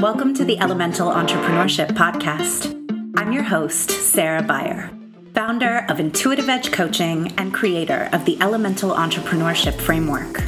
and 0.00 0.04
welcome 0.04 0.32
to 0.32 0.46
the 0.46 0.58
Elemental 0.60 1.10
Entrepreneurship 1.10 1.88
Podcast. 1.88 2.74
I'm 3.18 3.32
your 3.32 3.42
host, 3.42 3.90
Sarah 3.90 4.42
Beyer, 4.42 4.90
founder 5.34 5.84
of 5.90 6.00
Intuitive 6.00 6.48
Edge 6.48 6.72
Coaching 6.72 7.34
and 7.36 7.52
creator 7.52 8.08
of 8.14 8.24
the 8.24 8.40
Elemental 8.40 8.92
Entrepreneurship 8.92 9.78
Framework. 9.78 10.40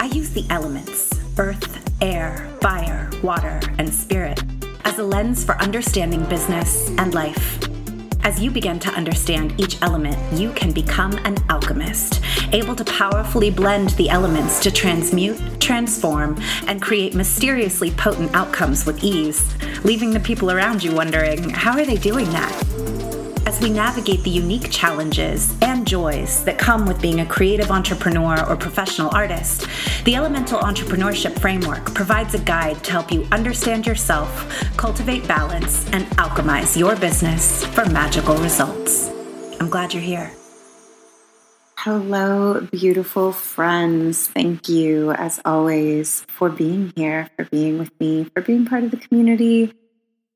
I 0.00 0.06
use 0.06 0.30
the 0.30 0.44
elements 0.50 1.14
earth, 1.38 2.02
air, 2.02 2.50
fire, 2.60 3.08
water, 3.22 3.60
and 3.78 3.94
spirit 3.94 4.42
as 4.84 4.98
a 4.98 5.04
lens 5.04 5.44
for 5.44 5.54
understanding 5.58 6.24
business 6.24 6.88
and 6.98 7.14
life. 7.14 7.77
As 8.28 8.42
you 8.42 8.50
begin 8.50 8.78
to 8.80 8.90
understand 8.90 9.58
each 9.58 9.80
element, 9.80 10.18
you 10.38 10.52
can 10.52 10.70
become 10.70 11.14
an 11.24 11.38
alchemist, 11.48 12.20
able 12.52 12.76
to 12.76 12.84
powerfully 12.84 13.50
blend 13.50 13.88
the 13.92 14.10
elements 14.10 14.60
to 14.64 14.70
transmute, 14.70 15.40
transform, 15.62 16.36
and 16.66 16.82
create 16.82 17.14
mysteriously 17.14 17.90
potent 17.92 18.34
outcomes 18.34 18.84
with 18.84 19.02
ease, 19.02 19.42
leaving 19.82 20.10
the 20.10 20.20
people 20.20 20.50
around 20.50 20.84
you 20.84 20.94
wondering, 20.94 21.48
how 21.48 21.72
are 21.72 21.86
they 21.86 21.96
doing 21.96 22.26
that? 22.32 22.67
As 23.48 23.58
we 23.62 23.70
navigate 23.70 24.22
the 24.24 24.30
unique 24.30 24.70
challenges 24.70 25.56
and 25.62 25.88
joys 25.88 26.44
that 26.44 26.58
come 26.58 26.84
with 26.84 27.00
being 27.00 27.20
a 27.20 27.24
creative 27.24 27.70
entrepreneur 27.70 28.46
or 28.46 28.54
professional 28.54 29.08
artist, 29.14 29.66
the 30.04 30.14
Elemental 30.14 30.60
Entrepreneurship 30.60 31.38
Framework 31.40 31.94
provides 31.94 32.34
a 32.34 32.38
guide 32.40 32.84
to 32.84 32.92
help 32.92 33.10
you 33.10 33.26
understand 33.32 33.86
yourself, 33.86 34.30
cultivate 34.76 35.26
balance, 35.26 35.90
and 35.92 36.04
alchemize 36.18 36.76
your 36.76 36.94
business 36.96 37.64
for 37.64 37.86
magical 37.86 38.36
results. 38.36 39.08
I'm 39.58 39.70
glad 39.70 39.94
you're 39.94 40.02
here. 40.02 40.30
Hello, 41.78 42.60
beautiful 42.70 43.32
friends. 43.32 44.28
Thank 44.28 44.68
you, 44.68 45.12
as 45.12 45.40
always, 45.46 46.26
for 46.28 46.50
being 46.50 46.92
here, 46.96 47.30
for 47.34 47.46
being 47.46 47.78
with 47.78 47.98
me, 47.98 48.24
for 48.24 48.42
being 48.42 48.66
part 48.66 48.84
of 48.84 48.90
the 48.90 48.98
community, 48.98 49.72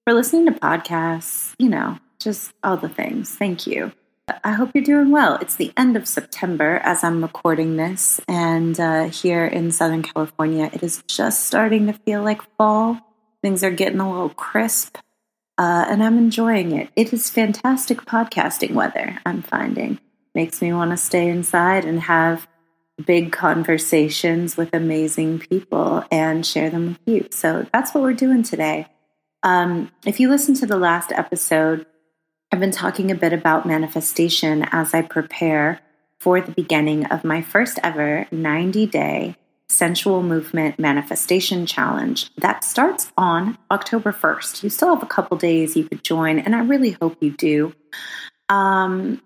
for 0.06 0.14
listening 0.14 0.46
to 0.46 0.52
podcasts, 0.52 1.54
you 1.58 1.68
know, 1.68 1.98
just 2.22 2.52
all 2.62 2.76
the 2.76 2.88
things. 2.88 3.30
Thank 3.30 3.66
you. 3.66 3.92
I 4.44 4.52
hope 4.52 4.70
you're 4.74 4.84
doing 4.84 5.10
well. 5.10 5.36
It's 5.40 5.56
the 5.56 5.72
end 5.76 5.96
of 5.96 6.06
September 6.06 6.80
as 6.84 7.02
I'm 7.02 7.22
recording 7.22 7.76
this, 7.76 8.20
and 8.28 8.78
uh, 8.78 9.04
here 9.04 9.44
in 9.44 9.72
Southern 9.72 10.02
California, 10.02 10.70
it 10.72 10.82
is 10.82 11.02
just 11.08 11.46
starting 11.46 11.86
to 11.86 11.92
feel 11.92 12.22
like 12.22 12.40
fall. 12.56 12.98
Things 13.42 13.64
are 13.64 13.70
getting 13.72 13.98
a 13.98 14.10
little 14.10 14.28
crisp, 14.28 14.96
uh, 15.58 15.86
and 15.88 16.02
I'm 16.02 16.18
enjoying 16.18 16.70
it. 16.72 16.90
It 16.94 17.12
is 17.12 17.30
fantastic 17.30 18.02
podcasting 18.02 18.74
weather, 18.74 19.18
I'm 19.26 19.42
finding. 19.42 19.98
Makes 20.34 20.62
me 20.62 20.72
want 20.72 20.92
to 20.92 20.96
stay 20.96 21.28
inside 21.28 21.84
and 21.84 22.00
have 22.00 22.46
big 23.04 23.32
conversations 23.32 24.56
with 24.56 24.72
amazing 24.72 25.40
people 25.40 26.04
and 26.10 26.46
share 26.46 26.70
them 26.70 26.88
with 26.88 27.00
you. 27.06 27.28
So 27.32 27.66
that's 27.72 27.92
what 27.92 28.02
we're 28.02 28.12
doing 28.12 28.42
today. 28.42 28.86
Um, 29.42 29.90
if 30.06 30.20
you 30.20 30.30
listen 30.30 30.54
to 30.54 30.66
the 30.66 30.76
last 30.76 31.10
episode, 31.12 31.86
I've 32.52 32.60
been 32.60 32.70
talking 32.70 33.10
a 33.10 33.14
bit 33.14 33.32
about 33.32 33.64
manifestation 33.64 34.68
as 34.72 34.92
I 34.92 35.00
prepare 35.00 35.80
for 36.20 36.38
the 36.38 36.52
beginning 36.52 37.06
of 37.06 37.24
my 37.24 37.40
first 37.40 37.78
ever 37.82 38.26
90 38.30 38.86
day 38.88 39.36
sensual 39.70 40.22
movement 40.22 40.78
manifestation 40.78 41.64
challenge 41.64 42.30
that 42.36 42.62
starts 42.62 43.10
on 43.16 43.56
October 43.70 44.12
1st. 44.12 44.62
You 44.62 44.68
still 44.68 44.94
have 44.94 45.02
a 45.02 45.06
couple 45.06 45.38
days 45.38 45.78
you 45.78 45.88
could 45.88 46.04
join, 46.04 46.38
and 46.38 46.54
I 46.54 46.60
really 46.60 46.90
hope 46.90 47.16
you 47.22 47.30
do. 47.30 47.72
Um, 48.50 49.22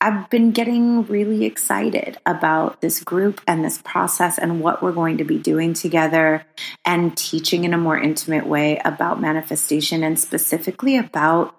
I've 0.00 0.30
been 0.30 0.52
getting 0.52 1.06
really 1.06 1.44
excited 1.44 2.18
about 2.24 2.80
this 2.80 3.02
group 3.02 3.40
and 3.48 3.64
this 3.64 3.82
process 3.82 4.38
and 4.38 4.60
what 4.60 4.80
we're 4.80 4.92
going 4.92 5.18
to 5.18 5.24
be 5.24 5.38
doing 5.38 5.74
together 5.74 6.46
and 6.84 7.16
teaching 7.16 7.64
in 7.64 7.74
a 7.74 7.78
more 7.78 7.98
intimate 7.98 8.46
way 8.46 8.80
about 8.84 9.20
manifestation 9.20 10.04
and 10.04 10.20
specifically 10.20 10.96
about 10.96 11.57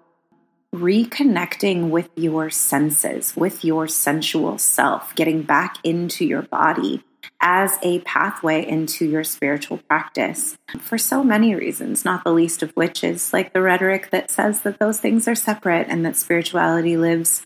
reconnecting 0.74 1.90
with 1.90 2.10
your 2.16 2.50
senses, 2.50 3.36
with 3.36 3.66
your 3.66 3.88
sensual 3.88 4.58
self, 4.58 5.16
getting 5.16 5.42
back 5.42 5.78
into 5.84 6.26
your 6.26 6.44
body 6.44 7.04
as 7.42 7.78
a 7.82 8.00
pathway 8.02 8.66
into 8.68 9.06
your 9.06 9.24
spiritual 9.24 9.78
practice 9.78 10.58
for 10.80 10.98
so 10.98 11.24
many 11.24 11.56
reasons, 11.56 12.04
not 12.04 12.24
the 12.24 12.34
least 12.34 12.62
of 12.62 12.72
which 12.72 13.04
is 13.04 13.32
like 13.32 13.54
the 13.54 13.62
rhetoric 13.62 14.10
that 14.12 14.30
says 14.30 14.62
that 14.62 14.80
those 14.80 15.00
things 15.00 15.28
are 15.28 15.36
separate 15.36 15.88
and 15.90 16.06
that 16.06 16.18
spirituality 16.18 16.98
lives 16.98 17.46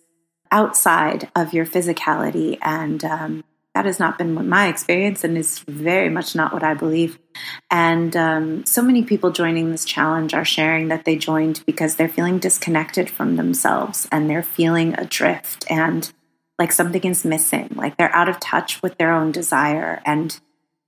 outside 0.52 1.30
of 1.36 1.54
your 1.54 1.66
physicality. 1.66 2.58
And 2.62 3.04
um, 3.04 3.44
that 3.74 3.86
has 3.86 4.00
not 4.00 4.18
been 4.18 4.48
my 4.48 4.68
experience 4.68 5.24
and 5.24 5.38
is 5.38 5.60
very 5.60 6.10
much 6.10 6.36
not 6.36 6.54
what 6.54 6.64
I 6.64 6.74
believe. 6.74 7.18
And 7.72 8.16
um, 8.16 8.66
so 8.66 8.82
many 8.82 9.04
people 9.04 9.32
joining 9.32 9.72
this 9.72 9.84
challenge 9.84 10.34
are 10.34 10.46
sharing 10.46 10.90
that 10.90 11.06
they 11.06 11.16
joined 11.16 11.64
because 11.66 11.96
they're 11.96 12.08
feeling 12.08 12.38
disconnected 12.38 13.10
from 13.10 13.36
themselves 13.36 14.08
and 14.12 14.30
they're 14.30 14.44
feeling 14.44 14.94
adrift 15.00 15.66
and 15.72 16.12
like 16.60 16.72
something 16.72 17.04
is 17.04 17.26
missing, 17.26 17.70
like 17.76 17.98
they're 17.98 18.16
out 18.16 18.30
of 18.30 18.40
touch 18.40 18.82
with 18.84 18.98
their 18.98 19.12
own 19.12 19.32
desire 19.32 20.02
and 20.06 20.40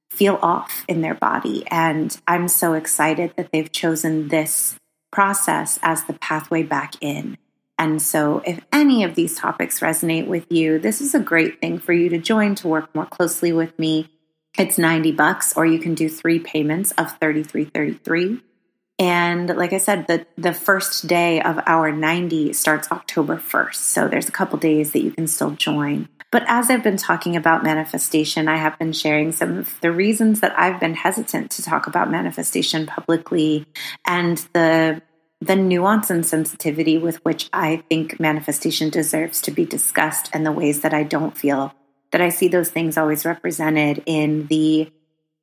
feel 0.09 0.37
off 0.41 0.85
in 0.87 1.01
their 1.01 1.15
body. 1.15 1.65
And 1.67 2.15
I'm 2.27 2.47
so 2.47 2.73
excited 2.73 3.33
that 3.35 3.51
they've 3.51 3.71
chosen 3.71 4.27
this 4.27 4.79
process 5.11 5.79
as 5.81 6.03
the 6.03 6.13
pathway 6.13 6.61
back 6.61 6.93
in. 7.01 7.37
And 7.77 8.01
so, 8.01 8.41
if 8.45 8.63
any 8.71 9.03
of 9.03 9.15
these 9.15 9.37
topics 9.37 9.81
resonate 9.81 10.27
with 10.27 10.49
you, 10.49 10.79
this 10.79 11.01
is 11.01 11.13
a 11.13 11.19
great 11.19 11.59
thing 11.59 11.77
for 11.77 11.93
you 11.93 12.09
to 12.09 12.17
join 12.17 12.55
to 12.55 12.67
work 12.67 12.93
more 12.95 13.05
closely 13.05 13.51
with 13.51 13.77
me. 13.77 14.09
It's 14.57 14.77
90 14.77 15.11
bucks, 15.11 15.55
or 15.57 15.65
you 15.65 15.79
can 15.79 15.95
do 15.95 16.07
three 16.07 16.39
payments 16.39 16.91
of 16.91 17.19
33.33. 17.19 18.41
And 18.97 19.49
like 19.49 19.73
I 19.73 19.77
said, 19.77 20.07
the, 20.07 20.25
the 20.37 20.53
first 20.53 21.07
day 21.07 21.41
of 21.41 21.59
our 21.65 21.91
90 21.91 22.53
starts 22.53 22.89
October 22.91 23.35
1st. 23.35 23.75
So 23.75 24.07
there's 24.07 24.29
a 24.29 24.31
couple 24.31 24.57
days 24.57 24.93
that 24.93 25.03
you 25.03 25.11
can 25.11 25.27
still 25.27 25.51
join. 25.51 26.07
But 26.31 26.43
as 26.47 26.69
I've 26.69 26.83
been 26.83 26.97
talking 26.97 27.35
about 27.35 27.63
manifestation, 27.63 28.47
I 28.47 28.57
have 28.57 28.79
been 28.79 28.93
sharing 28.93 29.31
some 29.31 29.57
of 29.57 29.79
the 29.81 29.91
reasons 29.91 30.39
that 30.39 30.57
I've 30.57 30.79
been 30.79 30.93
hesitant 30.93 31.51
to 31.51 31.61
talk 31.61 31.87
about 31.87 32.09
manifestation 32.09 32.85
publicly 32.85 33.65
and 34.05 34.37
the 34.53 35.01
the 35.41 35.55
nuance 35.55 36.09
and 36.09 36.25
sensitivity 36.25 36.97
with 36.97 37.23
which 37.25 37.49
I 37.51 37.83
think 37.89 38.19
manifestation 38.19 38.89
deserves 38.89 39.41
to 39.41 39.51
be 39.51 39.65
discussed 39.65 40.29
and 40.33 40.45
the 40.45 40.51
ways 40.51 40.81
that 40.81 40.93
I 40.93 41.03
don't 41.03 41.37
feel 41.37 41.73
that 42.11 42.21
I 42.21 42.29
see 42.29 42.47
those 42.47 42.69
things 42.69 42.97
always 42.97 43.25
represented 43.25 44.01
in 44.05 44.47
the 44.47 44.91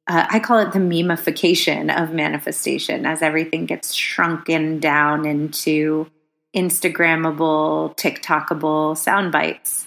uh, 0.08 0.26
I 0.28 0.40
call 0.40 0.58
it 0.58 0.72
the 0.72 0.80
memification 0.80 1.94
of 1.94 2.12
manifestation 2.12 3.06
as 3.06 3.22
everything 3.22 3.66
gets 3.66 3.92
shrunken 3.94 4.80
down 4.80 5.26
into 5.26 6.10
Instagrammable, 6.56 7.96
TikTokable 7.96 8.96
sound 8.96 9.30
bites. 9.30 9.86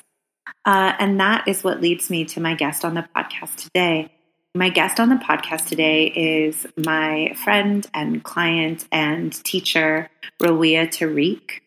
Uh, 0.63 0.93
and 0.99 1.19
that 1.19 1.47
is 1.47 1.63
what 1.63 1.81
leads 1.81 2.09
me 2.09 2.25
to 2.25 2.39
my 2.39 2.55
guest 2.55 2.85
on 2.85 2.93
the 2.93 3.05
podcast 3.15 3.55
today. 3.55 4.14
My 4.57 4.69
guest 4.69 5.01
on 5.01 5.09
the 5.09 5.15
podcast 5.15 5.67
today 5.67 6.05
is 6.05 6.65
my 6.77 7.35
friend 7.43 7.85
and 7.93 8.23
client 8.23 8.87
and 8.89 9.33
teacher, 9.43 10.09
Rawiyah 10.41 10.87
Tariq. 10.87 11.59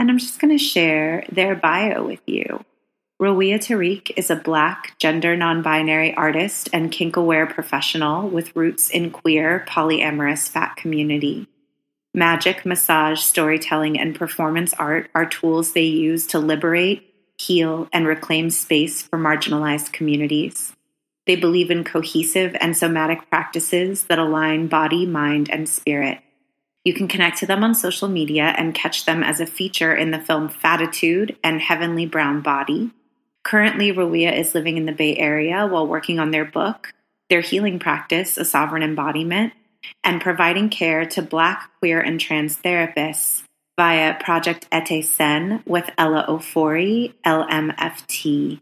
And 0.00 0.10
I'm 0.10 0.18
just 0.18 0.40
going 0.40 0.50
to 0.50 0.62
share 0.62 1.24
their 1.30 1.54
bio 1.54 2.04
with 2.04 2.22
you. 2.26 2.64
Rawiyah 3.22 3.60
Tariq 3.60 4.10
is 4.16 4.28
a 4.28 4.34
Black, 4.34 4.98
gender 4.98 5.36
non 5.36 5.62
binary 5.62 6.16
artist 6.16 6.68
and 6.72 6.90
kink 6.90 7.14
aware 7.14 7.46
professional 7.46 8.28
with 8.28 8.56
roots 8.56 8.90
in 8.90 9.12
queer, 9.12 9.64
polyamorous, 9.68 10.48
fat 10.48 10.74
community. 10.74 11.46
Magic, 12.12 12.66
massage, 12.66 13.20
storytelling, 13.20 14.00
and 14.00 14.16
performance 14.16 14.74
art 14.74 15.12
are 15.14 15.26
tools 15.26 15.74
they 15.74 15.82
use 15.82 16.26
to 16.26 16.40
liberate, 16.40 17.08
heal, 17.38 17.88
and 17.92 18.04
reclaim 18.04 18.50
space 18.50 19.00
for 19.00 19.16
marginalized 19.16 19.92
communities. 19.92 20.75
They 21.26 21.36
believe 21.36 21.70
in 21.70 21.84
cohesive 21.84 22.56
and 22.60 22.76
somatic 22.76 23.28
practices 23.28 24.04
that 24.04 24.18
align 24.18 24.68
body, 24.68 25.06
mind, 25.06 25.50
and 25.50 25.68
spirit. 25.68 26.20
You 26.84 26.94
can 26.94 27.08
connect 27.08 27.38
to 27.38 27.46
them 27.46 27.64
on 27.64 27.74
social 27.74 28.06
media 28.06 28.54
and 28.56 28.72
catch 28.72 29.06
them 29.06 29.24
as 29.24 29.40
a 29.40 29.46
feature 29.46 29.92
in 29.92 30.12
the 30.12 30.20
film 30.20 30.48
Fatitude 30.48 31.36
and 31.42 31.60
Heavenly 31.60 32.06
Brown 32.06 32.42
Body. 32.42 32.92
Currently, 33.42 33.92
Rawiyah 33.92 34.38
is 34.38 34.54
living 34.54 34.76
in 34.76 34.86
the 34.86 34.92
Bay 34.92 35.16
Area 35.16 35.66
while 35.66 35.86
working 35.86 36.20
on 36.20 36.30
their 36.30 36.44
book, 36.44 36.94
their 37.28 37.40
healing 37.40 37.80
practice, 37.80 38.38
A 38.38 38.44
Sovereign 38.44 38.84
Embodiment, 38.84 39.52
and 40.04 40.20
providing 40.20 40.68
care 40.68 41.04
to 41.06 41.22
Black, 41.22 41.70
queer, 41.80 42.00
and 42.00 42.20
trans 42.20 42.56
therapists 42.56 43.42
via 43.76 44.14
Project 44.14 44.68
Ete 44.72 45.04
Sen 45.04 45.62
with 45.66 45.90
Ella 45.98 46.24
Ofori, 46.28 47.14
LMFT. 47.24 48.60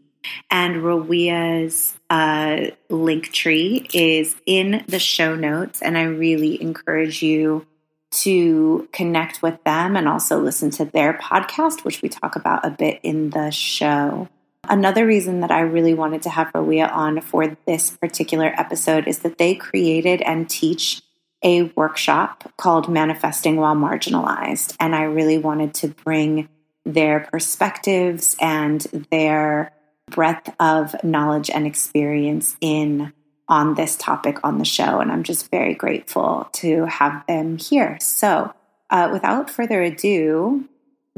And 0.49 0.77
Rawiyah's 0.77 1.97
uh, 2.09 2.71
link 2.89 3.31
tree 3.31 3.87
is 3.93 4.35
in 4.45 4.83
the 4.87 4.99
show 4.99 5.35
notes. 5.35 5.81
And 5.81 5.97
I 5.97 6.03
really 6.03 6.61
encourage 6.61 7.21
you 7.21 7.65
to 8.11 8.87
connect 8.93 9.41
with 9.41 9.61
them 9.65 9.95
and 9.95 10.07
also 10.07 10.39
listen 10.39 10.69
to 10.71 10.85
their 10.85 11.13
podcast, 11.13 11.83
which 11.83 12.01
we 12.01 12.09
talk 12.09 12.35
about 12.35 12.65
a 12.65 12.69
bit 12.69 12.99
in 13.03 13.31
the 13.31 13.51
show. 13.51 14.29
Another 14.69 15.05
reason 15.05 15.41
that 15.41 15.51
I 15.51 15.61
really 15.61 15.93
wanted 15.93 16.23
to 16.23 16.29
have 16.29 16.51
Rawiyah 16.53 16.91
on 16.91 17.21
for 17.21 17.57
this 17.67 17.91
particular 17.91 18.53
episode 18.57 19.07
is 19.07 19.19
that 19.19 19.37
they 19.37 19.53
created 19.53 20.21
and 20.21 20.49
teach 20.49 21.01
a 21.43 21.63
workshop 21.75 22.51
called 22.57 22.89
Manifesting 22.89 23.57
While 23.57 23.75
Marginalized. 23.75 24.75
And 24.79 24.95
I 24.95 25.03
really 25.03 25.37
wanted 25.37 25.73
to 25.75 25.89
bring 25.89 26.49
their 26.85 27.27
perspectives 27.31 28.35
and 28.39 28.81
their 29.11 29.71
breadth 30.09 30.53
of 30.59 30.95
knowledge 31.03 31.49
and 31.49 31.65
experience 31.65 32.55
in 32.61 33.13
on 33.47 33.75
this 33.75 33.95
topic 33.95 34.39
on 34.43 34.57
the 34.57 34.65
show. 34.65 34.99
And 34.99 35.11
I'm 35.11 35.23
just 35.23 35.51
very 35.51 35.73
grateful 35.73 36.49
to 36.53 36.85
have 36.85 37.25
them 37.27 37.57
here. 37.57 37.97
So, 38.01 38.53
uh, 38.89 39.09
without 39.11 39.49
further 39.49 39.81
ado, 39.81 40.67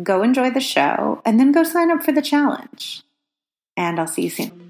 go 0.01 0.22
enjoy 0.24 0.51
the 0.51 0.60
show 0.60 1.22
and 1.25 1.39
then 1.39 1.51
go 1.51 1.63
sign 1.63 1.92
up 1.92 2.04
for 2.04 2.12
the 2.12 2.22
challenge. 2.22 3.04
And 3.75 4.00
I'll 4.00 4.07
see 4.07 4.24
you 4.24 4.30
soon. 4.30 4.66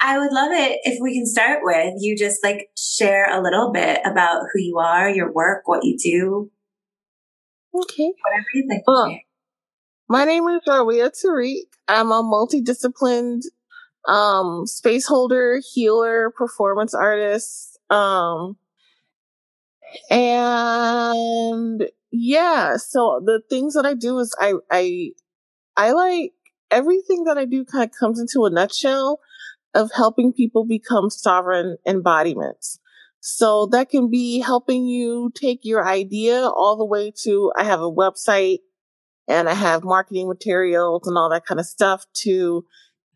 I 0.00 0.18
would 0.18 0.32
love 0.32 0.50
it 0.52 0.80
if 0.84 0.98
we 1.00 1.14
can 1.14 1.26
start 1.26 1.60
with 1.62 1.94
you 1.98 2.16
just 2.16 2.42
like 2.42 2.70
share 2.76 3.26
a 3.30 3.42
little 3.42 3.70
bit 3.70 4.00
about 4.04 4.44
who 4.52 4.60
you 4.60 4.78
are, 4.78 5.10
your 5.10 5.30
work, 5.30 5.62
what 5.66 5.84
you 5.84 5.96
do. 5.98 6.50
Okay. 7.74 8.12
Whatever 8.24 8.46
you 8.54 8.66
think. 8.68 8.82
Well, 8.86 9.18
my 10.08 10.24
name 10.24 10.48
is 10.48 10.62
Rawiyah 10.66 11.12
Tariq. 11.22 11.66
I'm 11.86 12.10
a 12.12 12.22
multidisciplined 12.22 13.42
um, 14.08 14.66
space 14.66 15.06
holder, 15.06 15.60
healer, 15.74 16.30
performance 16.30 16.94
artist. 16.94 17.78
Um, 17.90 18.56
and 20.10 21.88
yeah, 22.10 22.76
so 22.78 23.20
the 23.24 23.42
things 23.50 23.74
that 23.74 23.84
I 23.84 23.92
do 23.92 24.18
is 24.18 24.34
I, 24.40 24.54
I, 24.70 25.10
I 25.76 25.92
like 25.92 26.32
everything 26.70 27.24
that 27.24 27.36
I 27.36 27.44
do 27.44 27.66
kind 27.66 27.84
of 27.84 27.90
comes 27.96 28.18
into 28.18 28.46
a 28.46 28.50
nutshell 28.50 29.20
of 29.74 29.90
helping 29.94 30.32
people 30.32 30.64
become 30.64 31.10
sovereign 31.10 31.76
embodiments. 31.86 32.78
So 33.20 33.66
that 33.66 33.90
can 33.90 34.10
be 34.10 34.40
helping 34.40 34.86
you 34.86 35.30
take 35.34 35.60
your 35.62 35.86
idea 35.86 36.42
all 36.42 36.76
the 36.76 36.86
way 36.86 37.12
to 37.24 37.52
I 37.56 37.64
have 37.64 37.80
a 37.80 37.90
website 37.90 38.58
and 39.28 39.48
I 39.48 39.54
have 39.54 39.84
marketing 39.84 40.26
materials 40.26 41.06
and 41.06 41.16
all 41.16 41.30
that 41.30 41.44
kind 41.44 41.60
of 41.60 41.66
stuff 41.66 42.06
to 42.22 42.64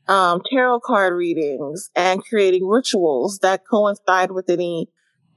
um, 0.07 0.43
tarot 0.51 0.81
card 0.81 1.15
readings 1.15 1.91
and 1.97 2.23
creating 2.23 2.67
rituals 2.67 3.39
that 3.39 3.63
coincide 3.69 4.31
with 4.31 4.51
any 4.51 4.91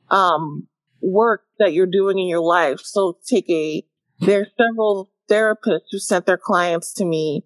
um, 0.09 0.67
work 1.01 1.43
that 1.59 1.73
you're 1.73 1.85
doing 1.85 2.19
in 2.19 2.27
your 2.27 2.41
life. 2.41 2.81
So 2.81 3.17
take 3.25 3.49
a, 3.49 3.83
there's 4.19 4.49
several 4.57 5.09
therapists 5.29 5.87
who 5.91 5.99
sent 5.99 6.25
their 6.25 6.37
clients 6.37 6.93
to 6.95 7.05
me 7.05 7.45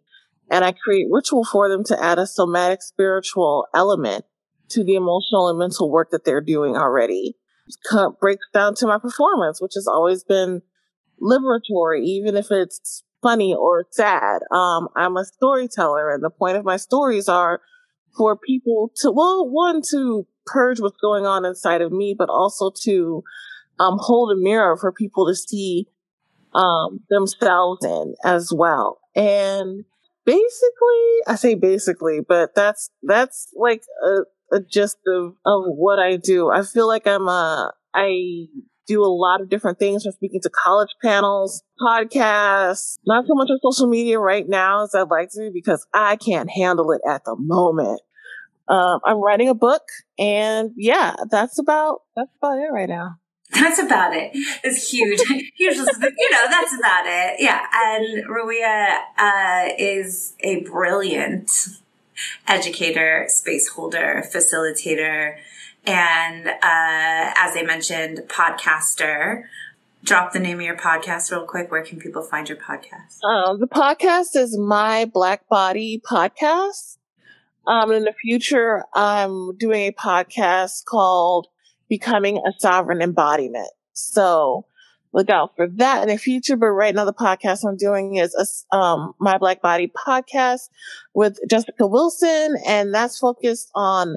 and 0.51 0.65
I 0.65 0.73
create 0.73 1.07
ritual 1.09 1.45
for 1.45 1.69
them 1.69 1.83
to 1.85 2.03
add 2.03 2.19
a 2.19 2.27
somatic 2.27 2.83
spiritual 2.83 3.67
element 3.73 4.25
to 4.69 4.83
the 4.83 4.95
emotional 4.95 5.47
and 5.49 5.57
mental 5.57 5.89
work 5.89 6.11
that 6.11 6.25
they're 6.25 6.41
doing 6.41 6.75
already. 6.75 7.37
It 7.67 8.19
breaks 8.19 8.45
down 8.53 8.75
to 8.75 8.87
my 8.87 8.99
performance, 8.99 9.61
which 9.61 9.73
has 9.75 9.87
always 9.87 10.25
been 10.25 10.61
liberatory, 11.21 12.03
even 12.03 12.35
if 12.35 12.51
it's 12.51 13.03
funny 13.21 13.55
or 13.55 13.85
sad. 13.91 14.41
Um, 14.51 14.89
I'm 14.95 15.15
a 15.15 15.23
storyteller 15.23 16.11
and 16.11 16.21
the 16.21 16.29
point 16.29 16.57
of 16.57 16.65
my 16.65 16.75
stories 16.77 17.29
are 17.29 17.61
for 18.17 18.35
people 18.35 18.91
to, 18.97 19.11
well, 19.11 19.47
one, 19.49 19.81
to 19.91 20.27
purge 20.45 20.81
what's 20.81 20.97
going 21.01 21.25
on 21.25 21.45
inside 21.45 21.81
of 21.81 21.93
me, 21.93 22.13
but 22.17 22.29
also 22.29 22.71
to, 22.83 23.23
um, 23.79 23.97
hold 23.99 24.31
a 24.31 24.35
mirror 24.35 24.75
for 24.75 24.91
people 24.91 25.27
to 25.27 25.35
see, 25.35 25.87
um, 26.53 26.99
themselves 27.09 27.85
in 27.85 28.15
as 28.25 28.51
well. 28.53 28.99
And 29.15 29.85
basically, 30.31 31.03
I 31.27 31.35
say 31.35 31.55
basically, 31.55 32.19
but 32.27 32.55
that's, 32.55 32.89
that's 33.03 33.49
like 33.55 33.83
a, 34.03 34.55
a 34.55 34.59
gist 34.61 34.97
of, 35.07 35.35
of 35.45 35.63
what 35.65 35.99
I 35.99 36.17
do. 36.17 36.49
I 36.49 36.63
feel 36.63 36.87
like 36.87 37.07
I'm 37.07 37.27
a, 37.27 37.73
I 37.93 38.45
do 38.87 39.03
a 39.03 39.07
lot 39.07 39.41
of 39.41 39.49
different 39.49 39.79
things 39.79 40.03
from 40.03 40.11
speaking 40.13 40.41
to 40.41 40.49
college 40.49 40.89
panels, 41.03 41.63
podcasts, 41.79 42.97
not 43.05 43.25
so 43.27 43.35
much 43.35 43.49
on 43.49 43.59
social 43.61 43.87
media 43.87 44.19
right 44.19 44.47
now 44.47 44.83
as 44.83 44.95
I'd 44.95 45.09
like 45.09 45.29
to 45.31 45.51
because 45.53 45.85
I 45.93 46.15
can't 46.15 46.49
handle 46.49 46.91
it 46.91 47.01
at 47.07 47.23
the 47.25 47.35
moment. 47.37 48.01
Um, 48.67 48.99
I'm 49.05 49.17
writing 49.17 49.49
a 49.49 49.53
book 49.53 49.83
and 50.17 50.71
yeah, 50.77 51.15
that's 51.29 51.59
about, 51.59 52.01
that's 52.15 52.31
about 52.41 52.57
it 52.57 52.71
right 52.71 52.89
now. 52.89 53.15
That's 53.53 53.79
about 53.79 54.15
it. 54.15 54.31
It's 54.63 54.89
huge. 54.89 55.19
huge. 55.57 55.75
you 55.75 56.31
know, 56.31 56.45
that's 56.49 56.73
about 56.73 57.05
it. 57.05 57.35
Yeah. 57.39 57.65
And 57.73 58.25
Rawiyah 58.25 58.99
uh, 59.17 59.73
is 59.77 60.35
a 60.39 60.61
brilliant 60.61 61.51
educator, 62.47 63.25
space 63.27 63.67
holder, 63.67 64.23
facilitator, 64.33 65.35
and 65.85 66.47
uh, 66.47 66.53
as 66.63 67.57
I 67.57 67.63
mentioned, 67.65 68.19
podcaster. 68.27 69.43
Drop 70.03 70.31
the 70.31 70.39
name 70.39 70.59
of 70.59 70.65
your 70.65 70.77
podcast 70.77 71.31
real 71.31 71.45
quick. 71.45 71.71
Where 71.71 71.83
can 71.83 71.99
people 71.99 72.23
find 72.23 72.47
your 72.47 72.57
podcast? 72.57 73.23
Um, 73.23 73.59
the 73.59 73.67
podcast 73.67 74.35
is 74.35 74.57
My 74.57 75.05
Black 75.05 75.47
Body 75.49 76.01
Podcast. 76.03 76.97
Um, 77.67 77.91
in 77.91 78.05
the 78.05 78.13
future, 78.13 78.85
I'm 78.95 79.55
doing 79.57 79.87
a 79.87 79.91
podcast 79.91 80.85
called 80.85 81.47
Becoming 81.91 82.37
a 82.37 82.53
Sovereign 82.57 83.01
Embodiment. 83.01 83.67
So 83.91 84.65
look 85.11 85.29
out 85.29 85.57
for 85.57 85.67
that 85.67 86.03
in 86.03 86.07
the 86.07 86.17
future. 86.17 86.55
But 86.55 86.67
right 86.67 86.95
now, 86.95 87.03
the 87.03 87.13
podcast 87.13 87.67
I'm 87.67 87.75
doing 87.75 88.15
is 88.15 88.33
a, 88.71 88.75
um, 88.75 89.13
My 89.19 89.37
Black 89.37 89.61
Body 89.61 89.91
podcast 90.07 90.69
with 91.13 91.37
Jessica 91.49 91.85
Wilson, 91.85 92.55
and 92.65 92.93
that's 92.93 93.19
focused 93.19 93.71
on 93.75 94.15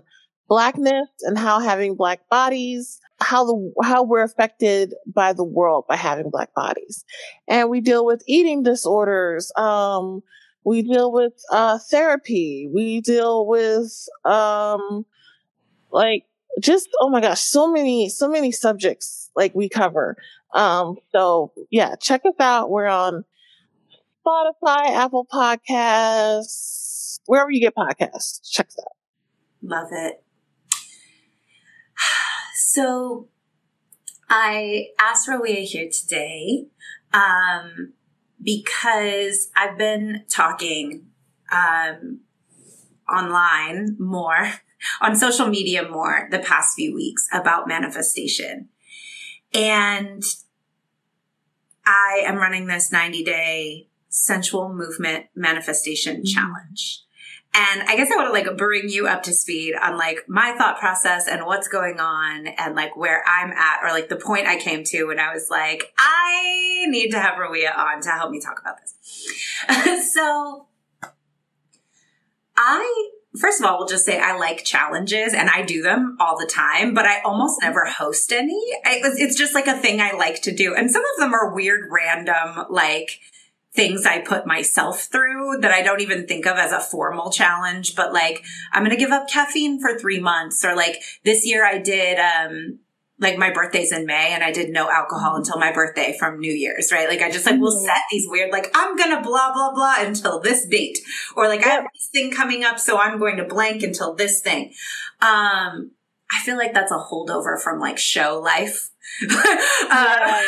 blackness 0.48 1.08
and 1.22 1.36
how 1.36 1.58
having 1.58 1.96
black 1.96 2.28
bodies, 2.28 3.00
how 3.18 3.44
the, 3.44 3.72
how 3.82 4.04
we're 4.04 4.22
affected 4.22 4.94
by 5.12 5.32
the 5.32 5.42
world 5.42 5.84
by 5.88 5.96
having 5.96 6.30
black 6.30 6.54
bodies. 6.54 7.04
And 7.48 7.70
we 7.70 7.80
deal 7.80 8.06
with 8.06 8.22
eating 8.28 8.62
disorders. 8.62 9.50
Um, 9.56 10.22
we 10.62 10.82
deal 10.82 11.10
with, 11.10 11.32
uh, 11.50 11.80
therapy. 11.90 12.70
We 12.72 13.00
deal 13.00 13.46
with, 13.48 14.08
um, 14.24 15.06
like, 15.90 16.24
just, 16.60 16.88
oh 17.00 17.10
my 17.10 17.20
gosh, 17.20 17.40
so 17.40 17.70
many, 17.70 18.08
so 18.08 18.28
many 18.28 18.52
subjects 18.52 19.30
like 19.36 19.54
we 19.54 19.68
cover. 19.68 20.16
Um, 20.54 20.96
so 21.12 21.52
yeah, 21.70 21.96
check 22.00 22.22
us 22.24 22.34
out. 22.38 22.70
We're 22.70 22.86
on 22.86 23.24
Spotify, 24.26 24.90
Apple 24.90 25.26
Podcasts, 25.30 27.18
wherever 27.26 27.50
you 27.50 27.60
get 27.60 27.74
podcasts. 27.74 28.40
Check 28.50 28.68
us 28.68 28.78
out. 28.78 28.96
Love 29.62 29.88
it. 29.92 30.22
So 32.56 33.28
I 34.28 34.88
asked 34.98 35.28
Rawiyah 35.28 35.64
here 35.64 35.88
today 35.90 36.66
um, 37.12 37.92
because 38.42 39.50
I've 39.54 39.78
been 39.78 40.24
talking 40.28 41.06
um, 41.52 42.20
online 43.08 43.96
more, 43.98 44.54
on 45.00 45.16
social 45.16 45.46
media 45.46 45.88
more 45.88 46.28
the 46.30 46.38
past 46.38 46.74
few 46.74 46.94
weeks 46.94 47.26
about 47.32 47.68
manifestation. 47.68 48.68
And 49.52 50.22
I 51.86 52.22
am 52.24 52.36
running 52.36 52.66
this 52.66 52.90
90 52.90 53.24
day 53.24 53.88
sensual 54.08 54.72
movement 54.72 55.26
manifestation 55.34 56.16
mm-hmm. 56.16 56.24
challenge. 56.24 57.04
And 57.56 57.82
I 57.82 57.94
guess 57.94 58.10
I 58.10 58.16
want 58.16 58.28
to 58.28 58.32
like 58.32 58.56
bring 58.56 58.88
you 58.88 59.06
up 59.06 59.22
to 59.24 59.32
speed 59.32 59.76
on 59.80 59.96
like 59.96 60.24
my 60.28 60.56
thought 60.58 60.80
process 60.80 61.28
and 61.28 61.46
what's 61.46 61.68
going 61.68 62.00
on 62.00 62.48
and 62.48 62.74
like 62.74 62.96
where 62.96 63.22
I'm 63.28 63.52
at 63.52 63.80
or 63.84 63.90
like 63.90 64.08
the 64.08 64.16
point 64.16 64.48
I 64.48 64.58
came 64.58 64.82
to 64.84 65.04
when 65.04 65.20
I 65.20 65.32
was 65.32 65.48
like, 65.50 65.92
I 65.96 66.86
need 66.88 67.10
to 67.10 67.20
have 67.20 67.34
Rawiyah 67.34 67.76
on 67.76 68.00
to 68.02 68.10
help 68.10 68.32
me 68.32 68.40
talk 68.40 68.58
about 68.60 68.78
this. 68.80 70.12
so 70.14 70.66
I, 72.56 73.10
first 73.38 73.60
of 73.60 73.66
all, 73.66 73.78
we'll 73.78 73.88
just 73.88 74.04
say 74.04 74.18
I 74.18 74.36
like 74.36 74.64
challenges 74.64 75.34
and 75.34 75.48
I 75.50 75.62
do 75.62 75.82
them 75.82 76.16
all 76.20 76.38
the 76.38 76.46
time, 76.46 76.94
but 76.94 77.06
I 77.06 77.20
almost 77.22 77.60
never 77.62 77.84
host 77.84 78.32
any. 78.32 78.60
It's 78.84 79.36
just 79.36 79.54
like 79.54 79.66
a 79.66 79.76
thing 79.76 80.00
I 80.00 80.12
like 80.12 80.42
to 80.42 80.54
do. 80.54 80.74
And 80.74 80.90
some 80.90 81.02
of 81.02 81.20
them 81.20 81.34
are 81.34 81.54
weird, 81.54 81.88
random, 81.90 82.66
like, 82.70 83.20
things 83.74 84.06
I 84.06 84.20
put 84.20 84.46
myself 84.46 85.08
through 85.10 85.58
that 85.62 85.72
I 85.72 85.82
don't 85.82 86.00
even 86.00 86.28
think 86.28 86.46
of 86.46 86.56
as 86.58 86.70
a 86.70 86.78
formal 86.78 87.32
challenge, 87.32 87.96
but 87.96 88.12
like, 88.12 88.44
I'm 88.72 88.84
going 88.84 88.96
to 88.96 88.96
give 88.96 89.10
up 89.10 89.28
caffeine 89.28 89.80
for 89.80 89.98
three 89.98 90.20
months. 90.20 90.64
Or 90.64 90.76
like 90.76 91.02
this 91.24 91.44
year 91.44 91.66
I 91.66 91.78
did, 91.78 92.18
um, 92.20 92.78
like 93.20 93.38
my 93.38 93.52
birthday's 93.52 93.92
in 93.92 94.06
May 94.06 94.32
and 94.32 94.42
I 94.42 94.50
did 94.50 94.70
no 94.70 94.90
alcohol 94.90 95.30
mm-hmm. 95.30 95.38
until 95.38 95.58
my 95.58 95.72
birthday 95.72 96.16
from 96.18 96.40
New 96.40 96.52
Year's, 96.52 96.90
right? 96.90 97.08
Like 97.08 97.22
I 97.22 97.30
just 97.30 97.46
like 97.46 97.60
will 97.60 97.72
mm-hmm. 97.72 97.86
set 97.86 98.02
these 98.10 98.26
weird, 98.28 98.50
like 98.50 98.70
I'm 98.74 98.96
gonna 98.96 99.22
blah, 99.22 99.52
blah, 99.52 99.72
blah 99.72 99.96
until 99.98 100.40
this 100.40 100.66
date. 100.66 100.98
Or 101.36 101.48
like 101.48 101.64
I 101.64 101.70
have 101.70 101.84
this 101.94 102.08
thing 102.12 102.32
coming 102.32 102.64
up, 102.64 102.78
so 102.78 102.98
I'm 102.98 103.18
going 103.18 103.36
to 103.36 103.44
blank 103.44 103.82
until 103.82 104.14
this 104.14 104.40
thing. 104.40 104.72
Um, 105.22 105.92
I 106.32 106.40
feel 106.44 106.56
like 106.56 106.74
that's 106.74 106.90
a 106.90 106.98
holdover 106.98 107.60
from 107.60 107.78
like 107.78 107.98
show 107.98 108.40
life. 108.40 108.90
uh, 109.90 110.42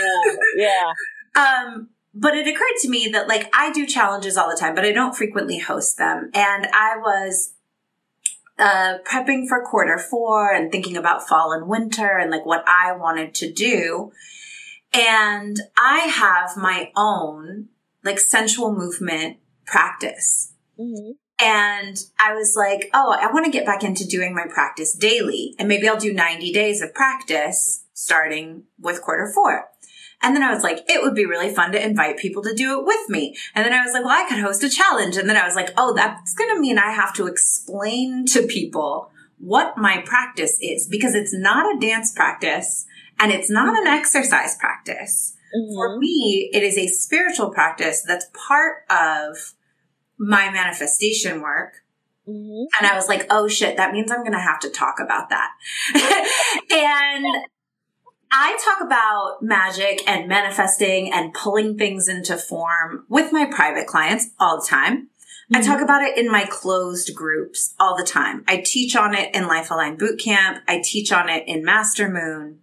yeah. 0.56 0.92
Um, 1.36 1.90
but 2.14 2.34
it 2.34 2.46
occurred 2.46 2.80
to 2.80 2.88
me 2.88 3.08
that 3.12 3.28
like 3.28 3.50
I 3.52 3.70
do 3.72 3.84
challenges 3.84 4.38
all 4.38 4.48
the 4.48 4.56
time, 4.56 4.74
but 4.74 4.86
I 4.86 4.92
don't 4.92 5.14
frequently 5.14 5.58
host 5.58 5.98
them. 5.98 6.30
And 6.32 6.66
I 6.72 6.96
was 6.96 7.52
uh, 8.58 8.98
prepping 9.04 9.46
for 9.48 9.64
quarter 9.64 9.98
four 9.98 10.52
and 10.52 10.72
thinking 10.72 10.96
about 10.96 11.28
fall 11.28 11.52
and 11.52 11.68
winter 11.68 12.18
and 12.18 12.30
like 12.30 12.46
what 12.46 12.64
I 12.66 12.92
wanted 12.92 13.34
to 13.36 13.52
do. 13.52 14.12
And 14.92 15.58
I 15.76 16.00
have 16.00 16.56
my 16.56 16.90
own 16.96 17.68
like 18.02 18.18
sensual 18.18 18.72
movement 18.72 19.38
practice. 19.66 20.54
Mm-hmm. 20.78 21.12
And 21.38 21.98
I 22.18 22.32
was 22.32 22.54
like, 22.56 22.88
oh, 22.94 23.14
I 23.20 23.30
want 23.30 23.44
to 23.44 23.50
get 23.50 23.66
back 23.66 23.84
into 23.84 24.06
doing 24.06 24.34
my 24.34 24.46
practice 24.48 24.94
daily. 24.94 25.54
And 25.58 25.68
maybe 25.68 25.86
I'll 25.86 25.98
do 25.98 26.14
90 26.14 26.50
days 26.52 26.80
of 26.80 26.94
practice 26.94 27.84
starting 27.92 28.62
with 28.78 29.02
quarter 29.02 29.30
four. 29.34 29.68
And 30.26 30.34
then 30.34 30.42
I 30.42 30.52
was 30.52 30.64
like, 30.64 30.84
it 30.88 31.00
would 31.02 31.14
be 31.14 31.24
really 31.24 31.54
fun 31.54 31.70
to 31.70 31.80
invite 31.80 32.16
people 32.16 32.42
to 32.42 32.52
do 32.52 32.80
it 32.80 32.84
with 32.84 33.08
me. 33.08 33.36
And 33.54 33.64
then 33.64 33.72
I 33.72 33.84
was 33.84 33.92
like, 33.92 34.04
well, 34.04 34.24
I 34.24 34.28
could 34.28 34.40
host 34.40 34.64
a 34.64 34.68
challenge. 34.68 35.16
And 35.16 35.28
then 35.28 35.36
I 35.36 35.46
was 35.46 35.54
like, 35.54 35.70
oh, 35.76 35.94
that's 35.94 36.34
going 36.34 36.52
to 36.52 36.60
mean 36.60 36.78
I 36.78 36.90
have 36.90 37.14
to 37.14 37.28
explain 37.28 38.26
to 38.26 38.42
people 38.42 39.12
what 39.38 39.78
my 39.78 40.02
practice 40.04 40.58
is 40.60 40.88
because 40.88 41.14
it's 41.14 41.32
not 41.32 41.76
a 41.76 41.78
dance 41.78 42.12
practice 42.12 42.86
and 43.20 43.30
it's 43.30 43.48
not 43.48 43.78
an 43.80 43.86
exercise 43.86 44.56
practice. 44.56 45.36
Mm-hmm. 45.56 45.74
For 45.76 45.96
me, 45.96 46.50
it 46.52 46.64
is 46.64 46.76
a 46.76 46.88
spiritual 46.88 47.50
practice 47.50 48.02
that's 48.02 48.26
part 48.48 48.78
of 48.90 49.54
my 50.18 50.50
manifestation 50.50 51.40
work. 51.40 51.84
Mm-hmm. 52.28 52.64
And 52.80 52.90
I 52.90 52.96
was 52.96 53.06
like, 53.06 53.28
oh 53.30 53.46
shit, 53.46 53.76
that 53.76 53.92
means 53.92 54.10
I'm 54.10 54.24
going 54.24 54.32
to 54.32 54.40
have 54.40 54.58
to 54.60 54.70
talk 54.70 54.96
about 54.98 55.28
that. 55.28 55.52
and 56.72 57.24
I 58.30 58.58
talk 58.64 58.84
about 58.86 59.38
magic 59.42 60.02
and 60.06 60.28
manifesting 60.28 61.12
and 61.12 61.32
pulling 61.32 61.78
things 61.78 62.08
into 62.08 62.36
form 62.36 63.04
with 63.08 63.32
my 63.32 63.46
private 63.46 63.86
clients 63.86 64.30
all 64.38 64.60
the 64.60 64.66
time. 64.66 65.08
Mm-hmm. 65.52 65.56
I 65.56 65.60
talk 65.60 65.80
about 65.80 66.02
it 66.02 66.18
in 66.18 66.30
my 66.30 66.44
closed 66.44 67.14
groups 67.14 67.74
all 67.78 67.96
the 67.96 68.04
time. 68.04 68.44
I 68.48 68.62
teach 68.64 68.96
on 68.96 69.14
it 69.14 69.34
in 69.34 69.46
Life 69.46 69.70
Aligned 69.70 70.00
Bootcamp. 70.00 70.60
I 70.66 70.82
teach 70.84 71.12
on 71.12 71.28
it 71.28 71.44
in 71.46 71.64
Master 71.64 72.08
Moon. 72.08 72.60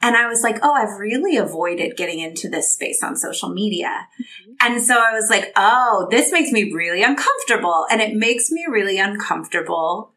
And 0.00 0.16
I 0.16 0.26
was 0.26 0.42
like, 0.42 0.58
oh, 0.62 0.72
I've 0.72 0.98
really 0.98 1.36
avoided 1.36 1.96
getting 1.96 2.18
into 2.18 2.48
this 2.48 2.72
space 2.72 3.02
on 3.04 3.14
social 3.14 3.50
media. 3.50 4.08
Mm-hmm. 4.20 4.52
And 4.60 4.82
so 4.82 4.94
I 4.94 5.12
was 5.12 5.28
like, 5.30 5.52
oh, 5.54 6.08
this 6.10 6.32
makes 6.32 6.50
me 6.50 6.72
really 6.72 7.02
uncomfortable. 7.02 7.86
And 7.90 8.00
it 8.00 8.16
makes 8.16 8.50
me 8.50 8.66
really 8.68 8.98
uncomfortable 8.98 10.12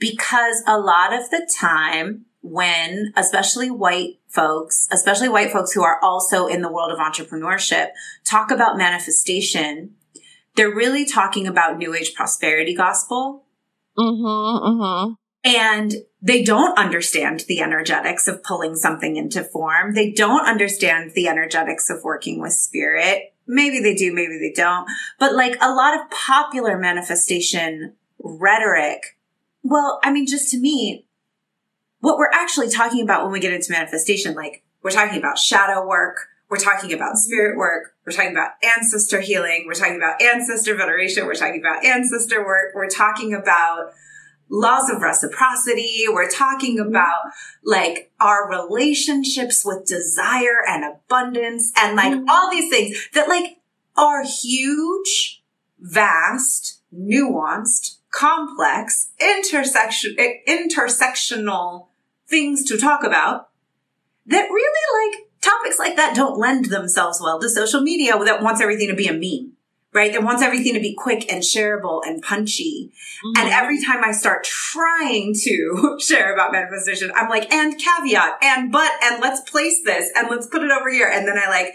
because 0.00 0.62
a 0.66 0.78
lot 0.78 1.12
of 1.12 1.30
the 1.30 1.48
time 1.58 2.24
when 2.42 3.12
especially 3.16 3.70
white 3.70 4.18
folks, 4.28 4.88
especially 4.92 5.28
white 5.28 5.50
folks 5.50 5.72
who 5.72 5.82
are 5.82 5.98
also 6.02 6.46
in 6.46 6.62
the 6.62 6.72
world 6.72 6.92
of 6.92 6.98
entrepreneurship, 6.98 7.88
talk 8.24 8.50
about 8.50 8.78
manifestation, 8.78 9.94
they're 10.54 10.74
really 10.74 11.04
talking 11.04 11.46
about 11.46 11.78
new 11.78 11.94
age 11.94 12.14
prosperity 12.14 12.74
gospel. 12.74 13.44
Mm-hmm, 13.98 14.66
mm-hmm. 14.66 15.12
And 15.44 15.94
they 16.20 16.42
don't 16.42 16.76
understand 16.78 17.44
the 17.48 17.60
energetics 17.60 18.26
of 18.26 18.42
pulling 18.42 18.74
something 18.74 19.16
into 19.16 19.44
form. 19.44 19.94
They 19.94 20.10
don't 20.10 20.46
understand 20.46 21.12
the 21.14 21.28
energetics 21.28 21.90
of 21.90 22.02
working 22.02 22.40
with 22.40 22.52
spirit. 22.52 23.34
Maybe 23.46 23.80
they 23.80 23.94
do, 23.94 24.12
maybe 24.12 24.38
they 24.38 24.52
don't. 24.52 24.88
But 25.18 25.34
like 25.34 25.56
a 25.60 25.72
lot 25.72 25.98
of 25.98 26.10
popular 26.10 26.76
manifestation 26.76 27.94
rhetoric, 28.18 29.16
well, 29.62 30.00
I 30.02 30.12
mean, 30.12 30.26
just 30.26 30.50
to 30.50 30.58
me, 30.58 31.06
what 32.00 32.18
we're 32.18 32.30
actually 32.32 32.68
talking 32.68 33.02
about 33.02 33.24
when 33.24 33.32
we 33.32 33.40
get 33.40 33.52
into 33.52 33.72
manifestation, 33.72 34.34
like 34.34 34.62
we're 34.82 34.90
talking 34.90 35.18
about 35.18 35.38
shadow 35.38 35.86
work, 35.86 36.28
we're 36.48 36.56
talking 36.56 36.92
about 36.92 37.16
spirit 37.16 37.58
work, 37.58 37.94
we're 38.06 38.12
talking 38.12 38.30
about 38.30 38.52
ancestor 38.62 39.20
healing, 39.20 39.64
we're 39.66 39.74
talking 39.74 39.96
about 39.96 40.22
ancestor 40.22 40.74
veneration, 40.74 41.26
we're 41.26 41.34
talking 41.34 41.60
about 41.60 41.84
ancestor 41.84 42.44
work, 42.44 42.74
we're 42.74 42.88
talking 42.88 43.34
about 43.34 43.92
laws 44.50 44.90
of 44.90 45.02
reciprocity. 45.02 46.04
We're 46.08 46.30
talking 46.30 46.78
mm-hmm. 46.78 46.88
about 46.88 47.32
like 47.64 48.10
our 48.20 48.48
relationships 48.48 49.64
with 49.64 49.86
desire 49.86 50.62
and 50.66 50.84
abundance 50.84 51.72
and 51.76 51.96
like 51.96 52.12
mm-hmm. 52.12 52.28
all 52.28 52.50
these 52.50 52.70
things 52.70 53.08
that 53.14 53.28
like 53.28 53.58
are 53.96 54.24
huge, 54.24 55.42
vast, 55.78 56.80
nuanced, 56.94 57.96
complex, 58.10 59.10
intersection, 59.20 60.16
intersectional 60.48 61.87
things 62.28 62.64
to 62.64 62.78
talk 62.78 63.04
about 63.04 63.48
that 64.26 64.48
really 64.50 65.12
like 65.12 65.28
topics 65.40 65.78
like 65.78 65.96
that 65.96 66.14
don't 66.14 66.38
lend 66.38 66.66
themselves 66.66 67.20
well 67.22 67.40
to 67.40 67.48
social 67.48 67.80
media 67.80 68.18
that 68.24 68.42
wants 68.42 68.60
everything 68.60 68.88
to 68.88 68.94
be 68.94 69.06
a 69.06 69.12
meme 69.12 69.52
right? 69.94 70.12
That 70.12 70.22
wants 70.22 70.42
everything 70.42 70.74
to 70.74 70.80
be 70.80 70.94
quick 70.94 71.30
and 71.32 71.42
shareable 71.42 72.02
and 72.04 72.22
punchy. 72.22 72.92
Mm-hmm. 73.24 73.40
And 73.40 73.48
every 73.52 73.82
time 73.82 74.04
I 74.04 74.12
start 74.12 74.44
trying 74.44 75.34
to 75.44 75.98
share 76.00 76.32
about 76.32 76.52
manifestation, 76.52 77.10
I'm 77.14 77.28
like, 77.28 77.52
and 77.52 77.78
caveat, 77.78 78.38
and 78.42 78.70
but, 78.70 78.90
and 79.02 79.20
let's 79.20 79.48
place 79.48 79.80
this, 79.84 80.10
and 80.14 80.28
let's 80.30 80.46
put 80.46 80.62
it 80.62 80.70
over 80.70 80.90
here. 80.90 81.10
And 81.12 81.26
then 81.26 81.38
I 81.38 81.48
like, 81.48 81.74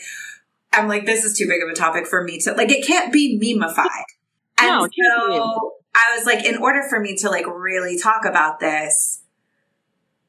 I'm 0.72 0.88
like, 0.88 1.06
this 1.06 1.24
is 1.24 1.38
too 1.38 1.48
big 1.48 1.62
of 1.62 1.70
a 1.70 1.74
topic 1.74 2.08
for 2.08 2.24
me 2.24 2.40
to, 2.42 2.54
like, 2.54 2.72
it 2.72 2.86
can't 2.86 3.12
be 3.12 3.40
memeified. 3.40 3.88
And 4.62 4.70
no, 4.70 4.88
so 4.88 5.74
I 5.96 6.16
was 6.16 6.28
like, 6.28 6.46
in 6.46 6.58
order 6.58 6.84
for 6.88 7.00
me 7.00 7.18
to 7.18 7.30
like 7.30 7.48
really 7.48 7.98
talk 7.98 8.24
about 8.24 8.60
this, 8.60 9.23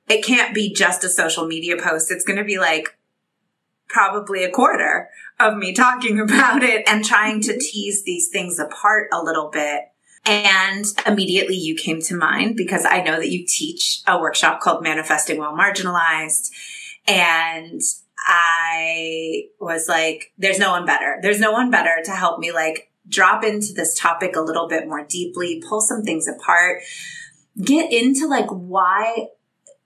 it 0.08 0.24
can't 0.24 0.54
be 0.54 0.72
just 0.72 1.04
a 1.04 1.08
social 1.08 1.46
media 1.46 1.76
post. 1.76 2.10
It's 2.10 2.24
going 2.24 2.38
to 2.38 2.44
be 2.44 2.58
like 2.58 2.96
probably 3.88 4.44
a 4.44 4.50
quarter 4.50 5.08
of 5.40 5.56
me 5.56 5.72
talking 5.72 6.20
about 6.20 6.62
it 6.62 6.84
and 6.86 7.04
trying 7.04 7.40
to 7.42 7.58
tease 7.58 8.04
these 8.04 8.28
things 8.28 8.58
apart 8.58 9.08
a 9.12 9.22
little 9.22 9.50
bit. 9.50 9.82
And 10.26 10.86
immediately 11.06 11.56
you 11.56 11.74
came 11.74 12.00
to 12.02 12.16
mind 12.16 12.56
because 12.56 12.86
I 12.86 13.02
know 13.02 13.16
that 13.16 13.30
you 13.30 13.44
teach 13.46 14.00
a 14.06 14.18
workshop 14.18 14.60
called 14.60 14.82
Manifesting 14.82 15.38
While 15.38 15.54
Marginalized. 15.54 16.50
And 17.06 17.82
I 18.26 19.48
was 19.60 19.86
like, 19.86 20.32
there's 20.38 20.58
no 20.58 20.70
one 20.70 20.86
better. 20.86 21.18
There's 21.20 21.40
no 21.40 21.52
one 21.52 21.70
better 21.70 22.02
to 22.04 22.10
help 22.12 22.38
me 22.38 22.52
like 22.52 22.90
drop 23.06 23.44
into 23.44 23.74
this 23.74 23.98
topic 23.98 24.34
a 24.34 24.40
little 24.40 24.66
bit 24.66 24.88
more 24.88 25.04
deeply, 25.04 25.62
pull 25.68 25.82
some 25.82 26.02
things 26.02 26.26
apart, 26.26 26.80
get 27.62 27.92
into 27.92 28.26
like 28.26 28.48
why 28.48 29.28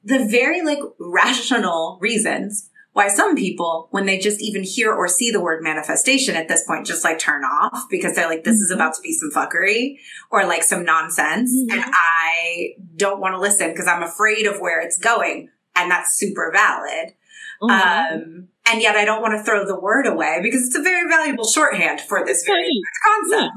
the 0.08 0.26
very 0.26 0.62
like 0.62 0.80
rational 0.98 1.98
reasons 2.00 2.70
why 2.92 3.06
some 3.06 3.36
people, 3.36 3.86
when 3.92 4.06
they 4.06 4.18
just 4.18 4.42
even 4.42 4.64
hear 4.64 4.92
or 4.92 5.06
see 5.06 5.30
the 5.30 5.40
word 5.40 5.62
manifestation 5.62 6.34
at 6.34 6.48
this 6.48 6.64
point, 6.66 6.84
just 6.84 7.04
like 7.04 7.18
turn 7.18 7.44
off 7.44 7.84
because 7.88 8.16
they're 8.16 8.28
like, 8.28 8.42
this 8.42 8.56
mm-hmm. 8.56 8.64
is 8.64 8.70
about 8.72 8.94
to 8.94 9.00
be 9.02 9.12
some 9.12 9.30
fuckery 9.30 9.98
or 10.32 10.44
like 10.46 10.64
some 10.64 10.84
nonsense. 10.84 11.54
Mm-hmm. 11.54 11.78
And 11.78 11.84
I 11.94 12.70
don't 12.96 13.20
want 13.20 13.34
to 13.34 13.40
listen 13.40 13.70
because 13.70 13.86
I'm 13.86 14.02
afraid 14.02 14.46
of 14.46 14.58
where 14.60 14.80
it's 14.80 14.98
going. 14.98 15.50
And 15.76 15.90
that's 15.90 16.18
super 16.18 16.50
valid. 16.52 17.14
Mm-hmm. 17.62 17.70
Um, 17.70 18.48
and 18.66 18.82
yet 18.82 18.96
I 18.96 19.04
don't 19.04 19.22
want 19.22 19.38
to 19.38 19.44
throw 19.44 19.64
the 19.64 19.78
word 19.78 20.06
away 20.06 20.40
because 20.42 20.66
it's 20.66 20.76
a 20.76 20.82
very 20.82 21.08
valuable 21.08 21.46
shorthand 21.46 22.00
for 22.00 22.24
this 22.24 22.44
very 22.44 22.62
right. 22.62 22.68
concept. 23.06 23.52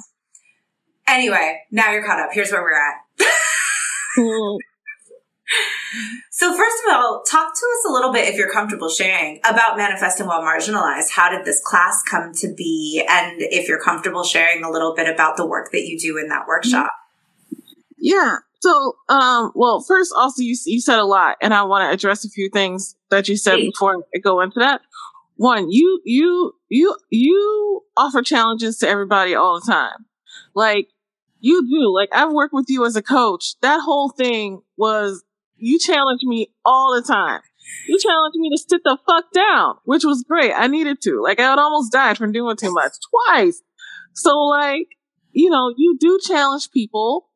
Yeah. 1.07 1.15
Anyway, 1.15 1.61
now 1.71 1.91
you're 1.91 2.05
caught 2.05 2.19
up. 2.19 2.29
Here's 2.31 2.51
where 2.51 2.61
we're 2.61 2.79
at. 2.79 4.57
So 6.41 6.57
first 6.57 6.77
of 6.87 6.91
all, 6.91 7.21
talk 7.21 7.53
to 7.53 7.65
us 7.77 7.85
a 7.87 7.91
little 7.91 8.11
bit, 8.11 8.27
if 8.27 8.35
you're 8.35 8.49
comfortable 8.49 8.89
sharing, 8.89 9.39
about 9.47 9.77
manifesting 9.77 10.25
while 10.25 10.41
marginalized. 10.41 11.11
How 11.11 11.29
did 11.29 11.45
this 11.45 11.61
class 11.63 12.01
come 12.09 12.33
to 12.37 12.51
be? 12.57 13.05
And 13.07 13.43
if 13.43 13.69
you're 13.69 13.79
comfortable 13.79 14.23
sharing 14.23 14.63
a 14.63 14.71
little 14.71 14.95
bit 14.95 15.07
about 15.07 15.37
the 15.37 15.45
work 15.45 15.69
that 15.71 15.83
you 15.83 15.99
do 15.99 16.17
in 16.17 16.29
that 16.29 16.47
workshop. 16.47 16.89
Yeah. 17.99 18.37
So, 18.59 18.95
um, 19.07 19.51
well, 19.53 19.81
first, 19.87 20.11
also, 20.17 20.41
you, 20.41 20.57
you 20.65 20.81
said 20.81 20.97
a 20.97 21.05
lot, 21.05 21.37
and 21.43 21.53
I 21.53 21.61
want 21.61 21.87
to 21.87 21.93
address 21.93 22.25
a 22.25 22.29
few 22.29 22.49
things 22.49 22.95
that 23.11 23.29
you 23.29 23.37
said 23.37 23.57
before 23.57 24.03
I 24.15 24.17
go 24.17 24.41
into 24.41 24.61
that. 24.61 24.81
One, 25.35 25.69
you, 25.69 26.01
you, 26.05 26.55
you, 26.69 26.97
you 27.11 27.83
offer 27.95 28.23
challenges 28.23 28.79
to 28.79 28.89
everybody 28.89 29.35
all 29.35 29.59
the 29.59 29.71
time. 29.71 30.07
Like, 30.55 30.87
you 31.39 31.61
do. 31.69 31.93
Like, 31.93 32.09
I've 32.11 32.31
worked 32.31 32.55
with 32.55 32.65
you 32.67 32.83
as 32.83 32.95
a 32.95 33.03
coach. 33.03 33.59
That 33.61 33.81
whole 33.81 34.09
thing 34.09 34.63
was 34.75 35.23
you 35.61 35.79
challenge 35.79 36.21
me 36.23 36.47
all 36.65 36.95
the 36.95 37.01
time. 37.01 37.41
You 37.87 37.97
challenged 37.99 38.37
me 38.37 38.49
to 38.49 38.57
sit 38.57 38.81
the 38.83 38.97
fuck 39.07 39.31
down, 39.31 39.75
which 39.85 40.03
was 40.03 40.25
great. 40.27 40.51
I 40.53 40.67
needed 40.67 41.01
to. 41.03 41.21
Like 41.21 41.39
I 41.39 41.49
had 41.49 41.59
almost 41.59 41.91
died 41.91 42.17
from 42.17 42.31
doing 42.31 42.57
too 42.57 42.73
much 42.73 42.93
twice. 43.27 43.61
So 44.13 44.37
like, 44.37 44.87
you 45.31 45.49
know, 45.49 45.73
you 45.77 45.97
do 45.99 46.19
challenge 46.21 46.71
people 46.71 47.29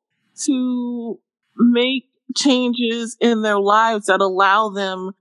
to 0.44 1.20
make 1.56 2.06
changes 2.36 3.16
in 3.22 3.42
their 3.42 3.60
lives 3.60 4.08
that 4.08 4.20
allow 4.20 4.70
them 4.70 5.12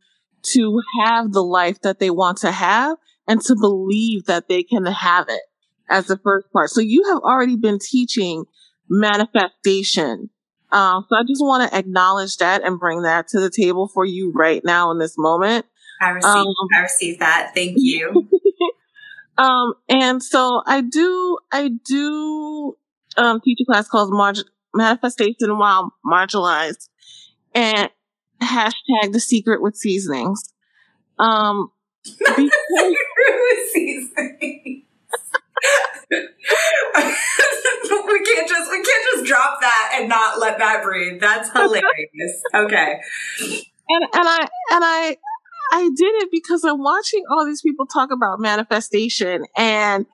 to 0.43 0.81
have 1.05 1.33
the 1.33 1.45
life 1.45 1.81
that 1.83 2.01
they 2.01 2.11
want 2.11 2.39
to 2.39 2.51
have 2.51 2.97
and 3.29 3.41
to 3.43 3.55
believe 3.55 4.25
that 4.27 4.49
they 4.49 4.63
can 4.63 4.85
have 4.87 5.29
it 5.29 5.43
as 5.89 6.07
the 6.07 6.19
first 6.19 6.51
part. 6.53 6.71
So 6.71 6.81
you 6.81 7.05
have 7.13 7.23
already 7.23 7.57
been 7.57 7.79
teaching 7.79 8.45
manifestation 8.89 10.31
um, 10.75 11.07
so 11.09 11.17
I 11.17 11.23
just 11.23 11.41
want 11.43 11.71
to 11.71 11.79
acknowledge 11.79 12.37
that 12.39 12.65
and 12.65 12.81
bring 12.81 13.03
that 13.03 13.29
to 13.29 13.41
the 13.41 13.51
table 13.51 13.89
for 13.89 14.05
you 14.05 14.33
right 14.33 14.63
now 14.65 14.91
in 14.91 14.99
this 14.99 15.17
moment. 15.17 15.67
I 16.01 16.11
received, 16.11 16.35
um, 16.35 16.47
I 16.77 16.81
that. 17.21 17.53
Thank 17.55 17.77
you. 17.79 18.29
Um, 19.37 19.75
and 19.89 20.23
so 20.23 20.63
I 20.65 20.81
do, 20.81 21.39
I 21.51 21.69
do, 21.85 22.77
um, 23.17 23.41
teach 23.41 23.59
a 23.61 23.65
class 23.65 23.89
called 23.89 24.15
Manifestation 24.73 25.59
While 25.59 25.93
Marginalized 26.07 26.89
and 27.53 27.91
hashtag 28.41 29.13
the 29.13 29.19
secret 29.19 29.61
with 29.61 29.75
seasonings. 29.75 30.53
Um, 31.19 31.73
because- 32.05 32.51
seasonings. 33.73 34.84
we 36.11 36.19
can't 38.25 38.49
just 38.49 38.71
we 38.71 38.83
can't 38.83 39.05
just 39.15 39.27
drop 39.27 39.61
that 39.61 39.93
and 39.95 40.09
not 40.09 40.39
let 40.39 40.59
that 40.59 40.83
breathe. 40.83 41.21
That's 41.21 41.49
hilarious. 41.53 42.43
Okay. 42.55 43.01
and 43.41 44.05
and 44.15 44.29
I 44.29 44.49
and 44.71 44.85
I 44.85 45.17
I 45.73 45.91
did 45.97 46.15
it 46.23 46.31
because 46.31 46.65
I'm 46.65 46.83
watching 46.83 47.25
all 47.31 47.47
these 47.47 47.63
people 47.63 47.87
talk 47.87 48.11
about 48.11 48.41
manifestation 48.41 49.45
and 49.57 50.07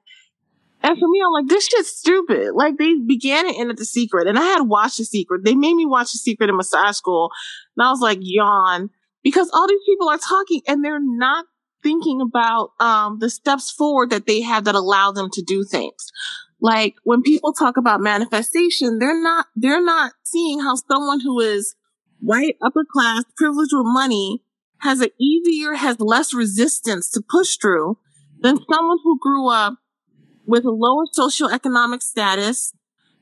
and 0.83 0.99
for 0.99 1.09
me, 1.09 1.21
I'm 1.25 1.33
like, 1.33 1.49
this 1.49 1.67
shit's 1.67 1.95
stupid. 1.95 2.55
Like 2.55 2.79
they 2.79 2.95
began 2.95 3.47
it 3.47 3.57
in 3.57 3.69
The 3.69 3.85
Secret, 3.85 4.27
and 4.27 4.39
I 4.39 4.45
had 4.45 4.63
watched 4.63 4.97
The 4.97 5.05
Secret. 5.05 5.45
They 5.45 5.55
made 5.55 5.75
me 5.75 5.85
watch 5.85 6.13
The 6.13 6.19
Secret 6.19 6.49
in 6.49 6.57
massage 6.57 6.97
school, 6.97 7.31
and 7.77 7.87
I 7.87 7.91
was 7.91 8.01
like, 8.01 8.19
yawn, 8.23 8.89
because 9.23 9.51
all 9.53 9.69
these 9.69 9.83
people 9.87 10.09
are 10.09 10.19
talking 10.19 10.63
and 10.67 10.85
they're 10.85 11.01
not 11.01 11.47
thinking 11.83 12.21
about 12.21 12.73
um, 12.81 13.19
the 13.19 13.31
steps 13.31 13.71
forward 13.71 14.11
that 14.11 14.27
they 14.27 14.41
have 14.41 14.65
that 14.65 14.75
allow 14.75 15.13
them 15.13 15.29
to 15.33 15.43
do 15.43 15.65
things. 15.65 16.13
Like 16.61 16.97
when 17.05 17.23
people 17.23 17.53
talk 17.53 17.77
about 17.77 18.01
manifestation, 18.01 18.99
they're 18.99 19.21
not 19.21 19.47
they're 19.57 19.83
not 19.83 20.13
seeing 20.25 20.61
how 20.61 20.75
someone 20.75 21.21
who 21.21 21.41
is 21.41 21.75
white, 22.21 22.57
upper 22.63 22.85
class, 22.91 23.25
privileged 23.37 23.73
with 23.73 23.87
money 23.87 24.43
has 24.79 25.01
an 25.01 25.11
easier, 25.21 25.75
has 25.75 26.01
less 26.01 26.33
resistance 26.33 27.11
to 27.11 27.23
push 27.29 27.57
through 27.57 27.99
than 28.41 28.59
someone 28.71 28.99
who 29.05 29.19
grew 29.21 29.49
up 29.49 29.75
with 30.47 30.65
a 30.65 30.71
lower 30.71 31.05
socioeconomic 31.19 32.03
status, 32.03 32.73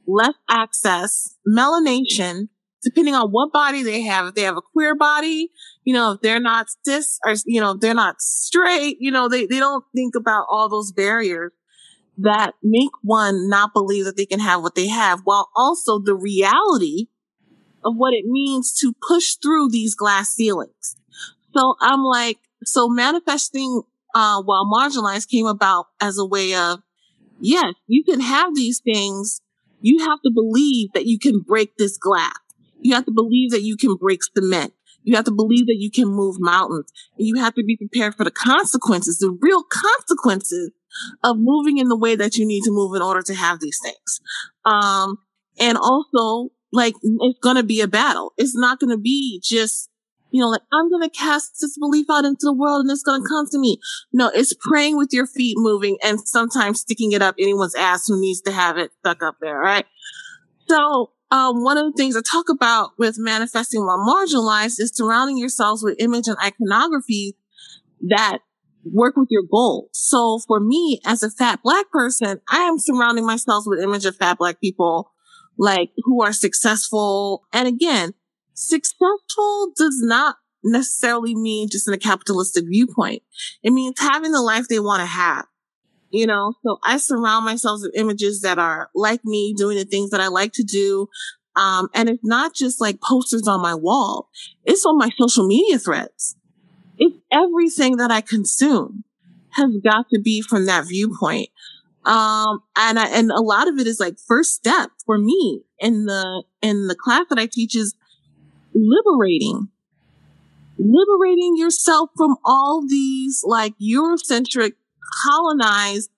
less 0.07 0.35
access, 0.49 1.37
melanation, 1.47 2.49
depending 2.83 3.15
on 3.15 3.31
what 3.31 3.53
body 3.53 3.83
they 3.83 4.03
have. 4.03 4.27
If 4.27 4.35
they 4.35 4.43
have 4.43 4.57
a 4.57 4.63
queer 4.63 4.95
body, 4.95 5.51
you 5.85 5.95
know, 5.95 6.13
if 6.13 6.21
they're 6.21 6.41
not 6.41 6.67
cis 6.85 7.19
or, 7.27 7.35
you 7.47 7.61
know, 7.61 7.75
they're 7.75 7.95
not 7.95 8.21
straight, 8.21 8.99
you 9.01 9.11
know, 9.11 9.29
they, 9.29 9.47
they 9.47 9.59
don't 9.59 9.85
think 9.95 10.15
about 10.15 10.47
all 10.51 10.69
those 10.69 10.93
barriers 10.93 11.53
that 12.19 12.53
make 12.63 12.91
one 13.03 13.49
not 13.49 13.73
believe 13.73 14.05
that 14.05 14.17
they 14.17 14.27
can 14.27 14.41
have 14.41 14.63
what 14.63 14.75
they 14.75 14.89
have 14.89 15.21
while 15.25 15.49
also 15.57 15.99
the 15.99 16.15
reality 16.15 17.07
of 17.85 17.95
what 17.97 18.13
it 18.13 18.25
means 18.27 18.75
to 18.81 18.93
push 19.07 19.37
through 19.37 19.71
these 19.71 19.95
glass 19.95 20.31
ceilings. 20.35 20.97
So 21.57 21.75
I'm 21.81 22.03
like, 22.03 22.39
so 22.65 22.89
manifesting, 22.89 23.83
uh, 24.15 24.43
while 24.43 24.67
marginalized 24.67 25.29
came 25.29 25.47
about 25.47 25.87
as 26.01 26.19
a 26.19 26.27
way 26.27 26.55
of 26.55 26.81
yes, 27.41 27.75
you 27.87 28.05
can 28.05 28.21
have 28.21 28.55
these 28.55 28.81
things. 28.81 29.41
You 29.81 30.01
have 30.01 30.21
to 30.23 30.31
believe 30.35 30.93
that 30.95 31.07
you 31.07 31.19
can 31.19 31.41
break 31.41 31.77
this 31.79 31.97
glass. 31.97 32.35
You 32.81 32.95
have 32.95 33.07
to 33.07 33.13
believe 33.13 33.51
that 33.51 33.63
you 33.63 33.77
can 33.77 33.97
break 33.97 34.21
cement. 34.23 34.73
You 35.03 35.17
have 35.17 35.25
to 35.27 35.31
believe 35.31 35.67
that 35.67 35.77
you 35.79 35.91
can 35.91 36.09
move 36.09 36.37
mountains. 36.39 36.93
And 37.17 37.27
you 37.27 37.37
have 37.37 37.55
to 37.55 37.65
be 37.65 37.77
prepared 37.77 38.15
for 38.15 38.25
the 38.25 38.31
consequences, 38.31 39.19
the 39.19 39.37
real 39.41 39.63
consequences 39.63 40.71
of 41.23 41.37
moving 41.39 41.79
in 41.79 41.89
the 41.89 41.97
way 41.97 42.17
that 42.17 42.37
you 42.37 42.47
need 42.47 42.63
to 42.65 42.71
move 42.71 42.95
in 42.95 43.03
order 43.03 43.23
to 43.23 43.35
have 43.35 43.61
these 43.61 43.79
things. 43.83 44.21
Um, 44.65 45.19
and 45.59 45.79
also, 45.79 46.51
like, 46.73 46.95
it's 47.03 47.39
going 47.41 47.57
to 47.57 47.63
be 47.63 47.81
a 47.81 47.89
battle. 47.89 48.33
It's 48.37 48.57
not 48.57 48.81
going 48.81 48.91
to 48.91 48.99
be 48.99 49.41
just 49.43 49.91
you 50.31 50.41
know, 50.41 50.49
like 50.49 50.63
I'm 50.73 50.91
going 50.91 51.09
to 51.09 51.17
cast 51.17 51.57
this 51.61 51.79
belief 51.79 52.07
out 52.11 52.25
into 52.25 52.43
the 52.43 52.53
world 52.53 52.83
and 52.83 52.91
it's 52.91 53.03
going 53.03 53.23
to 53.23 53.29
come 53.29 53.47
to 53.51 53.59
me. 53.59 53.79
No, 54.13 54.31
it's 54.35 54.53
praying 54.53 54.97
with 54.97 55.09
your 55.13 55.27
feet 55.27 55.57
moving 55.59 55.97
and 56.03 56.21
sometimes 56.21 56.81
sticking 56.81 57.13
it 57.13 57.23
up 57.23 57.37
anyone's 57.39 57.75
ass 57.75 58.07
who 58.07 58.21
needs 58.21 58.41
to 58.43 58.53
have 58.53 58.77
it 58.77 58.91
stuck 59.01 59.23
up 59.23 59.37
there, 59.41 59.59
right? 59.59 59.87
So, 60.69 61.13
um, 61.31 61.63
one 61.63 61.77
of 61.77 61.87
the 61.87 61.93
things 61.97 62.17
I 62.17 62.21
talk 62.21 62.49
about 62.49 62.93
with 62.99 63.17
manifesting 63.19 63.85
while 63.85 63.99
marginalized 63.99 64.81
is 64.81 64.93
surrounding 64.95 65.39
yourselves 65.39 65.83
with 65.83 65.97
image 65.99 66.27
and 66.27 66.37
iconography 66.43 67.37
that 68.09 68.39
work 68.85 69.17
with 69.17 69.29
your 69.31 69.43
goals. 69.43 69.91
So 69.93 70.41
for 70.47 70.61
me, 70.61 71.01
as 71.05 71.23
a 71.23 71.31
fat 71.31 71.61
black 71.63 71.91
person, 71.91 72.41
I 72.51 72.61
am 72.61 72.79
surrounding 72.79 73.27
myself 73.27 73.65
with 73.67 73.83
image 73.83 74.07
of 74.07 74.17
fat 74.17 74.39
black 74.39 74.61
people, 74.61 75.13
like 75.59 75.91
who 76.05 76.23
are 76.23 76.33
successful. 76.33 77.45
And 77.53 77.69
again, 77.69 78.15
successful 78.55 79.73
does 79.77 80.01
not 80.01 80.37
necessarily 80.65 81.35
mean 81.35 81.69
just 81.71 81.87
in 81.87 81.95
a 81.95 81.99
capitalistic 81.99 82.65
viewpoint. 82.67 83.23
It 83.63 83.73
means 83.73 84.01
having 84.01 84.33
the 84.33 84.43
life 84.43 84.69
they 84.69 84.81
want 84.81 85.01
to 85.01 85.07
have. 85.07 85.47
You 86.11 86.27
know, 86.27 86.55
so 86.63 86.79
I 86.83 86.97
surround 86.97 87.45
myself 87.45 87.81
with 87.83 87.93
images 87.95 88.41
that 88.41 88.59
are 88.59 88.89
like 88.95 89.25
me, 89.25 89.55
doing 89.57 89.77
the 89.77 89.85
things 89.85 90.11
that 90.11 90.21
I 90.21 90.29
like 90.29 90.53
to 90.55 90.63
do. 90.63 91.09
Um, 91.55 91.89
and 91.95 92.09
it's 92.09 92.25
not 92.25 92.55
just 92.55 92.81
like 92.81 93.01
posters 93.03 93.47
on 93.47 93.61
my 93.61 93.75
wall. 93.75 94.31
It's 94.65 94.87
on 94.87 94.97
my 94.97 95.11
social 95.19 95.47
media 95.47 95.79
threads. 95.79 96.37
It's 96.97 97.17
everything 97.31 97.97
that 97.97 98.11
I 98.11 98.23
consume 98.23 99.05
has 99.51 99.71
got 99.85 100.07
to 100.13 100.21
be 100.21 100.41
from 100.41 100.67
that 100.67 100.87
viewpoint. 100.87 101.51
Um, 102.05 102.63
and 102.77 102.99
I, 102.99 103.09
and 103.09 103.31
a 103.31 103.41
lot 103.41 103.69
of 103.69 103.79
it 103.79 103.87
is 103.87 104.01
like 104.01 104.19
first 104.19 104.55
step 104.55 104.91
for 105.05 105.19
me 105.19 105.63
in 105.79 106.07
the, 106.07 106.45
in 106.63 106.87
the 106.87 106.95
class 106.95 107.25
that 107.29 107.39
I 107.39 107.47
teach 107.47 107.77
is 107.77 107.95
liberating 108.75 109.69
liberating 110.79 111.57
yourself 111.57 112.11
from 112.17 112.37
all 112.45 112.87
these 112.87 113.43
like 113.45 113.75
Eurocentric 113.79 114.73
colonized 115.25 116.11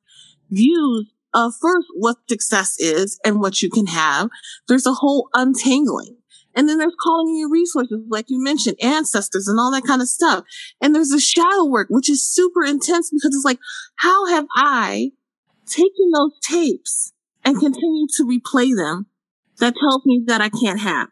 views 0.50 1.12
of 1.33 1.53
first 1.61 1.87
what 1.94 2.16
success 2.29 2.79
is 2.79 3.18
and 3.24 3.40
what 3.40 3.62
you 3.62 3.70
can 3.70 3.87
have. 3.87 4.29
There's 4.68 4.87
a 4.87 4.94
whole 4.94 5.29
untangling. 5.35 6.16
And 6.55 6.68
then 6.68 6.79
there's 6.79 6.96
calling 7.00 7.29
in 7.29 7.38
your 7.38 7.50
resources, 7.50 8.00
like 8.09 8.26
you 8.29 8.42
mentioned, 8.42 8.76
ancestors 8.83 9.46
and 9.46 9.61
all 9.61 9.70
that 9.70 9.85
kind 9.85 10.03
of 10.03 10.09
stuff. 10.09 10.44
And 10.81 10.94
there's 10.94 11.11
the 11.11 11.20
shadow 11.20 11.64
work, 11.64 11.87
which 11.90 12.11
is 12.11 12.26
super 12.26 12.64
intense 12.64 13.11
because 13.11 13.35
it's 13.35 13.44
like, 13.44 13.61
how 13.96 14.26
have 14.26 14.46
I 14.57 15.12
taken 15.66 16.11
those 16.12 16.33
tapes 16.42 17.12
and 17.44 17.61
continue 17.61 18.09
to 18.16 18.24
replay 18.24 18.74
them 18.76 19.07
that 19.59 19.74
tells 19.79 20.05
me 20.05 20.24
that 20.26 20.40
I 20.40 20.48
can't 20.48 20.81
have? 20.81 21.09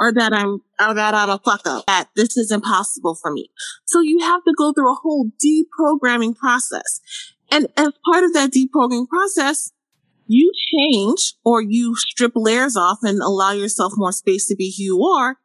Or 0.00 0.12
that 0.14 0.32
I'm, 0.32 0.62
or 0.80 0.94
that 0.94 1.14
I'm 1.14 1.28
a 1.28 1.38
fuck 1.38 1.66
up, 1.66 1.84
that 1.86 2.08
this 2.16 2.36
is 2.36 2.50
impossible 2.50 3.14
for 3.14 3.30
me. 3.30 3.50
So 3.84 4.00
you 4.00 4.20
have 4.20 4.42
to 4.44 4.54
go 4.56 4.72
through 4.72 4.90
a 4.90 4.96
whole 4.96 5.30
deprogramming 5.44 6.36
process. 6.36 7.00
And 7.50 7.68
as 7.76 7.92
part 8.10 8.24
of 8.24 8.32
that 8.32 8.50
deprogramming 8.50 9.08
process, 9.08 9.72
you 10.26 10.52
change 10.72 11.34
or 11.44 11.60
you 11.60 11.94
strip 11.96 12.32
layers 12.34 12.76
off 12.76 12.98
and 13.02 13.20
allow 13.20 13.52
yourself 13.52 13.92
more 13.96 14.12
space 14.12 14.46
to 14.46 14.56
be 14.56 14.72
who 14.76 14.82
you 14.82 15.04
are. 15.04 15.36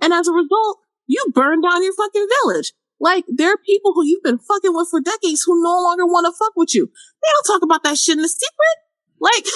And 0.00 0.12
as 0.12 0.26
a 0.26 0.32
result, 0.32 0.78
you 1.06 1.22
burn 1.34 1.60
down 1.60 1.82
your 1.82 1.92
fucking 1.94 2.26
village. 2.42 2.72
Like 3.00 3.24
there 3.28 3.52
are 3.52 3.58
people 3.58 3.92
who 3.94 4.06
you've 4.06 4.22
been 4.22 4.38
fucking 4.38 4.74
with 4.74 4.88
for 4.90 5.00
decades 5.00 5.42
who 5.44 5.62
no 5.62 5.82
longer 5.82 6.06
want 6.06 6.26
to 6.26 6.32
fuck 6.38 6.52
with 6.56 6.74
you. 6.74 6.86
They 6.86 7.28
don't 7.32 7.54
talk 7.54 7.62
about 7.62 7.82
that 7.82 7.98
shit 7.98 8.16
in 8.16 8.22
the 8.22 8.28
secret. 8.28 8.78
Like, 9.20 9.44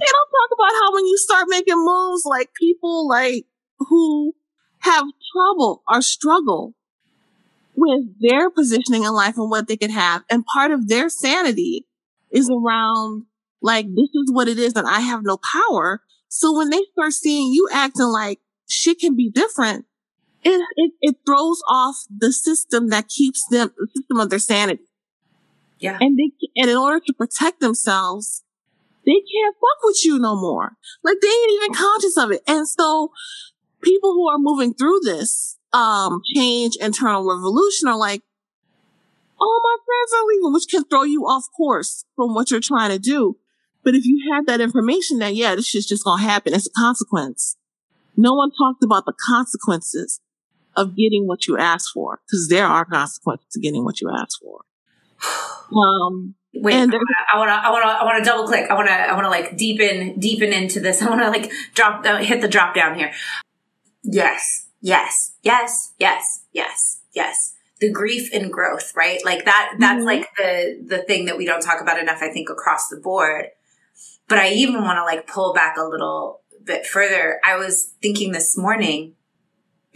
they 0.00 0.06
don't 0.06 0.30
talk 0.32 0.50
about 0.54 0.72
how 0.82 0.94
when 0.94 1.06
you 1.06 1.16
start 1.18 1.39
making 1.50 1.84
moves, 1.84 2.22
like 2.24 2.50
people 2.54 3.08
like 3.08 3.44
who 3.78 4.34
have 4.80 5.04
trouble 5.32 5.82
or 5.88 6.00
struggle 6.00 6.74
with 7.74 8.04
their 8.20 8.50
positioning 8.50 9.04
in 9.04 9.12
life 9.12 9.36
and 9.36 9.50
what 9.50 9.68
they 9.68 9.76
could 9.76 9.90
have. 9.90 10.24
And 10.30 10.44
part 10.54 10.70
of 10.70 10.88
their 10.88 11.08
sanity 11.08 11.86
is 12.30 12.50
around 12.50 13.24
like, 13.62 13.86
this 13.86 14.08
is 14.14 14.32
what 14.32 14.48
it 14.48 14.58
is 14.58 14.74
and 14.74 14.86
I 14.86 15.00
have 15.00 15.22
no 15.22 15.38
power. 15.38 16.02
So 16.28 16.56
when 16.56 16.70
they 16.70 16.82
start 16.92 17.12
seeing 17.12 17.52
you 17.52 17.68
acting 17.72 18.06
like 18.06 18.40
shit 18.68 19.00
can 19.00 19.16
be 19.16 19.30
different, 19.30 19.86
it, 20.42 20.60
it, 20.76 20.92
it 21.00 21.16
throws 21.26 21.60
off 21.68 21.96
the 22.16 22.32
system 22.32 22.88
that 22.88 23.08
keeps 23.08 23.46
them, 23.50 23.72
the 23.76 23.88
system 23.94 24.20
of 24.20 24.30
their 24.30 24.38
sanity. 24.38 24.84
Yeah. 25.78 25.98
And 26.00 26.18
they, 26.18 26.30
and 26.56 26.70
in 26.70 26.76
order 26.76 27.00
to 27.00 27.12
protect 27.12 27.60
themselves, 27.60 28.42
they 29.10 29.20
can't 29.20 29.56
fuck 29.56 29.82
with 29.82 30.04
you 30.04 30.18
no 30.18 30.36
more. 30.36 30.76
Like 31.02 31.16
they 31.20 31.28
ain't 31.28 31.62
even 31.62 31.74
conscious 31.74 32.16
of 32.16 32.30
it. 32.30 32.42
And 32.46 32.68
so 32.68 33.10
people 33.82 34.12
who 34.12 34.28
are 34.28 34.38
moving 34.38 34.72
through 34.72 35.00
this, 35.02 35.58
um, 35.72 36.20
change 36.34 36.76
internal 36.76 37.28
revolution 37.28 37.88
are 37.88 37.98
like, 37.98 38.22
oh, 39.40 39.60
my 39.64 39.76
friends 39.84 40.22
are 40.22 40.26
leaving, 40.26 40.52
which 40.52 40.68
can 40.70 40.84
throw 40.84 41.02
you 41.02 41.24
off 41.24 41.46
course 41.56 42.04
from 42.14 42.34
what 42.34 42.50
you're 42.50 42.60
trying 42.60 42.90
to 42.90 42.98
do. 42.98 43.36
But 43.82 43.94
if 43.94 44.04
you 44.04 44.32
have 44.32 44.46
that 44.46 44.60
information 44.60 45.18
that, 45.18 45.34
yeah, 45.34 45.54
this 45.54 45.66
shit's 45.66 45.86
just 45.86 46.04
gonna 46.04 46.22
happen, 46.22 46.54
it's 46.54 46.66
a 46.66 46.70
consequence. 46.70 47.56
No 48.16 48.34
one 48.34 48.50
talked 48.50 48.84
about 48.84 49.06
the 49.06 49.14
consequences 49.26 50.20
of 50.76 50.96
getting 50.96 51.26
what 51.26 51.46
you 51.46 51.56
asked 51.58 51.90
for, 51.92 52.20
because 52.26 52.48
there 52.48 52.66
are 52.66 52.84
consequences 52.84 53.46
to 53.52 53.60
getting 53.60 53.84
what 53.84 54.00
you 54.00 54.10
asked 54.10 54.38
for. 54.42 54.60
Um, 55.70 56.34
Wait, 56.52 56.74
and 56.74 56.92
I 56.92 57.38
want 57.38 57.48
to, 57.48 57.54
I 57.54 57.70
want 57.70 57.82
to, 57.84 57.88
I 57.88 58.04
want 58.04 58.24
to 58.24 58.28
double 58.28 58.46
click. 58.46 58.70
I 58.70 58.74
want 58.74 58.88
to, 58.88 58.92
I 58.92 59.12
want 59.14 59.24
to 59.24 59.30
like 59.30 59.56
deepen, 59.56 60.18
deepen 60.18 60.52
into 60.52 60.80
this. 60.80 61.00
I 61.02 61.08
want 61.08 61.20
to 61.22 61.28
like 61.30 61.50
drop, 61.74 62.04
uh, 62.04 62.18
hit 62.18 62.40
the 62.40 62.48
drop 62.48 62.74
down 62.74 62.96
here. 62.96 63.12
Yes, 64.02 64.66
yes, 64.80 65.32
yes, 65.42 65.94
yes, 65.98 66.44
yes, 66.52 67.02
yes. 67.12 67.54
the 67.80 67.90
grief 67.90 68.30
and 68.32 68.52
growth, 68.52 68.92
right? 68.96 69.24
Like 69.24 69.44
that, 69.44 69.74
that's 69.78 69.98
mm-hmm. 69.98 70.04
like 70.04 70.28
the, 70.36 70.84
the 70.86 70.98
thing 71.02 71.26
that 71.26 71.36
we 71.36 71.46
don't 71.46 71.62
talk 71.62 71.80
about 71.80 72.00
enough, 72.00 72.18
I 72.20 72.32
think, 72.32 72.50
across 72.50 72.88
the 72.88 72.96
board. 72.96 73.46
But 74.28 74.38
I 74.38 74.50
even 74.50 74.82
want 74.82 74.96
to 74.96 75.04
like 75.04 75.26
pull 75.26 75.52
back 75.52 75.76
a 75.76 75.84
little 75.84 76.40
bit 76.64 76.86
further. 76.86 77.40
I 77.44 77.56
was 77.56 77.94
thinking 78.00 78.32
this 78.32 78.56
morning. 78.56 79.14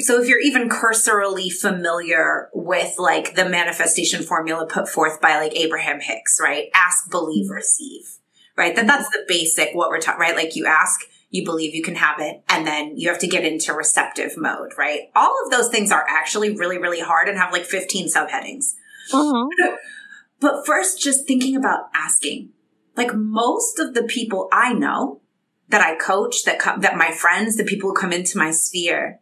So 0.01 0.21
if 0.21 0.29
you're 0.29 0.41
even 0.41 0.69
cursorily 0.69 1.51
familiar 1.51 2.51
with 2.53 2.99
like 2.99 3.37
the 3.37 3.49
manifestation 3.49 4.23
formula 4.23 4.67
put 4.67 4.89
forth 4.89 5.21
by 5.21 5.37
like 5.39 5.55
Abraham 5.55 6.01
Hicks, 6.01 6.41
right? 6.43 6.69
Ask, 6.75 7.11
believe, 7.11 7.47
mm-hmm. 7.47 7.55
receive, 7.55 8.19
right? 8.57 8.75
That 8.75 8.87
that's 8.87 9.09
the 9.11 9.25
basic 9.29 9.71
what 9.73 9.91
we're 9.91 10.01
talking, 10.01 10.21
right? 10.21 10.35
Like 10.35 10.57
you 10.57 10.67
ask, 10.67 11.01
you 11.31 11.45
believe 11.45 11.75
you 11.75 11.83
can 11.83 11.95
have 11.95 12.21
it, 12.21 12.43
and 12.49 12.67
then 12.67 12.97
you 12.97 13.09
have 13.09 13.21
to 13.21 13.29
get 13.29 13.45
into 13.45 13.73
receptive 13.73 14.37
mode, 14.37 14.73
right? 14.77 15.11
All 15.15 15.35
of 15.45 15.51
those 15.51 15.69
things 15.69 15.93
are 15.93 16.05
actually 16.09 16.57
really, 16.57 16.79
really 16.79 17.01
hard 17.01 17.29
and 17.29 17.39
have 17.39 17.53
like 17.53 17.65
15 17.65 18.09
subheadings. 18.09 18.75
Mm-hmm. 19.13 19.75
but 20.41 20.67
first, 20.67 21.01
just 21.01 21.27
thinking 21.27 21.57
about 21.57 21.91
asking. 21.95 22.51
Like 22.97 23.15
most 23.15 23.81
of 23.81 23.95
the 23.95 24.05
people 24.05 24.49
I 24.53 24.73
know 24.73 25.21
that 25.69 25.81
I 25.81 25.97
coach, 25.97 26.45
that 26.45 26.59
come, 26.59 26.81
that 26.81 26.97
my 26.97 27.11
friends, 27.11 27.57
the 27.57 27.65
people 27.65 27.91
who 27.91 27.97
come 27.97 28.13
into 28.13 28.39
my 28.39 28.51
sphere, 28.51 29.21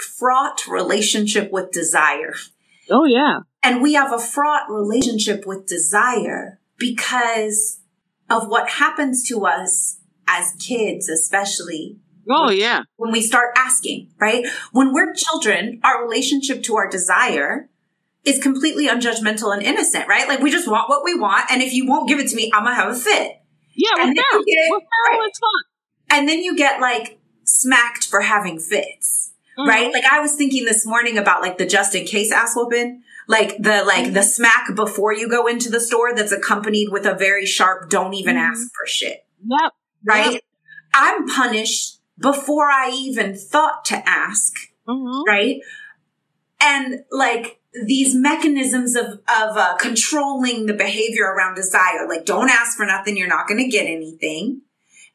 fraught 0.00 0.66
relationship 0.66 1.50
with 1.50 1.70
desire. 1.70 2.34
Oh 2.90 3.04
yeah. 3.04 3.40
And 3.62 3.82
we 3.82 3.94
have 3.94 4.12
a 4.12 4.18
fraught 4.18 4.70
relationship 4.70 5.46
with 5.46 5.66
desire 5.66 6.60
because 6.78 7.80
of 8.30 8.48
what 8.48 8.68
happens 8.68 9.26
to 9.28 9.44
us 9.46 9.98
as 10.26 10.52
kids, 10.58 11.08
especially. 11.08 11.98
Oh, 12.30 12.46
when, 12.46 12.58
yeah. 12.58 12.82
When 12.96 13.10
we 13.10 13.22
start 13.22 13.54
asking, 13.56 14.10
right? 14.20 14.46
When 14.72 14.92
we're 14.92 15.14
children, 15.14 15.80
our 15.82 16.02
relationship 16.02 16.62
to 16.64 16.76
our 16.76 16.88
desire 16.88 17.68
is 18.24 18.38
completely 18.38 18.86
unjudgmental 18.86 19.52
and 19.52 19.62
innocent, 19.62 20.06
right? 20.08 20.28
Like 20.28 20.40
we 20.40 20.50
just 20.50 20.68
want 20.68 20.88
what 20.88 21.04
we 21.04 21.14
want. 21.14 21.50
And 21.50 21.62
if 21.62 21.72
you 21.72 21.86
won't 21.86 22.08
give 22.08 22.18
it 22.18 22.28
to 22.28 22.36
me, 22.36 22.50
I'm 22.54 22.64
going 22.64 22.76
to 22.76 22.82
have 22.82 22.92
a 22.92 22.98
fit. 22.98 23.40
Yeah, 23.74 23.90
and 23.98 24.16
then 24.16 24.24
you 24.32 24.44
get, 24.44 24.82
right? 25.06 25.30
And 26.10 26.28
then 26.28 26.42
you 26.42 26.56
get 26.56 26.80
like 26.80 27.18
smacked 27.44 28.06
for 28.06 28.20
having 28.20 28.58
fits, 28.58 29.32
mm-hmm. 29.58 29.68
right? 29.68 29.92
Like 29.92 30.04
I 30.04 30.20
was 30.20 30.34
thinking 30.34 30.64
this 30.64 30.86
morning 30.86 31.18
about 31.18 31.42
like 31.42 31.58
the 31.58 31.66
just 31.66 31.94
in 31.94 32.06
case 32.06 32.32
ass 32.32 32.54
whooping 32.54 33.02
like 33.26 33.56
the 33.58 33.84
like 33.84 34.04
mm-hmm. 34.04 34.14
the 34.14 34.22
smack 34.22 34.74
before 34.74 35.12
you 35.12 35.28
go 35.28 35.46
into 35.46 35.70
the 35.70 35.80
store 35.80 36.14
that's 36.14 36.32
accompanied 36.32 36.88
with 36.90 37.04
a 37.04 37.14
very 37.14 37.44
sharp 37.44 37.90
don't 37.90 38.14
even 38.14 38.36
mm-hmm. 38.36 38.52
ask 38.52 38.68
for 38.74 38.86
shit. 38.86 39.26
Yep 39.46 39.72
right? 40.04 40.32
Yep. 40.32 40.42
I'm 40.94 41.26
punished 41.28 42.00
before 42.18 42.66
I 42.66 42.90
even 42.92 43.36
thought 43.36 43.84
to 43.86 44.08
ask, 44.08 44.54
mm-hmm. 44.86 45.22
right? 45.28 45.60
And 46.60 47.04
like 47.12 47.60
these 47.86 48.14
mechanisms 48.14 48.96
of 48.96 49.06
of 49.06 49.56
uh, 49.56 49.76
controlling 49.76 50.66
the 50.66 50.74
behavior 50.74 51.24
around 51.24 51.54
desire, 51.54 52.08
like 52.08 52.24
don't 52.24 52.50
ask 52.50 52.76
for 52.76 52.86
nothing, 52.86 53.16
you're 53.16 53.28
not 53.28 53.46
going 53.46 53.62
to 53.62 53.68
get 53.68 53.86
anything. 53.86 54.62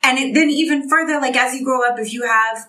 And 0.01 0.17
it, 0.17 0.34
then 0.34 0.49
even 0.49 0.89
further, 0.89 1.19
like 1.19 1.36
as 1.36 1.53
you 1.53 1.63
grow 1.63 1.86
up, 1.88 1.99
if 1.99 2.13
you 2.13 2.25
have 2.27 2.67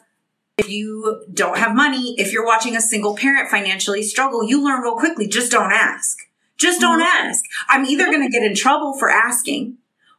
if 0.59 0.69
you 0.69 1.25
don't 1.33 1.59
have 1.59 1.75
money, 1.75 2.15
if 2.19 2.33
you're 2.33 2.47
watching 2.47 2.77
a 2.77 2.81
single 2.81 3.17
parent 3.17 3.51
financially 3.51 4.03
struggle, 4.03 4.45
you 4.45 4.65
learn 4.65 4.83
real 4.83 4.97
quickly, 4.97 5.27
just 5.27 5.51
don't 5.51 5.73
ask. 5.73 6.19
Just 6.57 6.81
don't 6.81 7.01
mm-hmm. 7.01 7.29
ask. 7.29 7.45
I'm 7.69 7.85
either 7.85 8.07
going 8.07 8.23
to 8.23 8.29
get 8.29 8.47
in 8.47 8.55
trouble 8.55 8.97
for 8.97 9.11
asking 9.11 9.79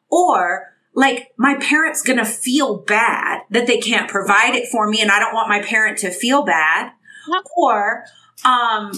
or 0.10 0.76
like 0.94 1.34
my 1.38 1.56
parent's 1.56 2.02
gonna 2.02 2.26
feel 2.26 2.78
bad 2.78 3.42
that 3.50 3.68
they 3.68 3.78
can't 3.78 4.10
provide 4.10 4.56
it 4.56 4.70
for 4.72 4.88
me 4.88 5.02
and 5.02 5.12
I 5.12 5.20
don't 5.20 5.34
want 5.34 5.50
my 5.50 5.62
parent 5.62 5.98
to 6.00 6.10
feel 6.10 6.44
bad. 6.44 6.92
Or 7.58 8.06
um 8.46 8.92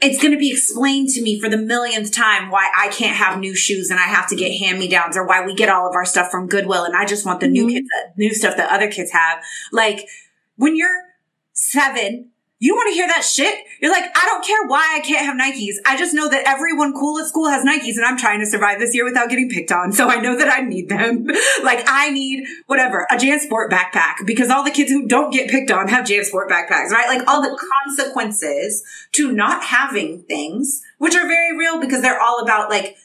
it's 0.00 0.20
going 0.20 0.32
to 0.32 0.38
be 0.38 0.50
explained 0.50 1.08
to 1.08 1.22
me 1.22 1.40
for 1.40 1.48
the 1.48 1.56
millionth 1.56 2.12
time 2.12 2.50
why 2.50 2.70
I 2.76 2.88
can't 2.88 3.16
have 3.16 3.38
new 3.38 3.54
shoes 3.54 3.90
and 3.90 3.98
I 3.98 4.02
have 4.02 4.28
to 4.28 4.36
get 4.36 4.58
hand 4.58 4.78
me 4.78 4.86
downs 4.86 5.16
or 5.16 5.26
why 5.26 5.46
we 5.46 5.54
get 5.54 5.70
all 5.70 5.88
of 5.88 5.94
our 5.94 6.04
stuff 6.04 6.30
from 6.30 6.46
Goodwill 6.46 6.84
and 6.84 6.94
I 6.94 7.06
just 7.06 7.24
want 7.24 7.40
the 7.40 7.46
mm-hmm. 7.46 7.66
new 7.66 7.68
kids, 7.70 7.88
new 8.16 8.34
stuff 8.34 8.56
that 8.58 8.70
other 8.70 8.90
kids 8.90 9.12
have. 9.12 9.42
Like 9.72 10.06
when 10.56 10.76
you're 10.76 11.14
seven 11.52 12.30
you 12.64 12.74
want 12.74 12.88
to 12.88 12.94
hear 12.94 13.06
that 13.06 13.22
shit? 13.22 13.66
You're 13.82 13.92
like, 13.92 14.04
I 14.16 14.24
don't 14.24 14.42
care 14.42 14.66
why 14.66 14.96
I 14.96 15.00
can't 15.00 15.26
have 15.26 15.36
Nikes. 15.36 15.74
I 15.84 15.98
just 15.98 16.14
know 16.14 16.30
that 16.30 16.46
everyone 16.46 16.94
cool 16.94 17.18
at 17.18 17.26
school 17.26 17.50
has 17.50 17.62
Nikes 17.62 17.96
and 17.96 18.06
I'm 18.06 18.16
trying 18.16 18.40
to 18.40 18.46
survive 18.46 18.78
this 18.78 18.94
year 18.94 19.04
without 19.04 19.28
getting 19.28 19.50
picked 19.50 19.70
on. 19.70 19.92
So 19.92 20.08
I 20.08 20.16
know 20.16 20.34
that 20.38 20.48
I 20.48 20.62
need 20.62 20.88
them. 20.88 21.26
like 21.62 21.84
I 21.86 22.10
need 22.10 22.46
whatever, 22.66 23.06
a 23.10 23.16
JanSport 23.16 23.68
backpack 23.70 24.24
because 24.24 24.48
all 24.48 24.64
the 24.64 24.70
kids 24.70 24.90
who 24.90 25.06
don't 25.06 25.30
get 25.30 25.50
picked 25.50 25.70
on 25.70 25.88
have 25.88 26.06
JanSport 26.06 26.48
backpacks, 26.48 26.88
right? 26.88 27.06
Like 27.06 27.28
all 27.28 27.42
the 27.42 27.58
consequences 27.84 28.82
to 29.12 29.30
not 29.30 29.64
having 29.64 30.22
things, 30.22 30.80
which 30.96 31.14
are 31.14 31.26
very 31.28 31.58
real 31.58 31.80
because 31.80 32.00
they're 32.00 32.20
all 32.20 32.40
about 32.40 32.70
like, 32.70 32.96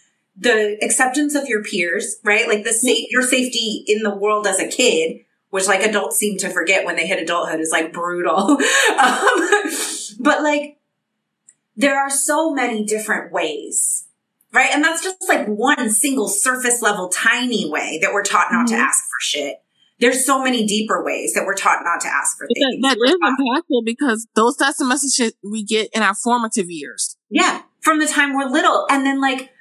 the 0.41 0.77
acceptance 0.81 1.35
of 1.35 1.47
your 1.47 1.62
peers, 1.62 2.15
right? 2.23 2.47
Like 2.47 2.63
the 2.63 2.71
safe, 2.71 3.12
your 3.12 3.23
safety 3.23 3.83
in 3.88 4.03
the 4.03 4.15
world 4.15 4.47
as 4.47 4.57
a 4.57 4.69
kid, 4.69 5.25
which 5.49 5.67
like 5.67 5.81
adults 5.81 6.17
seem 6.17 6.38
to 6.38 6.49
forget 6.49 6.85
when 6.85 6.95
they 6.95 7.07
hit 7.07 7.21
adulthood 7.21 7.59
is 7.59 7.71
like 7.71 7.91
brutal. 7.93 8.38
um, 8.99 9.59
but 10.19 10.43
like, 10.43 10.77
there 11.75 11.97
are 11.97 12.09
so 12.09 12.53
many 12.53 12.83
different 12.83 13.31
ways, 13.31 14.07
right? 14.53 14.69
And 14.73 14.83
that's 14.83 15.03
just 15.03 15.27
like 15.27 15.47
one 15.47 15.89
single 15.89 16.27
surface 16.27 16.81
level 16.81 17.09
tiny 17.09 17.69
way 17.69 17.99
that 18.01 18.13
we're 18.13 18.23
taught 18.23 18.51
not 18.51 18.67
mm-hmm. 18.67 18.75
to 18.75 18.81
ask 18.81 19.03
for 19.05 19.19
shit. 19.21 19.55
There's 19.99 20.25
so 20.25 20.41
many 20.41 20.65
deeper 20.65 21.03
ways 21.03 21.33
that 21.33 21.45
we're 21.45 21.55
taught 21.55 21.83
not 21.83 21.99
to 22.01 22.07
ask 22.07 22.38
for 22.38 22.47
things. 22.47 22.81
That, 22.81 22.97
that 22.97 23.09
is 23.09 23.15
impactful 23.15 23.85
because 23.85 24.27
those 24.33 24.55
that's 24.55 24.77
the 24.77 24.85
messages 24.85 25.33
we 25.43 25.63
get 25.63 25.89
in 25.93 26.03
our 26.03 26.15
formative 26.15 26.69
years. 26.69 27.17
Yeah. 27.29 27.63
From 27.81 27.99
the 27.99 28.07
time 28.07 28.33
we're 28.33 28.49
little. 28.49 28.85
And 28.89 29.05
then 29.05 29.19
like, 29.19 29.51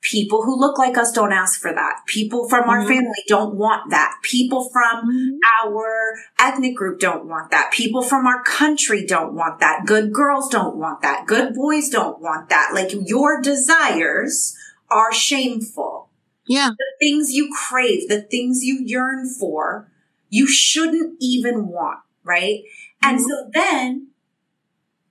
People 0.00 0.44
who 0.44 0.58
look 0.58 0.78
like 0.78 0.96
us 0.96 1.10
don't 1.12 1.32
ask 1.32 1.60
for 1.60 1.72
that. 1.72 2.02
People 2.06 2.48
from 2.48 2.68
our 2.68 2.78
mm-hmm. 2.78 2.88
family 2.88 3.24
don't 3.26 3.56
want 3.56 3.90
that. 3.90 4.18
People 4.22 4.68
from 4.70 5.10
mm-hmm. 5.10 5.74
our 5.74 6.14
ethnic 6.38 6.76
group 6.76 7.00
don't 7.00 7.26
want 7.26 7.50
that. 7.50 7.72
People 7.72 8.02
from 8.02 8.26
our 8.26 8.42
country 8.44 9.04
don't 9.04 9.34
want 9.34 9.58
that. 9.58 9.86
Good 9.86 10.12
girls 10.12 10.48
don't 10.48 10.76
want 10.76 11.02
that. 11.02 11.26
Good 11.26 11.54
boys 11.54 11.88
don't 11.88 12.20
want 12.20 12.48
that. 12.48 12.70
Like 12.72 12.92
your 13.06 13.42
desires 13.42 14.56
are 14.88 15.12
shameful. 15.12 16.08
Yeah. 16.46 16.70
The 16.78 16.86
things 17.00 17.32
you 17.32 17.50
crave, 17.52 18.08
the 18.08 18.22
things 18.22 18.62
you 18.62 18.80
yearn 18.84 19.28
for, 19.28 19.90
you 20.30 20.46
shouldn't 20.46 21.16
even 21.20 21.66
want, 21.66 21.98
right? 22.22 22.62
Mm-hmm. 23.02 23.08
And 23.08 23.20
so 23.20 23.50
then 23.52 24.08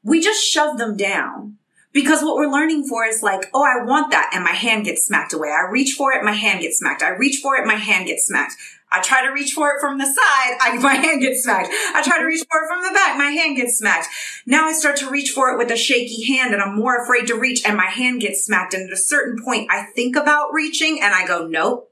we 0.01 0.21
just 0.21 0.43
shove 0.43 0.77
them 0.77 0.95
down 0.95 1.57
because 1.97 2.21
what 2.21 2.35
we're 2.35 2.51
learning 2.51 2.83
for 2.83 3.05
is 3.05 3.23
like, 3.23 3.49
oh, 3.55 3.63
I 3.63 3.83
want 3.83 4.11
that. 4.11 4.29
And 4.31 4.43
my 4.43 4.51
hand 4.51 4.85
gets 4.85 5.03
smacked 5.03 5.33
away. 5.33 5.49
I 5.49 5.67
reach 5.71 5.95
for 5.97 6.13
it, 6.13 6.23
my 6.23 6.31
hand 6.31 6.61
gets 6.61 6.77
smacked. 6.77 7.01
I 7.01 7.09
reach 7.09 7.39
for 7.41 7.55
it, 7.55 7.65
my 7.65 7.73
hand 7.73 8.05
gets 8.05 8.27
smacked. 8.27 8.53
I 8.91 9.01
try 9.01 9.25
to 9.25 9.33
reach 9.33 9.53
for 9.53 9.71
it 9.71 9.81
from 9.81 9.97
the 9.97 10.05
side, 10.05 10.13
I, 10.61 10.77
my 10.79 10.93
hand 10.93 11.21
gets 11.21 11.41
smacked. 11.41 11.69
I 11.95 12.03
try 12.03 12.19
to 12.19 12.25
reach 12.25 12.45
for 12.47 12.63
it 12.63 12.67
from 12.67 12.83
the 12.83 12.93
back, 12.93 13.17
my 13.17 13.31
hand 13.31 13.57
gets 13.57 13.79
smacked. 13.79 14.09
Now 14.45 14.67
I 14.67 14.73
start 14.73 14.97
to 14.97 15.09
reach 15.09 15.31
for 15.31 15.49
it 15.49 15.57
with 15.57 15.71
a 15.71 15.75
shaky 15.75 16.23
hand 16.27 16.53
and 16.53 16.61
I'm 16.61 16.75
more 16.75 17.01
afraid 17.01 17.25
to 17.27 17.35
reach 17.35 17.65
and 17.65 17.75
my 17.75 17.87
hand 17.87 18.21
gets 18.21 18.45
smacked. 18.45 18.75
And 18.75 18.87
at 18.87 18.93
a 18.93 18.97
certain 19.01 19.43
point, 19.43 19.71
I 19.71 19.85
think 19.95 20.15
about 20.15 20.53
reaching 20.53 20.99
and 21.01 21.15
I 21.15 21.25
go, 21.25 21.47
nope, 21.47 21.91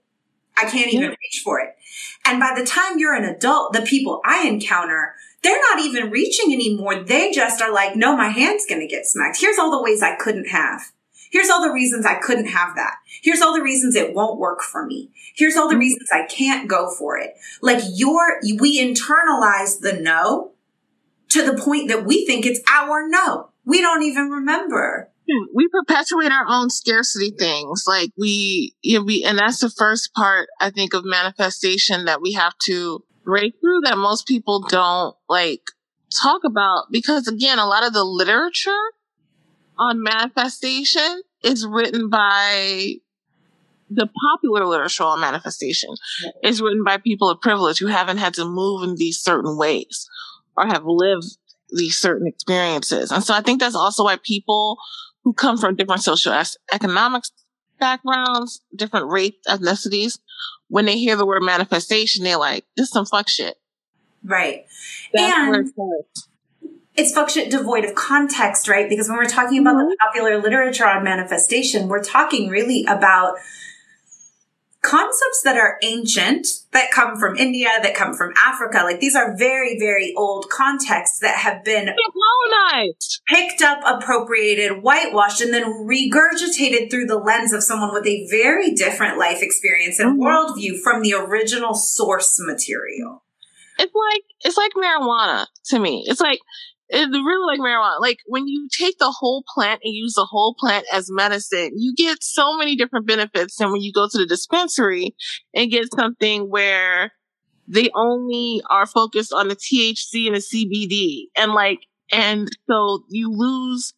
I 0.56 0.70
can't 0.70 0.94
even 0.94 1.10
yeah. 1.10 1.16
reach 1.20 1.42
for 1.44 1.60
it. 1.62 1.76
And 2.28 2.40
by 2.40 2.54
the 2.56 2.66
time 2.66 3.00
you're 3.00 3.16
an 3.16 3.26
adult, 3.26 3.74
the 3.74 3.82
people 3.82 4.22
I 4.24 4.48
encounter 4.48 5.15
they're 5.46 5.62
not 5.72 5.80
even 5.80 6.10
reaching 6.10 6.52
anymore. 6.52 7.04
They 7.04 7.32
just 7.32 7.62
are 7.62 7.72
like, 7.72 7.96
no, 7.96 8.18
my 8.18 8.30
hand's 8.30 8.66
going 8.66 8.82
to 8.82 8.88
get 8.88 9.06
smacked. 9.06 9.40
Here's 9.40 9.60
all 9.60 9.70
the 9.70 9.82
ways 9.82 10.02
I 10.02 10.16
couldn't 10.16 10.50
have. 10.50 10.82
Here's 11.32 11.50
all 11.50 11.62
the 11.62 11.72
reasons 11.72 12.04
I 12.04 12.16
couldn't 12.16 12.48
have 12.48 12.76
that. 12.76 12.96
Here's 13.22 13.42
all 13.42 13.54
the 13.54 13.62
reasons 13.62 13.96
it 13.96 14.16
won't 14.16 14.40
work 14.40 14.62
for 14.62 14.86
me. 14.86 15.12
Here's 15.36 15.56
all 15.56 15.68
the 15.68 15.76
mm-hmm. 15.76 15.82
reasons 15.82 16.10
I 16.12 16.26
can't 16.26 16.68
go 16.68 16.90
for 16.90 17.20
it. 17.20 17.36
Like 17.62 17.84
your, 17.94 18.40
we 18.60 18.82
internalize 18.82 19.82
the 19.82 19.94
no 19.94 20.54
to 21.30 21.46
the 21.46 21.62
point 21.62 21.90
that 21.90 22.06
we 22.06 22.26
think 22.26 22.46
it's 22.46 22.62
our 22.72 23.08
no. 23.08 23.50
We 23.66 23.82
don't 23.82 24.04
even 24.04 24.30
remember. 24.30 25.12
We 25.54 25.68
perpetuate 25.68 26.32
our 26.32 26.46
own 26.48 26.70
scarcity 26.70 27.32
things. 27.32 27.84
Like 27.88 28.12
we, 28.18 28.76
you 28.82 28.98
know, 28.98 29.04
we, 29.04 29.24
and 29.24 29.38
that's 29.38 29.60
the 29.60 29.70
first 29.70 30.14
part, 30.14 30.50
I 30.60 30.72
think, 30.72 30.94
of 30.94 31.04
manifestation 31.04 32.06
that 32.06 32.22
we 32.22 32.34
have 32.34 32.54
to 32.66 33.04
breakthrough 33.26 33.82
that 33.84 33.98
most 33.98 34.28
people 34.28 34.62
don't 34.62 35.16
like 35.28 35.62
talk 36.22 36.44
about 36.46 36.86
because 36.92 37.28
again, 37.28 37.60
a 37.60 37.66
lot 37.66 37.86
of 37.86 37.94
the 37.94 38.04
literature 38.04 38.72
on 39.78 40.02
manifestation 40.02 41.22
is 41.44 41.66
written 41.66 42.10
by 42.10 42.94
the 43.90 44.10
popular 44.32 44.66
literature 44.66 45.04
on 45.04 45.20
manifestation 45.20 45.90
is 46.44 46.62
written 46.62 46.84
by 46.84 46.98
people 46.98 47.30
of 47.30 47.40
privilege 47.42 47.78
who 47.78 47.88
haven't 47.88 48.18
had 48.18 48.34
to 48.34 48.46
move 48.46 48.84
in 48.84 48.96
these 48.96 49.20
certain 49.20 49.58
ways 49.58 50.10
or 50.58 50.66
have 50.66 50.84
lived 50.86 51.38
these 51.70 51.98
certain 51.98 52.28
experiences. 52.28 53.12
And 53.12 53.24
so 53.24 53.34
I 53.34 53.42
think 53.42 53.60
that's 53.60 53.76
also 53.76 54.04
why 54.04 54.18
people 54.24 54.78
who 55.24 55.34
come 55.34 55.58
from 55.58 55.76
different 55.76 56.02
social 56.02 56.34
economic 56.72 57.24
backgrounds, 57.80 58.62
different 58.76 59.12
race, 59.12 59.34
ethnicities, 59.48 60.20
when 60.68 60.86
they 60.86 60.98
hear 60.98 61.16
the 61.16 61.26
word 61.26 61.44
manifestation, 61.44 62.24
they're 62.24 62.38
like, 62.38 62.66
this 62.76 62.88
is 62.88 62.92
some 62.92 63.06
fuck 63.06 63.30
shit. 63.30 63.58
Right. 64.24 64.66
That's 65.14 65.72
and, 65.78 66.04
it's 66.96 67.12
fuck 67.12 67.30
shit 67.30 67.52
devoid 67.52 67.84
of 67.84 67.94
context, 67.96 68.68
right? 68.68 68.88
Because 68.88 69.10
when 69.10 69.18
we're 69.18 69.26
talking 69.26 69.60
about 69.60 69.76
mm-hmm. 69.76 69.90
the 69.90 69.98
popular 70.00 70.42
literature 70.42 70.86
on 70.86 71.04
manifestation, 71.04 71.88
we're 71.88 72.04
talking 72.04 72.50
really 72.50 72.86
about 72.86 73.36
concepts 74.86 75.42
that 75.44 75.58
are 75.58 75.78
ancient, 75.82 76.48
that 76.72 76.92
come 76.92 77.18
from 77.18 77.36
India, 77.36 77.70
that 77.82 77.96
come 77.96 78.14
from 78.14 78.34
Africa. 78.38 78.82
Like 78.84 79.00
these 79.00 79.16
are 79.16 79.36
very, 79.36 79.78
very 79.80 80.14
old 80.16 80.50
contexts 80.50 81.20
that 81.20 81.38
have 81.40 81.64
been 81.64 81.90
colonized, 81.90 83.22
picked 83.28 83.62
up, 83.62 83.80
appropriated, 83.86 84.84
whitewashed, 84.84 85.42
and 85.42 85.54
then 85.54 85.64
regurgitated 85.64 86.92
through 86.92 87.08
the 87.08 87.18
lens 87.18 87.54
of 87.54 87.64
someone 87.64 87.94
with 87.94 88.06
a 88.06 88.28
very 88.30 88.72
different 88.72 89.18
life 89.18 89.42
experience 89.42 90.00
and 90.00 90.20
mm-hmm. 90.20 90.24
worldview 90.24 90.80
from 90.82 91.02
the 91.02 91.14
original 91.14 91.74
source 91.74 92.40
material. 92.40 93.24
It's 93.78 93.94
like 93.94 94.24
it's 94.42 94.58
like 94.58 94.72
marijuana 94.74 95.48
to 95.66 95.80
me. 95.80 96.06
It's 96.08 96.22
like 96.22 96.40
it's 96.90 97.12
really 97.12 97.46
like 97.46 97.60
marijuana. 97.60 98.00
Like 98.00 98.20
when 98.26 98.48
you 98.48 98.68
take 98.72 98.98
the 99.00 99.12
whole 99.12 99.44
plant 99.48 99.82
and 99.84 99.94
use 99.94 100.14
the 100.14 100.26
whole 100.26 100.56
plant 100.58 100.86
as 100.94 101.08
medicine, 101.10 101.72
you 101.76 101.94
get 101.96 102.24
so 102.24 102.58
many 102.58 102.76
different 102.76 103.08
benefits 103.08 103.58
than 103.58 103.72
when 103.72 103.82
you 103.82 103.92
go 103.92 104.08
to 104.08 104.18
the 104.18 104.26
dispensary 104.26 105.16
and 105.54 105.72
get 105.72 105.94
something 105.94 106.50
where 106.50 107.12
they 107.68 107.90
only 107.96 108.62
are 108.70 108.86
focused 108.86 109.34
on 109.34 109.48
the 109.48 109.56
THC 109.56 110.28
and 110.28 110.36
the 110.36 110.40
CBD. 110.40 111.26
And 111.36 111.54
like, 111.54 111.80
and 112.12 112.48
so 112.70 113.04
you 113.10 113.32
lose 113.32 113.94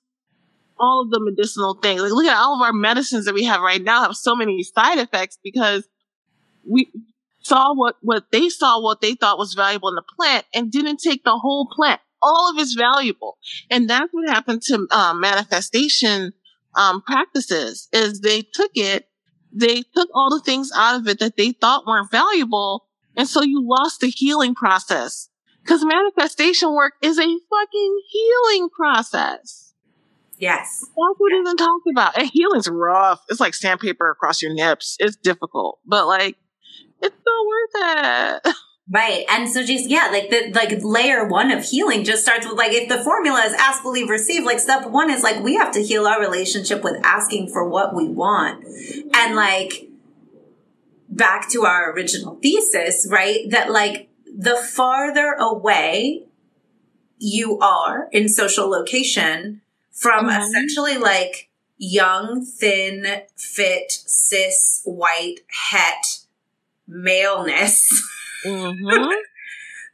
all 0.79 1.01
of 1.01 1.11
the 1.11 1.19
medicinal 1.19 1.73
things. 1.73 2.01
Like 2.01 2.11
look 2.11 2.25
at 2.25 2.37
all 2.37 2.55
of 2.55 2.61
our 2.61 2.73
medicines 2.73 3.25
that 3.25 3.33
we 3.33 3.43
have 3.43 3.61
right 3.61 3.81
now 3.81 4.03
have 4.03 4.15
so 4.15 4.35
many 4.35 4.63
side 4.63 4.99
effects 4.99 5.37
because 5.43 5.87
we 6.65 6.89
saw 7.39 7.73
what, 7.73 7.95
what 8.01 8.31
they 8.31 8.47
saw, 8.47 8.81
what 8.81 9.01
they 9.01 9.15
thought 9.15 9.37
was 9.37 9.55
valuable 9.55 9.89
in 9.89 9.95
the 9.95 10.03
plant 10.15 10.45
and 10.53 10.71
didn't 10.71 10.97
take 10.97 11.25
the 11.25 11.37
whole 11.37 11.67
plant 11.69 11.99
all 12.21 12.51
of 12.51 12.57
it's 12.57 12.73
valuable. 12.73 13.37
And 13.69 13.89
that's 13.89 14.09
what 14.11 14.29
happened 14.29 14.61
to 14.63 14.87
um, 14.91 15.19
manifestation 15.19 16.33
um, 16.75 17.01
practices 17.01 17.87
is 17.91 18.21
they 18.21 18.43
took 18.53 18.71
it, 18.75 19.07
they 19.51 19.83
took 19.95 20.09
all 20.13 20.29
the 20.29 20.43
things 20.43 20.71
out 20.75 20.99
of 20.99 21.07
it 21.07 21.19
that 21.19 21.37
they 21.37 21.51
thought 21.51 21.87
weren't 21.87 22.11
valuable. 22.11 22.87
And 23.15 23.27
so 23.27 23.41
you 23.41 23.65
lost 23.67 24.01
the 24.01 24.09
healing 24.09 24.53
process 24.53 25.29
because 25.63 25.83
manifestation 25.83 26.73
work 26.73 26.93
is 27.01 27.17
a 27.17 27.23
fucking 27.23 28.01
healing 28.09 28.69
process. 28.69 29.73
Yes. 30.37 30.81
That's 30.81 30.93
what 30.95 31.31
yes. 31.31 31.41
isn't 31.41 31.57
talked 31.57 31.87
about. 31.91 32.17
And 32.17 32.29
healing's 32.31 32.69
rough. 32.69 33.21
It's 33.29 33.39
like 33.39 33.55
sandpaper 33.55 34.11
across 34.11 34.41
your 34.41 34.53
nips. 34.53 34.95
It's 34.99 35.15
difficult, 35.15 35.79
but 35.85 36.05
like, 36.05 36.37
it's 37.01 37.15
so 37.15 37.47
worth 37.47 38.45
it. 38.45 38.53
Right. 38.89 39.25
And 39.29 39.49
so 39.49 39.65
just, 39.65 39.89
yeah, 39.89 40.09
like 40.11 40.29
the, 40.29 40.51
like 40.53 40.79
layer 40.81 41.27
one 41.27 41.51
of 41.51 41.63
healing 41.63 42.05
just 42.05 42.23
starts 42.23 42.47
with 42.47 42.57
like, 42.57 42.71
if 42.71 42.87
the 42.87 43.03
formula 43.03 43.41
is 43.41 43.53
ask, 43.53 43.83
believe, 43.83 44.09
receive, 44.09 44.45
like 44.45 44.59
step 44.59 44.87
one 44.87 45.09
is 45.09 45.23
like, 45.23 45.43
we 45.43 45.55
have 45.55 45.73
to 45.73 45.83
heal 45.83 46.07
our 46.07 46.21
relationship 46.21 46.83
with 46.83 46.95
asking 47.03 47.49
for 47.49 47.67
what 47.67 47.93
we 47.93 48.07
want. 48.07 48.63
And 49.13 49.35
like, 49.35 49.89
back 51.09 51.49
to 51.49 51.65
our 51.65 51.91
original 51.91 52.35
thesis, 52.35 53.07
right? 53.11 53.49
That 53.49 53.71
like 53.71 54.09
the 54.25 54.55
farther 54.55 55.35
away 55.39 56.23
you 57.17 57.59
are 57.59 58.07
in 58.11 58.29
social 58.29 58.69
location 58.69 59.61
from 59.91 60.27
mm-hmm. 60.27 60.39
essentially 60.39 60.97
like 60.97 61.49
young, 61.77 62.45
thin, 62.45 63.23
fit, 63.35 63.91
cis, 63.91 64.81
white, 64.85 65.39
het 65.69 66.25
maleness. 66.87 67.89
Mm-hmm. 68.47 69.11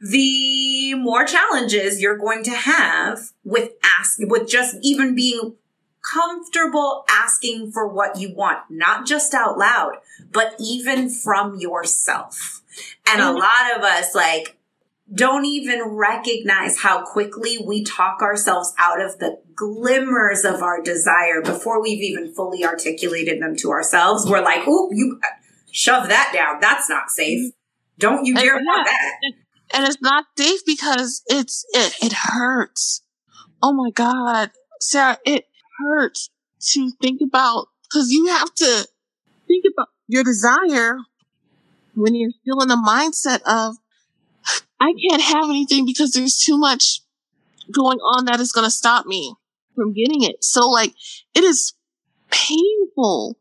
the 0.00 0.94
more 0.94 1.24
challenges 1.24 2.00
you're 2.00 2.18
going 2.18 2.44
to 2.44 2.50
have 2.50 3.30
with 3.42 3.72
ask 3.82 4.18
with 4.20 4.48
just 4.48 4.76
even 4.82 5.14
being 5.14 5.54
comfortable 6.02 7.04
asking 7.08 7.72
for 7.72 7.88
what 7.88 8.18
you 8.18 8.34
want, 8.34 8.58
not 8.68 9.06
just 9.06 9.32
out 9.32 9.56
loud, 9.58 9.94
but 10.30 10.54
even 10.60 11.08
from 11.08 11.58
yourself. 11.58 12.62
And 13.06 13.20
mm-hmm. 13.20 13.36
a 13.36 13.38
lot 13.38 13.76
of 13.76 13.82
us 13.82 14.14
like 14.14 14.58
don't 15.12 15.44
even 15.44 15.82
recognize 15.82 16.80
how 16.80 17.04
quickly 17.04 17.58
we 17.58 17.84
talk 17.84 18.22
ourselves 18.22 18.72
out 18.78 19.00
of 19.00 19.18
the 19.18 19.38
glimmers 19.54 20.44
of 20.44 20.62
our 20.62 20.82
desire 20.82 21.40
before 21.42 21.80
we've 21.80 22.02
even 22.02 22.32
fully 22.32 22.64
articulated 22.64 23.40
them 23.40 23.54
to 23.56 23.70
ourselves. 23.70 24.28
We're 24.28 24.42
like, 24.42 24.66
"Ooh, 24.66 24.90
you 24.92 25.20
shove 25.70 26.08
that 26.08 26.30
down. 26.32 26.58
That's 26.60 26.88
not 26.88 27.10
safe." 27.10 27.52
Don't 27.98 28.24
you 28.24 28.34
dare 28.34 28.56
want 28.56 28.86
that. 28.86 29.32
And 29.72 29.86
it's 29.86 30.00
not 30.00 30.26
safe 30.38 30.60
because 30.66 31.22
it's 31.26 31.64
it, 31.72 31.94
it 32.02 32.12
hurts. 32.12 33.02
Oh 33.62 33.72
my 33.72 33.90
god, 33.90 34.50
Sarah, 34.80 35.18
it 35.24 35.46
hurts 35.78 36.30
to 36.72 36.90
think 37.02 37.20
about 37.22 37.68
because 37.82 38.10
you 38.10 38.26
have 38.26 38.52
to 38.54 38.88
think 39.46 39.64
about 39.72 39.88
your 40.06 40.22
desire 40.22 40.98
when 41.94 42.14
you're 42.14 42.30
still 42.42 42.60
in 42.60 42.68
the 42.68 42.76
mindset 42.76 43.40
of 43.42 43.76
I 44.80 44.92
can't 45.08 45.22
have 45.22 45.48
anything 45.48 45.86
because 45.86 46.12
there's 46.12 46.38
too 46.38 46.58
much 46.58 47.00
going 47.72 47.98
on 47.98 48.26
that 48.26 48.40
is 48.40 48.52
going 48.52 48.66
to 48.66 48.70
stop 48.70 49.06
me 49.06 49.34
from 49.74 49.94
getting 49.94 50.22
it. 50.22 50.44
So 50.44 50.68
like 50.68 50.94
it 51.34 51.44
is 51.44 51.72
painful 52.30 53.38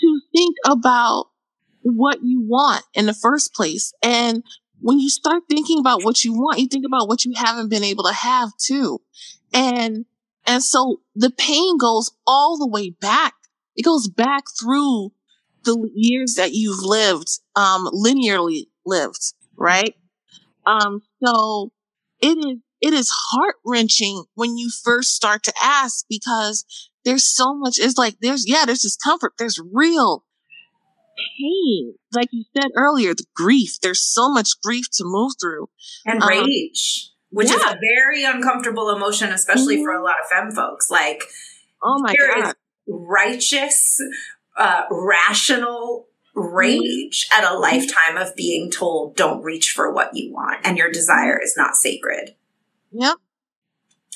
to 0.00 0.20
think 0.32 0.56
about 0.68 1.29
what 1.82 2.18
you 2.22 2.42
want 2.42 2.84
in 2.94 3.06
the 3.06 3.14
first 3.14 3.54
place. 3.54 3.92
And 4.02 4.42
when 4.80 4.98
you 4.98 5.10
start 5.10 5.44
thinking 5.48 5.78
about 5.78 6.04
what 6.04 6.24
you 6.24 6.32
want, 6.32 6.58
you 6.58 6.66
think 6.66 6.86
about 6.86 7.08
what 7.08 7.24
you 7.24 7.32
haven't 7.36 7.68
been 7.68 7.84
able 7.84 8.04
to 8.04 8.12
have 8.12 8.50
too. 8.56 9.00
And, 9.52 10.04
and 10.46 10.62
so 10.62 11.00
the 11.14 11.30
pain 11.30 11.76
goes 11.78 12.10
all 12.26 12.58
the 12.58 12.66
way 12.66 12.90
back. 12.90 13.34
It 13.76 13.84
goes 13.84 14.08
back 14.08 14.44
through 14.58 15.12
the 15.64 15.90
years 15.94 16.34
that 16.34 16.52
you've 16.52 16.82
lived, 16.82 17.28
um, 17.56 17.86
linearly 17.88 18.68
lived, 18.86 19.34
right? 19.56 19.94
Um, 20.66 21.02
so 21.22 21.72
it 22.20 22.38
is, 22.38 22.58
it 22.80 22.94
is 22.94 23.10
heart 23.10 23.56
wrenching 23.64 24.24
when 24.34 24.56
you 24.56 24.70
first 24.70 25.14
start 25.14 25.42
to 25.44 25.52
ask 25.62 26.06
because 26.08 26.64
there's 27.04 27.24
so 27.24 27.54
much, 27.54 27.78
it's 27.78 27.98
like, 27.98 28.16
there's, 28.20 28.48
yeah, 28.48 28.64
there's 28.64 28.80
discomfort. 28.80 29.34
There's 29.38 29.60
real 29.72 30.24
pain. 31.38 31.94
Like 32.14 32.28
you 32.32 32.44
said 32.56 32.70
earlier, 32.76 33.14
the 33.14 33.24
grief. 33.34 33.80
There's 33.80 34.00
so 34.00 34.30
much 34.30 34.60
grief 34.62 34.86
to 34.94 35.04
move 35.04 35.32
through. 35.40 35.68
And 36.04 36.22
um, 36.22 36.28
rage, 36.28 37.10
which 37.30 37.48
yeah. 37.48 37.56
is 37.56 37.62
a 37.62 37.78
very 37.80 38.24
uncomfortable 38.24 38.90
emotion, 38.90 39.30
especially 39.30 39.76
mm-hmm. 39.76 39.84
for 39.84 39.92
a 39.92 39.96
mm-hmm. 39.96 40.04
lot 40.04 40.16
of 40.22 40.28
femme 40.30 40.52
folks. 40.52 40.90
Like, 40.90 41.24
oh 41.82 41.98
my 42.00 42.14
God. 42.14 42.54
righteous, 42.86 44.00
uh, 44.56 44.82
rational 44.90 46.08
rage 46.34 47.28
mm-hmm. 47.28 47.44
at 47.44 47.52
a 47.52 47.58
lifetime 47.58 48.16
of 48.16 48.36
being 48.36 48.70
told 48.70 49.16
don't 49.16 49.42
reach 49.42 49.72
for 49.72 49.92
what 49.92 50.10
you 50.14 50.32
want 50.32 50.60
and 50.64 50.78
your 50.78 50.90
desire 50.90 51.40
is 51.40 51.54
not 51.56 51.76
sacred. 51.76 52.34
Yep. 52.92 53.16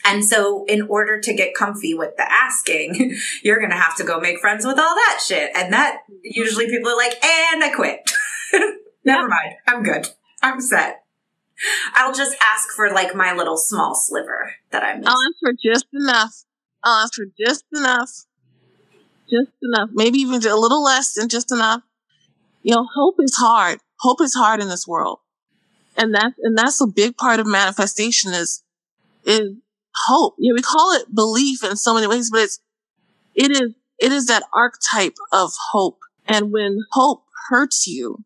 And 0.04 0.24
so 0.24 0.64
in 0.66 0.82
order 0.82 1.18
to 1.20 1.34
get 1.34 1.54
comfy 1.54 1.94
with 1.94 2.16
the 2.16 2.30
asking, 2.30 3.16
you're 3.42 3.58
going 3.58 3.70
to 3.70 3.76
have 3.76 3.96
to 3.96 4.04
go 4.04 4.20
make 4.20 4.38
friends 4.38 4.66
with 4.66 4.78
all 4.78 4.94
that 4.94 5.20
shit. 5.24 5.50
And 5.54 5.72
that 5.72 6.02
usually 6.22 6.66
people 6.66 6.90
are 6.90 6.96
like, 6.96 7.22
and 7.24 7.64
I 7.64 7.70
quit. 7.74 8.10
Never 9.04 9.28
mind. 9.28 9.54
I'm 9.66 9.82
good. 9.82 10.08
I'm 10.42 10.60
set. 10.60 11.04
I'll 11.94 12.12
just 12.12 12.36
ask 12.52 12.68
for 12.74 12.90
like 12.92 13.14
my 13.14 13.32
little 13.32 13.56
small 13.56 13.94
sliver 13.94 14.54
that 14.70 14.82
I'm. 14.82 15.02
I'll 15.06 15.14
ask 15.14 15.38
for 15.40 15.52
just 15.52 15.86
enough. 15.92 16.44
I'll 16.82 17.04
ask 17.04 17.14
for 17.14 17.26
just 17.38 17.64
enough. 17.72 18.10
Just 19.30 19.52
enough. 19.62 19.90
Maybe 19.92 20.18
even 20.18 20.36
a 20.46 20.56
little 20.56 20.82
less 20.82 21.14
than 21.14 21.28
just 21.28 21.50
enough. 21.50 21.82
You 22.62 22.74
know, 22.74 22.86
hope 22.94 23.16
is 23.20 23.36
hard. 23.36 23.80
Hope 24.00 24.20
is 24.20 24.34
hard 24.34 24.60
in 24.60 24.68
this 24.68 24.86
world. 24.86 25.20
And 25.96 26.14
that's, 26.14 26.34
and 26.42 26.58
that's 26.58 26.80
a 26.80 26.86
big 26.86 27.16
part 27.16 27.40
of 27.40 27.46
manifestation 27.46 28.32
is, 28.32 28.62
is 29.24 29.52
hope. 30.06 30.34
Yeah, 30.38 30.52
we 30.54 30.62
call 30.62 30.92
it 30.92 31.14
belief 31.14 31.64
in 31.64 31.76
so 31.76 31.94
many 31.94 32.06
ways, 32.06 32.30
but 32.30 32.42
it's, 32.42 32.60
it 33.34 33.50
is, 33.50 33.74
it 33.98 34.12
is 34.12 34.26
that 34.26 34.44
archetype 34.52 35.16
of 35.32 35.52
hope. 35.72 35.98
And 36.26 36.50
when 36.52 36.78
hope 36.92 37.24
hurts 37.48 37.86
you, 37.86 38.24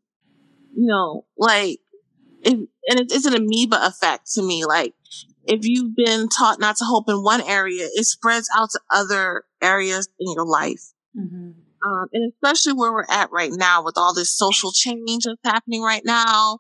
you 0.75 0.87
know, 0.87 1.25
like, 1.37 1.81
if, 2.43 2.55
and 2.55 3.01
it, 3.01 3.13
it's 3.13 3.27
an 3.27 3.35
amoeba 3.35 3.85
effect 3.87 4.31
to 4.35 4.43
me. 4.43 4.65
Like, 4.65 4.95
if 5.45 5.67
you've 5.67 5.97
been 5.97 6.29
taught 6.29 6.61
not 6.61 6.77
to 6.77 6.85
hope 6.85 7.09
in 7.09 7.23
one 7.23 7.41
area, 7.41 7.89
it 7.93 8.05
spreads 8.05 8.49
out 8.57 8.71
to 8.71 8.81
other 8.91 9.45
areas 9.61 10.09
in 10.21 10.33
your 10.33 10.47
life. 10.47 10.93
Mm-hmm. 11.19 11.51
Um, 11.81 12.07
and 12.13 12.33
especially 12.33 12.75
where 12.75 12.93
we're 12.93 13.05
at 13.09 13.33
right 13.33 13.53
now 13.53 13.83
with 13.83 13.95
all 13.97 14.15
this 14.15 14.37
social 14.37 14.73
change 14.73 15.25
that's 15.25 15.41
happening 15.45 15.83
right 15.83 16.05
now, 16.05 16.59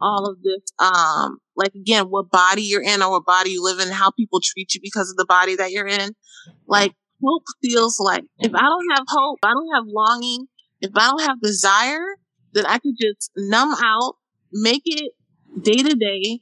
all 0.00 0.28
of 0.28 0.42
this, 0.42 0.62
um, 0.78 1.38
like 1.56 1.74
again, 1.74 2.06
what 2.06 2.30
body 2.30 2.62
you're 2.62 2.82
in 2.82 3.02
or 3.02 3.10
what 3.10 3.24
body 3.24 3.50
you 3.50 3.62
live 3.62 3.80
in, 3.80 3.92
how 3.92 4.10
people 4.10 4.40
treat 4.42 4.74
you 4.74 4.80
because 4.82 5.10
of 5.10 5.16
the 5.16 5.26
body 5.26 5.56
that 5.56 5.72
you're 5.72 5.86
in. 5.86 6.14
Like 6.66 6.94
hope 7.22 7.44
feels 7.62 8.00
like 8.00 8.24
if 8.38 8.54
I 8.54 8.60
don't 8.60 8.90
have 8.96 9.04
hope, 9.08 9.38
I 9.42 9.52
don't 9.52 9.74
have 9.74 9.84
longing, 9.86 10.46
if 10.80 10.90
I 10.96 11.10
don't 11.10 11.22
have 11.22 11.40
desire, 11.40 12.04
then 12.52 12.66
I 12.66 12.78
could 12.78 12.94
just 13.00 13.30
numb 13.36 13.74
out, 13.82 14.16
make 14.52 14.82
it 14.84 15.12
day 15.60 15.82
to 15.82 15.94
day 15.94 16.40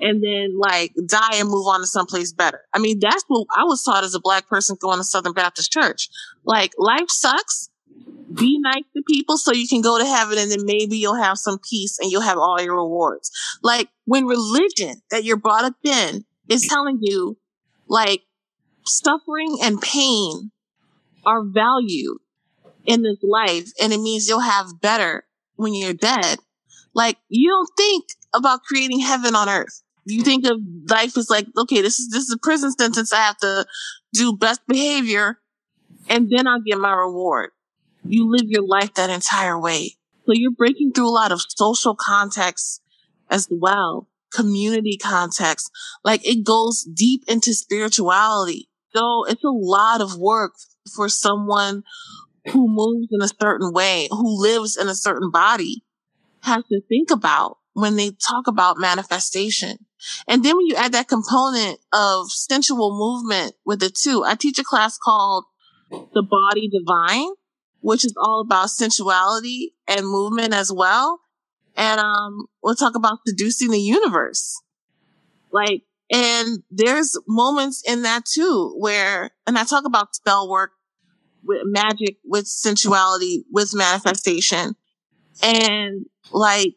and 0.00 0.22
then 0.22 0.58
like 0.58 0.92
die 1.06 1.36
and 1.36 1.48
move 1.48 1.66
on 1.66 1.80
to 1.80 1.86
someplace 1.86 2.32
better. 2.32 2.62
I 2.74 2.78
mean, 2.78 2.98
that's 3.00 3.24
what 3.28 3.46
I 3.56 3.64
was 3.64 3.82
taught 3.82 4.04
as 4.04 4.14
a 4.14 4.20
black 4.20 4.48
person 4.48 4.76
going 4.80 4.98
to 4.98 5.04
Southern 5.04 5.32
Baptist 5.32 5.70
Church. 5.70 6.08
Like 6.44 6.72
life 6.78 7.08
sucks. 7.08 7.68
Be 8.34 8.58
nice 8.60 8.84
to 8.94 9.02
people 9.08 9.36
so 9.36 9.52
you 9.52 9.66
can 9.66 9.80
go 9.80 9.98
to 9.98 10.04
heaven 10.04 10.38
and 10.38 10.50
then 10.50 10.64
maybe 10.64 10.96
you'll 10.96 11.20
have 11.20 11.38
some 11.38 11.58
peace 11.58 11.98
and 11.98 12.10
you'll 12.10 12.22
have 12.22 12.38
all 12.38 12.60
your 12.60 12.76
rewards. 12.76 13.30
Like 13.62 13.88
when 14.04 14.26
religion 14.26 15.02
that 15.10 15.24
you're 15.24 15.36
brought 15.36 15.64
up 15.64 15.74
in 15.84 16.24
is 16.48 16.66
telling 16.68 16.98
you 17.00 17.36
like 17.88 18.22
suffering 18.84 19.58
and 19.62 19.80
pain 19.80 20.50
are 21.24 21.42
valued 21.44 22.18
in 22.84 23.02
this 23.02 23.18
life 23.22 23.68
and 23.80 23.92
it 23.92 24.00
means 24.00 24.28
you'll 24.28 24.40
have 24.40 24.80
better 24.80 25.24
when 25.56 25.74
you're 25.74 25.92
dead. 25.92 26.38
Like 26.94 27.18
you 27.28 27.50
don't 27.50 27.70
think 27.76 28.04
about 28.34 28.62
creating 28.62 29.00
heaven 29.00 29.34
on 29.34 29.48
earth. 29.48 29.82
You 30.04 30.22
think 30.22 30.44
of 30.46 30.58
life 30.88 31.16
as 31.16 31.30
like, 31.30 31.46
okay, 31.56 31.80
this 31.80 32.00
is 32.00 32.10
this 32.10 32.24
is 32.24 32.32
a 32.32 32.38
prison 32.38 32.72
sentence. 32.72 33.12
I 33.12 33.18
have 33.18 33.38
to 33.38 33.66
do 34.12 34.36
best 34.36 34.60
behavior 34.66 35.38
and 36.08 36.28
then 36.30 36.46
I'll 36.46 36.60
get 36.60 36.78
my 36.78 36.92
reward. 36.92 37.50
You 38.04 38.30
live 38.30 38.46
your 38.46 38.66
life 38.66 38.94
that 38.94 39.10
entire 39.10 39.58
way. 39.58 39.96
So 40.26 40.32
you're 40.32 40.52
breaking 40.52 40.92
through 40.92 41.08
a 41.08 41.10
lot 41.10 41.32
of 41.32 41.40
social 41.48 41.96
context 41.98 42.82
as 43.30 43.48
well, 43.50 44.08
community 44.32 44.96
context. 44.96 45.70
Like 46.04 46.26
it 46.26 46.44
goes 46.44 46.82
deep 46.82 47.24
into 47.28 47.54
spirituality. 47.54 48.68
So 48.94 49.24
it's 49.24 49.44
a 49.44 49.50
lot 49.50 50.00
of 50.00 50.16
work 50.16 50.52
for 50.94 51.08
someone 51.08 51.82
who 52.50 52.68
moves 52.68 53.08
in 53.10 53.22
a 53.22 53.28
certain 53.40 53.72
way, 53.72 54.08
who 54.10 54.40
lives 54.40 54.76
in 54.76 54.88
a 54.88 54.94
certain 54.94 55.30
body 55.30 55.84
has 56.42 56.64
to 56.64 56.80
think 56.88 57.10
about 57.10 57.58
when 57.72 57.96
they 57.96 58.10
talk 58.10 58.46
about 58.46 58.78
manifestation. 58.78 59.78
And 60.28 60.44
then 60.44 60.56
when 60.56 60.66
you 60.66 60.74
add 60.74 60.92
that 60.92 61.08
component 61.08 61.78
of 61.92 62.30
sensual 62.30 62.96
movement 62.98 63.54
with 63.64 63.82
it 63.82 63.94
too, 63.94 64.24
I 64.26 64.34
teach 64.34 64.58
a 64.58 64.64
class 64.64 64.98
called 64.98 65.44
The 65.90 66.22
Body 66.22 66.68
Divine, 66.68 67.28
which 67.82 68.04
is 68.04 68.14
all 68.16 68.40
about 68.40 68.70
sensuality 68.70 69.74
and 69.86 70.06
movement 70.06 70.54
as 70.54 70.72
well. 70.72 71.20
And 71.76 72.00
um, 72.00 72.46
we'll 72.62 72.74
talk 72.74 72.94
about 72.94 73.18
seducing 73.26 73.70
the 73.70 73.80
universe. 73.80 74.60
Like, 75.50 75.82
and 76.10 76.62
there's 76.70 77.18
moments 77.26 77.82
in 77.86 78.02
that 78.02 78.24
too 78.24 78.74
where, 78.78 79.30
and 79.46 79.58
I 79.58 79.64
talk 79.64 79.84
about 79.84 80.14
spell 80.14 80.48
work 80.48 80.72
with 81.44 81.62
magic, 81.64 82.16
with 82.24 82.46
sensuality, 82.46 83.44
with 83.50 83.74
manifestation. 83.74 84.76
And 85.42 86.06
like, 86.30 86.74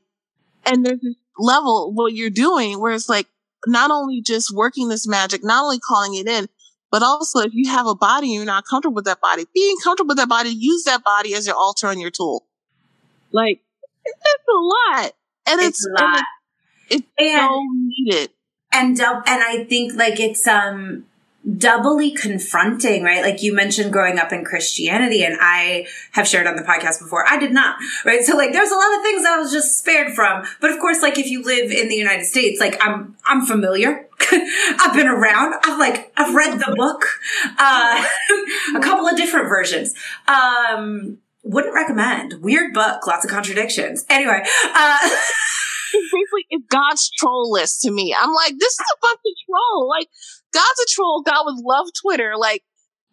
and 0.65 0.85
there's 0.85 1.01
this 1.01 1.15
level 1.37 1.93
what 1.93 2.13
you're 2.13 2.29
doing 2.29 2.79
where 2.79 2.93
it's 2.93 3.09
like 3.09 3.27
not 3.67 3.91
only 3.91 4.21
just 4.21 4.53
working 4.53 4.89
this 4.89 5.07
magic, 5.07 5.43
not 5.43 5.63
only 5.63 5.79
calling 5.79 6.15
it 6.15 6.27
in, 6.27 6.47
but 6.95 7.03
also 7.03 7.39
if 7.39 7.53
you 7.53 7.69
have 7.69 7.87
a 7.87 7.93
body 7.93 8.27
and 8.27 8.35
you're 8.35 8.45
not 8.45 8.63
comfortable 8.63 8.95
with 8.95 9.03
that 9.03 9.19
body, 9.19 9.43
being 9.53 9.75
comfortable 9.83 10.07
with 10.07 10.17
that 10.17 10.29
body, 10.29 10.49
use 10.49 10.85
that 10.85 11.03
body 11.03 11.33
as 11.33 11.45
your 11.45 11.57
altar 11.57 11.87
and 11.87 11.99
your 11.99 12.09
tool. 12.09 12.45
Like, 13.33 13.59
it's 14.05 14.17
a 14.47 14.57
lot. 14.57 15.11
And 15.45 15.59
it's, 15.59 15.85
it's 15.85 15.87
a 15.87 16.01
lot. 16.01 16.15
And 16.15 16.23
it's, 16.91 17.01
it's 17.01 17.07
and, 17.17 17.49
so 17.49 17.63
needed. 17.73 18.29
And, 18.71 18.97
and 18.97 19.43
I 19.43 19.65
think 19.67 19.95
like 19.95 20.21
it's, 20.21 20.47
um, 20.47 21.07
doubly 21.57 22.11
confronting, 22.11 23.03
right? 23.03 23.21
Like 23.21 23.43
you 23.43 23.53
mentioned 23.53 23.93
growing 23.93 24.17
up 24.17 24.33
in 24.33 24.43
Christianity 24.43 25.23
and 25.23 25.37
I 25.39 25.87
have 26.11 26.27
shared 26.27 26.47
on 26.47 26.55
the 26.55 26.63
podcast 26.63 26.99
before. 26.99 27.25
I 27.27 27.37
did 27.37 27.51
not, 27.51 27.77
right? 28.03 28.23
So 28.23 28.35
like 28.35 28.51
there's 28.51 28.71
a 28.71 28.75
lot 28.75 28.95
of 28.95 29.01
things 29.03 29.25
I 29.25 29.37
was 29.37 29.51
just 29.51 29.77
spared 29.77 30.13
from. 30.13 30.43
But 30.59 30.71
of 30.71 30.79
course, 30.79 31.01
like 31.01 31.19
if 31.19 31.27
you 31.27 31.43
live 31.43 31.71
in 31.71 31.87
the 31.87 31.95
United 31.95 32.25
States, 32.25 32.59
like 32.59 32.77
I'm, 32.83 33.15
I'm 33.25 33.45
familiar. 33.45 34.07
I've 34.31 34.95
been 34.95 35.07
around. 35.07 35.55
I've 35.63 35.79
like, 35.79 36.11
I've 36.17 36.33
read 36.33 36.59
the 36.59 36.73
book, 36.75 37.05
uh, 37.59 38.05
a 38.75 38.79
couple 38.79 39.07
of 39.07 39.15
different 39.15 39.47
versions. 39.47 39.93
Um, 40.27 41.19
wouldn't 41.43 41.75
recommend. 41.75 42.41
Weird 42.41 42.73
book, 42.73 43.05
lots 43.05 43.23
of 43.23 43.29
contradictions. 43.29 44.03
Anyway, 44.09 44.41
uh, 44.73 44.97
basically 45.93 46.45
it's 46.49 46.65
God's 46.69 47.09
troll 47.11 47.51
list 47.51 47.81
to 47.81 47.91
me. 47.91 48.15
I'm 48.17 48.33
like, 48.33 48.53
this 48.57 48.73
is 48.73 48.79
a 48.79 48.99
bunch 48.99 49.19
of 49.19 49.45
troll. 49.45 49.87
Like, 49.87 50.07
God's 50.55 50.79
a 50.79 50.89
troll. 50.89 51.21
God 51.21 51.43
would 51.45 51.59
love 51.63 51.87
Twitter. 52.01 52.33
Like, 52.37 52.63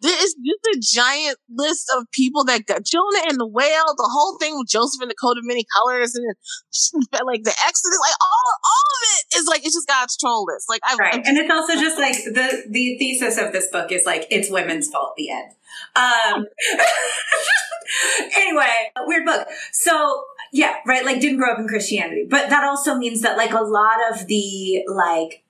there 0.03 0.23
is 0.23 0.35
just 0.35 0.75
a 0.75 0.79
giant 0.99 1.37
list 1.49 1.89
of 1.97 2.05
people 2.11 2.43
that 2.45 2.65
got 2.65 2.83
Jonah 2.83 3.23
and 3.29 3.39
the 3.39 3.47
whale, 3.47 3.95
the 3.95 4.09
whole 4.11 4.37
thing 4.37 4.57
with 4.57 4.67
Joseph 4.67 5.01
and 5.01 5.09
the 5.09 5.15
coat 5.15 5.37
of 5.37 5.45
many 5.45 5.65
colors, 5.75 6.13
and 6.13 6.25
like 7.25 7.43
the 7.43 7.55
Exodus, 7.65 7.99
like 8.01 8.15
all 8.19 8.47
all 8.51 8.87
of 8.95 9.03
it 9.15 9.39
is 9.39 9.47
like 9.47 9.65
it's 9.65 9.75
just 9.75 9.87
God's 9.87 10.17
troll 10.17 10.45
list. 10.45 10.67
Like, 10.67 10.81
I, 10.83 10.95
right, 10.95 11.13
just, 11.13 11.27
and 11.27 11.37
it's 11.37 11.51
also 11.51 11.75
just 11.79 11.97
like 12.05 12.15
the 12.15 12.63
the 12.69 12.97
thesis 12.97 13.37
of 13.37 13.53
this 13.53 13.67
book 13.71 13.91
is 13.91 14.05
like 14.05 14.27
it's 14.29 14.51
women's 14.51 14.89
fault. 14.89 15.13
The 15.15 15.31
end. 15.31 15.51
Um, 15.95 16.45
anyway, 18.35 18.91
weird 19.05 19.25
book. 19.25 19.47
So 19.71 20.25
yeah, 20.51 20.75
right. 20.85 21.05
Like 21.05 21.21
didn't 21.21 21.37
grow 21.37 21.53
up 21.53 21.59
in 21.59 21.67
Christianity, 21.67 22.27
but 22.29 22.49
that 22.49 22.65
also 22.65 22.95
means 22.95 23.21
that 23.21 23.37
like 23.37 23.53
a 23.53 23.63
lot 23.63 23.99
of 24.11 24.27
the 24.27 24.83
like 24.87 25.43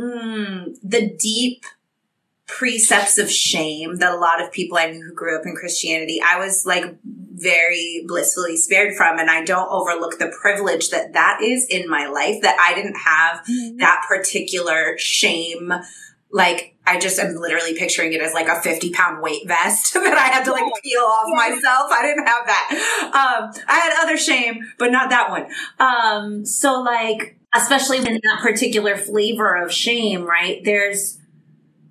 mm, 0.00 0.76
the 0.82 1.10
deep 1.18 1.64
precepts 2.46 3.16
of 3.18 3.30
shame 3.30 3.96
that 3.96 4.12
a 4.12 4.16
lot 4.16 4.42
of 4.42 4.50
people 4.52 4.76
I 4.76 4.90
knew 4.90 5.02
who 5.02 5.14
grew 5.14 5.38
up 5.38 5.46
in 5.46 5.54
Christianity, 5.54 6.20
I 6.24 6.38
was 6.38 6.66
like 6.66 6.96
very 7.02 8.04
blissfully 8.06 8.56
spared 8.56 8.94
from. 8.96 9.18
And 9.18 9.30
I 9.30 9.44
don't 9.44 9.70
overlook 9.70 10.18
the 10.18 10.32
privilege 10.40 10.90
that 10.90 11.12
that 11.12 11.40
is 11.42 11.66
in 11.68 11.88
my 11.88 12.06
life, 12.06 12.42
that 12.42 12.58
I 12.60 12.74
didn't 12.74 12.96
have 12.96 13.44
mm-hmm. 13.46 13.78
that 13.78 14.04
particular 14.08 14.98
shame. 14.98 15.72
Like, 16.32 16.76
I 16.86 16.98
just 16.98 17.18
am 17.18 17.34
literally 17.36 17.74
picturing 17.74 18.12
it 18.12 18.20
as 18.20 18.34
like 18.34 18.48
a 18.48 18.60
50 18.60 18.90
pound 18.90 19.22
weight 19.22 19.46
vest 19.46 19.94
that 19.94 20.18
I 20.18 20.34
had 20.34 20.44
to 20.44 20.52
like 20.52 20.64
peel 20.82 21.02
off 21.02 21.26
myself. 21.28 21.90
I 21.90 22.02
didn't 22.02 22.26
have 22.26 22.46
that. 22.46 23.02
Um, 23.04 23.64
I 23.68 23.78
had 23.78 24.04
other 24.04 24.16
shame, 24.16 24.60
but 24.78 24.90
not 24.90 25.10
that 25.10 25.30
one. 25.30 25.46
Um, 25.78 26.44
so 26.44 26.80
like, 26.80 27.39
especially 27.54 27.98
in 27.98 28.04
that 28.04 28.38
particular 28.40 28.96
flavor 28.96 29.62
of 29.62 29.72
shame, 29.72 30.22
right? 30.24 30.62
There's, 30.64 31.18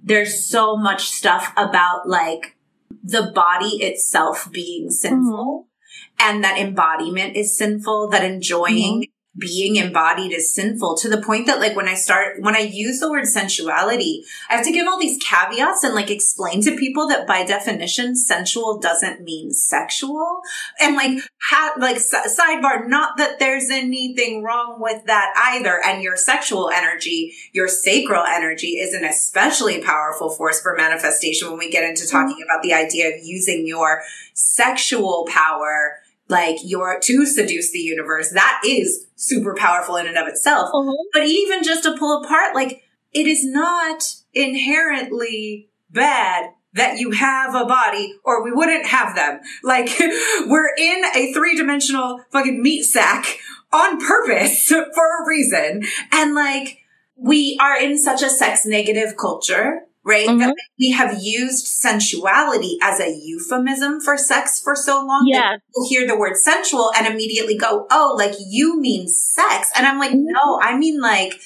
there's 0.02 0.46
so 0.46 0.78
much 0.78 1.10
stuff 1.10 1.52
about 1.58 2.08
like 2.08 2.58
the 3.04 3.32
body 3.34 3.84
itself 3.84 4.50
being 4.52 4.90
sinful 4.90 5.68
mm-hmm. 5.68 6.30
and 6.30 6.44
that 6.44 6.58
embodiment 6.58 7.36
is 7.36 7.58
sinful, 7.58 8.10
that 8.10 8.24
enjoying 8.24 9.02
mm-hmm 9.02 9.19
being 9.38 9.76
embodied 9.76 10.32
is 10.32 10.54
sinful 10.54 10.98
to 10.98 11.08
the 11.08 11.22
point 11.22 11.46
that 11.46 11.60
like 11.60 11.76
when 11.76 11.88
I 11.88 11.94
start, 11.94 12.42
when 12.42 12.56
I 12.56 12.60
use 12.60 13.00
the 13.00 13.10
word 13.10 13.26
sensuality, 13.26 14.24
I 14.50 14.56
have 14.56 14.66
to 14.66 14.72
give 14.72 14.88
all 14.88 15.00
these 15.00 15.22
caveats 15.24 15.84
and 15.84 15.94
like 15.94 16.10
explain 16.10 16.62
to 16.64 16.76
people 16.76 17.08
that 17.08 17.28
by 17.28 17.46
definition, 17.46 18.16
sensual 18.16 18.80
doesn't 18.80 19.22
mean 19.22 19.52
sexual. 19.52 20.42
And 20.80 20.96
like, 20.96 21.20
ha- 21.50 21.76
like 21.78 21.98
s- 21.98 22.40
sidebar, 22.40 22.88
not 22.88 23.18
that 23.18 23.40
there's 23.40 23.70
anything 23.70 24.44
wrong 24.44 24.78
with 24.80 25.06
that 25.06 25.32
either. 25.38 25.80
And 25.84 26.02
your 26.02 26.18
sexual 26.18 26.70
energy, 26.70 27.34
your 27.54 27.68
sacral 27.68 28.24
energy 28.26 28.78
is 28.78 28.94
an 28.94 29.06
especially 29.06 29.82
powerful 29.82 30.30
force 30.30 30.60
for 30.60 30.76
manifestation 30.76 31.50
when 31.50 31.60
we 31.60 31.70
get 31.70 31.88
into 31.88 32.08
talking 32.08 32.36
mm-hmm. 32.36 32.44
about 32.44 32.64
the 32.64 32.74
idea 32.74 33.10
of 33.10 33.24
using 33.24 33.68
your 33.68 34.02
sexual 34.34 35.28
power 35.30 36.00
like 36.30 36.58
your 36.64 37.00
to 37.00 37.26
seduce 37.26 37.72
the 37.72 37.80
universe 37.80 38.32
that 38.32 38.62
is 38.66 39.08
super 39.16 39.56
powerful 39.56 39.96
in 39.96 40.08
and 40.08 40.18
of 40.18 40.28
itself. 40.28 40.70
Uh-huh. 40.74 40.96
but 41.14 41.26
even 41.26 41.64
just 41.64 41.84
to 41.84 41.98
pull 41.98 42.24
apart 42.24 42.56
like 42.56 42.84
it 43.12 43.28
is 43.28 43.44
not 43.44 44.04
inherently 44.34 45.70
bad 45.90 46.52
that 46.74 47.00
you 47.00 47.12
have 47.12 47.56
a 47.56 47.66
body 47.66 48.14
or 48.24 48.44
we 48.44 48.52
wouldn't 48.52 48.86
have 48.86 49.16
them. 49.16 49.40
Like 49.64 49.90
we're 50.00 50.74
in 50.78 51.04
a 51.16 51.34
three-dimensional 51.34 52.24
fucking 52.32 52.62
meat 52.62 52.84
sack 52.84 53.40
on 53.74 54.00
purpose 54.00 54.66
for 54.68 54.84
a 54.84 55.28
reason. 55.28 55.84
And 56.12 56.36
like 56.36 56.80
we 57.16 57.58
are 57.60 57.82
in 57.82 57.98
such 57.98 58.22
a 58.22 58.30
sex 58.30 58.66
negative 58.66 59.18
culture 59.18 59.82
right? 60.06 60.28
Mm-hmm. 60.28 60.40
That 60.40 60.56
we 60.80 60.92
have 60.92 61.22
used 61.22 61.68
sensuality 61.68 62.78
as 62.82 63.00
a 63.00 63.12
euphemism 63.12 64.02
for 64.02 64.18
sex 64.18 64.60
for 64.60 64.76
so 64.76 65.06
long. 65.06 65.28
Yeah. 65.28 65.58
People 65.58 65.90
hear 65.90 66.08
the 66.08 66.18
word 66.18 66.38
sensual 66.38 66.92
and 66.96 67.08
immediately 67.08 67.58
go, 67.58 67.88
oh, 67.92 68.16
like 68.18 68.36
you 68.40 68.80
mean 68.80 69.08
sex. 69.08 69.72
And 69.76 69.86
I'm 69.86 70.00
like, 70.00 70.12
mm-hmm. 70.12 70.26
no, 70.26 70.60
I 70.62 70.78
mean 70.78 71.02
like, 71.02 71.40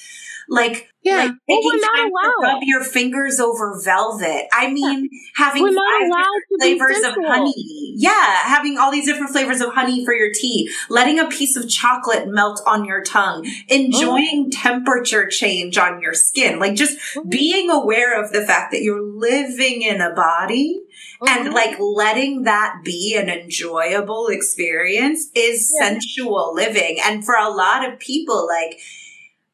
like 0.48 0.93
yeah. 1.04 1.16
Like 1.16 1.32
making 1.46 1.80
time 1.80 2.08
to 2.08 2.32
rub 2.40 2.62
your 2.62 2.82
fingers 2.82 3.38
over 3.38 3.78
velvet. 3.84 4.46
I 4.52 4.72
mean, 4.72 5.10
having 5.36 5.66
five 5.66 6.10
flavors 6.58 7.04
of 7.04 7.14
honey. 7.26 7.94
Yeah, 7.96 8.38
having 8.44 8.78
all 8.78 8.90
these 8.90 9.04
different 9.04 9.30
flavors 9.30 9.60
of 9.60 9.74
honey 9.74 10.04
for 10.04 10.14
your 10.14 10.32
tea. 10.32 10.70
Letting 10.88 11.18
a 11.18 11.28
piece 11.28 11.56
of 11.56 11.68
chocolate 11.68 12.28
melt 12.28 12.62
on 12.66 12.86
your 12.86 13.02
tongue. 13.02 13.46
Enjoying 13.68 14.46
mm. 14.46 14.52
temperature 14.52 15.28
change 15.28 15.76
on 15.76 16.00
your 16.00 16.14
skin. 16.14 16.58
Like 16.58 16.74
just 16.74 16.98
mm. 17.14 17.28
being 17.28 17.70
aware 17.70 18.18
of 18.22 18.32
the 18.32 18.42
fact 18.42 18.72
that 18.72 18.82
you're 18.82 19.02
living 19.02 19.82
in 19.82 20.00
a 20.00 20.14
body 20.14 20.80
and 21.26 21.52
like 21.52 21.78
letting 21.78 22.44
that 22.44 22.80
be 22.82 23.14
an 23.16 23.28
enjoyable 23.28 24.28
experience 24.28 25.30
is 25.34 25.72
yeah. 25.78 25.88
sensual 25.88 26.54
living. 26.54 26.98
And 27.04 27.24
for 27.24 27.34
a 27.34 27.50
lot 27.50 27.86
of 27.86 27.98
people, 27.98 28.48
like 28.48 28.80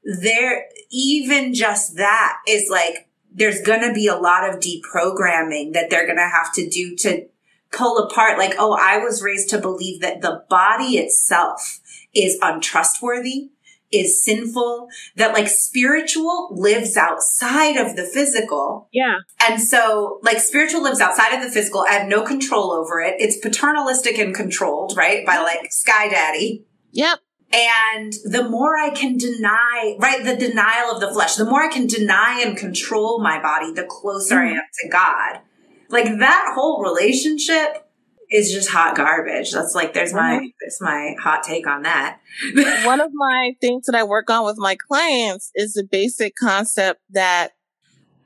there, 0.05 0.67
even 0.91 1.55
just 1.55 1.97
that 1.97 2.39
is 2.49 2.69
like, 2.71 3.09
there's 3.33 3.61
going 3.61 3.83
to 3.83 3.93
be 3.93 4.07
a 4.07 4.17
lot 4.17 4.49
of 4.49 4.61
deprogramming 4.61 5.73
that 5.73 5.89
they're 5.89 6.07
going 6.07 6.19
to 6.19 6.23
have 6.23 6.53
to 6.55 6.69
do 6.69 6.97
to 6.97 7.27
pull 7.73 7.99
apart. 7.99 8.39
Like, 8.39 8.55
oh, 8.59 8.77
I 8.81 8.99
was 8.99 9.23
raised 9.23 9.51
to 9.51 9.59
believe 9.59 10.01
that 10.01 10.21
the 10.21 10.45
body 10.49 10.99
itself 10.99 11.81
is 12.15 12.39
untrustworthy 12.43 13.51
is 13.93 14.23
sinful, 14.23 14.89
that 15.17 15.35
like 15.35 15.49
spiritual 15.49 16.49
lives 16.53 16.97
outside 16.97 17.77
of 17.77 17.97
the 17.97 18.05
physical. 18.05 18.89
Yeah. 18.93 19.17
And 19.49 19.61
so 19.61 20.21
like 20.23 20.39
spiritual 20.39 20.83
lives 20.83 21.01
outside 21.01 21.35
of 21.35 21.43
the 21.43 21.51
physical. 21.51 21.85
I 21.89 21.95
have 21.95 22.09
no 22.09 22.23
control 22.23 22.73
over 22.73 23.01
it. 23.01 23.17
It's 23.19 23.39
paternalistic 23.39 24.19
and 24.19 24.35
controlled, 24.35 24.97
right? 24.97 25.27
By 25.27 25.39
like 25.39 25.73
Sky 25.73 26.09
Daddy. 26.09 26.65
Yep. 26.93 27.19
And 27.53 28.13
the 28.25 28.49
more 28.49 28.77
I 28.77 28.91
can 28.91 29.19
deny, 29.19 29.97
right, 29.99 30.25
the 30.25 30.37
denial 30.37 30.93
of 30.93 31.01
the 31.01 31.13
flesh, 31.13 31.35
the 31.35 31.45
more 31.45 31.63
I 31.63 31.69
can 31.69 31.89
deny 31.89 32.43
and 32.45 32.57
control 32.57 33.21
my 33.21 33.43
body, 33.43 33.73
the 33.73 33.85
closer 33.85 34.37
mm. 34.37 34.47
I 34.47 34.51
am 34.53 34.63
to 34.83 34.89
God. 34.89 35.41
Like 35.89 36.19
that 36.21 36.53
whole 36.55 36.81
relationship 36.81 37.91
is 38.31 38.53
just 38.53 38.71
hot 38.71 38.97
garbage. 38.97 39.51
That's 39.51 39.75
like 39.75 39.93
there's 39.93 40.13
my 40.13 40.37
mm-hmm. 40.37 40.47
there's 40.61 40.81
my 40.81 41.17
hot 41.21 41.43
take 41.43 41.67
on 41.67 41.83
that. 41.83 42.21
One 42.85 43.01
of 43.01 43.11
my 43.13 43.53
things 43.61 43.87
that 43.87 43.97
I 43.97 44.05
work 44.05 44.31
on 44.31 44.45
with 44.45 44.57
my 44.57 44.77
clients 44.77 45.51
is 45.57 45.73
the 45.73 45.83
basic 45.83 46.35
concept 46.37 47.01
that 47.11 47.53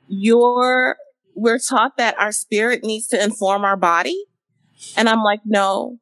your 0.07 0.97
we're 1.33 1.59
taught 1.59 1.97
that 1.97 2.17
our 2.19 2.31
spirit 2.31 2.83
needs 2.83 3.07
to 3.07 3.21
inform 3.21 3.65
our 3.65 3.75
body. 3.75 4.25
And 4.95 5.09
I'm 5.09 5.23
like, 5.23 5.41
no, 5.45 5.97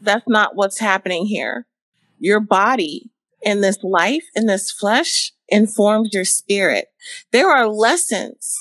that's 0.00 0.28
not 0.28 0.54
what's 0.54 0.78
happening 0.78 1.26
here. 1.26 1.66
Your 2.22 2.38
body 2.38 3.10
in 3.42 3.62
this 3.62 3.82
life, 3.82 4.22
in 4.36 4.46
this 4.46 4.70
flesh, 4.70 5.32
informs 5.48 6.10
your 6.12 6.24
spirit. 6.24 6.86
There 7.32 7.50
are 7.50 7.66
lessons 7.66 8.56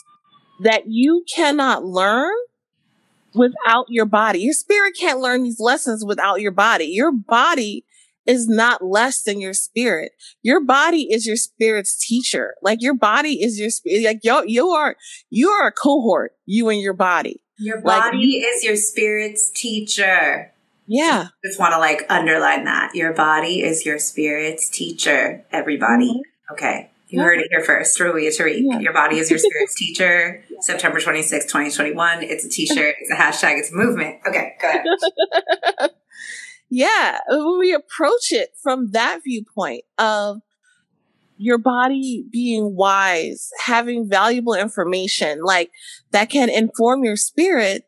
that 0.64 0.86
you 0.88 1.24
cannot 1.32 1.86
learn 1.86 2.34
without 3.36 3.86
your 3.88 4.08
body. 4.08 4.40
Your 4.40 4.56
spirit 4.56 4.96
can't 5.00 5.20
learn 5.20 5.44
these 5.44 5.60
lessons 5.60 6.04
without 6.04 6.42
your 6.42 6.52
body. 6.52 6.86
Your 6.86 7.12
body 7.12 7.86
is 8.26 8.48
not 8.48 8.84
less 8.84 9.22
than 9.22 9.40
your 9.40 9.54
spirit. 9.54 10.14
Your 10.42 10.66
body 10.66 11.04
is 11.12 11.28
your 11.28 11.36
spirit's 11.36 11.96
teacher. 12.04 12.56
Like 12.64 12.82
your 12.82 12.96
body 12.96 13.44
is 13.44 13.60
your 13.60 13.70
spirit. 13.70 14.04
Like 14.04 14.22
you, 14.24 14.44
you 14.48 14.70
are, 14.70 14.96
you 15.30 15.50
are 15.50 15.68
a 15.68 15.72
cohort, 15.72 16.34
you 16.48 16.70
and 16.70 16.82
your 16.82 16.94
body. 16.94 17.44
Your 17.60 17.80
body 17.80 18.42
like, 18.42 18.56
is 18.56 18.64
your 18.64 18.76
spirit's 18.76 19.52
teacher. 19.52 20.52
Yeah. 20.92 21.30
Just 21.46 21.58
want 21.58 21.72
to 21.72 21.80
like 21.80 22.06
underline 22.10 22.66
that. 22.66 22.94
Your 22.96 23.14
body 23.14 23.62
is 23.62 23.86
your 23.86 23.98
spirit's 23.98 24.68
teacher, 24.68 25.46
everybody. 25.50 26.10
Mm-hmm. 26.10 26.54
Okay. 26.54 26.92
You 27.08 27.20
yeah. 27.20 27.24
heard 27.24 27.40
it 27.40 27.48
here 27.50 27.64
first. 27.64 27.98
Rawiyah 27.98 28.38
Tariq. 28.38 28.60
Yeah. 28.62 28.80
Your 28.80 28.92
body 28.92 29.18
is 29.18 29.30
your 29.30 29.40
spirit's 29.40 29.74
teacher. 29.76 30.44
September 30.60 31.00
26, 31.00 31.46
2021. 31.46 32.24
It's 32.24 32.44
a 32.44 32.50
t-shirt. 32.50 32.96
It's 33.00 33.10
a 33.10 33.16
hashtag. 33.16 33.60
It's 33.60 33.72
a 33.72 33.76
movement. 33.76 34.20
Okay, 34.28 34.54
go 34.62 34.68
ahead. 34.68 35.92
yeah. 36.70 37.20
When 37.30 37.58
we 37.58 37.74
approach 37.74 38.34
it 38.34 38.50
from 38.62 38.92
that 38.92 39.22
viewpoint 39.24 39.86
of 39.98 40.42
your 41.38 41.58
body 41.58 42.26
being 42.30 42.76
wise, 42.76 43.50
having 43.60 44.10
valuable 44.10 44.56
information, 44.56 45.42
like 45.42 45.72
that 46.12 46.30
can 46.30 46.50
inform 46.50 47.06
your 47.06 47.16
spirit, 47.16 47.86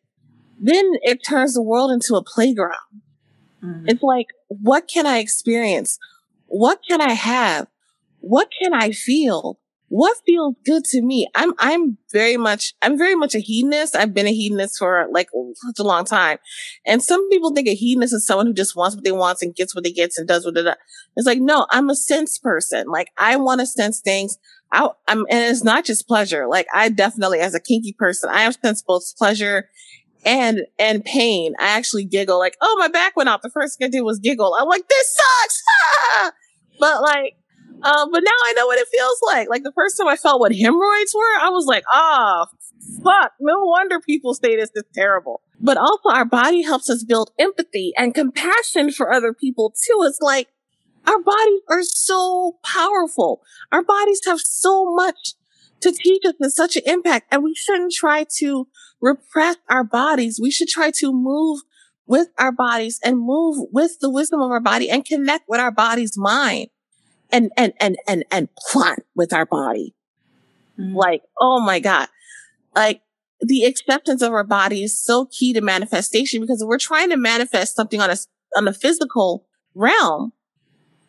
then 0.65 0.93
it 1.01 1.19
turns 1.27 1.53
the 1.53 1.61
world 1.61 1.91
into 1.91 2.15
a 2.15 2.23
playground. 2.23 3.01
Mm-hmm. 3.63 3.89
It's 3.89 4.03
like, 4.03 4.27
what 4.47 4.87
can 4.87 5.05
I 5.05 5.19
experience? 5.19 5.99
What 6.47 6.79
can 6.87 7.01
I 7.01 7.13
have? 7.13 7.67
what 8.23 8.49
can 8.57 8.73
I 8.73 8.91
feel? 8.91 9.59
What 9.89 10.17
feels 10.25 10.55
good 10.65 10.85
to 10.85 11.01
me? 11.01 11.27
I'm, 11.35 11.53
I'm 11.59 11.97
very 12.11 12.37
much, 12.37 12.73
I'm 12.81 12.97
very 12.97 13.15
much 13.15 13.35
a 13.35 13.39
hedonist. 13.39 13.95
I've 13.97 14.13
been 14.13 14.25
a 14.25 14.33
hedonist 14.33 14.79
for 14.79 15.07
like 15.11 15.27
such 15.55 15.77
a 15.77 15.83
long 15.83 16.05
time. 16.05 16.37
And 16.85 17.03
some 17.03 17.29
people 17.29 17.53
think 17.53 17.67
a 17.67 17.75
hedonist 17.75 18.13
is 18.13 18.25
someone 18.25 18.47
who 18.47 18.53
just 18.53 18.77
wants 18.77 18.95
what 18.95 19.03
they 19.03 19.11
want 19.11 19.39
and 19.41 19.53
gets 19.53 19.75
what 19.75 19.83
they 19.83 19.91
gets 19.91 20.17
and 20.17 20.27
does 20.27 20.45
what 20.45 20.57
it 20.57 20.63
does. 20.63 20.77
It's 21.17 21.27
like, 21.27 21.41
no, 21.41 21.67
I'm 21.69 21.89
a 21.89 21.95
sense 21.95 22.39
person. 22.39 22.87
Like 22.87 23.09
I 23.17 23.35
want 23.35 23.59
to 23.59 23.67
sense 23.67 23.99
things. 23.99 24.37
I, 24.71 24.89
am 25.07 25.25
and 25.29 25.51
it's 25.51 25.63
not 25.63 25.83
just 25.83 26.07
pleasure. 26.07 26.47
Like 26.47 26.65
I 26.73 26.89
definitely, 26.89 27.41
as 27.41 27.53
a 27.53 27.59
kinky 27.59 27.93
person, 27.93 28.29
I 28.31 28.43
have 28.43 28.57
sense 28.63 28.81
both 28.81 29.15
pleasure 29.17 29.69
and 30.25 30.61
and 30.79 31.03
pain. 31.03 31.53
I 31.59 31.69
actually 31.77 32.05
giggle 32.05 32.39
like, 32.39 32.57
oh, 32.61 32.75
my 32.79 32.87
back 32.87 33.15
went 33.15 33.29
out. 33.29 33.41
The 33.41 33.49
first 33.49 33.77
thing 33.77 33.87
I 33.87 33.89
did 33.89 34.01
was 34.01 34.19
giggle. 34.19 34.55
I'm 34.59 34.67
like, 34.67 34.87
this 34.87 35.17
sucks. 35.41 35.63
But 36.79 37.01
like, 37.03 37.35
um, 37.83 38.11
but 38.11 38.23
now 38.23 38.31
I 38.45 38.53
know 38.53 38.65
what 38.65 38.79
it 38.79 38.87
feels 38.87 39.19
like. 39.27 39.49
Like 39.49 39.63
the 39.63 39.71
first 39.73 39.95
time 39.97 40.07
I 40.07 40.15
felt 40.15 40.39
what 40.39 40.55
hemorrhoids 40.55 41.13
were, 41.13 41.39
I 41.39 41.49
was 41.49 41.65
like, 41.65 41.83
ah, 41.87 42.47
oh, 42.47 43.01
fuck. 43.03 43.33
No 43.39 43.63
wonder 43.65 43.99
people's 43.99 44.37
status 44.37 44.71
is 44.73 44.83
terrible. 44.93 45.41
But 45.59 45.77
also 45.77 46.09
our 46.09 46.25
body 46.25 46.63
helps 46.63 46.89
us 46.89 47.03
build 47.03 47.31
empathy 47.37 47.93
and 47.97 48.15
compassion 48.15 48.91
for 48.91 49.13
other 49.13 49.33
people 49.33 49.71
too. 49.71 50.03
It's 50.03 50.19
like 50.19 50.49
our 51.05 51.21
bodies 51.21 51.61
are 51.69 51.83
so 51.83 52.57
powerful. 52.63 53.41
Our 53.71 53.83
bodies 53.83 54.21
have 54.25 54.39
so 54.39 54.93
much 54.93 55.33
to 55.83 55.91
teach 55.91 56.23
us 56.25 56.33
and 56.39 56.51
such 56.51 56.75
an 56.75 56.83
impact. 56.85 57.27
And 57.31 57.43
we 57.43 57.53
shouldn't 57.55 57.93
try 57.93 58.25
to 58.37 58.67
repress 59.01 59.57
our 59.69 59.83
bodies. 59.83 60.39
We 60.41 60.51
should 60.51 60.67
try 60.67 60.91
to 60.99 61.13
move 61.13 61.61
with 62.05 62.27
our 62.37 62.51
bodies 62.51 62.99
and 63.03 63.19
move 63.19 63.67
with 63.71 63.99
the 63.99 64.09
wisdom 64.09 64.41
of 64.41 64.51
our 64.51 64.59
body 64.59 64.89
and 64.89 65.05
connect 65.05 65.45
with 65.47 65.59
our 65.59 65.71
body's 65.71 66.17
mind 66.17 66.67
and, 67.31 67.51
and, 67.57 67.73
and, 67.79 67.97
and, 68.07 68.25
and 68.31 68.49
plot 68.55 68.99
with 69.15 69.33
our 69.33 69.45
body. 69.45 69.95
Mm-hmm. 70.79 70.95
Like, 70.95 71.21
oh 71.39 71.59
my 71.59 71.79
God. 71.79 72.07
Like 72.75 73.01
the 73.39 73.63
acceptance 73.63 74.21
of 74.21 74.31
our 74.31 74.43
body 74.43 74.83
is 74.83 74.99
so 74.99 75.25
key 75.25 75.53
to 75.53 75.61
manifestation 75.61 76.41
because 76.41 76.61
if 76.61 76.67
we're 76.67 76.77
trying 76.77 77.09
to 77.09 77.17
manifest 77.17 77.75
something 77.75 78.01
on 78.01 78.09
a, 78.09 78.17
on 78.57 78.67
a 78.67 78.73
physical 78.73 79.45
realm, 79.75 80.33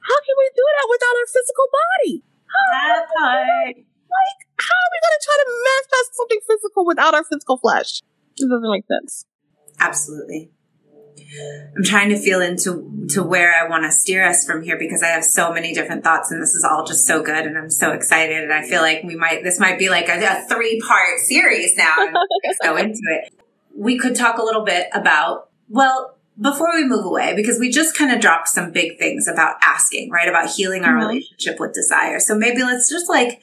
how 0.00 0.20
can 0.20 0.34
we 0.38 0.50
do 0.54 0.62
that 0.76 0.88
without 0.90 1.16
our 1.16 1.26
physical 1.26 1.66
body? 1.72 2.24
How 2.46 2.72
that 2.72 3.06
part. 3.18 3.93
Like, 4.14 4.38
how 4.62 4.78
are 4.78 4.90
we 4.94 4.98
going 5.02 5.16
to 5.18 5.24
try 5.24 5.36
to 5.42 5.48
manifest 5.50 6.08
something 6.14 6.40
physical 6.46 6.82
without 6.86 7.14
our 7.14 7.24
physical 7.24 7.58
flesh? 7.58 8.00
It 8.38 8.48
doesn't 8.48 8.70
make 8.70 8.86
sense. 8.86 9.26
Absolutely. 9.80 10.50
I'm 11.76 11.82
trying 11.82 12.10
to 12.10 12.18
feel 12.18 12.40
into 12.40 13.06
to 13.10 13.22
where 13.22 13.54
I 13.54 13.68
want 13.68 13.84
to 13.84 13.90
steer 13.90 14.26
us 14.26 14.44
from 14.44 14.62
here 14.62 14.78
because 14.78 15.02
I 15.02 15.08
have 15.08 15.24
so 15.24 15.52
many 15.52 15.72
different 15.72 16.04
thoughts 16.04 16.30
and 16.30 16.40
this 16.40 16.54
is 16.54 16.64
all 16.64 16.84
just 16.84 17.06
so 17.06 17.22
good 17.22 17.46
and 17.46 17.58
I'm 17.58 17.70
so 17.70 17.92
excited 17.92 18.42
and 18.42 18.52
I 18.52 18.62
feel 18.62 18.82
like 18.82 19.02
we 19.02 19.16
might 19.16 19.42
this 19.42 19.58
might 19.58 19.78
be 19.78 19.88
like 19.88 20.08
a, 20.08 20.18
a 20.22 20.46
three 20.48 20.80
part 20.80 21.18
series 21.18 21.76
now 21.76 21.94
and 21.98 22.16
go 22.62 22.76
into 22.76 23.00
it. 23.06 23.34
We 23.76 23.98
could 23.98 24.14
talk 24.14 24.38
a 24.38 24.44
little 24.44 24.64
bit 24.64 24.88
about 24.92 25.48
well 25.68 26.16
before 26.40 26.74
we 26.74 26.84
move 26.84 27.04
away 27.04 27.34
because 27.34 27.58
we 27.58 27.70
just 27.70 27.96
kind 27.96 28.12
of 28.12 28.20
dropped 28.20 28.48
some 28.48 28.72
big 28.72 28.98
things 28.98 29.26
about 29.26 29.56
asking 29.62 30.10
right 30.10 30.28
about 30.28 30.50
healing 30.50 30.84
our 30.84 30.92
mm-hmm. 30.92 31.08
relationship 31.08 31.58
with 31.58 31.74
desire. 31.74 32.20
So 32.20 32.36
maybe 32.36 32.62
let's 32.62 32.88
just 32.88 33.08
like 33.08 33.40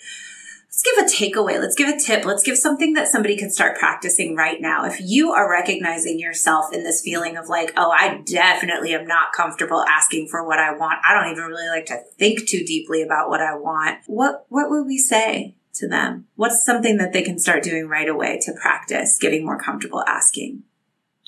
let's 0.81 1.11
give 1.11 1.21
a 1.21 1.25
takeaway. 1.25 1.59
Let's 1.59 1.75
give 1.75 1.89
a 1.89 1.99
tip. 1.99 2.25
Let's 2.25 2.43
give 2.43 2.57
something 2.57 2.93
that 2.93 3.07
somebody 3.07 3.37
can 3.37 3.49
start 3.49 3.77
practicing 3.77 4.35
right 4.35 4.59
now. 4.59 4.85
If 4.85 4.99
you 4.99 5.31
are 5.31 5.49
recognizing 5.49 6.19
yourself 6.19 6.73
in 6.73 6.83
this 6.83 7.01
feeling 7.01 7.37
of 7.37 7.47
like, 7.49 7.73
oh, 7.77 7.91
I 7.91 8.21
definitely 8.25 8.93
am 8.93 9.07
not 9.07 9.33
comfortable 9.35 9.83
asking 9.83 10.27
for 10.27 10.45
what 10.45 10.59
I 10.59 10.71
want. 10.73 10.99
I 11.07 11.13
don't 11.13 11.31
even 11.31 11.43
really 11.45 11.67
like 11.67 11.85
to 11.87 12.01
think 12.17 12.47
too 12.47 12.63
deeply 12.65 13.01
about 13.01 13.29
what 13.29 13.41
I 13.41 13.55
want. 13.55 13.99
What, 14.07 14.45
what 14.49 14.69
would 14.69 14.85
we 14.85 14.97
say 14.97 15.55
to 15.75 15.87
them? 15.87 16.27
What's 16.35 16.65
something 16.65 16.97
that 16.97 17.13
they 17.13 17.21
can 17.21 17.37
start 17.37 17.63
doing 17.63 17.87
right 17.87 18.09
away 18.09 18.39
to 18.43 18.53
practice 18.59 19.17
getting 19.19 19.45
more 19.45 19.59
comfortable 19.59 20.03
asking? 20.07 20.63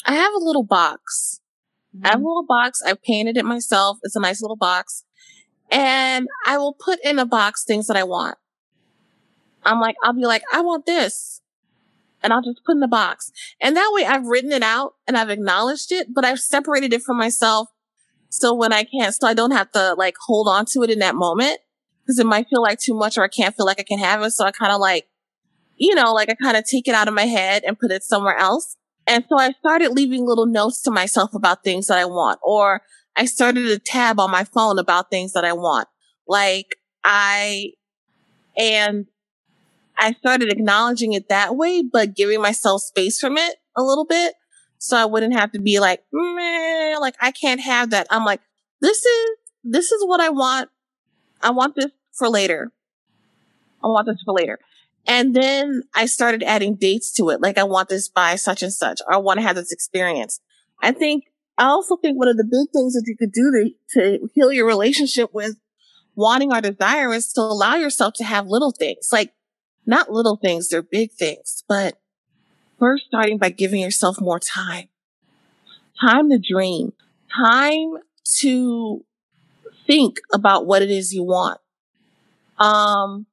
I 0.05 0.15
have 0.15 0.33
a 0.33 0.43
little 0.43 0.63
box. 0.63 1.41
Mm-hmm. 1.95 2.05
I 2.05 2.09
have 2.09 2.21
a 2.21 2.27
little 2.27 2.45
box. 2.45 2.81
I 2.85 2.93
painted 2.93 3.37
it 3.37 3.45
myself. 3.45 3.99
It's 4.03 4.15
a 4.15 4.19
nice 4.19 4.41
little 4.41 4.57
box. 4.57 5.03
And 5.71 6.27
I 6.45 6.57
will 6.57 6.73
put 6.73 6.99
in 7.03 7.19
a 7.19 7.25
box 7.25 7.63
things 7.63 7.87
that 7.87 7.97
I 7.97 8.03
want. 8.03 8.37
I'm 9.65 9.79
like, 9.79 9.95
I'll 10.03 10.13
be 10.13 10.25
like, 10.25 10.43
I 10.51 10.61
want 10.61 10.85
this. 10.85 11.41
And 12.21 12.31
I'll 12.31 12.41
just 12.41 12.63
put 12.65 12.73
in 12.73 12.79
the 12.79 12.87
box. 12.87 13.31
And 13.59 13.75
that 13.75 13.91
way 13.93 14.05
I've 14.05 14.25
written 14.25 14.51
it 14.51 14.63
out 14.63 14.93
and 15.07 15.17
I've 15.17 15.29
acknowledged 15.29 15.91
it, 15.91 16.13
but 16.13 16.23
I've 16.23 16.39
separated 16.39 16.93
it 16.93 17.01
from 17.01 17.17
myself. 17.17 17.69
So 18.29 18.53
when 18.53 18.71
I 18.71 18.85
can't, 18.85 19.13
so 19.13 19.27
I 19.27 19.33
don't 19.33 19.51
have 19.51 19.71
to 19.73 19.93
like 19.95 20.15
hold 20.25 20.47
on 20.47 20.65
to 20.67 20.83
it 20.83 20.89
in 20.89 20.99
that 20.99 21.15
moment 21.15 21.59
because 22.01 22.19
it 22.19 22.25
might 22.25 22.47
feel 22.47 22.61
like 22.61 22.79
too 22.79 22.93
much 22.93 23.17
or 23.17 23.23
I 23.23 23.27
can't 23.27 23.55
feel 23.55 23.65
like 23.65 23.79
I 23.79 23.83
can 23.83 23.99
have 23.99 24.21
it. 24.23 24.31
So 24.31 24.45
I 24.45 24.51
kind 24.51 24.71
of 24.71 24.79
like, 24.79 25.07
you 25.75 25.95
know, 25.95 26.13
like 26.13 26.29
I 26.29 26.35
kind 26.35 26.57
of 26.57 26.65
take 26.65 26.87
it 26.87 26.95
out 26.95 27.07
of 27.07 27.13
my 27.13 27.25
head 27.25 27.63
and 27.65 27.77
put 27.77 27.91
it 27.91 28.03
somewhere 28.03 28.37
else. 28.37 28.77
And 29.05 29.25
so 29.27 29.37
I 29.37 29.51
started 29.51 29.91
leaving 29.91 30.25
little 30.25 30.45
notes 30.45 30.81
to 30.83 30.91
myself 30.91 31.33
about 31.33 31.63
things 31.63 31.87
that 31.87 31.97
I 31.97 32.05
want, 32.05 32.39
or 32.41 32.81
I 33.15 33.25
started 33.25 33.67
a 33.67 33.79
tab 33.79 34.19
on 34.19 34.31
my 34.31 34.43
phone 34.45 34.79
about 34.79 35.09
things 35.09 35.33
that 35.33 35.43
I 35.43 35.53
want. 35.53 35.87
Like 36.27 36.77
I, 37.03 37.73
and 38.57 39.07
I 39.97 40.13
started 40.13 40.51
acknowledging 40.51 41.13
it 41.13 41.29
that 41.29 41.55
way, 41.55 41.81
but 41.81 42.15
giving 42.15 42.41
myself 42.41 42.81
space 42.81 43.19
from 43.19 43.37
it 43.37 43.55
a 43.75 43.83
little 43.83 44.05
bit. 44.05 44.35
So 44.77 44.97
I 44.97 45.05
wouldn't 45.05 45.33
have 45.33 45.51
to 45.53 45.59
be 45.59 45.79
like, 45.79 46.03
Meh, 46.11 46.97
like 46.99 47.15
I 47.21 47.31
can't 47.31 47.61
have 47.61 47.91
that. 47.91 48.07
I'm 48.09 48.25
like, 48.25 48.41
this 48.81 49.05
is, 49.05 49.29
this 49.63 49.91
is 49.91 50.03
what 50.05 50.19
I 50.19 50.29
want. 50.29 50.69
I 51.41 51.51
want 51.51 51.75
this 51.75 51.91
for 52.11 52.27
later. 52.27 52.71
I 53.83 53.87
want 53.87 54.07
this 54.07 54.21
for 54.25 54.33
later. 54.33 54.59
And 55.05 55.35
then 55.35 55.83
I 55.95 56.05
started 56.05 56.43
adding 56.43 56.75
dates 56.75 57.11
to 57.13 57.29
it. 57.29 57.41
Like 57.41 57.57
I 57.57 57.63
want 57.63 57.89
this 57.89 58.09
by 58.09 58.35
such 58.35 58.63
and 58.63 58.73
such, 58.73 59.01
or 59.07 59.13
I 59.13 59.17
want 59.17 59.39
to 59.39 59.45
have 59.45 59.55
this 59.55 59.71
experience. 59.71 60.39
I 60.81 60.91
think, 60.91 61.25
I 61.57 61.65
also 61.65 61.97
think 61.97 62.17
one 62.17 62.27
of 62.27 62.37
the 62.37 62.43
big 62.43 62.71
things 62.71 62.93
that 62.93 63.03
you 63.05 63.15
could 63.15 63.31
do 63.31 63.51
to, 63.51 63.71
to 63.99 64.29
heal 64.33 64.51
your 64.51 64.65
relationship 64.65 65.33
with 65.33 65.55
wanting 66.15 66.53
or 66.53 66.61
desire 66.61 67.13
is 67.13 67.31
to 67.33 67.41
allow 67.41 67.75
yourself 67.75 68.13
to 68.15 68.23
have 68.23 68.47
little 68.47 68.71
things. 68.71 69.09
Like 69.11 69.33
not 69.85 70.11
little 70.11 70.37
things, 70.37 70.69
they're 70.69 70.81
big 70.81 71.11
things, 71.11 71.63
but 71.67 71.97
first 72.79 73.05
starting 73.05 73.37
by 73.37 73.49
giving 73.49 73.81
yourself 73.81 74.19
more 74.19 74.39
time. 74.39 74.89
Time 75.99 76.29
to 76.29 76.39
dream. 76.39 76.93
Time 77.35 77.97
to 78.39 79.05
think 79.85 80.19
about 80.33 80.65
what 80.65 80.81
it 80.81 80.89
is 80.89 81.13
you 81.13 81.23
want. 81.23 81.59
Um, 82.57 83.25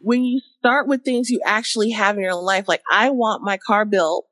when 0.00 0.24
you 0.24 0.40
start 0.58 0.86
with 0.86 1.04
things 1.04 1.30
you 1.30 1.40
actually 1.44 1.90
have 1.90 2.16
in 2.16 2.22
your 2.22 2.34
life, 2.34 2.68
like 2.68 2.82
I 2.90 3.10
want 3.10 3.42
my 3.42 3.56
car 3.56 3.84
bill 3.84 4.24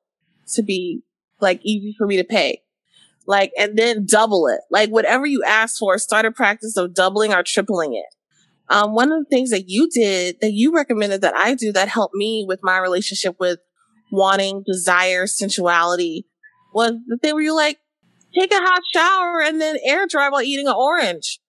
to 0.55 0.62
be 0.62 1.03
like 1.40 1.61
easy 1.62 1.94
for 1.97 2.07
me 2.07 2.16
to 2.16 2.24
pay. 2.24 2.62
Like, 3.26 3.51
and 3.59 3.76
then 3.76 4.07
double 4.07 4.47
it. 4.47 4.61
Like 4.70 4.90
whatever 4.90 5.26
you 5.26 5.42
ask 5.44 5.78
for, 5.78 5.99
start 5.99 6.24
a 6.24 6.30
practice 6.30 6.76
of 6.76 6.94
doubling 6.94 7.32
or 7.32 7.42
tripling 7.42 7.94
it. 7.94 8.07
Um, 8.69 8.95
one 8.95 9.12
of 9.12 9.19
the 9.19 9.29
things 9.31 9.51
that 9.51 9.69
you 9.69 9.89
did 9.89 10.37
that 10.41 10.53
you 10.53 10.75
recommended 10.75 11.21
that 11.21 11.37
I 11.37 11.55
do 11.55 11.73
that 11.73 11.89
helped 11.89 12.14
me 12.14 12.45
with 12.47 12.61
my 12.62 12.79
relationship 12.79 13.37
with 13.39 13.59
wanting, 14.11 14.64
desire, 14.67 15.27
sensuality 15.27 16.25
was 16.75 16.93
the 17.07 17.17
thing 17.17 17.35
where 17.35 17.43
you 17.43 17.55
like 17.55 17.79
take 18.35 18.53
a 18.53 18.59
hot 18.59 18.83
shower 18.93 19.43
and 19.43 19.61
then 19.61 19.77
air 19.85 20.07
dry 20.07 20.29
while 20.29 20.43
eating 20.43 20.67
an 20.67 20.75
orange. 20.77 21.41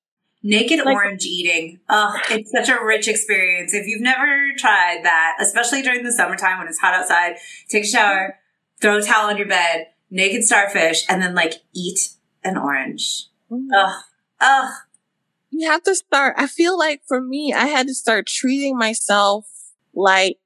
Naked 0.44 0.86
like, 0.86 0.96
orange 0.96 1.26
eating. 1.26 1.80
Oh, 1.90 2.14
it's 2.30 2.52
such 2.52 2.70
a 2.70 2.84
rich 2.84 3.08
experience. 3.08 3.74
If 3.74 3.88
you've 3.88 4.02
never 4.02 4.52
tried 4.58 5.02
that, 5.04 5.38
especially 5.42 5.82
during 5.82 6.04
the 6.04 6.12
summertime 6.12 6.60
when 6.60 6.68
it's 6.68 6.80
hot 6.80 6.94
outside, 6.94 7.38
take 7.68 7.84
a 7.84 7.88
shower, 7.88 8.38
throw 8.80 9.00
a 9.00 9.02
towel 9.02 9.30
on 9.30 9.38
your 9.38 9.48
bed, 9.48 9.88
naked 10.10 10.44
starfish, 10.44 11.04
and 11.10 11.22
then 11.22 11.36
like 11.36 11.56
eat 11.74 12.12
an 12.44 12.58
orange. 12.58 13.26
Mm. 13.52 13.68
Ugh. 13.76 14.04
Ugh. 14.40 14.74
You 15.58 15.70
have 15.72 15.82
to 15.84 15.96
start. 15.96 16.36
I 16.38 16.46
feel 16.46 16.78
like 16.78 17.02
for 17.08 17.20
me, 17.20 17.52
I 17.52 17.66
had 17.66 17.88
to 17.88 17.94
start 17.96 18.28
treating 18.28 18.78
myself 18.78 19.48
like 19.96 20.38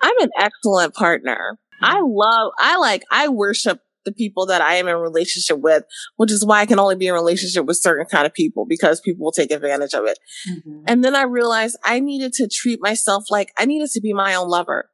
I'm 0.00 0.18
an 0.20 0.30
excellent 0.38 0.94
partner. 0.94 1.58
I 1.82 2.00
love, 2.02 2.52
I 2.58 2.78
like, 2.78 3.04
I 3.10 3.28
worship 3.28 3.80
the 4.06 4.12
people 4.12 4.46
that 4.46 4.62
I 4.62 4.76
am 4.76 4.88
in 4.88 4.96
relationship 4.96 5.58
with, 5.58 5.84
which 6.16 6.30
is 6.30 6.46
why 6.46 6.60
I 6.60 6.66
can 6.66 6.78
only 6.78 6.96
be 6.96 7.08
in 7.08 7.12
relationship 7.12 7.66
with 7.66 7.76
certain 7.76 8.06
kind 8.06 8.26
of 8.26 8.32
people 8.32 8.64
because 8.66 9.02
people 9.02 9.24
will 9.24 9.32
take 9.32 9.50
advantage 9.50 9.92
of 9.92 10.06
it. 10.06 10.18
Mm-hmm. 10.48 10.84
And 10.86 11.04
then 11.04 11.14
I 11.14 11.22
realized 11.22 11.76
I 11.84 12.00
needed 12.00 12.32
to 12.34 12.48
treat 12.48 12.80
myself 12.80 13.24
like 13.30 13.52
I 13.58 13.66
needed 13.66 13.90
to 13.90 14.00
be 14.00 14.14
my 14.14 14.34
own 14.34 14.48
lover. 14.48 14.88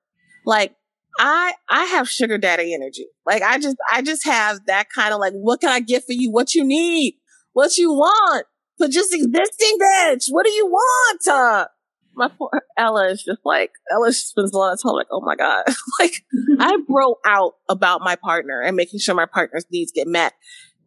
Like 0.45 0.75
I, 1.19 1.55
I 1.69 1.85
have 1.85 2.09
sugar 2.09 2.39
daddy 2.39 2.75
energy. 2.75 3.07
Like 3.25 3.43
I 3.43 3.59
just, 3.59 3.77
I 3.93 4.03
just 4.03 4.25
have 4.25 4.67
that 4.67 4.89
kind 4.93 5.15
of 5.15 5.21
like, 5.21 5.35
what 5.35 5.61
can 5.61 5.71
I 5.71 5.79
get 5.79 6.05
for 6.05 6.13
you? 6.13 6.33
What 6.33 6.57
you 6.57 6.65
need? 6.65 7.15
What 7.53 7.79
you 7.79 7.93
want? 7.93 8.47
But 8.81 8.91
just 8.91 9.15
existing 9.15 9.79
bitch. 9.81 10.25
What 10.31 10.45
do 10.45 10.51
you 10.51 10.67
want? 10.67 11.29
Uh, 11.29 11.67
my 12.15 12.29
poor 12.37 12.63
Ella 12.77 13.11
is 13.11 13.23
just 13.23 13.41
like 13.45 13.71
Ella 13.93 14.13
spends 14.13 14.53
a 14.53 14.59
lot 14.59 14.73
of 14.73 14.83
time 14.83 14.93
like, 14.93 15.07
oh 15.13 15.21
my 15.21 15.37
god, 15.37 15.65
like 16.01 16.15
I 16.59 16.77
bro 16.89 17.17
out 17.25 17.53
about 17.69 18.01
my 18.01 18.17
partner 18.17 18.61
and 18.61 18.77
making 18.77 19.01
sure 19.01 19.15
my 19.15 19.27
partner's 19.27 19.67
needs 19.71 19.93
get 19.93 20.09
met. 20.09 20.33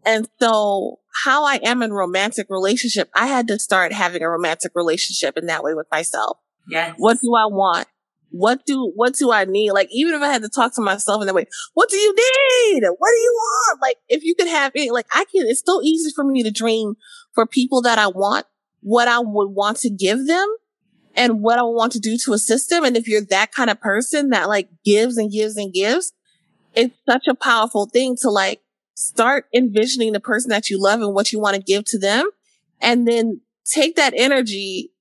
And 0.06 0.28
so 0.42 1.00
how 1.24 1.46
I 1.46 1.60
am 1.64 1.82
in 1.82 1.94
romantic 1.94 2.48
relationship, 2.50 3.10
I 3.16 3.28
had 3.28 3.48
to 3.48 3.60
start 3.60 3.94
having 3.94 4.22
a 4.22 4.30
romantic 4.30 4.74
relationship 4.76 5.38
in 5.38 5.46
that 5.46 5.64
way 5.64 5.74
with 5.74 5.88
myself. 5.92 6.40
Yes. 6.68 6.96
What 6.98 7.20
do 7.22 7.34
I 7.36 7.46
want? 7.46 7.88
What 8.36 8.66
do, 8.66 8.92
what 8.96 9.14
do 9.14 9.32
I 9.32 9.46
need? 9.46 9.74
Like, 9.74 9.90
even 9.92 10.16
if 10.16 10.22
I 10.24 10.34
had 10.34 10.42
to 10.42 10.50
talk 10.50 10.74
to 10.74 10.82
myself 10.82 11.22
in 11.22 11.28
that 11.28 11.36
way, 11.36 11.46
what 11.76 11.88
do 11.88 11.98
you 11.98 12.16
need? 12.16 12.84
What 12.84 13.10
do 13.10 13.16
you 13.16 13.34
want? 13.36 13.80
Like, 13.80 13.98
if 14.10 14.24
you 14.24 14.34
could 14.34 14.48
have 14.48 14.72
it, 14.74 14.92
like 14.92 15.06
I 15.14 15.24
can, 15.32 15.46
it's 15.48 15.62
so 15.64 15.84
easy 15.84 16.10
for 16.16 16.24
me 16.24 16.42
to 16.42 16.50
dream 16.50 16.96
for 17.36 17.46
people 17.46 17.84
that 17.84 18.00
I 18.00 18.08
want, 18.08 18.48
what 18.82 19.08
I 19.08 19.20
would 19.20 19.50
want 19.50 19.78
to 19.82 19.92
give 19.92 20.26
them 20.26 20.48
and 21.16 21.42
what 21.42 21.60
I 21.60 21.62
want 21.62 21.92
to 21.92 22.00
do 22.00 22.18
to 22.26 22.34
assist 22.34 22.72
them. 22.72 22.84
And 22.84 22.98
if 22.98 23.08
you're 23.08 23.22
that 23.26 23.52
kind 23.52 23.70
of 23.70 23.80
person 23.80 24.32
that 24.32 24.50
like 24.50 24.68
gives 24.84 25.18
and 25.18 25.32
gives 25.32 25.56
and 25.56 25.72
gives, 25.72 26.12
it's 26.74 26.98
such 27.08 27.28
a 27.30 27.36
powerful 27.36 27.86
thing 27.86 28.16
to 28.22 28.32
like 28.32 28.62
start 28.96 29.46
envisioning 29.54 30.14
the 30.14 30.20
person 30.20 30.50
that 30.50 30.72
you 30.72 30.82
love 30.82 31.02
and 31.02 31.14
what 31.14 31.32
you 31.32 31.40
want 31.40 31.56
to 31.56 31.62
give 31.62 31.86
to 31.86 32.00
them. 32.00 32.28
And 32.82 33.08
then 33.08 33.42
take 33.64 33.96
that 33.96 34.14
energy 34.18 34.92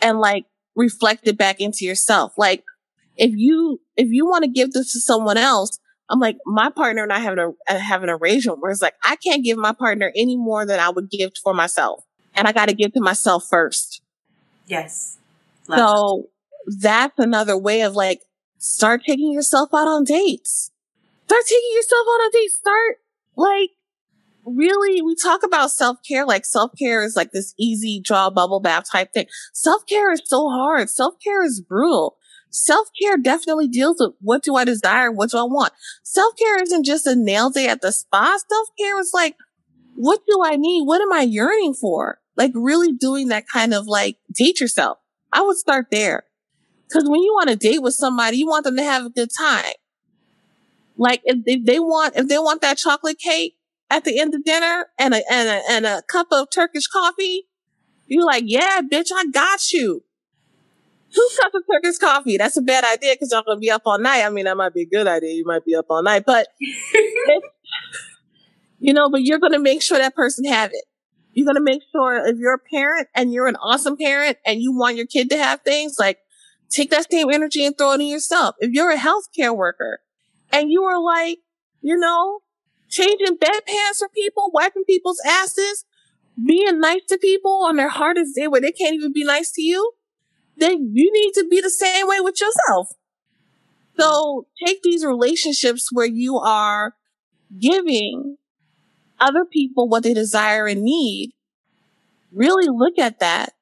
and 0.00 0.18
like 0.18 0.46
reflect 0.74 1.28
it 1.28 1.38
back 1.38 1.60
into 1.60 1.84
yourself. 1.84 2.32
Like 2.36 2.64
if 3.16 3.32
you, 3.34 3.80
if 3.96 4.08
you 4.10 4.26
want 4.26 4.44
to 4.44 4.50
give 4.50 4.72
this 4.72 4.92
to 4.92 5.00
someone 5.00 5.36
else, 5.36 5.78
I'm 6.08 6.20
like, 6.20 6.36
my 6.44 6.70
partner 6.70 7.02
and 7.02 7.12
I 7.12 7.20
have 7.20 7.38
an, 7.38 7.54
uh, 7.68 7.78
have 7.78 8.02
an 8.02 8.10
arrangement 8.10 8.60
where 8.60 8.70
it's 8.70 8.82
like, 8.82 8.94
I 9.04 9.16
can't 9.16 9.44
give 9.44 9.56
my 9.56 9.72
partner 9.72 10.12
any 10.16 10.36
more 10.36 10.66
than 10.66 10.78
I 10.78 10.90
would 10.90 11.10
give 11.10 11.32
for 11.42 11.54
myself. 11.54 12.04
And 12.34 12.46
I 12.46 12.52
got 12.52 12.68
to 12.68 12.74
give 12.74 12.92
to 12.94 13.00
myself 13.00 13.46
first. 13.48 14.02
Yes. 14.66 15.18
So 15.68 16.28
that's 16.66 17.18
another 17.18 17.56
way 17.56 17.82
of 17.82 17.94
like, 17.94 18.20
start 18.58 19.02
taking 19.06 19.32
yourself 19.32 19.70
out 19.74 19.88
on 19.88 20.04
dates. 20.04 20.70
Start 21.26 21.44
taking 21.46 21.70
yourself 21.74 22.06
out 22.08 22.20
on 22.20 22.30
dates. 22.32 22.54
Start 22.56 22.96
like 23.36 23.70
really, 24.44 25.02
we 25.02 25.14
talk 25.14 25.42
about 25.42 25.70
self 25.70 25.98
care, 26.06 26.26
like 26.26 26.44
self 26.44 26.72
care 26.78 27.02
is 27.02 27.16
like 27.16 27.32
this 27.32 27.54
easy 27.58 28.00
draw 28.00 28.30
bubble 28.30 28.60
bath 28.60 28.90
type 28.90 29.12
thing. 29.12 29.26
Self 29.52 29.86
care 29.86 30.12
is 30.12 30.22
so 30.24 30.48
hard. 30.48 30.90
Self 30.90 31.14
care 31.22 31.44
is 31.44 31.60
brutal. 31.60 32.16
Self 32.52 32.88
care 33.00 33.16
definitely 33.16 33.66
deals 33.66 33.96
with 33.98 34.12
what 34.20 34.42
do 34.42 34.56
I 34.56 34.64
desire? 34.64 35.10
What 35.10 35.30
do 35.30 35.38
I 35.38 35.44
want? 35.44 35.72
Self 36.02 36.36
care 36.36 36.62
isn't 36.62 36.84
just 36.84 37.06
a 37.06 37.16
nail 37.16 37.48
day 37.48 37.66
at 37.66 37.80
the 37.80 37.90
spa. 37.90 38.38
Self 38.46 38.68
care 38.78 39.00
is 39.00 39.12
like, 39.14 39.36
what 39.96 40.20
do 40.26 40.38
I 40.44 40.56
need? 40.56 40.82
What 40.84 41.00
am 41.00 41.12
I 41.14 41.22
yearning 41.22 41.72
for? 41.72 42.20
Like 42.36 42.52
really 42.54 42.92
doing 42.92 43.28
that 43.28 43.48
kind 43.50 43.72
of 43.72 43.86
like 43.86 44.18
date 44.30 44.60
yourself. 44.60 44.98
I 45.32 45.40
would 45.40 45.56
start 45.56 45.86
there. 45.90 46.24
Cause 46.92 47.04
when 47.08 47.22
you 47.22 47.32
want 47.32 47.48
to 47.48 47.56
date 47.56 47.80
with 47.80 47.94
somebody, 47.94 48.36
you 48.36 48.46
want 48.46 48.64
them 48.64 48.76
to 48.76 48.82
have 48.82 49.06
a 49.06 49.10
good 49.10 49.30
time. 49.36 49.72
Like 50.98 51.22
if, 51.24 51.38
if 51.46 51.64
they 51.64 51.80
want, 51.80 52.16
if 52.16 52.28
they 52.28 52.38
want 52.38 52.60
that 52.60 52.76
chocolate 52.76 53.18
cake 53.18 53.56
at 53.88 54.04
the 54.04 54.20
end 54.20 54.34
of 54.34 54.44
dinner 54.44 54.88
and 54.98 55.14
a, 55.14 55.22
and 55.32 55.48
a, 55.48 55.62
and 55.70 55.86
a 55.86 56.02
cup 56.02 56.26
of 56.30 56.48
Turkish 56.50 56.86
coffee, 56.86 57.48
you're 58.06 58.26
like, 58.26 58.44
yeah, 58.46 58.82
bitch, 58.82 59.08
I 59.10 59.24
got 59.32 59.72
you. 59.72 60.04
Two 61.14 61.28
cups 61.40 61.54
of 61.54 61.62
Turkish 61.70 61.98
coffee. 61.98 62.36
That's 62.36 62.56
a 62.56 62.62
bad 62.62 62.84
idea 62.84 63.14
because 63.14 63.32
y'all 63.32 63.42
gonna 63.46 63.60
be 63.60 63.70
up 63.70 63.82
all 63.84 63.98
night. 63.98 64.24
I 64.24 64.30
mean, 64.30 64.46
that 64.46 64.56
might 64.56 64.74
be 64.74 64.82
a 64.82 64.86
good 64.86 65.06
idea. 65.06 65.34
You 65.34 65.44
might 65.44 65.64
be 65.64 65.74
up 65.74 65.86
all 65.90 66.02
night, 66.02 66.24
but 66.26 66.48
you 68.78 68.92
know, 68.92 69.10
but 69.10 69.22
you're 69.22 69.38
gonna 69.38 69.58
make 69.58 69.82
sure 69.82 69.98
that 69.98 70.14
person 70.14 70.44
have 70.44 70.70
it. 70.72 70.84
You're 71.34 71.46
going 71.46 71.56
to 71.56 71.62
make 71.62 71.82
sure 71.92 72.26
if 72.26 72.36
you're 72.38 72.54
a 72.54 72.58
parent 72.58 73.08
and 73.14 73.32
you're 73.32 73.46
an 73.46 73.56
awesome 73.56 73.96
parent 73.96 74.38
and 74.44 74.60
you 74.60 74.76
want 74.76 74.96
your 74.96 75.06
kid 75.06 75.30
to 75.30 75.38
have 75.38 75.62
things 75.62 75.96
like 75.98 76.18
take 76.68 76.90
that 76.90 77.10
same 77.10 77.30
energy 77.30 77.64
and 77.64 77.76
throw 77.76 77.92
it 77.92 78.00
in 78.00 78.06
yourself. 78.06 78.56
If 78.58 78.72
you're 78.72 78.90
a 78.90 78.98
healthcare 78.98 79.56
worker 79.56 80.00
and 80.52 80.70
you 80.70 80.82
are 80.84 81.02
like, 81.02 81.38
you 81.80 81.96
know, 81.96 82.40
changing 82.88 83.38
bedpans 83.38 83.98
for 83.98 84.08
people, 84.14 84.50
wiping 84.52 84.84
people's 84.84 85.20
asses, 85.26 85.84
being 86.44 86.80
nice 86.80 87.04
to 87.08 87.18
people 87.18 87.64
on 87.64 87.76
their 87.76 87.88
hardest 87.88 88.34
day 88.34 88.48
where 88.48 88.60
they 88.60 88.72
can't 88.72 88.94
even 88.94 89.12
be 89.12 89.24
nice 89.24 89.50
to 89.52 89.62
you, 89.62 89.92
then 90.56 90.90
you 90.92 91.10
need 91.12 91.32
to 91.34 91.46
be 91.48 91.60
the 91.60 91.70
same 91.70 92.06
way 92.08 92.20
with 92.20 92.40
yourself. 92.40 92.92
So 93.98 94.46
take 94.64 94.82
these 94.82 95.04
relationships 95.04 95.90
where 95.92 96.06
you 96.06 96.38
are 96.38 96.94
giving 97.58 98.36
other 99.20 99.44
people 99.44 99.88
what 99.88 100.02
they 100.02 100.14
desire 100.14 100.66
and 100.66 100.82
need, 100.82 101.32
really 102.32 102.68
look 102.68 102.98
at 102.98 103.20
that 103.20 103.52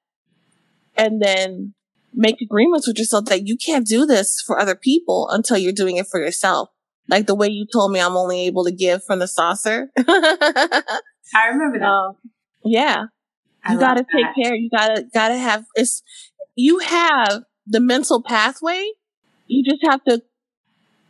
and 0.96 1.20
then 1.20 1.74
make 2.12 2.40
agreements 2.40 2.86
with 2.86 2.98
yourself 2.98 3.26
that 3.26 3.46
you 3.46 3.56
can't 3.56 3.86
do 3.86 4.06
this 4.06 4.42
for 4.44 4.58
other 4.58 4.74
people 4.74 5.28
until 5.30 5.56
you're 5.56 5.72
doing 5.72 5.96
it 5.96 6.06
for 6.06 6.20
yourself. 6.20 6.70
Like 7.08 7.26
the 7.26 7.34
way 7.34 7.48
you 7.48 7.66
told 7.70 7.92
me 7.92 8.00
I'm 8.00 8.16
only 8.16 8.46
able 8.46 8.64
to 8.64 8.72
give 8.72 9.04
from 9.04 9.18
the 9.18 9.28
saucer. 9.28 9.90
I 9.98 11.48
remember 11.50 11.78
that. 11.78 11.86
Uh, 11.86 12.12
yeah. 12.64 13.04
I 13.64 13.74
you 13.74 13.78
gotta 13.78 14.04
take 14.14 14.42
care. 14.42 14.54
You 14.54 14.70
gotta, 14.70 15.04
gotta 15.12 15.36
have, 15.36 15.64
it's, 15.74 16.02
you 16.60 16.78
have 16.80 17.42
the 17.66 17.80
mental 17.80 18.22
pathway. 18.22 18.90
You 19.46 19.64
just 19.64 19.82
have 19.88 20.04
to, 20.04 20.22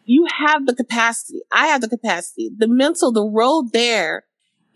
you 0.05 0.27
have 0.39 0.65
the 0.67 0.75
capacity. 0.75 1.41
I 1.53 1.67
have 1.67 1.81
the 1.81 1.89
capacity. 1.89 2.51
The 2.57 2.69
mental, 2.69 3.13
the 3.13 3.25
road 3.25 3.73
there 3.73 4.25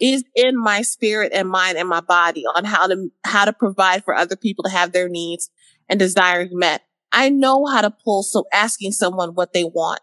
is 0.00 0.24
in 0.34 0.60
my 0.60 0.82
spirit 0.82 1.32
and 1.32 1.48
mind 1.48 1.78
and 1.78 1.88
my 1.88 2.00
body 2.00 2.44
on 2.56 2.64
how 2.64 2.88
to, 2.88 3.08
how 3.24 3.44
to 3.44 3.52
provide 3.52 4.04
for 4.04 4.14
other 4.14 4.36
people 4.36 4.64
to 4.64 4.70
have 4.70 4.92
their 4.92 5.08
needs 5.08 5.50
and 5.88 5.98
desires 5.98 6.50
met. 6.52 6.82
I 7.12 7.28
know 7.28 7.64
how 7.66 7.80
to 7.80 7.90
pull. 7.90 8.24
So 8.24 8.46
asking 8.52 8.92
someone 8.92 9.34
what 9.34 9.52
they 9.52 9.64
want. 9.64 10.00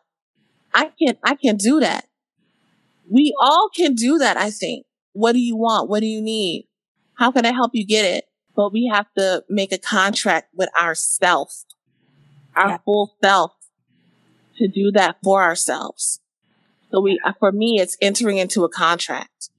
I 0.74 0.92
can't. 0.98 1.18
I 1.22 1.36
can't 1.36 1.60
do 1.60 1.82
that. 1.82 2.06
We 3.10 3.36
all 3.42 3.70
can 3.76 3.94
do 3.94 4.20
that. 4.20 4.38
I 4.38 4.50
think. 4.50 4.86
What 5.12 5.34
do 5.34 5.40
you 5.40 5.58
want? 5.58 5.90
What 5.90 6.00
do 6.00 6.06
you 6.06 6.22
need? 6.22 6.70
How 7.16 7.32
can 7.32 7.46
I 7.46 7.52
help 7.52 7.72
you 7.74 7.86
get 7.86 8.06
it? 8.06 8.24
But 8.56 8.72
we 8.72 8.90
have 8.94 9.08
to 9.18 9.44
make 9.50 9.72
a 9.72 9.78
contract 9.78 10.50
with 10.56 10.70
ourself, 10.80 11.64
our 12.56 12.70
yeah. 12.70 12.78
full 12.86 13.16
self 13.24 13.54
to 14.58 14.68
do 14.68 14.92
that 14.92 15.18
for 15.24 15.42
ourselves. 15.42 16.20
So 16.92 17.02
we, 17.02 17.20
for 17.40 17.52
me, 17.52 17.80
it's 17.80 17.98
entering 18.02 18.38
into 18.38 18.64
a 18.64 18.70
contract 18.70 19.50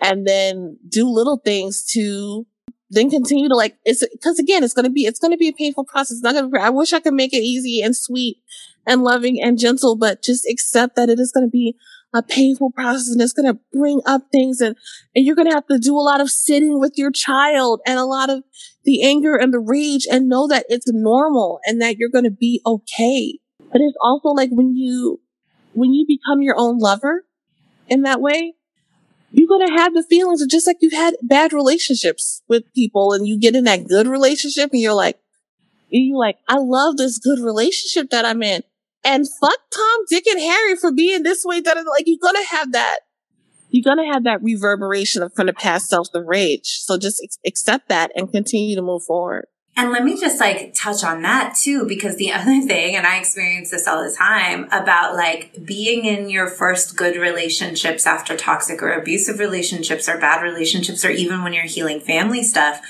and 0.00 0.26
then 0.26 0.78
do 0.88 1.08
little 1.08 1.36
things 1.36 1.84
to 1.92 2.46
then 2.90 3.10
continue 3.10 3.48
to 3.48 3.54
like, 3.54 3.76
it's, 3.84 4.02
cause 4.22 4.38
again, 4.38 4.64
it's 4.64 4.74
going 4.74 4.84
to 4.84 4.90
be, 4.90 5.06
it's 5.06 5.18
going 5.20 5.30
to 5.30 5.38
be 5.38 5.48
a 5.48 5.52
painful 5.52 5.84
process. 5.84 6.16
It's 6.16 6.22
not 6.22 6.34
going 6.34 6.50
to, 6.50 6.60
I 6.60 6.70
wish 6.70 6.92
I 6.92 7.00
could 7.00 7.14
make 7.14 7.32
it 7.32 7.42
easy 7.42 7.82
and 7.82 7.96
sweet 7.96 8.38
and 8.86 9.02
loving 9.02 9.40
and 9.42 9.58
gentle, 9.58 9.96
but 9.96 10.22
just 10.22 10.46
accept 10.48 10.96
that 10.96 11.08
it 11.08 11.20
is 11.20 11.32
going 11.32 11.46
to 11.46 11.50
be 11.50 11.76
a 12.14 12.22
painful 12.22 12.70
process 12.70 13.08
and 13.08 13.20
it's 13.20 13.32
going 13.32 13.52
to 13.52 13.58
bring 13.72 14.00
up 14.04 14.22
things 14.30 14.60
and, 14.60 14.76
and 15.14 15.24
you're 15.24 15.36
going 15.36 15.48
to 15.48 15.54
have 15.54 15.66
to 15.66 15.78
do 15.78 15.96
a 15.96 16.00
lot 16.00 16.20
of 16.20 16.30
sitting 16.30 16.78
with 16.78 16.92
your 16.96 17.10
child 17.10 17.80
and 17.86 17.98
a 17.98 18.04
lot 18.04 18.28
of 18.28 18.42
the 18.84 19.02
anger 19.02 19.34
and 19.34 19.52
the 19.52 19.58
rage 19.58 20.06
and 20.10 20.28
know 20.28 20.46
that 20.46 20.66
it's 20.68 20.86
normal 20.88 21.60
and 21.64 21.80
that 21.80 21.96
you're 21.96 22.10
going 22.10 22.24
to 22.24 22.30
be 22.30 22.60
okay. 22.66 23.38
But 23.58 23.80
it's 23.80 23.96
also 24.02 24.28
like 24.28 24.50
when 24.50 24.76
you, 24.76 25.20
when 25.72 25.92
you 25.92 26.04
become 26.06 26.42
your 26.42 26.56
own 26.58 26.78
lover 26.78 27.24
in 27.88 28.02
that 28.02 28.20
way, 28.20 28.54
you're 29.30 29.48
going 29.48 29.66
to 29.66 29.74
have 29.74 29.94
the 29.94 30.02
feelings 30.02 30.42
of 30.42 30.50
just 30.50 30.66
like 30.66 30.76
you've 30.80 30.92
had 30.92 31.14
bad 31.22 31.54
relationships 31.54 32.42
with 32.48 32.70
people 32.74 33.14
and 33.14 33.26
you 33.26 33.40
get 33.40 33.56
in 33.56 33.64
that 33.64 33.88
good 33.88 34.06
relationship 34.06 34.70
and 34.72 34.82
you're 34.82 34.92
like, 34.92 35.18
you're 35.88 36.18
like, 36.18 36.36
I 36.48 36.56
love 36.58 36.96
this 36.96 37.18
good 37.18 37.38
relationship 37.38 38.10
that 38.10 38.26
I'm 38.26 38.42
in. 38.42 38.62
And 39.04 39.26
fuck 39.40 39.58
Tom, 39.74 40.00
Dick, 40.08 40.26
and 40.26 40.40
Harry 40.40 40.76
for 40.76 40.92
being 40.92 41.22
this 41.22 41.44
way. 41.44 41.60
That 41.60 41.76
like 41.76 42.04
you're 42.06 42.18
gonna 42.22 42.44
have 42.44 42.72
that. 42.72 43.00
You're 43.70 43.84
gonna 43.84 44.12
have 44.12 44.24
that 44.24 44.42
reverberation 44.42 45.28
from 45.30 45.46
the 45.46 45.52
past 45.52 45.88
self, 45.88 46.12
the 46.12 46.22
rage. 46.22 46.80
So 46.82 46.98
just 46.98 47.22
accept 47.44 47.88
that 47.88 48.12
and 48.14 48.30
continue 48.30 48.76
to 48.76 48.82
move 48.82 49.02
forward. 49.04 49.46
And 49.74 49.90
let 49.90 50.04
me 50.04 50.20
just 50.20 50.38
like 50.38 50.74
touch 50.74 51.02
on 51.02 51.22
that 51.22 51.54
too, 51.54 51.86
because 51.86 52.16
the 52.16 52.32
other 52.32 52.60
thing, 52.60 52.94
and 52.94 53.06
I 53.06 53.18
experience 53.18 53.70
this 53.70 53.88
all 53.88 54.04
the 54.04 54.14
time 54.14 54.64
about 54.70 55.14
like 55.14 55.64
being 55.64 56.04
in 56.04 56.28
your 56.28 56.46
first 56.46 56.96
good 56.96 57.16
relationships 57.16 58.06
after 58.06 58.36
toxic 58.36 58.82
or 58.82 58.92
abusive 58.92 59.38
relationships 59.38 60.08
or 60.08 60.18
bad 60.18 60.42
relationships, 60.42 61.04
or 61.04 61.10
even 61.10 61.42
when 61.42 61.52
you're 61.52 61.64
healing 61.64 62.00
family 62.00 62.42
stuff 62.42 62.80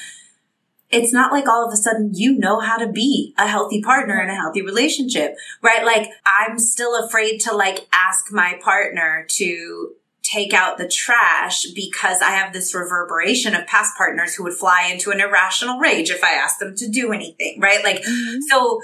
it's 0.93 1.13
not 1.13 1.33
like 1.33 1.49
all 1.49 1.67
of 1.67 1.73
a 1.73 1.77
sudden 1.77 2.11
you 2.13 2.37
know 2.37 2.61
how 2.61 2.77
to 2.77 2.87
be 2.87 3.35
a 3.39 3.47
healthy 3.49 3.83
partner 3.83 4.21
in 4.21 4.29
a 4.29 4.35
healthy 4.35 4.63
relationship, 4.63 5.35
right? 5.63 5.85
Like 5.85 6.11
I'm 6.27 6.59
still 6.59 7.03
afraid 7.03 7.41
to 7.43 7.57
like 7.57 7.89
ask 7.93 8.31
my 8.31 8.59
partner 8.63 9.27
to 9.31 9.95
take 10.23 10.53
out 10.53 10.79
the 10.79 10.87
trash 10.87 11.65
because 11.75 12.21
I 12.21 12.31
have 12.31 12.53
this 12.53 12.75
reverberation 12.75 13.55
of 13.55 13.67
past 13.67 13.97
partners 13.97 14.35
who 14.35 14.45
would 14.45 14.53
fly 14.53 14.89
into 14.93 15.11
an 15.11 15.21
irrational 15.21 15.79
rage 15.79 16.11
if 16.11 16.23
I 16.23 16.33
asked 16.33 16.61
them 16.61 16.77
to 16.77 16.89
do 16.89 17.13
anything, 17.13 17.59
right? 17.59 17.83
Like, 17.83 18.03
mm-hmm. 18.03 18.39
so 18.49 18.81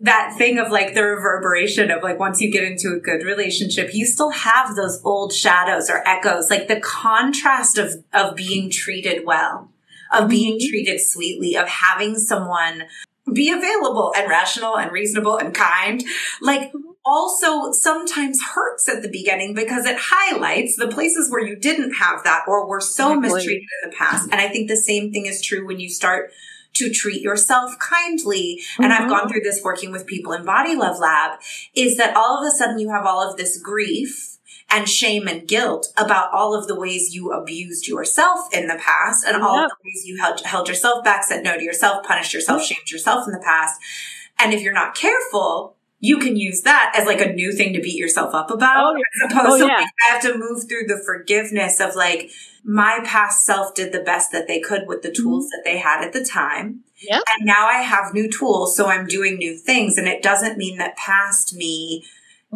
that 0.00 0.34
thing 0.38 0.58
of 0.58 0.70
like 0.70 0.94
the 0.94 1.02
reverberation 1.02 1.90
of 1.90 2.02
like 2.02 2.18
once 2.18 2.40
you 2.40 2.50
get 2.50 2.64
into 2.64 2.94
a 2.94 3.00
good 3.00 3.24
relationship, 3.24 3.90
you 3.92 4.06
still 4.06 4.30
have 4.30 4.76
those 4.76 5.00
old 5.04 5.32
shadows 5.32 5.90
or 5.90 6.06
echoes, 6.06 6.50
like 6.50 6.68
the 6.68 6.80
contrast 6.80 7.78
of, 7.78 8.04
of 8.12 8.36
being 8.36 8.70
treated 8.70 9.26
well 9.26 9.70
of 10.12 10.28
being 10.28 10.54
mm-hmm. 10.54 10.68
treated 10.68 11.00
sweetly, 11.00 11.56
of 11.56 11.68
having 11.68 12.16
someone 12.16 12.84
be 13.32 13.50
available 13.50 14.12
and 14.16 14.28
rational 14.28 14.78
and 14.78 14.92
reasonable 14.92 15.36
and 15.36 15.54
kind. 15.54 16.04
Like 16.40 16.72
also 17.04 17.70
sometimes 17.72 18.40
hurts 18.54 18.88
at 18.88 19.02
the 19.02 19.08
beginning 19.08 19.54
because 19.54 19.86
it 19.86 19.96
highlights 19.98 20.76
the 20.76 20.88
places 20.88 21.30
where 21.30 21.44
you 21.44 21.56
didn't 21.56 21.94
have 21.94 22.24
that 22.24 22.42
or 22.48 22.68
were 22.68 22.80
so 22.80 23.12
exactly. 23.12 23.34
mistreated 23.34 23.68
in 23.82 23.90
the 23.90 23.96
past. 23.96 24.28
And 24.32 24.40
I 24.40 24.48
think 24.48 24.68
the 24.68 24.76
same 24.76 25.12
thing 25.12 25.26
is 25.26 25.40
true 25.40 25.66
when 25.66 25.78
you 25.78 25.88
start 25.88 26.32
to 26.74 26.90
treat 26.90 27.22
yourself 27.22 27.74
kindly. 27.78 28.60
Mm-hmm. 28.60 28.84
And 28.84 28.92
I've 28.92 29.02
mm-hmm. 29.02 29.10
gone 29.10 29.28
through 29.28 29.42
this 29.42 29.62
working 29.62 29.92
with 29.92 30.06
people 30.06 30.32
in 30.32 30.44
Body 30.44 30.74
Love 30.74 30.98
Lab 30.98 31.40
is 31.74 31.96
that 31.96 32.16
all 32.16 32.38
of 32.38 32.46
a 32.46 32.50
sudden 32.50 32.78
you 32.78 32.90
have 32.90 33.06
all 33.06 33.28
of 33.28 33.36
this 33.36 33.58
grief 33.58 34.35
and 34.68 34.88
shame 34.88 35.28
and 35.28 35.46
guilt 35.46 35.92
about 35.96 36.32
all 36.32 36.54
of 36.54 36.66
the 36.66 36.78
ways 36.78 37.14
you 37.14 37.32
abused 37.32 37.86
yourself 37.86 38.52
in 38.52 38.66
the 38.66 38.78
past 38.78 39.24
and 39.24 39.40
all 39.42 39.64
of 39.64 39.70
the 39.70 39.76
ways 39.84 40.04
you 40.06 40.18
held, 40.20 40.40
held 40.40 40.68
yourself 40.68 41.04
back, 41.04 41.24
said 41.24 41.44
no 41.44 41.56
to 41.56 41.62
yourself, 41.62 42.04
punished 42.04 42.34
yourself, 42.34 42.62
shamed 42.62 42.90
yourself 42.90 43.26
in 43.26 43.32
the 43.32 43.42
past. 43.44 43.80
And 44.38 44.52
if 44.52 44.62
you're 44.62 44.72
not 44.72 44.94
careful, 44.94 45.76
you 46.00 46.18
can 46.18 46.36
use 46.36 46.62
that 46.62 46.94
as 46.96 47.06
like 47.06 47.20
a 47.20 47.32
new 47.32 47.52
thing 47.52 47.72
to 47.72 47.80
beat 47.80 47.96
yourself 47.96 48.34
up 48.34 48.50
about 48.50 48.94
oh, 48.94 48.96
as 48.96 49.30
opposed 49.30 49.48
oh, 49.48 49.58
to 49.58 49.64
yeah. 49.66 49.78
like 49.78 49.88
I 50.08 50.12
have 50.12 50.22
to 50.22 50.36
move 50.36 50.68
through 50.68 50.86
the 50.86 51.02
forgiveness 51.04 51.80
of 51.80 51.94
like 51.94 52.30
my 52.64 53.00
past 53.04 53.44
self 53.44 53.74
did 53.74 53.92
the 53.92 54.00
best 54.00 54.32
that 54.32 54.46
they 54.46 54.60
could 54.60 54.86
with 54.86 55.02
the 55.02 55.12
tools 55.12 55.44
mm-hmm. 55.44 55.56
that 55.56 55.62
they 55.64 55.78
had 55.78 56.04
at 56.04 56.12
the 56.12 56.24
time. 56.24 56.80
Yep. 57.02 57.22
And 57.28 57.46
now 57.46 57.66
I 57.66 57.82
have 57.82 58.14
new 58.14 58.30
tools, 58.30 58.76
so 58.76 58.86
I'm 58.86 59.06
doing 59.06 59.36
new 59.36 59.56
things. 59.56 59.98
And 59.98 60.08
it 60.08 60.22
doesn't 60.22 60.58
mean 60.58 60.78
that 60.78 60.96
past 60.96 61.54
me 61.54 62.04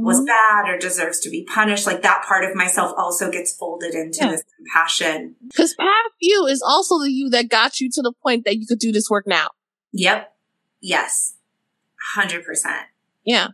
was 0.03 0.19
mm-hmm. 0.19 0.27
bad 0.27 0.69
or 0.69 0.79
deserves 0.79 1.21
to 1.21 1.31
be 1.31 1.45
punished. 1.45 1.87
Like 1.87 2.03
that 2.03 2.25
part 2.27 2.45
of 2.45 2.55
myself 2.55 2.93
also 2.97 3.31
gets 3.31 3.55
folded 3.55 3.95
into 3.95 4.19
yeah. 4.23 4.31
this 4.31 4.45
compassion. 4.57 5.37
Because 5.49 5.75
past 5.75 6.15
you 6.21 6.47
is 6.47 6.63
also 6.63 6.99
the 6.99 7.11
you 7.11 7.31
that 7.31 7.49
got 7.49 7.81
you 7.81 7.89
to 7.93 8.03
the 8.03 8.13
point 8.23 8.45
that 8.45 8.57
you 8.57 8.67
could 8.67 8.79
do 8.79 8.93
this 8.93 9.11
work 9.11 9.27
now. 9.27 9.49
Yep. 9.93 10.35
Yes. 10.81 11.35
100%. 12.17 12.43
Yeah. 13.25 13.49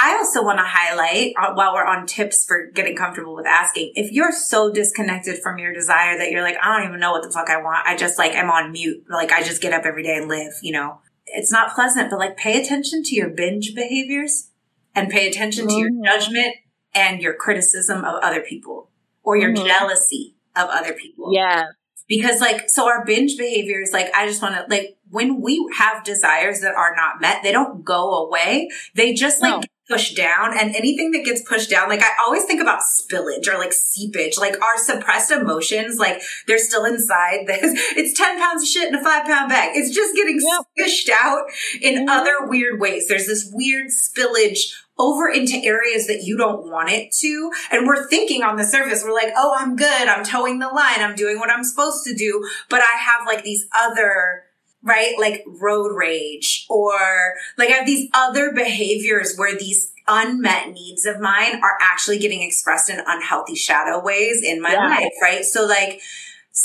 I 0.00 0.14
also 0.14 0.44
want 0.44 0.58
to 0.58 0.64
highlight 0.64 1.32
uh, 1.36 1.54
while 1.54 1.74
we're 1.74 1.84
on 1.84 2.06
tips 2.06 2.44
for 2.46 2.70
getting 2.72 2.94
comfortable 2.94 3.34
with 3.34 3.46
asking, 3.46 3.92
if 3.96 4.12
you're 4.12 4.30
so 4.30 4.72
disconnected 4.72 5.40
from 5.42 5.58
your 5.58 5.72
desire 5.72 6.16
that 6.16 6.30
you're 6.30 6.42
like, 6.42 6.54
I 6.62 6.76
don't 6.78 6.88
even 6.88 7.00
know 7.00 7.10
what 7.10 7.24
the 7.24 7.32
fuck 7.32 7.50
I 7.50 7.60
want. 7.60 7.84
I 7.84 7.96
just 7.96 8.16
like, 8.16 8.36
I'm 8.36 8.48
on 8.48 8.70
mute. 8.70 9.04
Like 9.10 9.32
I 9.32 9.42
just 9.42 9.60
get 9.60 9.72
up 9.72 9.84
every 9.84 10.04
day 10.04 10.16
and 10.16 10.28
live, 10.28 10.52
you 10.62 10.72
know, 10.72 11.00
it's 11.26 11.50
not 11.50 11.74
pleasant, 11.74 12.10
but 12.10 12.20
like 12.20 12.36
pay 12.36 12.62
attention 12.62 13.02
to 13.04 13.14
your 13.16 13.28
binge 13.28 13.74
behaviors 13.74 14.50
and 14.98 15.10
pay 15.10 15.28
attention 15.28 15.66
mm-hmm. 15.66 15.76
to 15.76 15.80
your 15.80 15.90
mm-hmm. 15.90 16.04
judgment 16.04 16.54
and 16.94 17.20
your 17.20 17.34
criticism 17.34 18.04
of 18.04 18.22
other 18.22 18.40
people 18.40 18.90
or 19.22 19.36
your 19.36 19.52
mm-hmm. 19.52 19.66
jealousy 19.66 20.36
of 20.56 20.68
other 20.70 20.92
people. 20.92 21.32
Yeah. 21.32 21.66
Because 22.08 22.40
like, 22.40 22.70
so 22.70 22.88
our 22.88 23.04
binge 23.04 23.36
behavior 23.36 23.80
is 23.80 23.92
like, 23.92 24.12
I 24.14 24.26
just 24.26 24.40
want 24.40 24.54
to, 24.54 24.64
like, 24.68 24.98
when 25.10 25.40
we 25.40 25.66
have 25.76 26.04
desires 26.04 26.60
that 26.60 26.74
are 26.74 26.94
not 26.94 27.20
met, 27.20 27.42
they 27.42 27.52
don't 27.52 27.84
go 27.84 28.26
away. 28.26 28.68
They 28.94 29.14
just 29.14 29.42
like 29.42 29.62
no. 29.62 29.62
push 29.88 30.14
down 30.14 30.58
and 30.58 30.74
anything 30.76 31.12
that 31.12 31.24
gets 31.24 31.42
pushed 31.42 31.70
down, 31.70 31.88
like 31.88 32.02
I 32.02 32.10
always 32.26 32.44
think 32.44 32.60
about 32.60 32.80
spillage 32.80 33.48
or 33.48 33.58
like 33.58 33.72
seepage, 33.72 34.38
like 34.38 34.60
our 34.62 34.76
suppressed 34.76 35.30
emotions, 35.30 35.98
like 35.98 36.20
they're 36.46 36.58
still 36.58 36.84
inside 36.84 37.40
this. 37.46 37.72
It's 37.96 38.18
10 38.18 38.38
pounds 38.38 38.62
of 38.62 38.68
shit 38.68 38.88
in 38.88 38.94
a 38.94 39.02
five 39.02 39.24
pound 39.24 39.48
bag. 39.48 39.72
It's 39.74 39.94
just 39.94 40.14
getting 40.14 40.40
yep. 40.40 40.66
squished 40.78 41.10
out 41.10 41.44
in 41.80 41.94
mm-hmm. 41.94 42.08
other 42.08 42.46
weird 42.46 42.80
ways. 42.80 43.08
There's 43.08 43.26
this 43.26 43.50
weird 43.52 43.86
spillage 43.88 44.72
over 44.98 45.28
into 45.28 45.56
areas 45.62 46.06
that 46.08 46.22
you 46.24 46.36
don't 46.36 46.70
want 46.70 46.90
it 46.90 47.12
to. 47.20 47.50
And 47.70 47.86
we're 47.86 48.08
thinking 48.08 48.42
on 48.42 48.56
the 48.56 48.64
surface, 48.64 49.04
we're 49.04 49.14
like, 49.14 49.32
oh, 49.36 49.54
I'm 49.56 49.76
good. 49.76 50.08
I'm 50.08 50.24
toeing 50.24 50.58
the 50.58 50.68
line. 50.68 51.00
I'm 51.00 51.14
doing 51.14 51.38
what 51.38 51.50
I'm 51.50 51.64
supposed 51.64 52.04
to 52.06 52.14
do. 52.14 52.48
But 52.68 52.80
I 52.80 52.98
have 52.98 53.26
like 53.26 53.44
these 53.44 53.66
other, 53.80 54.44
right? 54.82 55.14
Like 55.18 55.44
road 55.46 55.94
rage 55.94 56.66
or 56.68 56.94
like 57.56 57.70
I 57.70 57.74
have 57.74 57.86
these 57.86 58.08
other 58.12 58.52
behaviors 58.52 59.36
where 59.36 59.56
these 59.56 59.92
unmet 60.08 60.72
needs 60.72 61.04
of 61.06 61.20
mine 61.20 61.60
are 61.62 61.76
actually 61.80 62.18
getting 62.18 62.42
expressed 62.42 62.90
in 62.90 63.00
unhealthy 63.06 63.54
shadow 63.54 64.02
ways 64.02 64.42
in 64.42 64.60
my 64.60 64.72
yeah. 64.72 64.88
life, 64.88 65.12
right? 65.20 65.44
So 65.44 65.66
like, 65.66 66.00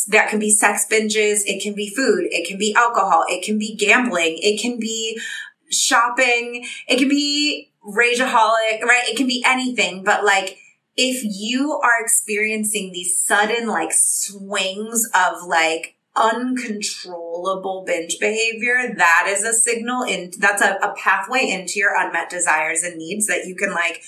that 0.08 0.30
can 0.30 0.40
be 0.40 0.50
sex 0.50 0.88
binges. 0.90 1.42
It 1.46 1.62
can 1.62 1.76
be 1.76 1.88
food. 1.88 2.28
It 2.32 2.48
can 2.48 2.58
be 2.58 2.74
alcohol. 2.74 3.26
It 3.28 3.44
can 3.44 3.60
be 3.60 3.76
gambling. 3.76 4.40
It 4.42 4.60
can 4.60 4.80
be 4.80 5.20
shopping. 5.70 6.66
It 6.88 6.98
can 6.98 7.10
be 7.10 7.73
rageaholic, 7.86 8.82
right? 8.82 9.08
It 9.08 9.18
can 9.18 9.28
be 9.28 9.44
anything, 9.46 10.04
but 10.04 10.24
like, 10.24 10.58
if 10.96 11.24
you 11.24 11.80
are 11.84 12.00
experiencing 12.00 12.92
these 12.92 13.20
sudden 13.20 13.68
like 13.68 13.92
swings 13.92 15.10
of 15.16 15.44
like 15.44 15.96
uncontrollable 16.16 17.84
binge 17.86 18.20
behavior, 18.20 18.94
that 18.96 19.26
is 19.28 19.44
a 19.44 19.54
signal 19.54 20.04
in 20.04 20.32
that's 20.38 20.62
a, 20.62 20.78
a 20.84 20.94
pathway 20.96 21.50
into 21.50 21.80
your 21.80 21.96
unmet 22.00 22.30
desires 22.30 22.84
and 22.84 22.98
needs 22.98 23.26
that 23.26 23.48
you 23.48 23.56
can 23.56 23.72
like 23.72 24.04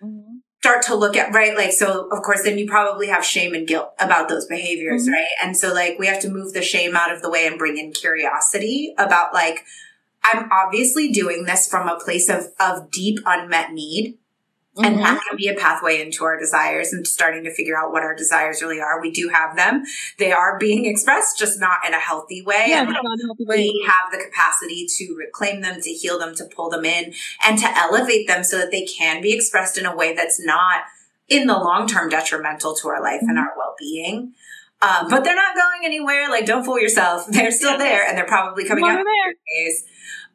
mm-hmm. 0.00 0.36
start 0.60 0.82
to 0.82 0.94
look 0.94 1.16
at, 1.16 1.34
right? 1.34 1.56
Like, 1.56 1.72
so 1.72 2.08
of 2.12 2.22
course, 2.22 2.44
then 2.44 2.56
you 2.56 2.68
probably 2.68 3.08
have 3.08 3.24
shame 3.24 3.52
and 3.52 3.66
guilt 3.66 3.92
about 3.98 4.28
those 4.28 4.46
behaviors, 4.46 5.02
mm-hmm. 5.02 5.14
right? 5.14 5.30
And 5.42 5.56
so 5.56 5.74
like 5.74 5.98
we 5.98 6.06
have 6.06 6.20
to 6.20 6.30
move 6.30 6.52
the 6.52 6.62
shame 6.62 6.94
out 6.94 7.12
of 7.12 7.20
the 7.20 7.30
way 7.30 7.48
and 7.48 7.58
bring 7.58 7.78
in 7.78 7.92
curiosity 7.92 8.94
about 8.96 9.34
like, 9.34 9.64
I'm 10.32 10.48
obviously 10.52 11.10
doing 11.10 11.44
this 11.44 11.68
from 11.68 11.88
a 11.88 11.98
place 11.98 12.28
of, 12.28 12.48
of 12.60 12.90
deep 12.90 13.18
unmet 13.26 13.72
need. 13.72 14.18
Mm-hmm. 14.76 14.84
And 14.84 14.98
that 15.00 15.20
can 15.28 15.36
be 15.36 15.48
a 15.48 15.54
pathway 15.54 16.00
into 16.00 16.24
our 16.24 16.38
desires 16.38 16.92
and 16.92 17.04
starting 17.06 17.42
to 17.44 17.52
figure 17.52 17.76
out 17.76 17.90
what 17.90 18.02
our 18.02 18.14
desires 18.14 18.62
really 18.62 18.80
are. 18.80 19.00
We 19.00 19.10
do 19.10 19.28
have 19.28 19.56
them. 19.56 19.82
They 20.18 20.30
are 20.30 20.56
being 20.56 20.84
expressed, 20.86 21.36
just 21.36 21.58
not 21.58 21.78
in 21.84 21.94
a 21.94 21.98
healthy 21.98 22.42
way. 22.42 22.66
Yeah, 22.68 22.84
not 22.84 23.04
a 23.04 23.26
healthy 23.26 23.44
way. 23.44 23.56
We 23.56 23.84
have 23.88 24.12
the 24.12 24.24
capacity 24.24 24.86
to 24.86 25.16
reclaim 25.18 25.62
them, 25.62 25.80
to 25.80 25.90
heal 25.90 26.18
them, 26.18 26.34
to 26.36 26.44
pull 26.44 26.70
them 26.70 26.84
in, 26.84 27.12
and 27.44 27.58
to 27.58 27.76
elevate 27.76 28.28
them 28.28 28.44
so 28.44 28.56
that 28.58 28.70
they 28.70 28.84
can 28.84 29.20
be 29.20 29.32
expressed 29.34 29.78
in 29.78 29.84
a 29.84 29.96
way 29.96 30.14
that's 30.14 30.44
not 30.44 30.82
in 31.28 31.48
the 31.48 31.58
long 31.58 31.88
term 31.88 32.08
detrimental 32.08 32.74
to 32.76 32.88
our 32.88 33.02
life 33.02 33.20
mm-hmm. 33.20 33.30
and 33.30 33.38
our 33.38 33.52
well 33.56 33.74
being. 33.78 34.34
Um, 34.80 35.08
but 35.10 35.24
they're 35.24 35.34
not 35.34 35.56
going 35.56 35.84
anywhere. 35.84 36.28
Like, 36.30 36.46
don't 36.46 36.64
fool 36.64 36.80
yourself. 36.80 37.26
They're 37.30 37.50
still 37.50 37.76
there 37.78 38.06
and 38.06 38.16
they're 38.16 38.26
probably 38.26 38.64
coming 38.64 38.84
out 38.84 39.04
days. 39.04 39.84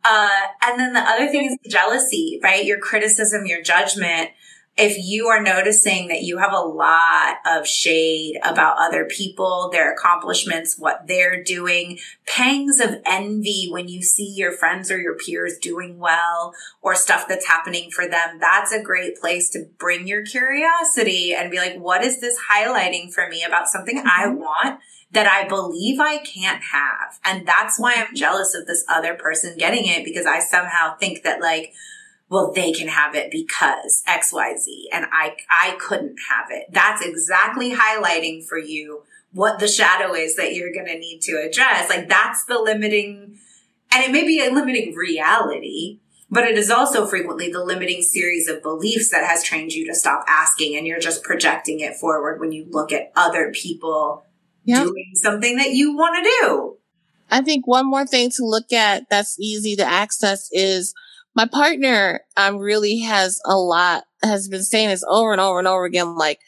Uh, 0.04 0.30
and 0.64 0.78
then 0.78 0.92
the 0.92 1.00
other 1.00 1.30
thing 1.30 1.46
is 1.46 1.58
jealousy, 1.72 2.42
right? 2.44 2.66
Your 2.66 2.78
criticism, 2.78 3.46
your 3.46 3.62
judgment 3.62 4.32
if 4.76 4.98
you 4.98 5.28
are 5.28 5.42
noticing 5.42 6.08
that 6.08 6.24
you 6.24 6.40
have 6.40 6.52
a 6.52 6.58
lot 6.58 7.36
of 7.46 7.68
shade 7.68 8.40
about 8.44 8.78
other 8.80 9.06
people, 9.06 9.70
their 9.72 9.94
accomplishments, 9.94 10.78
what 10.80 11.06
they're 11.06 11.44
doing, 11.44 12.00
pangs 12.26 12.80
of 12.80 12.96
envy 13.06 13.70
when 13.70 13.88
you 13.88 14.02
see 14.02 14.34
your 14.36 14.52
friends 14.52 14.90
or 14.90 15.00
your 15.00 15.16
peers 15.16 15.60
doing 15.60 16.00
well 16.00 16.56
or 16.82 16.96
stuff 16.96 17.28
that's 17.28 17.46
happening 17.46 17.92
for 17.92 18.08
them, 18.08 18.40
that's 18.40 18.72
a 18.72 18.82
great 18.82 19.20
place 19.20 19.48
to 19.52 19.68
bring 19.78 20.08
your 20.08 20.26
curiosity 20.26 21.36
and 21.36 21.52
be 21.52 21.58
like, 21.58 21.78
what 21.78 22.04
is 22.04 22.20
this 22.20 22.40
highlighting 22.52 23.14
for 23.14 23.30
me 23.30 23.44
about 23.44 23.68
something 23.68 23.98
mm-hmm. 23.98 24.08
I 24.08 24.28
want? 24.28 24.80
that 25.12 25.28
I 25.28 25.48
believe 25.48 26.00
I 26.00 26.18
can't 26.18 26.64
have. 26.64 27.20
And 27.24 27.48
that's 27.48 27.80
why 27.80 27.94
I'm 27.96 28.16
jealous 28.16 28.56
of 28.56 28.66
this 28.66 28.84
other 28.90 29.14
person 29.14 29.56
getting 29.60 29.86
it 29.86 30.04
because 30.04 30.26
I 30.26 30.40
somehow 30.40 30.98
think 30.98 31.22
that 31.22 31.40
like, 31.40 31.76
well, 32.34 32.52
they 32.52 32.72
can 32.72 32.88
have 32.88 33.14
it 33.14 33.30
because 33.30 34.02
XYZ 34.08 34.86
and 34.92 35.06
I, 35.12 35.36
I 35.52 35.78
couldn't 35.80 36.18
have 36.32 36.48
it. 36.50 36.66
That's 36.72 37.06
exactly 37.06 37.76
highlighting 37.76 38.44
for 38.44 38.58
you 38.58 39.04
what 39.34 39.60
the 39.60 39.68
shadow 39.68 40.16
is 40.16 40.36
that 40.38 40.56
you're 40.56 40.74
going 40.74 40.88
to 40.88 40.98
need 40.98 41.22
to 41.22 41.34
address. 41.34 41.90
Like 41.90 42.10
that's 42.10 42.44
the 42.46 42.58
limiting, 42.58 43.38
and 43.92 44.04
it 44.04 44.12
may 44.12 44.26
be 44.26 44.44
a 44.44 44.52
limiting 44.52 44.96
reality, 44.96 46.00
but 46.28 46.44
it 46.44 46.58
is 46.58 46.72
also 46.72 47.06
frequently 47.06 47.52
the 47.52 47.64
limiting 47.64 48.02
series 48.02 48.48
of 48.48 48.64
beliefs 48.64 49.12
that 49.12 49.28
has 49.28 49.44
trained 49.44 49.74
you 49.74 49.86
to 49.86 49.94
stop 49.94 50.26
asking 50.28 50.76
and 50.76 50.88
you're 50.88 51.00
just 51.00 51.22
projecting 51.22 51.82
it 51.82 51.98
forward 51.98 52.40
when 52.40 52.52
you 52.52 52.66
look 52.72 52.92
at 52.92 53.12
other 53.16 53.52
people 53.52 54.26
yep. 54.64 54.88
doing 54.88 55.12
something 55.14 55.58
that 55.58 55.74
you 55.74 55.96
want 55.96 56.16
to 56.16 56.32
do. 56.42 56.78
I 57.30 57.42
think 57.42 57.68
one 57.68 57.88
more 57.88 58.08
thing 58.08 58.32
to 58.32 58.44
look 58.44 58.74
at 58.74 59.04
that's 59.12 59.40
easy 59.40 59.76
to 59.76 59.86
access 59.86 60.50
is 60.52 60.96
my 61.36 61.46
partner 61.46 62.22
um 62.38 62.58
really 62.58 63.00
has 63.00 63.40
a 63.46 63.58
lot 63.58 64.04
has 64.22 64.48
been 64.48 64.64
saying 64.64 64.90
this 64.90 65.04
over 65.08 65.32
and 65.32 65.42
over 65.42 65.60
and 65.60 65.68
over 65.68 65.86
again 65.86 66.16
like 66.16 66.40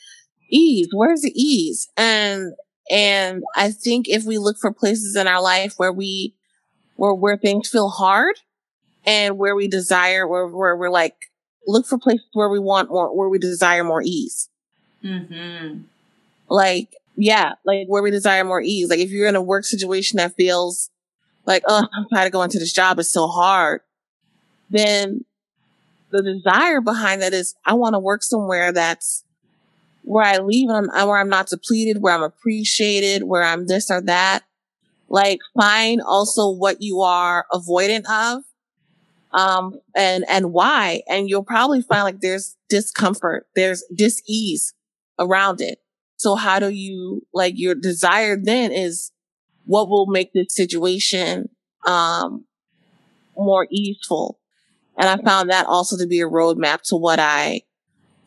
ease 0.50 0.88
where's 0.94 1.22
the 1.22 1.34
ease? 1.36 1.90
And 1.98 2.54
and 2.92 3.44
i 3.56 3.72
think 3.72 4.08
if 4.08 4.26
we 4.26 4.38
look 4.38 4.58
for 4.60 4.72
places 4.72 5.16
in 5.16 5.28
our 5.28 5.42
life 5.42 5.74
where 5.78 5.92
we 5.92 6.36
where 6.98 7.14
where 7.14 7.38
things 7.38 7.68
feel 7.68 7.90
hard 7.90 8.36
and 9.06 9.38
where 9.38 9.56
we 9.56 9.68
desire 9.68 10.28
where, 10.28 10.48
where 10.48 10.76
we're 10.76 10.90
like 10.90 11.16
look 11.68 11.86
for 11.88 11.98
places 11.98 12.28
where 12.34 12.50
we 12.50 12.60
want 12.60 12.90
more 12.90 13.16
where 13.16 13.30
we 13.30 13.40
desire 13.40 13.84
more 13.84 14.04
ease. 14.04 14.50
Mm-hmm. 15.04 15.82
like 16.50 16.96
yeah 17.16 17.54
like 17.64 17.88
where 17.88 18.02
we 18.04 18.12
desire 18.12 18.44
more 18.44 18.62
ease. 18.62 18.90
Like 18.90 19.00
if 19.00 19.10
you're 19.10 19.28
in 19.28 19.36
a 19.36 19.42
work 19.42 19.66
situation 19.66 20.18
that 20.18 20.36
feels 20.36 20.90
like 21.46 21.64
oh 21.68 21.88
i'm 21.94 22.06
trying 22.12 22.26
to 22.26 22.32
go 22.32 22.44
into 22.44 22.60
this 22.60 22.74
job. 22.74 23.00
It's 23.00 23.12
so 23.12 23.28
hard 23.28 23.82
then 24.70 25.26
the 26.12 26.22
desire 26.22 26.82
behind 26.82 27.22
that 27.22 27.34
is 27.34 27.56
I 27.66 27.74
want 27.74 27.94
to 27.94 28.00
work 28.00 28.24
somewhere 28.24 28.72
that's 28.72 29.24
where 30.04 30.24
I 30.24 30.38
leave 30.38 30.70
and 30.70 30.90
I'm, 30.94 31.08
where 31.08 31.18
I'm 31.18 31.30
not 31.30 31.48
depleted, 31.48 32.02
where 32.02 32.14
I'm 32.14 32.24
appreciated, 32.24 33.24
where 33.24 33.44
I'm 33.44 33.68
this 33.68 33.90
or 33.90 34.02
that. 34.02 34.44
Like 35.10 35.40
find 35.60 36.02
also 36.02 36.50
what 36.50 36.82
you 36.82 37.02
are 37.02 37.46
avoidant 37.52 38.06
of, 38.10 38.44
um, 39.32 39.80
and, 39.96 40.24
and 40.30 40.54
why. 40.54 41.02
And 41.08 41.28
you'll 41.28 41.44
probably 41.44 41.82
find 41.82 42.04
like 42.04 42.22
there's 42.22 42.56
discomfort, 42.70 43.48
there's 43.56 43.84
dis-ease 43.94 44.74
around 45.20 45.62
it. 45.62 45.80
So 46.18 46.36
how 46.36 46.60
do 46.60 46.70
you, 46.70 47.26
like 47.34 47.54
your 47.58 47.76
desire 47.76 48.38
then 48.42 48.72
is 48.72 49.12
what 49.66 49.90
will 49.90 50.06
make 50.06 50.34
this 50.34 50.56
situation, 50.56 51.50
um, 51.86 52.46
more 53.36 53.68
easeful 53.70 54.40
and 54.98 55.10
I 55.10 55.24
found 55.24 55.50
that 55.50 55.66
also 55.68 55.98
to 55.98 56.08
be 56.08 56.22
a 56.22 56.30
roadmap 56.30 56.82
to 56.84 56.96
what 56.96 57.20
I, 57.20 57.62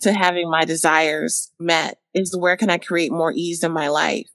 to 0.01 0.13
having 0.13 0.51
my 0.51 0.65
desires 0.65 1.51
met 1.59 1.99
is 2.15 2.37
where 2.37 2.57
can 2.57 2.71
I 2.71 2.79
create 2.79 3.11
more 3.11 3.33
ease 3.35 3.65
in 3.65 3.73
my 3.73 3.89
life? 3.89 4.29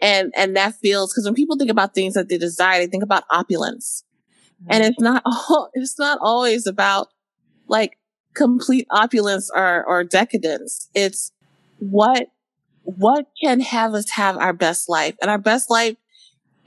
And, 0.00 0.32
and 0.36 0.56
that 0.56 0.74
feels, 0.76 1.12
cause 1.12 1.24
when 1.24 1.34
people 1.34 1.56
think 1.56 1.70
about 1.70 1.94
things 1.94 2.14
that 2.14 2.28
they 2.28 2.38
desire, 2.38 2.78
they 2.80 2.86
think 2.86 3.02
about 3.02 3.24
opulence. 3.30 4.04
Mm-hmm. 4.62 4.72
And 4.72 4.84
it's 4.84 5.00
not, 5.00 5.22
all, 5.26 5.70
it's 5.74 5.98
not 5.98 6.18
always 6.20 6.66
about 6.66 7.08
like 7.68 7.98
complete 8.34 8.86
opulence 8.90 9.50
or, 9.54 9.84
or 9.84 10.04
decadence. 10.04 10.88
It's 10.94 11.32
what, 11.78 12.28
what 12.82 13.26
can 13.42 13.60
have 13.60 13.94
us 13.94 14.10
have 14.10 14.36
our 14.36 14.52
best 14.52 14.88
life? 14.88 15.16
And 15.20 15.30
our 15.30 15.38
best 15.38 15.70
life 15.70 15.96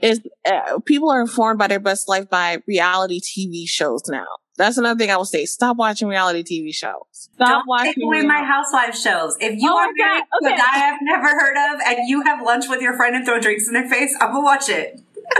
is, 0.00 0.20
uh, 0.46 0.78
people 0.84 1.10
are 1.10 1.20
informed 1.20 1.58
by 1.58 1.66
their 1.66 1.80
best 1.80 2.08
life 2.08 2.28
by 2.28 2.58
reality 2.66 3.20
TV 3.20 3.68
shows 3.68 4.02
now. 4.08 4.26
That's 4.58 4.76
another 4.76 4.98
thing 4.98 5.10
I 5.10 5.16
will 5.16 5.24
say. 5.24 5.46
Stop 5.46 5.76
watching 5.76 6.08
reality 6.08 6.42
TV 6.42 6.74
shows. 6.74 7.04
Stop 7.12 7.48
Don't 7.48 7.68
watching. 7.68 7.94
Take 7.94 8.04
away 8.04 8.22
my 8.22 8.42
housewife 8.42 8.96
shows. 8.96 9.36
If 9.40 9.56
you 9.56 9.70
oh 9.70 9.78
are 9.78 9.92
married 9.96 10.24
okay. 10.42 10.48
to 10.48 10.54
a 10.54 10.58
guy 10.58 10.90
I've 10.90 10.98
never 11.00 11.28
heard 11.28 11.56
of, 11.56 11.80
and 11.86 12.08
you 12.08 12.22
have 12.22 12.44
lunch 12.44 12.68
with 12.68 12.82
your 12.82 12.96
friend 12.96 13.14
and 13.14 13.24
throw 13.24 13.40
drinks 13.40 13.68
in 13.68 13.74
their 13.74 13.88
face, 13.88 14.12
I'm 14.20 14.32
gonna 14.32 14.42
watch 14.42 14.68
it. 14.68 15.00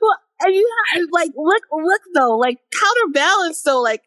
well, 0.00 0.16
and 0.40 0.54
you 0.54 0.70
have, 0.94 1.08
like 1.10 1.32
look, 1.36 1.62
look 1.72 2.02
though, 2.14 2.36
like 2.36 2.58
counterbalance. 2.72 3.60
So, 3.60 3.82
like, 3.82 4.02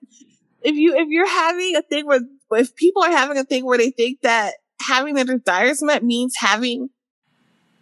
if 0.61 0.75
you 0.75 0.95
if 0.95 1.09
you're 1.09 1.29
having 1.29 1.75
a 1.75 1.81
thing 1.81 2.07
where 2.07 2.21
if 2.51 2.73
people 2.77 3.03
are 3.03 3.11
having 3.11 3.37
a 3.37 3.43
thing 3.43 3.65
where 3.65 3.77
they 3.77 3.91
think 3.91 4.21
that 4.21 4.53
having 4.87 5.15
their 5.15 5.25
desires 5.25 5.83
met 5.83 6.01
means 6.01 6.35
having 6.37 6.89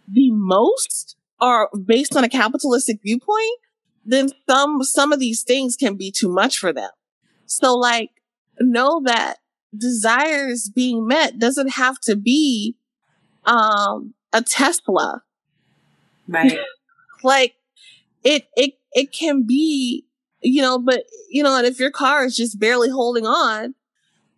the 0.08 0.32
most, 0.32 1.14
or 1.40 1.70
based 1.86 2.16
on 2.16 2.24
a 2.24 2.28
capitalistic 2.28 2.98
viewpoint 3.04 3.60
then 4.04 4.30
some, 4.48 4.82
some 4.82 5.12
of 5.12 5.20
these 5.20 5.42
things 5.42 5.76
can 5.76 5.96
be 5.96 6.10
too 6.10 6.28
much 6.28 6.58
for 6.58 6.72
them. 6.72 6.90
So 7.46 7.74
like, 7.74 8.10
know 8.58 9.00
that 9.04 9.38
desires 9.76 10.68
being 10.68 11.06
met 11.06 11.38
doesn't 11.38 11.70
have 11.70 12.00
to 12.00 12.16
be, 12.16 12.76
um, 13.44 14.14
a 14.32 14.42
Tesla. 14.42 15.22
Right. 16.28 16.58
like 17.22 17.54
it, 18.24 18.48
it, 18.56 18.74
it 18.92 19.12
can 19.12 19.44
be, 19.46 20.06
you 20.42 20.62
know, 20.62 20.78
but 20.78 21.04
you 21.30 21.42
know, 21.42 21.56
and 21.56 21.66
if 21.66 21.78
your 21.78 21.90
car 21.90 22.24
is 22.24 22.36
just 22.36 22.58
barely 22.58 22.90
holding 22.90 23.26
on, 23.26 23.74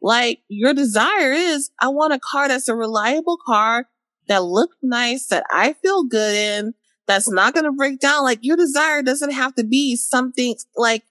like 0.01 0.41
your 0.49 0.75
desire 0.75 1.33
is, 1.33 1.71
I 1.81 1.89
want 1.89 2.13
a 2.13 2.19
car 2.19 2.49
that's 2.49 2.69
a 2.69 2.75
reliable 2.75 3.39
car 3.45 3.89
that 4.29 4.45
looks 4.45 4.77
nice, 4.83 5.27
that 5.27 5.45
I 5.51 5.75
feel 5.75 6.05
good 6.05 6.35
in, 6.35 6.75
that's 7.07 7.30
not 7.30 7.55
going 7.55 7.64
to 7.64 7.72
break 7.72 8.00
down. 8.00 8.24
Like 8.24 8.40
your 8.42 8.57
desire 8.57 9.03
doesn't 9.03 9.32
have 9.32 9.55
to 9.57 9.64
be 9.64 9.96
something 9.96 10.57
like 10.76 11.05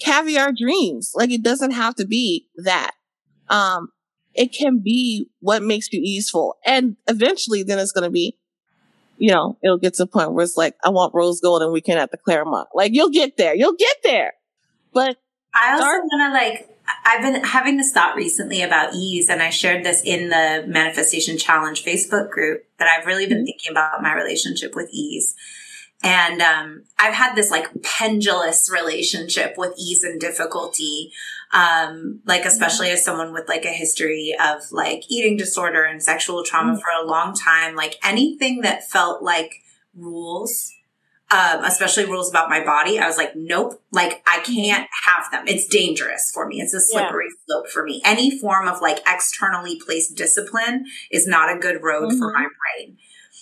caviar 0.00 0.52
dreams. 0.52 1.12
Like 1.14 1.30
it 1.30 1.42
doesn't 1.42 1.72
have 1.72 1.94
to 1.96 2.06
be 2.06 2.48
that. 2.64 2.92
Um, 3.48 3.88
it 4.34 4.52
can 4.52 4.80
be 4.82 5.28
what 5.40 5.62
makes 5.62 5.92
you 5.92 6.00
easeful. 6.02 6.56
And 6.64 6.96
eventually 7.06 7.62
then 7.62 7.78
it's 7.78 7.92
going 7.92 8.04
to 8.04 8.10
be, 8.10 8.38
you 9.18 9.30
know, 9.30 9.58
it'll 9.62 9.78
get 9.78 9.94
to 9.94 10.04
a 10.04 10.06
point 10.06 10.32
where 10.32 10.44
it's 10.44 10.56
like, 10.56 10.74
I 10.84 10.88
want 10.90 11.14
rose 11.14 11.40
gold 11.40 11.62
and 11.62 11.72
weekend 11.72 11.98
at 11.98 12.10
the 12.10 12.16
Claremont. 12.16 12.68
Like 12.74 12.92
you'll 12.94 13.10
get 13.10 13.36
there. 13.36 13.54
You'll 13.54 13.76
get 13.76 13.96
there. 14.02 14.32
But 14.92 15.16
I 15.54 15.72
also 15.72 15.84
want 15.84 16.32
to 16.32 16.32
like 16.32 16.71
I've 17.04 17.22
been 17.22 17.42
having 17.44 17.76
this 17.76 17.92
thought 17.92 18.16
recently 18.16 18.62
about 18.62 18.94
ease, 18.94 19.28
and 19.28 19.42
I 19.42 19.50
shared 19.50 19.84
this 19.84 20.02
in 20.04 20.28
the 20.28 20.64
Manifestation 20.66 21.38
Challenge 21.38 21.84
Facebook 21.84 22.30
group 22.30 22.64
that 22.78 22.88
I've 22.88 23.06
really 23.06 23.26
been 23.26 23.38
mm-hmm. 23.38 23.46
thinking 23.46 23.70
about 23.70 24.02
my 24.02 24.14
relationship 24.14 24.74
with 24.74 24.90
ease. 24.92 25.34
And 26.02 26.42
um, 26.42 26.82
I've 26.98 27.14
had 27.14 27.36
this 27.36 27.50
like 27.50 27.68
pendulous 27.82 28.68
relationship 28.72 29.54
with 29.56 29.74
ease 29.78 30.02
and 30.02 30.20
difficulty, 30.20 31.12
um, 31.52 32.20
like 32.26 32.44
especially 32.44 32.90
as 32.90 33.04
someone 33.04 33.32
with 33.32 33.48
like 33.48 33.64
a 33.64 33.72
history 33.72 34.34
of 34.42 34.62
like 34.72 35.04
eating 35.08 35.36
disorder 35.36 35.84
and 35.84 36.02
sexual 36.02 36.42
trauma 36.42 36.72
mm-hmm. 36.72 36.80
for 36.80 36.88
a 37.00 37.06
long 37.06 37.34
time. 37.34 37.76
Like 37.76 37.98
anything 38.02 38.62
that 38.62 38.88
felt 38.88 39.22
like 39.22 39.52
rules 39.94 40.72
um, 41.32 41.64
especially 41.64 42.04
rules 42.04 42.28
about 42.28 42.50
my 42.50 42.62
body. 42.62 42.98
I 42.98 43.06
was 43.06 43.16
like, 43.16 43.32
nope, 43.34 43.82
like 43.90 44.22
I 44.26 44.40
can't 44.40 44.86
have 45.04 45.30
them. 45.30 45.44
It's 45.46 45.66
dangerous 45.66 46.30
for 46.32 46.46
me. 46.46 46.60
It's 46.60 46.74
a 46.74 46.80
slippery 46.80 47.26
yeah. 47.26 47.44
slope 47.46 47.68
for 47.68 47.82
me. 47.84 48.02
Any 48.04 48.38
form 48.38 48.68
of 48.68 48.82
like 48.82 49.00
externally 49.06 49.80
placed 49.84 50.16
discipline 50.16 50.84
is 51.10 51.26
not 51.26 51.54
a 51.54 51.58
good 51.58 51.82
road 51.82 52.10
mm-hmm. 52.10 52.18
for 52.18 52.32
my 52.32 52.46
brain. 52.76 52.96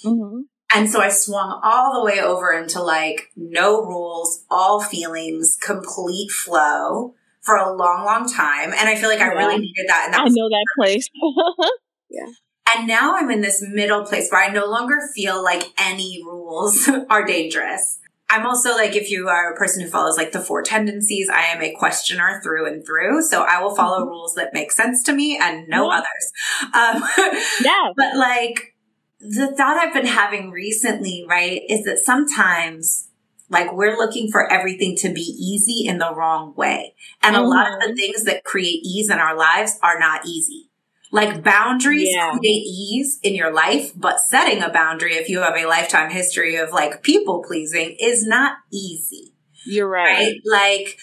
Mm-hmm. 0.05 0.41
And 0.73 0.89
so 0.89 1.01
I 1.01 1.09
swung 1.09 1.61
all 1.65 1.99
the 1.99 2.05
way 2.05 2.21
over 2.21 2.53
into 2.53 2.81
like 2.81 3.31
no 3.35 3.85
rules, 3.85 4.45
all 4.49 4.81
feelings, 4.81 5.59
complete 5.61 6.31
flow 6.31 7.15
for 7.43 7.57
a 7.57 7.75
long, 7.75 8.05
long 8.05 8.31
time. 8.31 8.73
And 8.73 8.89
I 8.89 8.95
feel 8.95 9.09
like. 9.09 9.21
I 9.21 9.27
really 9.27 9.59
needed 9.59 9.87
that. 9.89 10.05
And 10.07 10.15
that 10.15 10.21
I 10.21 10.29
know 10.29 10.49
that 10.49 10.67
place. 10.79 11.09
yeah. 12.11 12.27
And 12.75 12.87
now 12.87 13.17
I'm 13.17 13.31
in 13.31 13.41
this 13.41 13.63
middle 13.67 14.05
place 14.05 14.29
where 14.31 14.43
I 14.43 14.53
no 14.53 14.67
longer 14.67 14.97
feel 15.15 15.43
like 15.43 15.65
any 15.79 16.23
rules 16.25 16.89
are 17.11 17.25
dangerous. 17.25 17.99
I'm 18.33 18.47
also 18.47 18.71
like, 18.75 18.95
if 18.95 19.11
you 19.11 19.29
are 19.29 19.53
a 19.53 19.57
person 19.57 19.83
who 19.83 19.91
follows 19.91 20.17
like 20.17 20.31
the 20.31 20.41
four 20.41 20.63
tendencies, 20.63 21.29
I 21.29 21.47
am 21.47 21.61
a 21.61 21.75
questioner 21.75 22.41
through 22.45 22.67
and 22.67 22.87
through. 22.87 23.23
So 23.23 23.43
I 23.43 23.61
will 23.61 23.75
follow 23.75 24.01
mm-hmm. 24.01 24.11
rules 24.11 24.35
that 24.35 24.55
make 24.55 24.71
sense 24.71 25.03
to 25.05 25.13
me 25.13 25.37
and 25.41 25.67
no 25.69 25.91
yeah. 25.91 25.99
others. 25.99 26.33
Um, 26.75 27.03
yeah. 27.65 27.91
But 27.97 28.17
like, 28.17 28.77
the 29.21 29.53
thought 29.57 29.77
I've 29.77 29.93
been 29.93 30.07
having 30.07 30.51
recently, 30.51 31.27
right, 31.29 31.61
is 31.69 31.85
that 31.85 31.99
sometimes 31.99 33.09
like 33.51 33.73
we're 33.73 33.97
looking 33.97 34.31
for 34.31 34.51
everything 34.51 34.97
to 34.99 35.13
be 35.13 35.21
easy 35.21 35.87
in 35.87 35.99
the 35.99 36.15
wrong 36.15 36.55
way. 36.55 36.95
And 37.21 37.35
mm-hmm. 37.35 37.45
a 37.45 37.49
lot 37.49 37.73
of 37.73 37.81
the 37.81 37.87
mm-hmm. 37.87 37.97
things 37.97 38.25
that 38.25 38.45
create 38.45 38.81
ease 38.85 39.11
in 39.11 39.19
our 39.19 39.37
lives 39.37 39.77
are 39.83 39.99
not 39.99 40.25
easy. 40.25 40.70
Like 41.13 41.43
boundaries 41.43 42.09
yeah. 42.13 42.31
create 42.39 42.63
ease 42.67 43.19
in 43.23 43.35
your 43.35 43.53
life, 43.53 43.93
but 43.97 44.21
setting 44.21 44.63
a 44.63 44.71
boundary, 44.71 45.15
if 45.15 45.29
you 45.29 45.41
have 45.41 45.57
a 45.57 45.67
lifetime 45.67 46.11
history 46.11 46.57
of 46.57 46.71
like 46.71 47.03
people 47.03 47.43
pleasing, 47.43 47.97
is 47.99 48.25
not 48.27 48.59
easy. 48.73 49.35
You're 49.67 49.89
right. 49.89 50.13
right? 50.13 50.41
Like 50.45 50.99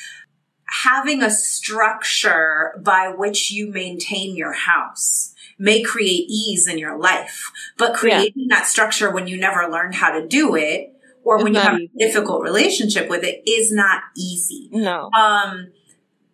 having 0.84 1.22
a 1.22 1.30
structure 1.30 2.80
by 2.84 3.14
which 3.16 3.51
you 3.51 3.72
maintain 3.72 4.36
your 4.36 4.53
house 4.53 5.34
may 5.60 5.82
create 5.82 6.30
ease 6.30 6.68
in 6.68 6.78
your 6.78 6.97
life, 6.97 7.51
but 7.78 7.95
creating 7.95 8.47
yeah. 8.47 8.58
that 8.58 8.68
structure 8.68 9.12
when 9.12 9.28
you 9.28 9.38
never 9.38 9.68
learned 9.70 9.95
how 9.95 10.12
to 10.12 10.28
do 10.28 10.55
it 10.55 10.93
or 11.24 11.43
when 11.43 11.53
you 11.53 11.60
have 11.60 11.80
a 11.80 11.89
difficult 11.97 12.41
relationship 12.41 13.10
with 13.10 13.24
it 13.24 13.41
is 13.49 13.72
not 13.72 14.01
easy. 14.16 14.70
No. 14.72 15.10
Um, 15.18 15.72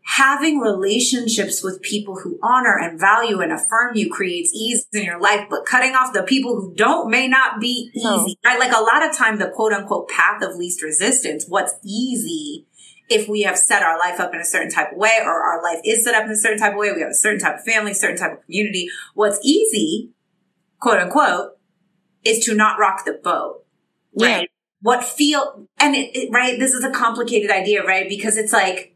having 0.05 0.59
relationships 0.59 1.63
with 1.63 1.81
people 1.81 2.19
who 2.19 2.37
honor 2.43 2.77
and 2.77 2.99
value 2.99 3.39
and 3.39 3.51
affirm 3.51 3.95
you 3.95 4.11
creates 4.11 4.53
ease 4.53 4.85
in 4.91 5.03
your 5.03 5.19
life, 5.19 5.47
but 5.49 5.65
cutting 5.65 5.95
off 5.95 6.13
the 6.13 6.23
people 6.23 6.55
who 6.55 6.73
don't 6.75 7.09
may 7.09 7.27
not 7.27 7.59
be 7.59 7.89
easy. 7.95 8.37
No. 8.43 8.49
Right? 8.49 8.59
Like 8.59 8.75
a 8.75 8.81
lot 8.81 9.07
of 9.07 9.15
time, 9.15 9.39
the 9.39 9.49
quote 9.49 9.71
unquote 9.71 10.09
path 10.09 10.43
of 10.43 10.55
least 10.57 10.83
resistance, 10.83 11.45
what's 11.47 11.75
easy 11.83 12.65
if 13.09 13.29
we 13.29 13.41
have 13.41 13.57
set 13.57 13.83
our 13.83 13.97
life 13.97 14.19
up 14.19 14.33
in 14.33 14.39
a 14.39 14.45
certain 14.45 14.71
type 14.71 14.91
of 14.91 14.97
way 14.97 15.19
or 15.21 15.31
our 15.31 15.61
life 15.63 15.79
is 15.85 16.03
set 16.03 16.15
up 16.15 16.25
in 16.25 16.31
a 16.31 16.35
certain 16.35 16.59
type 16.59 16.73
of 16.73 16.77
way, 16.77 16.91
we 16.91 17.01
have 17.01 17.11
a 17.11 17.15
certain 17.15 17.39
type 17.39 17.55
of 17.55 17.63
family, 17.63 17.93
certain 17.93 18.17
type 18.17 18.33
of 18.33 18.45
community. 18.45 18.89
What's 19.13 19.39
easy, 19.43 20.11
quote 20.79 20.99
unquote, 20.99 21.57
is 22.23 22.43
to 22.45 22.55
not 22.55 22.79
rock 22.79 23.05
the 23.05 23.13
boat. 23.13 23.65
Right. 24.19 24.41
Yeah. 24.41 24.47
What 24.81 25.03
feel, 25.03 25.67
and 25.77 25.95
it, 25.95 26.15
it, 26.15 26.29
right, 26.31 26.59
this 26.59 26.73
is 26.73 26.83
a 26.83 26.91
complicated 26.91 27.49
idea, 27.49 27.85
right? 27.85 28.07
Because 28.09 28.35
it's 28.35 28.51
like, 28.51 28.92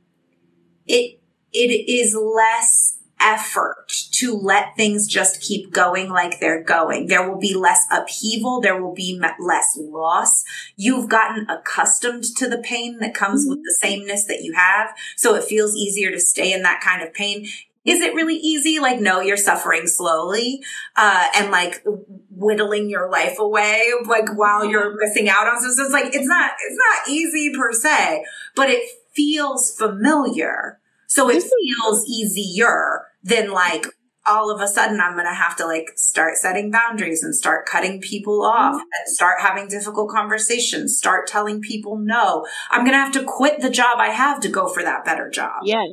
it, 0.88 1.20
it 1.54 1.90
is 1.90 2.16
less 2.16 2.96
effort 3.20 3.88
to 4.12 4.32
let 4.32 4.76
things 4.76 5.08
just 5.08 5.42
keep 5.42 5.74
going 5.74 6.08
like 6.08 6.40
they're 6.40 6.64
going. 6.64 7.08
There 7.08 7.28
will 7.28 7.40
be 7.40 7.56
less 7.56 7.86
upheaval. 7.92 8.62
There 8.62 8.80
will 8.80 8.94
be 8.94 9.20
less 9.40 9.76
loss. 9.80 10.44
You've 10.76 11.10
gotten 11.10 11.50
accustomed 11.50 12.26
to 12.38 12.48
the 12.48 12.60
pain 12.60 13.00
that 13.00 13.16
comes 13.16 13.42
mm-hmm. 13.42 13.50
with 13.50 13.64
the 13.64 13.76
sameness 13.82 14.26
that 14.26 14.44
you 14.44 14.54
have. 14.54 14.96
So 15.16 15.34
it 15.34 15.46
feels 15.46 15.76
easier 15.76 16.12
to 16.12 16.20
stay 16.20 16.54
in 16.54 16.62
that 16.62 16.82
kind 16.82 17.02
of 17.02 17.12
pain. 17.14 17.48
Is 17.86 18.02
it 18.02 18.14
really 18.14 18.36
easy? 18.36 18.80
Like, 18.80 19.00
no, 19.00 19.22
you're 19.22 19.38
suffering 19.38 19.88
slowly, 19.88 20.62
uh, 20.96 21.30
and 21.34 21.52
like 21.52 21.84
whittling 22.30 22.90
your 22.90 23.10
life 23.10 23.40
away, 23.40 23.90
like 24.06 24.38
while 24.38 24.66
you're 24.66 24.96
missing 25.00 25.30
out 25.30 25.48
on. 25.48 25.60
So 25.62 25.84
it's 25.84 25.94
like, 25.94 26.14
it's 26.14 26.28
not, 26.28 26.52
it's 26.68 26.78
not 26.78 27.10
easy 27.10 27.52
per 27.58 27.72
se, 27.72 28.26
but 28.56 28.70
it 28.70 28.88
feels 29.18 29.76
familiar 29.76 30.80
so 31.08 31.30
it 31.30 31.44
feels 31.44 32.06
easier 32.06 33.06
than 33.24 33.52
like 33.52 33.88
all 34.28 34.54
of 34.54 34.62
a 34.62 34.68
sudden 34.68 35.00
I'm 35.00 35.14
going 35.14 35.26
to 35.26 35.34
have 35.34 35.56
to 35.58 35.66
like 35.66 35.94
start 35.96 36.36
setting 36.36 36.70
boundaries 36.70 37.24
and 37.24 37.34
start 37.34 37.66
cutting 37.66 38.02
people 38.02 38.46
off 38.46 38.76
mm-hmm. 38.76 38.82
and 38.82 39.16
start 39.16 39.40
having 39.40 39.70
difficult 39.70 40.12
conversations, 40.12 40.98
start 40.98 41.28
telling 41.28 41.62
people 41.62 41.98
no. 41.98 42.46
I'm 42.70 42.82
going 42.82 42.92
to 42.92 42.98
have 42.98 43.14
to 43.14 43.24
quit 43.24 43.62
the 43.62 43.70
job 43.70 44.00
I 44.00 44.10
have 44.10 44.42
to 44.42 44.50
go 44.50 44.68
for 44.68 44.84
that 44.84 45.06
better 45.06 45.30
job. 45.30 45.62
Yeah. 45.64 45.86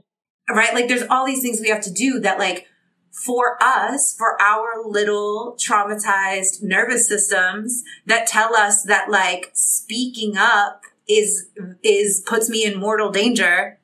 Right? 0.50 0.74
Like 0.74 0.88
there's 0.88 1.08
all 1.08 1.24
these 1.24 1.42
things 1.42 1.60
we 1.60 1.68
have 1.68 1.82
to 1.82 1.92
do 1.92 2.18
that 2.20 2.38
like 2.38 2.66
for 3.12 3.56
us, 3.62 4.12
for 4.18 4.40
our 4.42 4.82
little 4.84 5.56
traumatized 5.56 6.62
nervous 6.62 7.06
systems 7.06 7.84
that 8.06 8.26
tell 8.26 8.56
us 8.56 8.82
that 8.82 9.08
like 9.08 9.52
speaking 9.54 10.36
up 10.36 10.82
is, 11.08 11.48
is 11.82 12.22
puts 12.26 12.48
me 12.48 12.64
in 12.64 12.78
mortal 12.78 13.10
danger 13.10 13.78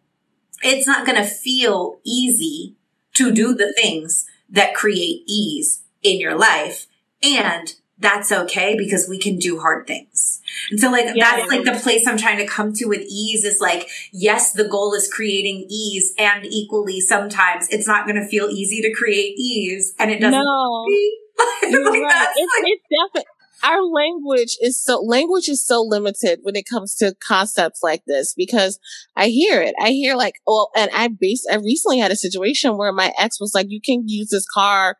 it's 0.63 0.87
not 0.87 1.07
going 1.07 1.17
to 1.17 1.25
feel 1.25 1.99
easy 2.05 2.77
to 3.15 3.33
do 3.33 3.55
the 3.55 3.73
things 3.73 4.27
that 4.49 4.75
create 4.75 5.23
ease 5.27 5.83
in 6.03 6.21
your 6.21 6.37
life. 6.37 6.87
And 7.23 7.75
that's 7.99 8.33
okay 8.33 8.77
because 8.77 9.09
we 9.09 9.19
can 9.19 9.37
do 9.37 9.61
hard 9.61 9.87
things. 9.87 10.41
And 10.71 10.81
so 10.81 10.91
like 10.91 11.15
yeah, 11.15 11.37
that's 11.37 11.51
like 11.51 11.65
the 11.65 11.79
place 11.83 12.07
I'm 12.07 12.17
trying 12.17 12.39
to 12.39 12.47
come 12.47 12.73
to 12.75 12.87
with 12.87 13.03
ease 13.03 13.45
is 13.45 13.61
like, 13.61 13.89
yes, 14.11 14.53
the 14.53 14.65
goal 14.65 14.95
is 14.95 15.13
creating 15.13 15.67
ease 15.69 16.15
and 16.19 16.47
equally 16.47 17.01
sometimes 17.01 17.69
it's 17.69 17.87
not 17.87 18.07
going 18.07 18.17
to 18.17 18.27
feel 18.27 18.49
easy 18.49 18.81
to 18.83 18.93
create 18.93 19.39
ease 19.39 19.95
and 19.99 20.11
it 20.11 20.21
doesn't. 20.21 20.43
No. 20.43 20.87
Like, 21.41 21.73
right. 21.73 22.29
It's, 22.37 22.53
like, 22.59 22.67
it's 22.67 22.85
definitely, 22.91 23.31
our 23.63 23.83
language 23.83 24.57
is 24.61 24.83
so 24.83 25.01
language 25.01 25.49
is 25.49 25.67
so 25.67 25.83
limited 25.83 26.41
when 26.43 26.57
it 26.57 26.67
comes 26.69 26.95
to 26.97 27.15
concepts 27.27 27.83
like 27.83 28.03
this 28.07 28.35
because 28.35 28.79
I 29.17 29.29
hear 29.29 29.61
it. 29.61 29.75
I 29.81 29.91
hear 29.91 30.17
like, 30.17 30.35
well, 30.47 30.71
and 30.77 30.91
I 30.95 31.09
base 31.09 31.45
I 31.51 31.57
recently 31.57 31.99
had 31.99 32.11
a 32.11 32.17
situation 32.17 32.77
where 32.77 32.93
my 32.93 33.13
ex 33.19 33.41
was 33.41 33.55
like, 33.55 33.67
you 33.69 33.81
can 33.81 34.09
use 34.09 34.31
this 34.31 34.47
car 34.53 34.97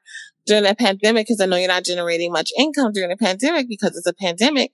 during 0.47 0.65
the 0.65 0.75
pandemic 0.75 1.27
because 1.27 1.41
I 1.41 1.47
know 1.47 1.57
you're 1.57 1.69
not 1.69 1.85
generating 1.85 2.33
much 2.33 2.51
income 2.59 2.93
during 2.93 3.11
the 3.11 3.17
pandemic 3.17 3.69
because 3.69 3.97
it's 3.97 4.07
a 4.07 4.15
pandemic. 4.15 4.73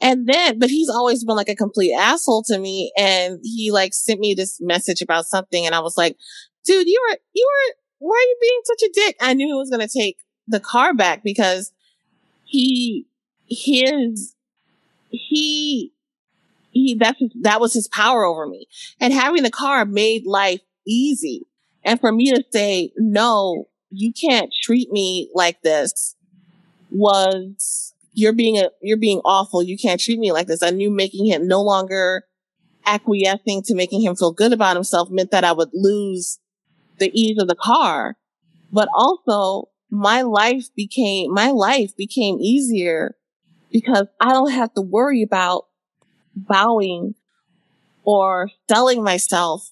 And 0.00 0.26
then, 0.26 0.58
but 0.58 0.70
he's 0.70 0.88
always 0.88 1.24
been 1.24 1.36
like 1.36 1.50
a 1.50 1.54
complete 1.54 1.94
asshole 1.94 2.44
to 2.44 2.58
me. 2.58 2.90
And 2.96 3.38
he 3.42 3.70
like 3.70 3.92
sent 3.92 4.18
me 4.18 4.34
this 4.34 4.58
message 4.60 5.02
about 5.02 5.26
something. 5.26 5.66
And 5.66 5.74
I 5.74 5.80
was 5.80 5.96
like, 5.98 6.16
dude, 6.64 6.86
you 6.86 7.00
were, 7.08 7.18
you 7.34 7.46
were, 7.46 7.74
why 7.98 8.16
are 8.16 8.28
you 8.28 8.36
being 8.40 8.60
such 8.64 8.82
a 8.82 8.92
dick? 8.94 9.16
I 9.20 9.34
knew 9.34 9.46
he 9.46 9.52
was 9.52 9.68
going 9.68 9.86
to 9.86 9.98
take 9.98 10.16
the 10.48 10.60
car 10.60 10.94
back 10.94 11.22
because 11.22 11.72
he 12.44 13.06
his 13.50 14.34
he 15.10 15.92
he 16.70 16.94
that's 16.94 17.20
that 17.42 17.60
was 17.60 17.74
his 17.74 17.88
power 17.88 18.24
over 18.24 18.46
me. 18.46 18.66
And 19.00 19.12
having 19.12 19.42
the 19.42 19.50
car 19.50 19.84
made 19.84 20.24
life 20.24 20.60
easy. 20.86 21.46
And 21.84 22.00
for 22.00 22.12
me 22.12 22.30
to 22.30 22.44
say 22.50 22.92
no 22.96 23.68
you 23.90 24.12
can't 24.12 24.52
treat 24.62 24.90
me 24.92 25.30
like 25.34 25.62
this 25.62 26.14
was 26.90 27.94
you're 28.12 28.32
being 28.32 28.58
a 28.58 28.70
you're 28.80 28.96
being 28.96 29.20
awful. 29.24 29.62
You 29.62 29.76
can't 29.76 30.00
treat 30.00 30.18
me 30.18 30.32
like 30.32 30.46
this. 30.46 30.62
I 30.62 30.70
knew 30.70 30.90
making 30.90 31.26
him 31.26 31.46
no 31.48 31.62
longer 31.62 32.24
acquiescing 32.86 33.62
to 33.62 33.74
making 33.74 34.02
him 34.02 34.16
feel 34.16 34.32
good 34.32 34.52
about 34.52 34.74
himself 34.74 35.10
meant 35.10 35.30
that 35.30 35.44
i 35.44 35.52
would 35.52 35.68
lose 35.74 36.38
the 36.98 37.10
ease 37.12 37.40
of 37.40 37.48
the 37.48 37.56
car. 37.56 38.16
But 38.72 38.88
also 38.94 39.70
my 39.90 40.22
life 40.22 40.68
became 40.76 41.32
my 41.34 41.50
life 41.50 41.96
became 41.96 42.38
easier 42.40 43.16
because 43.70 44.06
I 44.20 44.32
don't 44.32 44.50
have 44.50 44.74
to 44.74 44.82
worry 44.82 45.22
about 45.22 45.66
bowing 46.34 47.14
or 48.04 48.50
selling 48.68 49.02
myself 49.02 49.70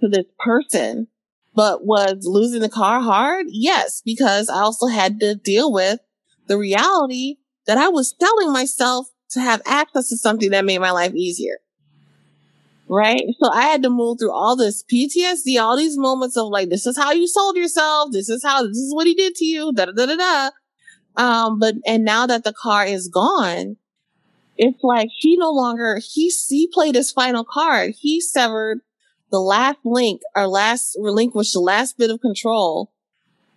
to 0.00 0.08
this 0.08 0.26
person. 0.38 1.08
But 1.54 1.84
was 1.84 2.18
losing 2.22 2.60
the 2.60 2.68
car 2.68 3.00
hard? 3.00 3.46
Yes, 3.48 4.02
because 4.04 4.48
I 4.48 4.60
also 4.60 4.86
had 4.86 5.18
to 5.20 5.34
deal 5.34 5.72
with 5.72 5.98
the 6.46 6.56
reality 6.56 7.36
that 7.66 7.76
I 7.76 7.88
was 7.88 8.14
selling 8.20 8.52
myself 8.52 9.08
to 9.30 9.40
have 9.40 9.60
access 9.66 10.08
to 10.08 10.16
something 10.16 10.50
that 10.50 10.64
made 10.64 10.78
my 10.78 10.92
life 10.92 11.14
easier. 11.14 11.58
Right. 12.88 13.22
So 13.38 13.50
I 13.52 13.62
had 13.62 13.82
to 13.84 13.90
move 13.90 14.18
through 14.18 14.32
all 14.32 14.56
this 14.56 14.82
PTSD, 14.82 15.60
all 15.60 15.76
these 15.76 15.96
moments 15.96 16.36
of 16.36 16.48
like, 16.48 16.70
this 16.70 16.86
is 16.86 16.96
how 16.96 17.12
you 17.12 17.28
sold 17.28 17.56
yourself. 17.56 18.10
This 18.10 18.28
is 18.28 18.42
how, 18.42 18.66
this 18.66 18.78
is 18.78 18.92
what 18.92 19.06
he 19.06 19.14
did 19.14 19.34
to 19.36 19.44
you. 19.44 19.72
Da 19.72 19.84
da 19.84 19.92
da 19.92 20.06
da 20.06 20.16
da. 20.16 20.50
Um, 21.20 21.58
but, 21.58 21.74
and 21.86 22.02
now 22.02 22.26
that 22.26 22.44
the 22.44 22.52
car 22.54 22.86
is 22.86 23.08
gone, 23.08 23.76
it's 24.56 24.82
like 24.82 25.10
he 25.12 25.36
no 25.36 25.50
longer, 25.50 26.00
he, 26.02 26.32
he 26.48 26.66
played 26.66 26.94
his 26.94 27.12
final 27.12 27.44
card. 27.44 27.94
He 27.98 28.22
severed 28.22 28.80
the 29.30 29.38
last 29.40 29.80
link 29.84 30.22
or 30.34 30.46
last 30.46 30.96
relinquished 30.98 31.52
the 31.52 31.60
last 31.60 31.98
bit 31.98 32.10
of 32.10 32.22
control. 32.22 32.90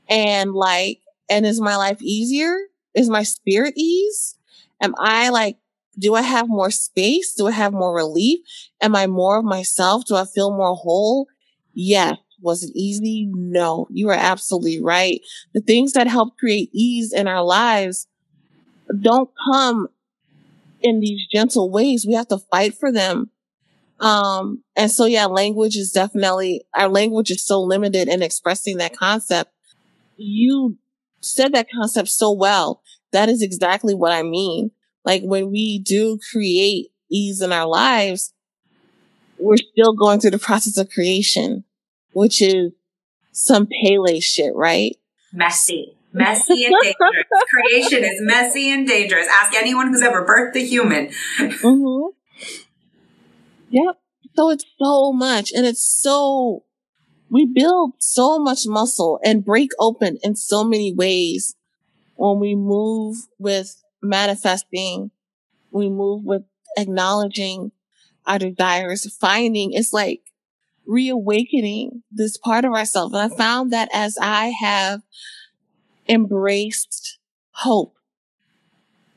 And 0.10 0.52
like, 0.54 1.00
and 1.30 1.46
is 1.46 1.62
my 1.62 1.78
life 1.78 2.02
easier? 2.02 2.58
Is 2.94 3.10
my 3.10 3.24
spirit 3.24 3.76
ease? 3.78 4.38
Am 4.82 4.94
I 5.00 5.30
like, 5.30 5.58
do 5.98 6.16
I 6.16 6.22
have 6.22 6.50
more 6.50 6.70
space? 6.72 7.34
Do 7.34 7.48
I 7.48 7.52
have 7.52 7.72
more 7.72 7.96
relief? 7.96 8.42
Am 8.82 8.94
I 8.94 9.08
more 9.08 9.38
of 9.40 9.46
myself? 9.46 10.04
Do 10.06 10.16
I 10.18 10.26
feel 10.26 10.52
more 10.52 10.76
whole? 10.76 11.28
Yes. 11.74 12.18
Was 12.44 12.62
it 12.62 12.72
easy? 12.76 13.30
No, 13.34 13.88
you 13.90 14.10
are 14.10 14.14
absolutely 14.16 14.82
right. 14.84 15.22
The 15.54 15.62
things 15.62 15.94
that 15.94 16.08
help 16.08 16.38
create 16.38 16.70
ease 16.74 17.14
in 17.14 17.28
our 17.28 17.44
lives 17.44 18.08
don't 19.02 19.30
come 19.54 19.88
in 20.82 21.00
these 21.00 21.22
gentle 21.32 21.72
ways. 21.72 22.06
We 22.06 22.14
have 22.16 22.28
to 22.28 22.40
fight 22.52 22.76
for 22.76 22.92
them. 22.92 23.32
Um, 24.02 24.62
and 24.76 24.92
so 24.92 25.06
yeah, 25.06 25.26
language 25.26 25.78
is 25.78 25.92
definitely, 25.92 26.66
our 26.76 26.90
language 26.90 27.32
is 27.32 27.46
so 27.46 27.62
limited 27.62 28.10
in 28.10 28.22
expressing 28.22 28.78
that 28.78 28.98
concept. 28.98 29.52
You 30.18 30.78
said 31.22 31.54
that 31.54 31.68
concept 31.74 32.10
so 32.10 32.34
well. 32.34 32.82
That 33.14 33.30
is 33.30 33.42
exactly 33.42 33.96
what 33.96 34.12
I 34.12 34.24
mean. 34.24 34.72
Like 35.06 35.22
when 35.24 35.50
we 35.50 35.80
do 35.80 36.20
create 36.32 36.88
ease 37.10 37.42
in 37.42 37.54
our 37.54 37.68
lives, 37.68 38.34
we're 39.40 39.56
still 39.56 39.94
going 39.94 40.20
through 40.20 40.32
the 40.32 40.40
process 40.40 40.78
of 40.78 40.90
creation 40.90 41.64
which 42.14 42.42
is 42.42 42.72
some 43.32 43.68
Pele 43.68 44.20
shit, 44.20 44.56
right? 44.56 44.96
Messy. 45.32 45.96
Messy 46.14 46.66
and 46.66 46.76
dangerous. 46.82 47.26
Creation 47.50 48.04
is 48.04 48.22
messy 48.22 48.72
and 48.72 48.88
dangerous. 48.88 49.28
Ask 49.28 49.56
anyone 49.56 49.88
who's 49.88 50.02
ever 50.02 50.26
birthed 50.26 50.56
a 50.56 50.64
human. 50.66 51.08
mm-hmm. 51.40 52.10
Yep. 53.70 53.96
So 54.36 54.52
it's 54.52 54.66
so 54.80 55.12
much 55.12 55.52
and 55.52 55.66
it's 55.66 55.86
so, 55.86 56.64
we 57.30 57.46
build 57.46 57.94
so 58.00 58.38
much 58.38 58.68
muscle 58.68 59.20
and 59.24 59.44
break 59.44 59.72
open 59.80 60.20
in 60.24 60.36
so 60.36 60.64
many 60.64 60.94
ways 60.94 61.56
when 62.16 62.40
we 62.40 62.56
move 62.56 63.18
with 63.40 63.84
manifesting, 64.02 65.12
we 65.72 65.90
move 65.90 66.24
with 66.24 66.44
acknowledging 66.78 67.72
our 68.26 68.40
desires, 68.40 69.12
finding 69.20 69.74
it's 69.74 69.94
like 69.94 70.22
reawakening 70.86 72.04
this 72.12 72.38
part 72.38 72.66
of 72.66 72.74
ourselves. 72.74 73.14
And 73.14 73.32
I 73.32 73.36
found 73.36 73.72
that 73.72 73.90
as 73.94 74.18
I 74.22 74.48
have 74.60 75.02
embraced 76.08 77.20
hope 77.52 77.96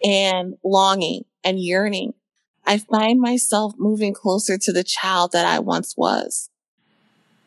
and 0.04 0.54
longing 0.64 1.24
and 1.42 1.60
yearning, 1.60 2.14
I 2.64 2.78
find 2.78 3.20
myself 3.20 3.74
moving 3.78 4.12
closer 4.12 4.58
to 4.58 4.72
the 4.72 4.84
child 4.84 5.32
that 5.32 5.46
I 5.46 5.60
once 5.60 5.94
was. 5.96 6.50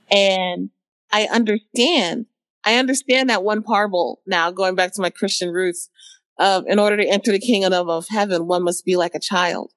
And 0.09 0.69
I 1.11 1.27
understand, 1.31 2.25
I 2.63 2.75
understand 2.75 3.29
that 3.29 3.43
one 3.43 3.63
parable 3.63 4.21
now, 4.25 4.51
going 4.51 4.75
back 4.75 4.93
to 4.93 5.01
my 5.01 5.09
Christian 5.09 5.51
roots 5.51 5.89
of 6.39 6.65
in 6.67 6.79
order 6.79 6.97
to 6.97 7.07
enter 7.07 7.31
the 7.31 7.39
kingdom 7.39 7.89
of 7.89 8.07
heaven, 8.09 8.47
one 8.47 8.63
must 8.63 8.85
be 8.85 8.95
like 8.95 9.13
a 9.13 9.19
child. 9.19 9.71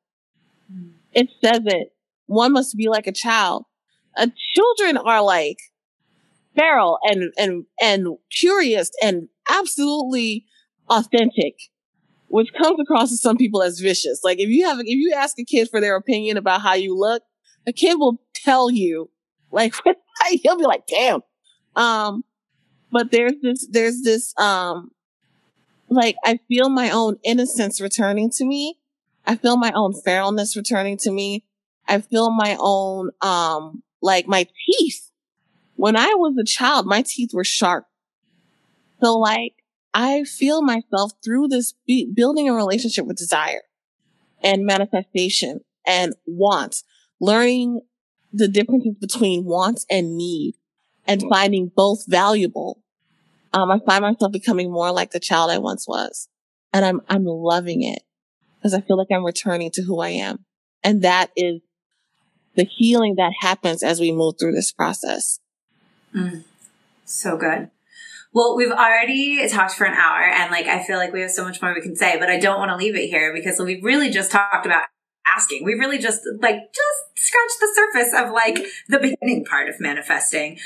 Mm. 0.73 0.93
It 1.13 1.29
says 1.43 1.61
it. 1.67 1.93
One 2.27 2.53
must 2.53 2.77
be 2.77 2.89
like 2.89 3.07
a 3.07 3.13
child. 3.13 3.65
Uh, 4.17 4.29
children 4.55 4.97
are 4.97 5.23
like 5.23 5.59
feral 6.57 6.99
and, 7.03 7.33
and, 7.37 7.65
and 7.81 8.07
curious 8.31 8.91
and 9.03 9.29
absolutely 9.49 10.45
authentic, 10.89 11.55
which 12.29 12.53
comes 12.53 12.79
across 12.81 13.11
to 13.11 13.17
some 13.17 13.37
people 13.37 13.63
as 13.63 13.81
vicious. 13.81 14.21
Like 14.23 14.39
if 14.39 14.49
you 14.49 14.67
have, 14.67 14.79
if 14.81 14.87
you 14.87 15.13
ask 15.17 15.39
a 15.39 15.45
kid 15.45 15.69
for 15.71 15.81
their 15.81 15.97
opinion 15.97 16.37
about 16.37 16.61
how 16.63 16.75
you 16.75 16.97
look, 16.97 17.23
a 17.67 17.73
kid 17.73 17.95
will 17.95 18.21
tell 18.35 18.71
you, 18.71 19.11
like, 19.51 19.75
he'll 20.43 20.59
be 20.59 20.65
like, 20.65 20.87
damn. 20.87 21.21
Um, 21.77 22.25
but 22.91 23.11
there's 23.11 23.35
this, 23.43 23.67
there's 23.71 24.03
this, 24.03 24.35
um, 24.39 24.91
like 25.89 26.17
I 26.25 26.39
feel 26.49 26.69
my 26.69 26.91
own 26.91 27.19
innocence 27.23 27.81
returning 27.81 28.31
to 28.37 28.45
me. 28.45 28.79
I 29.27 29.37
feel 29.37 29.57
my 29.57 29.73
own 29.75 29.93
feralness 30.07 30.57
returning 30.57 30.97
to 30.99 31.11
me. 31.11 31.45
I 31.87 32.01
feel 32.01 32.31
my 32.31 32.57
own, 32.59 33.11
um, 33.21 33.83
like 34.03 34.27
my 34.27 34.47
teeth. 34.67 35.11
When 35.77 35.97
I 35.97 36.13
was 36.17 36.37
a 36.39 36.45
child, 36.45 36.87
my 36.87 37.03
teeth 37.03 37.31
were 37.33 37.45
sharp. 37.45 37.87
So 39.01 39.19
like 39.19 39.55
I 39.95 40.25
feel 40.25 40.63
myself 40.63 41.13
through 41.25 41.49
this 41.49 41.75
be- 41.87 42.11
building 42.13 42.49
a 42.49 42.55
relationship 42.55 43.07
with 43.07 43.17
desire 43.17 43.63
and 44.43 44.65
manifestation 44.65 45.61
and 45.87 46.15
wants, 46.27 46.85
learning 47.21 47.83
the 48.33 48.49
differences 48.49 48.95
between 49.01 49.45
wants 49.45 49.85
and 49.91 50.17
need 50.17 50.55
and 51.07 51.23
finding 51.29 51.71
both 51.75 52.05
valuable. 52.07 52.83
Um, 53.53 53.71
I 53.71 53.79
find 53.81 54.03
myself 54.03 54.33
becoming 54.33 54.71
more 54.71 54.93
like 54.93 55.11
the 55.11 55.21
child 55.21 55.51
I 55.51 55.59
once 55.59 55.87
was 55.87 56.29
and 56.73 56.85
I'm, 56.85 57.03
I'm 57.09 57.25
loving 57.27 57.83
it 57.83 58.03
because 58.57 58.73
I 58.73 58.81
feel 58.81 58.97
like 58.97 59.09
I'm 59.11 59.25
returning 59.25 59.71
to 59.73 59.83
who 59.83 60.01
I 60.01 60.11
am. 60.11 60.45
And 60.83 61.03
that 61.03 61.31
is 61.37 61.61
the 62.55 62.65
healing 62.65 63.15
that 63.17 63.33
happens 63.41 63.83
as 63.83 64.01
we 64.01 64.13
move 64.13 64.35
through 64.39 64.53
this 64.53 64.73
process. 64.73 65.41
Mm, 66.15 66.45
so 67.05 67.37
good. 67.37 67.71
Well, 68.35 68.57
we've 68.57 68.71
already 68.71 69.47
talked 69.49 69.75
for 69.75 69.85
an 69.85 69.95
hour 69.95 70.23
and 70.23 70.51
like 70.51 70.67
I 70.67 70.83
feel 70.83 70.97
like 70.97 71.13
we 71.13 71.21
have 71.21 71.31
so 71.31 71.45
much 71.45 71.61
more 71.61 71.75
we 71.75 71.83
can 71.83 71.97
say, 71.97 72.19
but 72.19 72.31
I 72.31 72.39
don't 72.39 72.59
want 72.59 72.71
to 72.71 72.77
leave 72.77 72.97
it 72.97 73.09
here 73.09 73.33
because 73.33 73.59
we've 73.59 73.85
really 73.85 74.11
just 74.11 74.31
talked 74.31 74.65
about 74.65 74.85
asking. 75.27 75.65
We 75.65 75.75
really 75.75 75.99
just 75.99 76.23
like 76.41 76.57
just 76.57 77.27
scratched 77.27 77.61
the 77.61 77.73
surface 77.75 78.15
of 78.15 78.33
like 78.33 78.67
the 78.89 78.99
beginning 78.99 79.45
part 79.45 79.69
of 79.69 79.81
manifesting. 79.81 80.59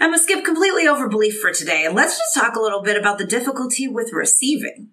I'm 0.00 0.10
gonna 0.10 0.22
skip 0.22 0.44
completely 0.44 0.88
over 0.88 1.08
belief 1.08 1.40
for 1.40 1.52
today 1.52 1.84
and 1.86 1.94
let's 1.94 2.18
just 2.18 2.34
talk 2.34 2.56
a 2.56 2.60
little 2.60 2.82
bit 2.82 2.96
about 2.96 3.18
the 3.18 3.26
difficulty 3.26 3.86
with 3.86 4.12
receiving. 4.12 4.88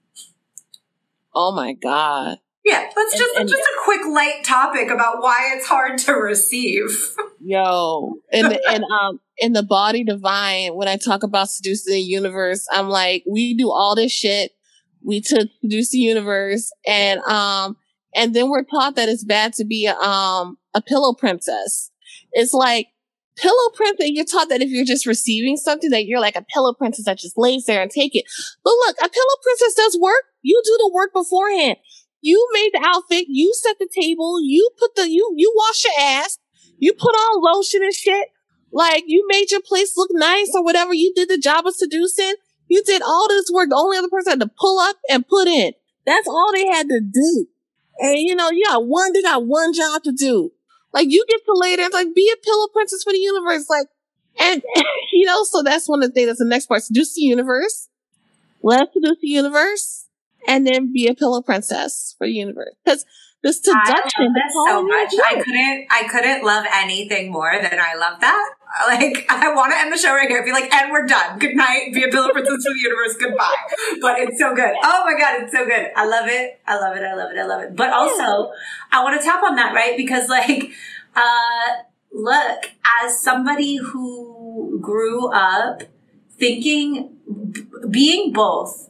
Oh 1.34 1.52
my 1.52 1.74
God. 1.74 2.38
Yeah, 2.64 2.88
let's 2.96 3.18
just 3.18 3.32
and, 3.36 3.42
and, 3.42 3.50
just 3.50 3.62
a 3.62 3.84
quick 3.84 4.02
light 4.06 4.44
topic 4.44 4.92
about 4.92 5.22
why 5.22 5.54
it's 5.56 5.66
hard 5.66 5.98
to 6.00 6.14
receive. 6.14 7.16
Yo, 7.40 8.16
and 8.32 8.60
and 8.70 8.84
um 8.84 9.20
in 9.40 9.54
the 9.54 9.64
body 9.64 10.04
divine, 10.04 10.76
when 10.76 10.88
I 10.88 10.98
talk 10.98 11.24
about 11.24 11.50
seducing 11.50 11.94
the 11.94 12.02
universe, 12.02 12.68
I'm 12.72 12.88
like, 12.88 13.24
we 13.28 13.56
do 13.56 13.72
all 13.72 13.96
this 13.96 14.12
shit. 14.12 14.52
We 15.04 15.22
took 15.22 15.50
seduce 15.62 15.90
the 15.90 15.98
universe, 15.98 16.72
and 16.86 17.20
um, 17.22 17.78
and 18.14 18.36
then 18.36 18.50
we're 18.50 18.64
taught 18.64 18.96
that 18.96 19.10
it's 19.10 19.24
bad 19.24 19.54
to 19.54 19.66
be 19.66 19.88
a, 19.88 19.96
um 19.96 20.60
a 20.76 20.82
pillow 20.82 21.14
princess. 21.14 21.90
It's 22.34 22.54
like 22.54 22.90
pillow 23.38 23.70
princess. 23.74 24.10
You're 24.10 24.26
taught 24.26 24.50
that 24.50 24.62
if 24.62 24.70
you're 24.70 24.86
just 24.86 25.08
receiving 25.08 25.58
something, 25.58 25.90
that 25.90 26.06
you're 26.06 26.20
like 26.20 26.36
a 26.36 26.46
pillow 26.54 26.74
princess 26.74 27.06
that 27.06 27.18
just 27.18 27.38
lays 27.38 27.66
there 27.66 27.82
and 27.82 27.90
take 27.90 28.16
it. 28.16 28.26
But 28.64 28.74
look, 28.86 28.98
a 28.98 29.10
pillow 29.10 29.36
princess 29.42 29.74
does 29.74 29.98
work. 30.00 30.26
You 30.44 30.62
do 30.64 30.78
the 30.78 30.92
work 30.94 31.14
beforehand. 31.14 31.78
You 32.22 32.48
made 32.54 32.72
the 32.74 32.84
outfit. 32.84 33.26
You 33.28 33.54
set 33.54 33.80
the 33.80 33.90
table. 33.94 34.40
You 34.42 34.70
put 34.78 34.96
the, 34.96 35.10
you, 35.10 35.34
you 35.36 35.52
wash 35.56 35.84
your 35.84 35.94
ass. 36.00 36.38
You 36.78 36.94
put 36.94 37.14
on 37.14 37.44
lotion 37.44 37.84
and 37.84 37.94
shit. 37.94 38.30
Like 38.72 39.04
you 39.08 39.26
made 39.28 39.52
your 39.52 39.62
place 39.62 39.98
look 39.98 40.10
nice 40.14 40.52
or 40.56 40.64
whatever. 40.64 40.94
You 40.94 41.14
did 41.16 41.30
the 41.30 41.38
job 41.38 41.68
of 41.68 41.76
seducing. 41.76 42.34
You 42.68 42.84
did 42.84 43.02
all 43.02 43.28
this 43.28 43.50
work. 43.52 43.70
The 43.70 43.76
only 43.76 43.98
other 43.98 44.08
person 44.08 44.32
had 44.32 44.40
to 44.40 44.52
pull 44.60 44.80
up 44.80 44.96
and 45.10 45.28
put 45.28 45.48
in. 45.48 45.74
That's 46.06 46.28
all 46.28 46.52
they 46.54 46.68
had 46.68 46.88
to 46.88 47.02
do. 47.02 47.48
And 48.00 48.18
you 48.20 48.36
know, 48.36 48.50
you 48.50 48.64
got 48.66 48.86
one, 48.86 49.14
they 49.14 49.22
got 49.22 49.46
one 49.46 49.74
job 49.74 50.04
to 50.04 50.12
do. 50.12 50.52
Like 50.94 51.08
you 51.10 51.26
get 51.28 51.44
to 51.46 51.54
lay 51.54 51.76
there 51.76 51.86
and 51.86 51.94
like 51.94 52.16
be 52.16 52.32
a 52.34 52.38
pillow 52.44 52.68
princess 52.74 53.04
for 53.04 53.12
the 53.14 53.20
universe. 53.20 53.70
Like, 53.70 53.88
and 54.40 54.64
you 55.12 55.26
know, 55.26 55.44
so 55.44 55.64
that's 55.64 55.90
one 55.90 56.02
of 56.02 56.10
the 56.10 56.14
things 56.14 56.28
that's 56.28 56.40
the 56.40 56.46
next 56.46 56.68
part. 56.68 56.84
Seduce 56.84 57.16
the 57.16 57.22
universe. 57.22 57.90
Let's 58.64 58.94
seduce 58.94 59.20
the 59.22 59.28
universe 59.28 60.01
and 60.48 60.66
then 60.66 60.92
be 60.94 61.08
a 61.08 61.16
pillow 61.16 61.42
princess 61.42 62.16
for 62.18 62.28
the 62.28 62.34
universe. 62.34 62.76
Because 62.84 63.06
this 63.44 63.58
seduction, 63.58 64.34
I 64.36 64.70
so 64.70 64.84
much. 64.84 65.14
I 65.26 65.42
couldn't, 65.42 65.88
I 65.90 66.08
couldn't 66.08 66.44
love 66.46 66.66
anything 66.76 67.32
more 67.32 67.52
than 67.60 67.80
I 67.80 67.96
love 67.96 68.20
that. 68.22 68.54
Like, 68.88 69.26
I 69.30 69.54
want 69.54 69.74
to 69.74 69.78
end 69.78 69.92
the 69.92 69.98
show 69.98 70.14
right 70.14 70.30
here. 70.30 70.46
Be 70.46 70.54
like, 70.54 70.74
and 70.74 70.92
we're 70.92 71.06
done. 71.06 71.40
Good 71.40 71.58
night. 71.58 71.94
Be 71.94 72.04
a 72.04 72.08
pillow 72.08 72.30
princess 72.32 72.64
for 72.66 72.74
the 72.74 72.80
universe. 72.80 73.18
Goodbye. 73.20 73.54
But 74.00 74.20
it's 74.20 74.40
so 74.40 74.56
good. 74.56 74.74
Oh 74.82 75.04
my 75.04 75.20
god, 75.20 75.44
it's 75.44 75.52
so 75.52 75.66
good. 75.66 75.92
I 75.94 76.08
love 76.08 76.30
it. 76.30 76.58
I 76.66 76.80
love 76.80 76.96
it. 76.96 77.04
I 77.04 77.14
love 77.14 77.32
it. 77.34 77.38
I 77.38 77.46
love 77.46 77.62
it. 77.64 77.76
But 77.76 77.92
also, 77.92 78.54
I 78.90 79.04
want 79.04 79.20
to 79.20 79.28
tap 79.28 79.44
on 79.44 79.58
that, 79.58 79.76
right? 79.76 79.98
Because 79.98 80.30
like, 80.30 80.72
uh, 81.18 81.84
look, 82.14 82.72
as 83.04 83.22
somebody 83.22 83.76
who 83.76 84.80
grew 84.82 85.30
up 85.30 85.84
thinking, 86.40 87.18
being 87.90 88.32
both 88.32 88.90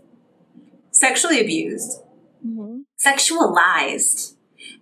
sexually 1.02 1.42
abused, 1.42 2.00
mm-hmm. 2.46 2.82
sexualized, 3.04 4.36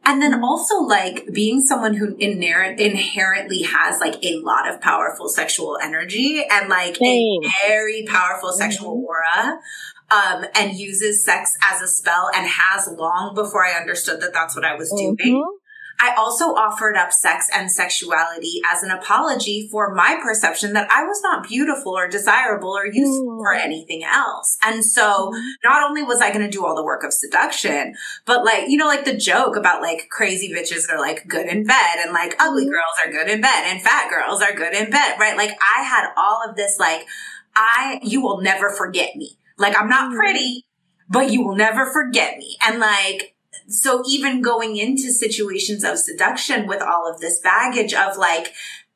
and 0.06 0.22
then 0.22 0.44
also 0.44 0.82
like 0.82 1.28
being 1.34 1.62
someone 1.62 1.96
who 1.96 2.16
inherently 2.18 3.64
has 3.64 4.00
like 4.00 4.24
a 4.24 4.36
lot 4.42 4.70
of 4.70 4.82
powerful 4.82 5.30
sexual 5.30 5.78
energy 5.82 6.44
and 6.52 6.70
like 6.70 6.98
Same. 6.98 7.44
a 7.44 7.68
very 7.68 8.06
powerful 8.08 8.52
sexual 8.52 8.96
mm-hmm. 8.96 9.06
aura. 9.06 9.60
Um, 10.12 10.44
and 10.56 10.76
uses 10.76 11.24
sex 11.24 11.56
as 11.62 11.84
a 11.84 11.88
spell 11.88 12.32
and 12.34 12.48
has 12.48 12.90
long 12.98 13.36
before 13.36 13.64
I 13.64 13.74
understood 13.74 14.22
that 14.22 14.34
that's 14.34 14.56
what 14.56 14.66
I 14.66 14.74
was 14.74 14.90
doing. 14.90 15.16
I 16.02 16.14
also 16.18 16.46
offered 16.46 16.96
up 16.96 17.12
sex 17.12 17.50
and 17.54 17.70
sexuality 17.70 18.62
as 18.72 18.84
an 18.84 18.92
apology 18.92 19.68
for 19.70 19.94
my 19.94 20.18
perception 20.22 20.74
that 20.74 20.90
I 20.90 21.04
was 21.04 21.22
not 21.22 21.48
beautiful 21.48 21.98
or 21.98 22.08
desirable 22.08 22.70
or 22.70 22.86
useful 22.86 23.28
mm. 23.28 23.40
for 23.40 23.54
anything 23.54 24.04
else. 24.04 24.58
And 24.64 24.86
so 24.86 25.32
mm-hmm. 25.32 25.48
not 25.64 25.84
only 25.88 26.04
was 26.04 26.22
I 26.22 26.30
going 26.30 26.46
to 26.46 26.50
do 26.50 26.66
all 26.66 26.76
the 26.76 26.86
work 26.86 27.04
of 27.04 27.12
seduction, 27.12 27.96
but 28.26 28.46
like, 28.46 28.70
you 28.70 28.78
know, 28.78 28.88
like 28.88 29.04
the 29.04 29.18
joke 29.18 29.58
about 29.58 29.82
like 29.82 30.08
crazy 30.10 30.54
bitches 30.54 30.90
are 30.90 31.00
like 31.00 31.28
good 31.28 31.48
in 31.48 31.66
bed 31.66 31.98
and 32.00 32.14
like 32.14 32.34
ugly 32.40 32.64
mm-hmm. 32.64 32.72
girls 32.72 32.96
are 33.06 33.12
good 33.12 33.30
in 33.30 33.42
bed 33.42 33.66
and 33.66 33.82
fat 33.82 34.10
girls 34.10 34.42
are 34.42 34.54
good 34.54 34.74
in 34.74 34.90
bed, 34.90 35.20
right? 35.20 35.36
Like 35.36 35.52
I 35.62 35.84
had 35.84 36.10
all 36.16 36.42
of 36.48 36.56
this, 36.56 36.78
like, 36.80 37.06
I, 37.56 38.00
you 38.04 38.22
will 38.22 38.42
never 38.42 38.70
forget 38.70 39.16
me. 39.16 39.38
Like 39.58 39.78
I'm 39.78 39.90
not 39.90 40.12
mm-hmm. 40.12 40.20
pretty, 40.20 40.66
but 41.10 41.30
you 41.30 41.44
will 41.44 41.58
never 41.58 41.86
forget 41.92 42.38
me. 42.38 42.56
And 42.62 42.80
like, 42.80 43.36
so 43.70 44.04
even 44.08 44.42
going 44.42 44.78
into 44.78 45.12
situations 45.12 45.84
of 45.84 46.00
seduction 46.00 46.68
with 46.68 46.82
all 46.82 47.10
of 47.10 47.20
this 47.20 47.40
baggage 47.40 47.94
of 47.94 48.18
like, 48.18 48.54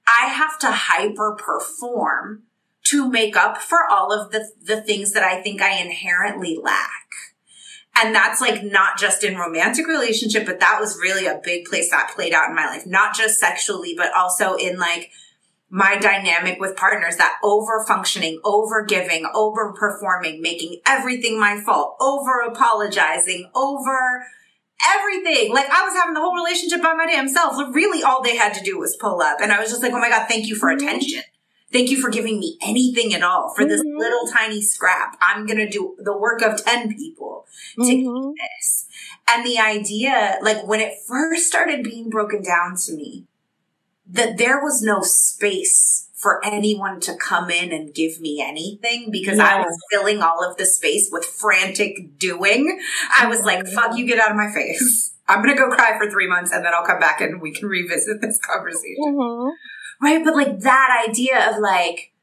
I 0.07 0.27
have 0.27 0.59
to 0.59 0.71
hyper 0.71 1.35
perform 1.35 2.43
to 2.85 3.09
make 3.09 3.37
up 3.37 3.57
for 3.57 3.89
all 3.89 4.11
of 4.11 4.31
the, 4.31 4.49
the 4.61 4.81
things 4.81 5.13
that 5.13 5.23
I 5.23 5.41
think 5.41 5.61
I 5.61 5.81
inherently 5.81 6.59
lack. 6.61 6.89
And 7.95 8.13
that's 8.13 8.41
like 8.41 8.63
not 8.63 8.97
just 8.97 9.23
in 9.23 9.37
romantic 9.37 9.87
relationship, 9.87 10.45
but 10.45 10.59
that 10.59 10.79
was 10.79 10.99
really 10.99 11.27
a 11.27 11.39
big 11.43 11.65
place 11.65 11.91
that 11.91 12.11
played 12.15 12.33
out 12.33 12.49
in 12.49 12.55
my 12.55 12.65
life, 12.65 12.85
not 12.85 13.15
just 13.15 13.39
sexually, 13.39 13.93
but 13.95 14.11
also 14.15 14.55
in 14.55 14.79
like 14.79 15.11
my 15.69 15.97
dynamic 15.97 16.59
with 16.59 16.75
partners 16.75 17.17
that 17.17 17.37
over 17.43 17.85
functioning, 17.87 18.39
over 18.43 18.83
giving, 18.83 19.25
over 19.33 19.73
performing, 19.73 20.41
making 20.41 20.81
everything 20.85 21.39
my 21.39 21.61
fault, 21.61 21.95
over 22.01 22.41
apologizing, 22.41 23.49
over 23.55 24.25
everything. 24.87 25.53
Like 25.53 25.69
I 25.69 25.83
was 25.83 25.93
having 25.93 26.13
the 26.13 26.19
whole 26.19 26.35
relationship 26.35 26.81
by 26.81 26.93
my 26.93 27.05
damn 27.05 27.27
self. 27.27 27.55
Really 27.73 28.03
all 28.03 28.21
they 28.21 28.35
had 28.35 28.53
to 28.55 28.63
do 28.63 28.79
was 28.79 28.95
pull 28.95 29.21
up. 29.21 29.39
And 29.41 29.51
I 29.51 29.59
was 29.59 29.69
just 29.69 29.83
like, 29.83 29.93
oh 29.93 29.99
my 29.99 30.09
God, 30.09 30.27
thank 30.27 30.47
you 30.47 30.55
for 30.55 30.69
mm-hmm. 30.69 30.85
attention. 30.85 31.21
Thank 31.71 31.89
you 31.89 31.99
for 31.99 32.11
giving 32.11 32.39
me 32.39 32.57
anything 32.61 33.15
at 33.15 33.23
all 33.23 33.51
for 33.55 33.65
this 33.65 33.81
mm-hmm. 33.81 33.97
little 33.97 34.27
tiny 34.27 34.61
scrap. 34.61 35.17
I'm 35.21 35.47
going 35.47 35.57
to 35.57 35.67
do 35.67 35.95
the 35.97 36.15
work 36.15 36.43
of 36.43 36.63
10 36.63 36.95
people 36.95 37.47
to 37.77 37.81
mm-hmm. 37.81 38.31
this. 38.31 38.85
And 39.27 39.43
the 39.43 39.57
idea, 39.57 40.37
like 40.43 40.67
when 40.67 40.81
it 40.81 40.99
first 41.07 41.47
started 41.47 41.83
being 41.83 42.11
broken 42.11 42.43
down 42.43 42.75
to 42.85 42.93
me, 42.93 43.25
that 44.07 44.37
there 44.37 44.61
was 44.61 44.83
no 44.83 45.01
space 45.01 46.02
for 46.23 46.43
anyone 46.43 47.01
to 47.01 47.15
come 47.15 47.51
in 47.51 47.73
and 47.73 47.93
give 47.93 48.21
me 48.21 48.41
anything 48.41 49.11
because 49.11 49.37
yeah. 49.37 49.57
I 49.57 49.59
was 49.59 49.77
filling 49.91 50.23
all 50.23 50.49
of 50.49 50.55
the 50.55 50.65
space 50.65 51.09
with 51.11 51.25
frantic 51.25 52.17
doing. 52.17 52.79
I 53.19 53.27
was 53.27 53.43
like, 53.43 53.67
fuck 53.67 53.97
you, 53.97 54.07
get 54.07 54.19
out 54.19 54.31
of 54.31 54.37
my 54.37 54.51
face. 54.51 55.13
I'm 55.27 55.43
going 55.43 55.55
to 55.55 55.61
go 55.61 55.69
cry 55.69 55.97
for 55.97 56.09
three 56.09 56.27
months 56.27 56.51
and 56.51 56.65
then 56.65 56.73
I'll 56.73 56.85
come 56.85 56.99
back 56.99 57.21
and 57.21 57.41
we 57.41 57.53
can 57.53 57.67
revisit 57.67 58.21
this 58.21 58.39
conversation. 58.39 59.03
Mm-hmm. 59.05 59.49
Right. 60.01 60.23
But 60.23 60.35
like 60.35 60.59
that 60.61 61.05
idea 61.07 61.51
of 61.51 61.59
like 61.59 62.13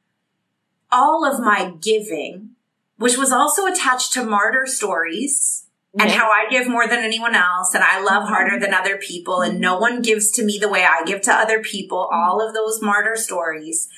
all 0.91 1.25
of 1.25 1.39
my 1.39 1.75
giving, 1.81 2.51
which 2.97 3.17
was 3.17 3.33
also 3.33 3.67
attached 3.67 4.13
to 4.15 4.25
martyr 4.25 4.67
stories 4.67 5.67
and 5.99 6.11
how 6.11 6.27
I 6.31 6.49
give 6.49 6.69
more 6.69 6.87
than 6.87 7.01
anyone 7.01 7.35
else 7.35 7.75
and 7.75 7.83
I 7.83 8.01
love 8.01 8.23
mm-hmm. 8.23 8.33
harder 8.33 8.61
than 8.61 8.73
other 8.73 8.97
people 8.97 9.43
and 9.43 9.55
mm-hmm. 9.55 9.63
no 9.63 9.79
one 9.79 10.03
gives 10.03 10.31
to 10.33 10.45
me 10.45 10.59
the 10.59 10.69
way 10.69 10.85
I 10.85 11.03
give 11.05 11.21
to 11.23 11.33
other 11.33 11.61
people, 11.61 12.09
mm-hmm. 12.11 12.19
all 12.19 12.47
of 12.47 12.55
those 12.55 12.81
martyr 12.81 13.17
stories 13.17 13.89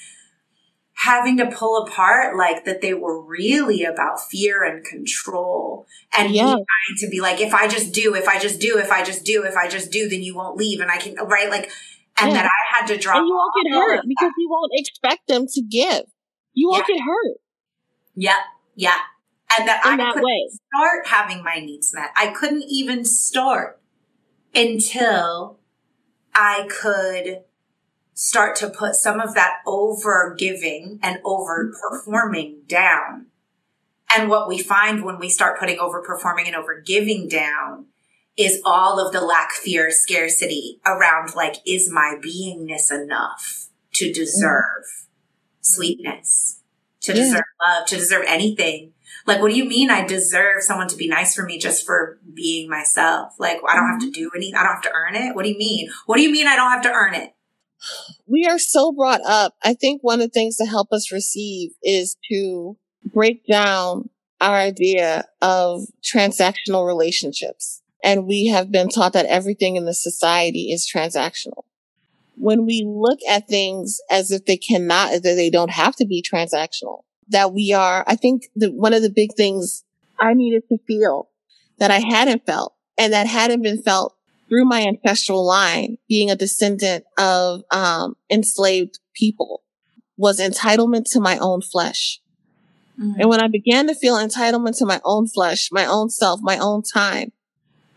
having 0.94 1.36
to 1.36 1.50
pull 1.50 1.82
apart 1.84 2.36
like 2.36 2.64
that 2.64 2.80
they 2.80 2.94
were 2.94 3.20
really 3.20 3.82
about 3.82 4.20
fear 4.20 4.62
and 4.62 4.84
control 4.84 5.86
and 6.16 6.32
yeah. 6.32 6.44
trying 6.44 6.98
to 6.98 7.08
be 7.10 7.20
like 7.20 7.40
if 7.40 7.52
I 7.52 7.66
just 7.66 7.92
do, 7.92 8.14
if 8.14 8.28
I 8.28 8.38
just 8.38 8.60
do, 8.60 8.78
if 8.78 8.90
I 8.90 9.02
just 9.02 9.24
do, 9.24 9.44
if 9.44 9.56
I 9.56 9.68
just 9.68 9.90
do, 9.90 10.08
then 10.08 10.22
you 10.22 10.34
won't 10.34 10.56
leave 10.56 10.80
and 10.80 10.90
I 10.90 10.98
can 10.98 11.14
right 11.16 11.50
like 11.50 11.70
and 12.18 12.30
yeah. 12.30 12.42
that 12.42 12.46
I 12.46 12.76
had 12.78 12.86
to 12.86 12.96
drop 12.96 13.18
and 13.18 13.26
you 13.26 13.34
won't 13.34 13.52
get 13.64 13.74
hurt 13.74 14.04
because 14.06 14.32
you 14.38 14.48
won't 14.48 14.70
expect 14.74 15.26
them 15.28 15.46
to 15.46 15.62
give. 15.62 16.04
You 16.54 16.70
won't 16.70 16.84
yeah. 16.88 16.94
get 16.94 17.02
hurt. 17.02 17.36
Yep. 18.14 18.36
Yeah 18.76 18.98
and 19.58 19.68
that 19.68 19.84
In 19.84 19.92
I 19.92 19.96
that 19.96 20.14
couldn't 20.14 20.24
way. 20.24 20.48
start 20.74 21.06
having 21.06 21.42
my 21.42 21.56
needs 21.56 21.94
met. 21.94 22.10
I 22.16 22.28
couldn't 22.28 22.64
even 22.68 23.04
start 23.04 23.80
until 24.54 25.58
I 26.34 26.68
could 26.68 27.44
start 28.14 28.56
to 28.56 28.68
put 28.68 28.94
some 28.94 29.20
of 29.20 29.34
that 29.34 29.58
over 29.66 30.34
giving 30.38 30.98
and 31.02 31.18
over 31.24 31.72
performing 31.90 32.62
down. 32.66 33.26
And 34.14 34.28
what 34.28 34.48
we 34.48 34.58
find 34.58 35.04
when 35.04 35.18
we 35.18 35.30
start 35.30 35.58
putting 35.58 35.78
over 35.78 36.02
performing 36.02 36.46
and 36.46 36.56
over 36.56 36.80
giving 36.80 37.28
down 37.28 37.86
is 38.36 38.60
all 38.64 39.04
of 39.04 39.12
the 39.12 39.20
lack, 39.20 39.52
fear, 39.52 39.90
scarcity 39.90 40.80
around 40.86 41.34
like, 41.34 41.56
is 41.66 41.90
my 41.90 42.16
beingness 42.22 42.90
enough 42.90 43.68
to 43.94 44.12
deserve 44.12 44.84
mm. 44.84 45.06
sweetness, 45.60 46.60
to 47.00 47.12
yeah. 47.12 47.18
deserve 47.18 47.44
love, 47.60 47.86
to 47.86 47.96
deserve 47.96 48.24
anything? 48.26 48.91
Like, 49.26 49.40
what 49.40 49.50
do 49.50 49.56
you 49.56 49.64
mean 49.64 49.90
I 49.90 50.04
deserve 50.04 50.62
someone 50.62 50.88
to 50.88 50.96
be 50.96 51.08
nice 51.08 51.34
for 51.34 51.44
me 51.44 51.58
just 51.58 51.86
for 51.86 52.18
being 52.34 52.68
myself? 52.68 53.34
Like, 53.38 53.58
I 53.68 53.76
don't 53.76 53.90
have 53.90 54.00
to 54.00 54.06
mm-hmm. 54.06 54.12
do 54.12 54.30
any, 54.34 54.54
I 54.54 54.62
don't 54.62 54.74
have 54.74 54.82
to 54.82 54.92
earn 54.92 55.14
it. 55.14 55.34
What 55.34 55.44
do 55.44 55.50
you 55.50 55.58
mean? 55.58 55.88
What 56.06 56.16
do 56.16 56.22
you 56.22 56.32
mean 56.32 56.46
I 56.46 56.56
don't 56.56 56.70
have 56.70 56.82
to 56.82 56.92
earn 56.92 57.14
it? 57.14 57.34
We 58.26 58.46
are 58.46 58.58
so 58.58 58.92
brought 58.92 59.20
up. 59.26 59.54
I 59.62 59.74
think 59.74 60.02
one 60.02 60.20
of 60.20 60.26
the 60.26 60.32
things 60.32 60.56
to 60.56 60.66
help 60.66 60.92
us 60.92 61.12
receive 61.12 61.72
is 61.82 62.16
to 62.30 62.76
break 63.12 63.44
down 63.46 64.08
our 64.40 64.56
idea 64.56 65.24
of 65.40 65.82
transactional 66.02 66.86
relationships. 66.86 67.82
And 68.04 68.26
we 68.26 68.46
have 68.46 68.72
been 68.72 68.88
taught 68.88 69.12
that 69.12 69.26
everything 69.26 69.76
in 69.76 69.84
the 69.84 69.94
society 69.94 70.72
is 70.72 70.90
transactional. 70.92 71.64
When 72.36 72.66
we 72.66 72.84
look 72.84 73.20
at 73.28 73.46
things 73.46 74.00
as 74.10 74.32
if 74.32 74.44
they 74.46 74.56
cannot, 74.56 75.12
that 75.12 75.22
they 75.22 75.50
don't 75.50 75.70
have 75.70 75.94
to 75.96 76.06
be 76.06 76.22
transactional, 76.22 77.02
that 77.28 77.52
we 77.52 77.72
are, 77.72 78.04
I 78.06 78.16
think 78.16 78.44
the, 78.54 78.70
one 78.70 78.94
of 78.94 79.02
the 79.02 79.10
big 79.10 79.34
things 79.34 79.84
I 80.18 80.34
needed 80.34 80.68
to 80.68 80.78
feel 80.86 81.28
that 81.78 81.90
I 81.90 81.98
hadn't 81.98 82.46
felt 82.46 82.74
and 82.98 83.12
that 83.12 83.26
hadn't 83.26 83.62
been 83.62 83.82
felt 83.82 84.16
through 84.48 84.64
my 84.66 84.82
ancestral 84.82 85.44
line, 85.44 85.96
being 86.08 86.30
a 86.30 86.36
descendant 86.36 87.04
of 87.18 87.62
um, 87.70 88.16
enslaved 88.30 88.98
people, 89.14 89.62
was 90.16 90.38
entitlement 90.38 91.10
to 91.12 91.20
my 91.20 91.38
own 91.38 91.62
flesh. 91.62 92.20
Mm-hmm. 93.00 93.20
And 93.20 93.30
when 93.30 93.42
I 93.42 93.48
began 93.48 93.86
to 93.86 93.94
feel 93.94 94.16
entitlement 94.16 94.76
to 94.78 94.86
my 94.86 95.00
own 95.04 95.26
flesh, 95.26 95.70
my 95.72 95.86
own 95.86 96.10
self, 96.10 96.40
my 96.42 96.58
own 96.58 96.82
time, 96.82 97.32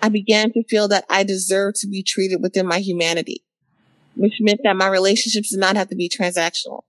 I 0.02 0.10
began 0.10 0.52
to 0.54 0.64
feel 0.64 0.88
that 0.88 1.06
I 1.10 1.24
deserved 1.24 1.78
to 1.82 1.88
be 1.88 2.04
treated 2.04 2.42
within 2.42 2.66
my 2.66 2.80
humanity, 2.80 3.44
which 4.16 4.36
meant 4.40 4.62
that 4.64 4.78
my 4.78 4.88
relationships 4.88 5.50
did 5.50 5.60
not 5.60 5.76
have 5.76 5.90
to 5.90 5.96
be 5.96 6.10
transactional 6.10 6.84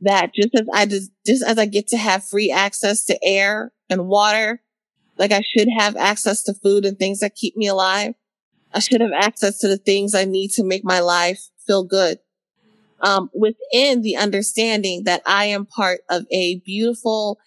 that 0.00 0.34
just 0.34 0.54
as 0.54 0.66
I 0.72 0.86
just, 0.86 1.10
just 1.26 1.44
as 1.44 1.58
I 1.58 1.66
get 1.66 1.88
to 1.88 1.96
have 1.96 2.24
free 2.24 2.50
access 2.50 3.04
to 3.06 3.18
air 3.22 3.72
and 3.88 4.06
water, 4.06 4.62
like 5.18 5.32
I 5.32 5.42
should 5.42 5.68
have 5.76 5.96
access 5.96 6.42
to 6.44 6.54
food 6.54 6.84
and 6.84 6.98
things 6.98 7.20
that 7.20 7.34
keep 7.34 7.56
me 7.56 7.66
alive. 7.66 8.14
I 8.72 8.78
should 8.78 9.00
have 9.00 9.12
access 9.12 9.58
to 9.58 9.68
the 9.68 9.76
things 9.76 10.14
I 10.14 10.24
need 10.24 10.48
to 10.52 10.64
make 10.64 10.84
my 10.84 11.00
life 11.00 11.40
feel 11.66 11.84
good. 11.84 12.18
Um, 13.02 13.30
within 13.34 14.02
the 14.02 14.16
understanding 14.16 15.04
that 15.04 15.22
I 15.26 15.46
am 15.46 15.66
part 15.66 16.00
of 16.10 16.24
a 16.30 16.60
beautiful, 16.60 17.38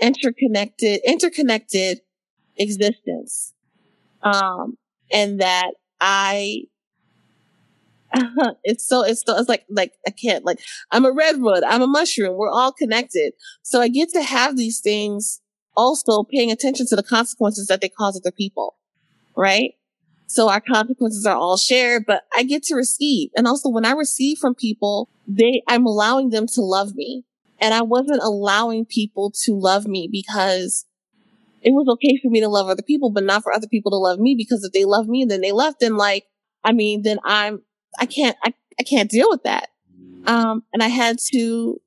interconnected, 0.00 1.00
interconnected 1.06 2.00
existence. 2.56 3.54
Um, 4.22 4.76
and 5.12 5.40
that 5.40 5.72
I 6.00 6.64
it's 8.64 8.86
so 8.86 9.02
it's 9.02 9.22
so 9.24 9.36
it's 9.36 9.48
like 9.48 9.64
like 9.68 9.92
I 10.06 10.10
can't 10.10 10.44
like 10.44 10.60
I'm 10.90 11.04
a 11.04 11.12
redwood, 11.12 11.62
I'm 11.62 11.82
a 11.82 11.86
mushroom, 11.86 12.36
we're 12.36 12.50
all 12.50 12.72
connected. 12.72 13.32
So 13.62 13.80
I 13.80 13.88
get 13.88 14.10
to 14.10 14.22
have 14.22 14.56
these 14.56 14.80
things 14.80 15.40
also 15.76 16.24
paying 16.24 16.50
attention 16.50 16.86
to 16.88 16.96
the 16.96 17.02
consequences 17.02 17.68
that 17.68 17.80
they 17.80 17.88
cause 17.88 18.16
other 18.16 18.32
people. 18.32 18.76
Right? 19.36 19.74
So 20.26 20.48
our 20.48 20.60
consequences 20.60 21.26
are 21.26 21.36
all 21.36 21.56
shared, 21.56 22.04
but 22.06 22.22
I 22.36 22.42
get 22.42 22.62
to 22.64 22.76
receive. 22.76 23.30
And 23.36 23.46
also 23.46 23.68
when 23.68 23.84
I 23.84 23.92
receive 23.92 24.38
from 24.38 24.54
people, 24.54 25.08
they 25.26 25.62
I'm 25.68 25.86
allowing 25.86 26.30
them 26.30 26.46
to 26.54 26.60
love 26.62 26.94
me. 26.94 27.24
And 27.60 27.74
I 27.74 27.82
wasn't 27.82 28.22
allowing 28.22 28.86
people 28.86 29.32
to 29.44 29.52
love 29.52 29.86
me 29.86 30.08
because 30.10 30.86
it 31.62 31.72
was 31.72 31.86
okay 31.88 32.18
for 32.22 32.30
me 32.30 32.40
to 32.40 32.48
love 32.48 32.68
other 32.68 32.82
people, 32.82 33.10
but 33.10 33.24
not 33.24 33.42
for 33.42 33.52
other 33.52 33.68
people 33.68 33.90
to 33.90 33.98
love 33.98 34.18
me 34.18 34.34
because 34.34 34.64
if 34.64 34.72
they 34.72 34.84
love 34.84 35.08
me 35.08 35.22
and 35.22 35.30
then 35.30 35.40
they 35.40 35.52
left, 35.52 35.80
then 35.80 35.96
like, 35.96 36.24
I 36.64 36.72
mean, 36.72 37.02
then 37.02 37.18
I'm, 37.24 37.62
I 37.98 38.06
can't, 38.06 38.36
I, 38.44 38.54
I 38.78 38.82
can't 38.82 39.10
deal 39.10 39.28
with 39.28 39.42
that. 39.44 39.68
Um, 40.26 40.64
and 40.72 40.82
I 40.82 40.88
had 40.88 41.18
to 41.32 41.80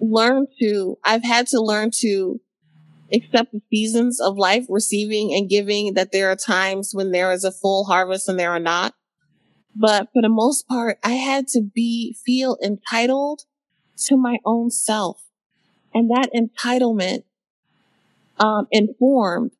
learn 0.00 0.46
to, 0.60 0.98
I've 1.04 1.24
had 1.24 1.46
to 1.48 1.60
learn 1.60 1.90
to 2.00 2.40
accept 3.12 3.52
the 3.52 3.60
seasons 3.70 4.20
of 4.20 4.36
life, 4.36 4.66
receiving 4.68 5.32
and 5.32 5.48
giving, 5.48 5.94
that 5.94 6.12
there 6.12 6.30
are 6.30 6.36
times 6.36 6.92
when 6.92 7.12
there 7.12 7.32
is 7.32 7.44
a 7.44 7.52
full 7.52 7.84
harvest 7.84 8.28
and 8.28 8.38
there 8.38 8.50
are 8.50 8.60
not. 8.60 8.94
But 9.74 10.08
for 10.12 10.22
the 10.22 10.28
most 10.28 10.66
part, 10.66 10.98
I 11.04 11.12
had 11.12 11.48
to 11.48 11.60
be, 11.60 12.16
feel 12.24 12.56
entitled 12.62 13.42
to 14.06 14.16
my 14.16 14.38
own 14.44 14.70
self. 14.70 15.22
And 15.94 16.10
that 16.10 16.30
entitlement, 16.34 17.24
um, 18.38 18.68
informed 18.70 19.52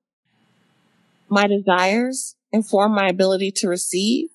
my 1.28 1.46
desires, 1.46 2.36
informed 2.52 2.94
my 2.94 3.08
ability 3.08 3.50
to 3.50 3.68
receive, 3.68 4.28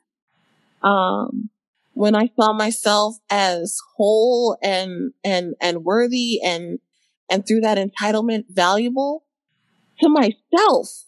um, 0.84 1.50
when 1.94 2.16
I 2.16 2.30
saw 2.40 2.54
myself 2.54 3.18
as 3.30 3.78
whole 3.96 4.58
and, 4.62 5.14
and, 5.24 5.56
and 5.62 5.84
worthy 5.84 6.42
and, 6.44 6.80
and 7.30 7.46
through 7.46 7.62
that 7.62 7.78
entitlement 7.78 8.46
valuable 8.50 9.24
to 10.00 10.10
myself, 10.10 11.06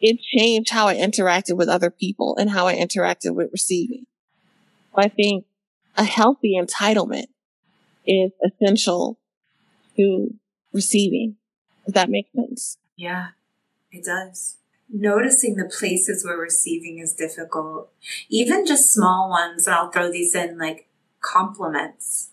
it 0.00 0.18
changed 0.20 0.70
how 0.70 0.88
I 0.88 0.96
interacted 0.96 1.56
with 1.56 1.68
other 1.68 1.90
people 1.90 2.36
and 2.38 2.50
how 2.50 2.66
I 2.66 2.76
interacted 2.76 3.34
with 3.34 3.50
receiving. 3.52 4.06
I 4.94 5.08
think 5.08 5.44
a 5.96 6.04
healthy 6.04 6.58
entitlement 6.60 7.26
is 8.06 8.30
essential 8.44 9.18
to 9.96 10.34
receiving. 10.72 11.36
If 11.86 11.94
that 11.94 12.10
makes 12.10 12.30
sense. 12.34 12.78
Yeah, 12.96 13.28
it 13.90 14.04
does 14.04 14.56
noticing 14.90 15.56
the 15.56 15.64
places 15.64 16.24
where 16.24 16.36
receiving 16.36 16.98
is 16.98 17.12
difficult, 17.12 17.90
even 18.28 18.66
just 18.66 18.92
small 18.92 19.28
ones. 19.28 19.66
And 19.66 19.74
I'll 19.74 19.90
throw 19.90 20.10
these 20.10 20.34
in 20.34 20.58
like 20.58 20.88
compliments. 21.20 22.30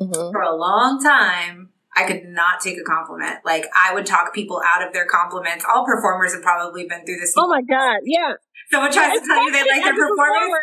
Mm-hmm. 0.00 0.32
For 0.32 0.42
a 0.42 0.54
long 0.54 1.02
time, 1.02 1.70
I 1.96 2.04
could 2.04 2.24
not 2.26 2.60
take 2.60 2.78
a 2.78 2.82
compliment. 2.82 3.38
Like 3.44 3.66
I 3.74 3.94
would 3.94 4.06
talk 4.06 4.34
people 4.34 4.60
out 4.66 4.86
of 4.86 4.92
their 4.92 5.06
compliments. 5.06 5.64
All 5.72 5.84
performers 5.84 6.34
have 6.34 6.42
probably 6.42 6.86
been 6.86 7.06
through 7.06 7.20
this. 7.20 7.32
Oh 7.36 7.48
my 7.48 7.62
god, 7.62 8.00
yeah. 8.04 8.34
Someone 8.70 8.92
tries 8.92 9.12
yeah, 9.14 9.20
to 9.20 9.26
tell 9.26 9.44
you 9.44 9.52
they 9.52 9.70
like 9.70 9.84
their 9.84 9.94
performance. 9.94 10.54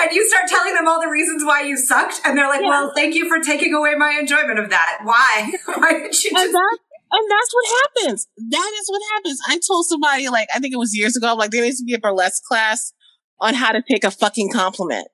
and 0.00 0.12
you 0.12 0.26
start 0.28 0.48
telling 0.48 0.74
them 0.74 0.86
all 0.86 1.00
the 1.00 1.08
reasons 1.08 1.44
why 1.44 1.62
you 1.62 1.76
sucked, 1.76 2.20
and 2.24 2.38
they're 2.38 2.48
like, 2.48 2.62
yeah. 2.62 2.68
"Well, 2.68 2.92
thank 2.94 3.14
you 3.14 3.28
for 3.28 3.42
taking 3.42 3.74
away 3.74 3.94
my 3.96 4.16
enjoyment 4.18 4.58
of 4.58 4.70
that. 4.70 5.00
Why? 5.02 5.52
why 5.66 5.92
did 5.92 6.24
you?" 6.24 6.30
Just- 6.30 6.46
and, 6.46 6.54
that, 6.54 6.78
and 7.10 7.30
that's 7.30 7.52
what 7.52 7.64
happens. 7.84 8.26
That 8.36 8.72
is 8.80 8.88
what 8.88 9.02
happens. 9.14 9.40
I 9.48 9.60
told 9.66 9.86
somebody, 9.86 10.28
like, 10.28 10.48
I 10.54 10.58
think 10.58 10.74
it 10.74 10.78
was 10.78 10.96
years 10.96 11.16
ago, 11.16 11.34
like, 11.34 11.50
there 11.50 11.62
needs 11.62 11.78
to 11.78 11.84
be 11.84 11.94
a 11.94 11.98
burlesque 11.98 12.42
class 12.44 12.92
on 13.40 13.54
how 13.54 13.72
to 13.72 13.82
take 13.88 14.04
a 14.04 14.10
fucking 14.10 14.50
compliment. 14.52 15.08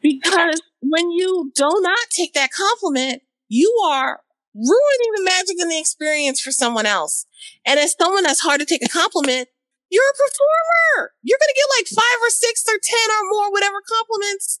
Because 0.00 0.62
when 0.80 1.10
you 1.10 1.52
do 1.54 1.68
not 1.80 1.98
take 2.10 2.32
that 2.34 2.50
compliment, 2.52 3.22
you 3.48 3.72
are 3.86 4.20
ruining 4.54 5.12
the 5.16 5.24
magic 5.24 5.56
and 5.58 5.70
the 5.70 5.78
experience 5.78 6.40
for 6.40 6.52
someone 6.52 6.86
else. 6.86 7.26
And 7.66 7.78
as 7.78 7.94
someone 7.98 8.22
that's 8.22 8.40
hard 8.40 8.60
to 8.60 8.66
take 8.66 8.84
a 8.84 8.88
compliment, 8.88 9.48
you're 9.90 10.02
a 10.02 10.14
performer. 10.14 11.12
You're 11.22 11.38
going 11.38 11.52
to 11.52 11.60
get 11.60 11.78
like 11.78 12.02
five 12.04 12.18
or 12.22 12.30
six 12.30 12.64
or 12.68 12.78
10 12.82 12.98
or 13.10 13.28
more, 13.30 13.50
whatever 13.50 13.82
compliments, 13.82 14.60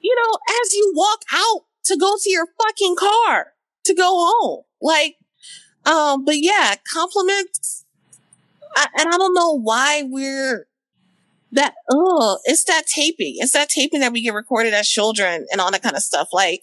you 0.00 0.14
know, 0.14 0.38
as 0.62 0.72
you 0.72 0.92
walk 0.96 1.22
out 1.32 1.66
to 1.84 1.96
go 1.96 2.16
to 2.20 2.30
your 2.30 2.46
fucking 2.60 2.96
car 2.96 3.52
to 3.84 3.94
go 3.94 4.08
home. 4.08 4.64
Like, 4.80 5.16
um, 5.86 6.24
but 6.24 6.36
yeah, 6.38 6.74
compliments. 6.92 7.84
I, 8.76 8.86
and 8.98 9.08
I 9.08 9.16
don't 9.16 9.34
know 9.34 9.58
why 9.58 10.02
we're 10.04 10.66
that, 11.52 11.74
oh, 11.90 12.38
it's 12.44 12.64
that 12.64 12.86
taping. 12.86 13.36
It's 13.38 13.52
that 13.52 13.70
taping 13.70 14.00
that 14.00 14.12
we 14.12 14.22
get 14.22 14.34
recorded 14.34 14.74
as 14.74 14.88
children 14.88 15.46
and 15.50 15.60
all 15.60 15.70
that 15.70 15.82
kind 15.82 15.96
of 15.96 16.02
stuff. 16.02 16.28
Like, 16.32 16.62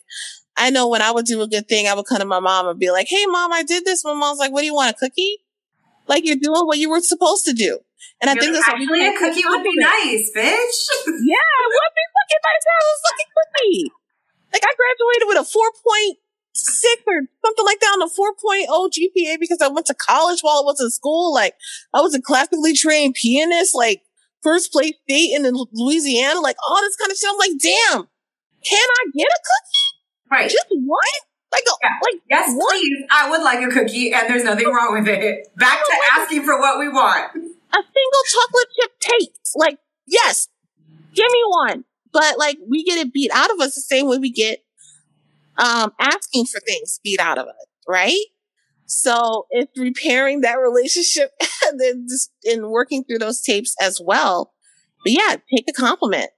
I 0.57 0.69
know 0.69 0.87
when 0.87 1.01
I 1.01 1.11
would 1.11 1.25
do 1.25 1.41
a 1.41 1.47
good 1.47 1.67
thing, 1.67 1.87
I 1.87 1.93
would 1.93 2.05
come 2.05 2.19
to 2.19 2.25
my 2.25 2.39
mom 2.39 2.67
and 2.67 2.79
be 2.79 2.91
like, 2.91 3.07
Hey 3.09 3.25
mom, 3.25 3.51
I 3.51 3.63
did 3.63 3.83
this. 3.85 4.05
My 4.05 4.13
mom's 4.13 4.39
like, 4.39 4.51
what 4.51 4.61
do 4.61 4.65
you 4.65 4.73
want? 4.73 4.91
A 4.91 4.93
cookie? 4.93 5.37
Like 6.07 6.25
you're 6.25 6.37
doing 6.37 6.65
what 6.65 6.77
you 6.77 6.89
were 6.89 7.01
supposed 7.01 7.45
to 7.45 7.53
do. 7.53 7.79
And 8.21 8.29
I 8.29 8.35
think 8.35 8.53
that's 8.53 8.67
actually 8.67 9.05
a 9.05 9.11
cookie 9.17 9.43
would 9.45 9.63
be 9.63 9.75
nice, 9.75 10.31
bitch. 10.31 10.77
yeah, 11.07 11.51
it 11.51 11.67
would 11.67 11.95
be 11.95 12.05
fucking 12.15 12.43
nice 12.45 12.65
have 12.71 12.85
a 12.85 12.97
fucking 13.03 13.31
cookie. 13.35 13.91
Like 14.53 14.63
I 14.63 14.71
graduated 14.71 15.27
with 15.27 15.37
a 15.39 15.43
4.6 16.55 16.83
or 17.07 17.21
something 17.45 17.65
like 17.65 17.79
that 17.79 17.97
on 17.97 18.01
a 18.01 18.07
4.0 18.07 18.89
GPA 18.89 19.39
because 19.39 19.59
I 19.61 19.67
went 19.67 19.87
to 19.87 19.93
college 19.93 20.41
while 20.41 20.57
I 20.57 20.65
was 20.65 20.81
in 20.81 20.89
school. 20.89 21.33
Like 21.33 21.55
I 21.93 22.01
was 22.01 22.15
a 22.15 22.21
classically 22.21 22.73
trained 22.73 23.15
pianist, 23.15 23.75
like 23.75 24.01
first 24.41 24.71
place 24.71 24.93
state 25.03 25.35
in 25.35 25.43
Louisiana, 25.73 26.39
like 26.39 26.57
all 26.67 26.81
this 26.81 26.95
kind 26.95 27.11
of 27.11 27.17
shit. 27.17 27.29
I'm 27.29 27.37
like, 27.37 27.51
damn, 27.61 28.07
can 28.63 28.87
I 28.89 29.11
get 29.13 29.27
a 29.27 29.39
cookie? 29.43 30.31
Right. 30.31 30.49
Just 30.49 30.67
one? 30.69 30.99
Like, 31.51 31.63
a, 31.67 31.75
yeah. 31.83 31.89
like 32.03 32.21
yes, 32.29 32.49
one? 32.49 32.67
please. 32.69 33.05
I 33.09 33.29
would 33.29 33.41
like 33.41 33.63
a 33.63 33.69
cookie, 33.69 34.11
and 34.11 34.27
there's 34.27 34.43
nothing 34.43 34.67
wrong 34.67 34.99
with 34.99 35.07
it. 35.07 35.47
Back 35.55 35.79
to 35.85 35.93
asking 36.19 36.43
for 36.43 36.59
what 36.59 36.79
we 36.79 36.89
want. 36.89 37.31
A 37.33 37.37
single 37.37 38.23
chocolate 38.27 38.67
chip 38.75 38.99
taste. 38.99 39.51
Like, 39.55 39.77
yes, 40.05 40.49
give 41.13 41.31
me 41.31 41.41
one. 41.47 41.85
But 42.11 42.37
like, 42.37 42.57
we 42.67 42.83
get 42.83 42.97
it 42.97 43.13
beat 43.13 43.31
out 43.33 43.51
of 43.51 43.59
us 43.61 43.75
the 43.75 43.81
same 43.81 44.09
way 44.09 44.17
we 44.17 44.31
get 44.31 44.64
um 45.57 45.91
asking 45.99 46.45
for 46.45 46.59
things 46.59 46.99
beat 47.03 47.19
out 47.19 47.37
of 47.37 47.47
us, 47.47 47.67
right? 47.87 48.25
So 48.87 49.47
it's 49.49 49.77
repairing 49.77 50.41
that 50.41 50.55
relationship 50.55 51.31
and 51.67 51.79
then 51.79 52.05
just 52.07 52.31
in 52.43 52.69
working 52.69 53.03
through 53.03 53.19
those 53.19 53.41
tapes 53.41 53.75
as 53.81 53.99
well. 54.03 54.53
But 55.03 55.13
yeah, 55.13 55.35
take 55.53 55.65
a 55.69 55.73
compliment. 55.73 56.29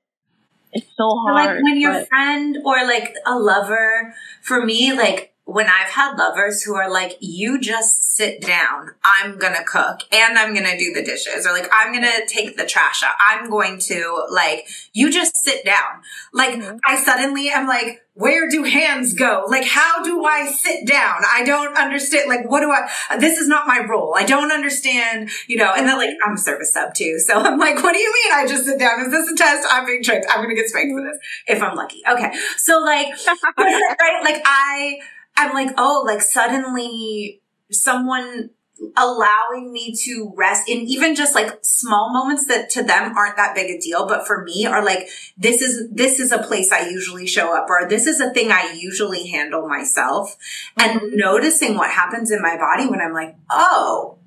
It's 0.74 0.88
so 0.98 1.10
hard. 1.10 1.56
Like 1.56 1.64
when 1.64 1.80
your 1.80 1.94
but... 1.94 2.10
friend 2.10 2.58
or 2.64 2.84
like 2.86 3.16
a 3.26 3.38
lover, 3.38 4.14
for 4.42 4.66
me, 4.66 4.94
like 4.94 5.34
when 5.48 5.68
I've 5.68 5.90
had 5.90 6.18
lovers 6.18 6.62
who 6.62 6.76
are 6.76 6.92
like, 6.92 7.18
you 7.22 7.58
just 7.58 8.16
sit 8.16 8.42
down, 8.42 8.92
I'm 9.04 9.38
gonna 9.38 9.64
cook 9.64 10.02
and 10.12 10.38
I'm 10.38 10.54
gonna 10.54 10.78
do 10.78 10.92
the 10.94 11.02
dishes, 11.02 11.48
or 11.48 11.54
like, 11.54 11.70
I'm 11.72 11.94
gonna 11.94 12.26
take 12.28 12.58
the 12.58 12.66
trash 12.66 13.02
out. 13.02 13.16
I'm 13.18 13.50
going 13.50 13.80
to, 13.88 14.26
like, 14.30 14.68
you 14.92 15.10
just 15.10 15.38
sit 15.38 15.64
down. 15.64 16.02
Like, 16.34 16.60
mm-hmm. 16.60 16.78
I 16.86 16.98
suddenly 16.98 17.48
am 17.48 17.66
like, 17.66 18.04
where 18.14 18.50
do 18.50 18.64
hands 18.64 19.14
go? 19.14 19.46
Like, 19.48 19.64
how 19.64 20.04
do 20.04 20.26
I 20.26 20.48
sit 20.48 20.86
down? 20.86 21.22
I 21.32 21.46
don't 21.46 21.78
understand. 21.78 22.28
Like, 22.28 22.50
what 22.50 22.60
do 22.60 22.72
I, 22.72 23.18
this 23.18 23.38
is 23.38 23.48
not 23.48 23.68
my 23.68 23.86
role. 23.88 24.16
I 24.18 24.26
don't 24.26 24.52
understand, 24.52 25.30
you 25.48 25.56
know, 25.56 25.72
and 25.74 25.88
then 25.88 25.98
like, 25.98 26.10
I'm 26.26 26.34
a 26.34 26.38
service 26.38 26.74
sub 26.74 26.94
too. 26.94 27.20
So 27.20 27.36
I'm 27.40 27.58
like, 27.58 27.82
what 27.82 27.94
do 27.94 28.00
you 28.00 28.12
mean 28.12 28.34
I 28.34 28.48
just 28.48 28.66
sit 28.66 28.80
down? 28.80 29.00
Is 29.02 29.12
this 29.12 29.32
a 29.32 29.36
test? 29.36 29.66
I'm 29.72 29.86
being 29.86 30.04
tricked. 30.04 30.26
I'm 30.30 30.44
going 30.44 30.50
to 30.50 30.56
get 30.56 30.68
spanked 30.68 30.94
for 30.94 31.04
this 31.04 31.20
if 31.48 31.62
I'm 31.62 31.76
lucky. 31.76 32.02
Okay. 32.10 32.34
So 32.58 32.80
like, 32.80 33.08
right? 33.58 34.22
Like 34.24 34.42
I, 34.44 34.98
I'm 35.38 35.54
like, 35.54 35.74
oh, 35.78 36.04
like 36.06 36.22
suddenly 36.22 37.42
someone 37.72 38.50
allowing 38.96 39.72
me 39.72 39.96
to 39.96 40.32
rest 40.36 40.70
in 40.70 40.80
even 40.82 41.16
just 41.16 41.34
like 41.34 41.58
small 41.62 42.12
moments 42.14 42.48
that 42.48 42.70
to 42.70 42.84
them 42.84 43.16
aren't 43.18 43.36
that 43.36 43.56
big 43.56 43.70
a 43.72 43.80
deal 43.80 44.08
but 44.08 44.28
for 44.28 44.44
me 44.44 44.66
are 44.66 44.84
like 44.86 45.10
this 45.38 45.62
is 45.62 45.90
this 45.92 46.20
is 46.20 46.32
a 46.32 46.38
place 46.38 46.72
i 46.72 46.88
usually 46.88 47.26
show 47.26 47.56
up 47.56 47.68
or 47.70 47.88
this 47.90 48.06
is 48.06 48.20
a 48.20 48.32
thing 48.34 48.52
i 48.52 48.72
usually 48.78 49.28
handle 49.30 49.68
myself 49.68 50.38
mm-hmm. 50.78 51.00
and 51.00 51.14
noticing 51.14 51.76
what 51.76 51.90
happens 51.90 52.30
in 52.30 52.42
my 52.42 52.56
body 52.56 52.88
when 52.88 53.02
i'm 53.02 53.14
like 53.14 53.36
oh 53.50 54.18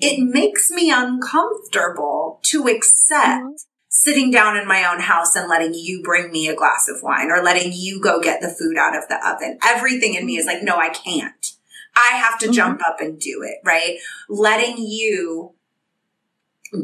it 0.00 0.18
makes 0.20 0.70
me 0.70 0.90
uncomfortable 0.90 2.40
to 2.42 2.66
accept 2.66 3.42
mm-hmm 3.42 3.69
sitting 3.90 4.30
down 4.30 4.56
in 4.56 4.68
my 4.68 4.84
own 4.84 5.00
house 5.00 5.34
and 5.34 5.48
letting 5.48 5.74
you 5.74 6.00
bring 6.02 6.30
me 6.30 6.48
a 6.48 6.54
glass 6.54 6.88
of 6.88 7.02
wine 7.02 7.28
or 7.28 7.42
letting 7.42 7.72
you 7.74 8.00
go 8.00 8.20
get 8.20 8.40
the 8.40 8.48
food 8.48 8.78
out 8.78 8.96
of 8.96 9.08
the 9.08 9.18
oven. 9.28 9.58
Everything 9.64 10.14
in 10.14 10.24
me 10.24 10.36
is 10.36 10.46
like, 10.46 10.62
no, 10.62 10.76
I 10.76 10.90
can't. 10.90 11.52
I 11.96 12.16
have 12.16 12.38
to 12.38 12.46
mm-hmm. 12.46 12.54
jump 12.54 12.80
up 12.88 13.00
and 13.00 13.18
do 13.18 13.42
it, 13.42 13.58
right? 13.64 13.98
Letting 14.28 14.76
you 14.78 15.54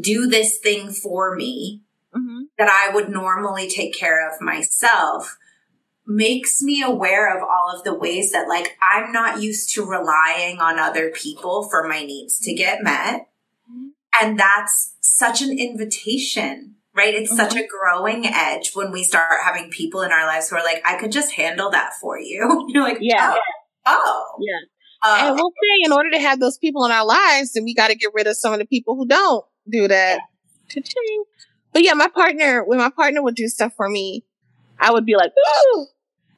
do 0.01 0.27
this 0.27 0.57
thing 0.57 0.91
for 0.91 1.33
me 1.33 1.81
mm-hmm. 2.13 2.41
that 2.57 2.67
I 2.69 2.93
would 2.93 3.09
normally 3.09 3.69
take 3.69 3.95
care 3.95 4.29
of 4.29 4.41
myself 4.41 5.37
makes 6.05 6.61
me 6.61 6.81
aware 6.81 7.33
of 7.35 7.41
all 7.41 7.73
of 7.73 7.85
the 7.85 7.93
ways 7.93 8.33
that 8.33 8.49
like 8.49 8.77
I'm 8.81 9.13
not 9.13 9.41
used 9.41 9.73
to 9.75 9.85
relying 9.85 10.59
on 10.59 10.77
other 10.77 11.09
people 11.09 11.69
for 11.69 11.87
my 11.87 12.03
needs 12.03 12.37
to 12.41 12.53
get 12.53 12.83
met. 12.83 13.29
Mm-hmm. 13.71 13.87
And 14.21 14.37
that's 14.37 14.95
such 14.99 15.41
an 15.41 15.57
invitation 15.57 16.75
right? 16.97 17.13
It's 17.13 17.31
mm-hmm. 17.31 17.37
such 17.37 17.55
a 17.55 17.67
growing 17.67 18.25
edge 18.25 18.71
when 18.73 18.91
we 18.91 19.03
start 19.03 19.39
having 19.43 19.69
people 19.69 20.01
in 20.01 20.11
our 20.11 20.25
lives 20.25 20.49
who 20.49 20.55
are 20.57 20.63
like, 20.63 20.81
I 20.83 20.97
could 20.97 21.11
just 21.11 21.31
handle 21.33 21.69
that 21.71 21.93
for 22.01 22.19
you. 22.19 22.65
You're 22.73 22.83
like, 22.83 22.97
yeah. 22.99 23.35
Oh, 23.85 24.35
oh. 24.35 24.37
yeah. 24.41 24.59
Uh, 25.05 25.27
and 25.27 25.35
we'll 25.35 25.51
say 25.51 25.85
in 25.85 25.91
order 25.91 26.09
to 26.09 26.19
have 26.19 26.39
those 26.39 26.57
people 26.57 26.83
in 26.85 26.91
our 26.91 27.05
lives, 27.05 27.53
then 27.53 27.63
we 27.63 27.75
got 27.75 27.89
to 27.89 27.95
get 27.95 28.11
rid 28.15 28.25
of 28.25 28.35
some 28.35 28.51
of 28.51 28.59
the 28.59 28.65
people 28.65 28.95
who 28.95 29.05
don't 29.05 29.45
do 29.69 29.87
that. 29.87 30.19
Cha-ching. 30.69 31.23
But 31.71 31.83
yeah, 31.83 31.93
my 31.93 32.07
partner, 32.07 32.63
when 32.65 32.79
my 32.79 32.89
partner 32.89 33.21
would 33.21 33.35
do 33.35 33.47
stuff 33.47 33.73
for 33.75 33.87
me, 33.87 34.25
I 34.79 34.91
would 34.91 35.05
be 35.05 35.15
like, 35.15 35.31
ooh. 35.31 35.85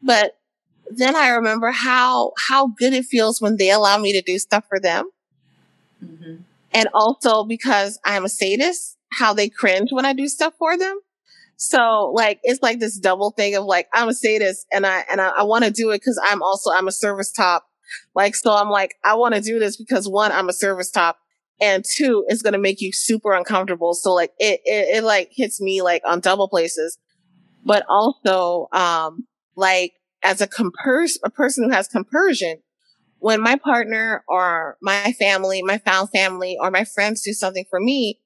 But 0.04 0.38
then 0.90 1.16
I 1.16 1.30
remember 1.30 1.72
how, 1.72 2.34
how 2.50 2.68
good 2.68 2.94
it 2.94 3.06
feels 3.06 3.42
when 3.42 3.56
they 3.56 3.72
allow 3.72 3.98
me 3.98 4.12
to 4.12 4.22
do 4.22 4.38
stuff 4.38 4.66
for 4.68 4.80
them. 4.80 5.10
Mm-hmm. 6.04 6.42
And 6.74 6.90
also 6.94 7.46
because 7.46 8.00
I'm 8.04 8.26
a 8.26 8.30
sadist, 8.30 8.98
how 9.12 9.34
they 9.34 9.50
cringe 9.50 9.90
when 9.92 10.06
I 10.06 10.14
do 10.14 10.28
stuff 10.28 10.54
for 10.58 10.78
them. 10.78 11.00
So 11.58 12.14
like, 12.16 12.40
it's 12.44 12.62
like 12.62 12.80
this 12.80 12.98
double 12.98 13.32
thing 13.32 13.56
of 13.56 13.66
like, 13.66 13.88
I'm 13.94 14.08
a 14.08 14.14
sadist 14.14 14.66
and 14.72 14.86
I, 14.86 15.04
and 15.12 15.20
I, 15.20 15.30
I 15.30 15.44
want 15.44 15.66
to 15.66 15.72
do 15.72 15.90
it 15.92 15.98
because 15.98 16.20
I'm 16.24 16.42
also, 16.42 16.72
I'm 16.72 16.88
a 16.88 16.92
service 16.92 17.32
top. 17.32 17.66
Like, 18.16 18.36
so 18.36 18.54
I'm 18.54 18.70
like, 18.70 18.96
I 19.04 19.16
want 19.16 19.36
to 19.36 19.42
do 19.42 19.60
this 19.60 19.76
because 19.76 20.08
one, 20.08 20.32
I'm 20.32 20.48
a 20.48 20.54
service 20.54 20.90
top 20.92 21.18
and 21.60 21.84
two, 21.84 22.24
it's 22.28 22.42
going 22.42 22.54
to 22.54 22.60
make 22.60 22.80
you 22.80 22.94
super 22.94 23.34
uncomfortable. 23.34 23.94
So 23.94 24.14
like, 24.14 24.32
it, 24.40 24.62
it, 24.64 24.98
it 24.98 25.04
like 25.04 25.32
hits 25.34 25.60
me 25.60 25.82
like 25.82 26.02
on 26.08 26.22
double 26.22 26.48
places, 26.48 26.98
but 27.66 27.84
also, 27.90 28.70
um, 28.72 29.28
like 29.56 29.94
as 30.24 30.40
a 30.40 30.48
compers, 30.48 31.20
a 31.26 31.30
person 31.30 31.66
who 31.66 31.72
has 31.72 31.88
compersion, 31.88 32.60
when 33.18 33.42
my 33.42 33.58
partner 33.58 34.24
or 34.30 34.78
my 34.82 35.12
family, 35.20 35.62
my 35.62 35.78
found 35.78 36.10
family 36.10 36.58
or 36.62 36.72
my 36.72 36.86
friends 36.86 37.22
do 37.22 37.34
something 37.34 37.66
for 37.70 37.82
me, 37.82 38.22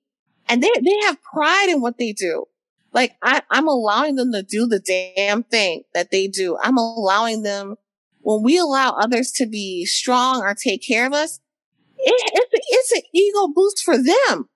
and 0.47 0.61
they, 0.61 0.69
they 0.81 0.97
have 1.05 1.21
pride 1.21 1.67
in 1.69 1.81
what 1.81 1.97
they 1.97 2.13
do. 2.13 2.45
Like 2.91 3.15
I, 3.21 3.41
I'm 3.49 3.67
allowing 3.67 4.15
them 4.15 4.31
to 4.33 4.43
do 4.43 4.67
the 4.67 4.79
damn 4.79 5.43
thing 5.43 5.83
that 5.93 6.11
they 6.11 6.27
do. 6.27 6.57
I'm 6.61 6.77
allowing 6.77 7.43
them 7.43 7.75
when 8.23 8.41
we 8.41 8.57
allow 8.57 8.91
others 8.91 9.31
to 9.33 9.45
be 9.45 9.85
strong 9.85 10.41
or 10.41 10.55
take 10.55 10.81
care 10.85 11.05
of 11.05 11.13
us, 11.13 11.39
it, 11.97 12.31
it's, 12.33 12.53
a, 12.53 12.59
it's 12.69 12.91
an 12.93 13.01
ego 13.13 13.47
boost 13.53 13.83
for 13.83 13.97
them. 13.97 14.49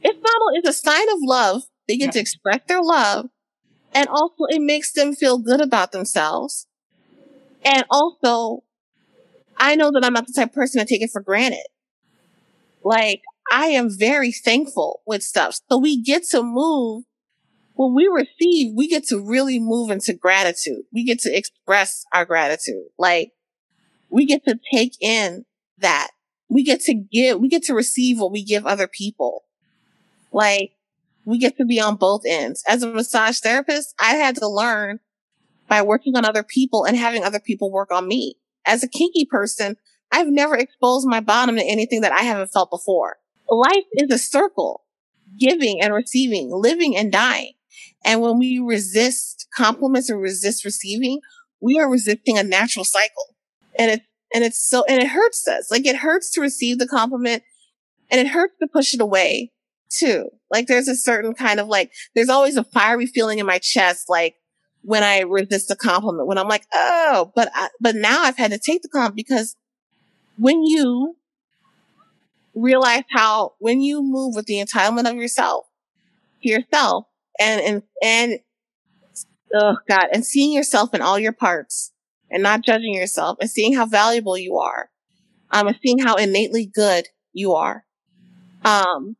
It's 0.00 0.18
not, 0.18 0.54
it's 0.54 0.68
a 0.68 0.72
sign 0.72 1.08
of 1.10 1.18
love. 1.20 1.62
They 1.88 1.96
get 1.96 2.12
to 2.12 2.20
express 2.20 2.60
their 2.66 2.82
love. 2.82 3.26
And 3.92 4.08
also 4.08 4.44
it 4.48 4.60
makes 4.60 4.92
them 4.92 5.14
feel 5.14 5.38
good 5.38 5.60
about 5.60 5.92
themselves. 5.92 6.66
And 7.64 7.84
also, 7.90 8.64
I 9.56 9.76
know 9.76 9.90
that 9.92 10.04
I'm 10.04 10.12
not 10.12 10.26
the 10.26 10.32
type 10.32 10.48
of 10.48 10.54
person 10.54 10.80
to 10.80 10.86
take 10.86 11.02
it 11.02 11.10
for 11.10 11.20
granted. 11.20 11.66
Like, 12.82 13.22
I 13.50 13.66
am 13.66 13.90
very 13.90 14.32
thankful 14.32 15.02
with 15.06 15.22
stuff. 15.22 15.60
So 15.70 15.78
we 15.78 16.00
get 16.00 16.24
to 16.30 16.42
move 16.42 17.04
when 17.74 17.94
we 17.94 18.06
receive, 18.06 18.74
we 18.76 18.88
get 18.88 19.04
to 19.08 19.18
really 19.18 19.58
move 19.58 19.90
into 19.90 20.12
gratitude. 20.14 20.82
We 20.92 21.04
get 21.04 21.20
to 21.20 21.36
express 21.36 22.04
our 22.12 22.24
gratitude. 22.24 22.86
Like 22.98 23.32
we 24.10 24.26
get 24.26 24.44
to 24.44 24.58
take 24.72 24.92
in 25.00 25.44
that. 25.78 26.08
We 26.48 26.64
get 26.64 26.80
to 26.82 26.94
give, 26.94 27.40
we 27.40 27.48
get 27.48 27.64
to 27.64 27.74
receive 27.74 28.20
what 28.20 28.32
we 28.32 28.44
give 28.44 28.66
other 28.66 28.86
people. 28.86 29.44
Like 30.32 30.72
we 31.24 31.38
get 31.38 31.56
to 31.56 31.64
be 31.64 31.80
on 31.80 31.96
both 31.96 32.22
ends. 32.26 32.62
As 32.68 32.82
a 32.82 32.88
massage 32.88 33.38
therapist, 33.38 33.94
I 33.98 34.14
had 34.14 34.36
to 34.36 34.48
learn 34.48 35.00
by 35.68 35.82
working 35.82 36.16
on 36.16 36.24
other 36.24 36.42
people 36.42 36.84
and 36.84 36.96
having 36.96 37.24
other 37.24 37.40
people 37.40 37.70
work 37.70 37.90
on 37.90 38.06
me. 38.06 38.36
As 38.66 38.82
a 38.82 38.88
kinky 38.88 39.24
person, 39.24 39.76
I've 40.12 40.28
never 40.28 40.56
exposed 40.56 41.08
my 41.08 41.20
bottom 41.20 41.56
to 41.56 41.64
anything 41.64 42.02
that 42.02 42.12
I 42.12 42.22
haven't 42.22 42.52
felt 42.52 42.70
before. 42.70 43.16
Life 43.52 43.84
is 43.92 44.10
a 44.10 44.18
circle, 44.18 44.84
giving 45.38 45.82
and 45.82 45.92
receiving, 45.92 46.50
living 46.50 46.96
and 46.96 47.12
dying. 47.12 47.52
And 48.04 48.22
when 48.22 48.38
we 48.38 48.58
resist 48.58 49.46
compliments 49.54 50.10
or 50.10 50.18
resist 50.18 50.64
receiving, 50.64 51.20
we 51.60 51.78
are 51.78 51.90
resisting 51.90 52.38
a 52.38 52.42
natural 52.42 52.84
cycle. 52.84 53.36
And 53.78 53.90
it 53.90 54.02
and 54.34 54.42
it's 54.42 54.66
so, 54.66 54.84
and 54.88 55.02
it 55.02 55.08
hurts 55.08 55.46
us. 55.46 55.70
Like 55.70 55.86
it 55.86 55.96
hurts 55.96 56.30
to 56.30 56.40
receive 56.40 56.78
the 56.78 56.88
compliment 56.88 57.42
and 58.10 58.18
it 58.18 58.28
hurts 58.28 58.54
to 58.60 58.66
push 58.66 58.94
it 58.94 59.00
away 59.02 59.52
too. 59.90 60.30
Like 60.50 60.66
there's 60.66 60.88
a 60.88 60.94
certain 60.94 61.34
kind 61.34 61.60
of 61.60 61.68
like, 61.68 61.92
there's 62.14 62.30
always 62.30 62.56
a 62.56 62.64
fiery 62.64 63.06
feeling 63.06 63.38
in 63.38 63.46
my 63.46 63.58
chest, 63.58 64.08
like 64.08 64.36
when 64.80 65.02
I 65.02 65.20
resist 65.20 65.70
a 65.70 65.76
compliment, 65.76 66.26
when 66.26 66.38
I'm 66.38 66.48
like, 66.48 66.66
oh, 66.72 67.30
but 67.36 67.50
I, 67.54 67.68
but 67.80 67.94
now 67.94 68.22
I've 68.22 68.38
had 68.38 68.52
to 68.52 68.58
take 68.58 68.80
the 68.80 68.88
compliment 68.88 69.16
because 69.16 69.54
when 70.38 70.62
you 70.64 71.16
realize 72.54 73.04
how, 73.10 73.54
when 73.58 73.80
you 73.80 74.02
move 74.02 74.34
with 74.34 74.46
the 74.46 74.62
entitlement 74.62 75.10
of 75.10 75.16
yourself 75.16 75.66
yourself 76.40 77.06
and, 77.38 77.60
and, 77.60 77.82
and, 78.02 78.40
oh 79.54 79.76
God, 79.88 80.06
and 80.12 80.24
seeing 80.24 80.52
yourself 80.52 80.92
in 80.94 81.00
all 81.00 81.18
your 81.18 81.32
parts 81.32 81.92
and 82.30 82.42
not 82.42 82.64
judging 82.64 82.94
yourself 82.94 83.38
and 83.40 83.48
seeing 83.48 83.74
how 83.74 83.86
valuable 83.86 84.36
you 84.36 84.56
are, 84.56 84.90
um, 85.50 85.68
and 85.68 85.78
seeing 85.82 85.98
how 85.98 86.16
innately 86.16 86.66
good 86.66 87.08
you 87.32 87.52
are. 87.52 87.84
Um, 88.64 89.16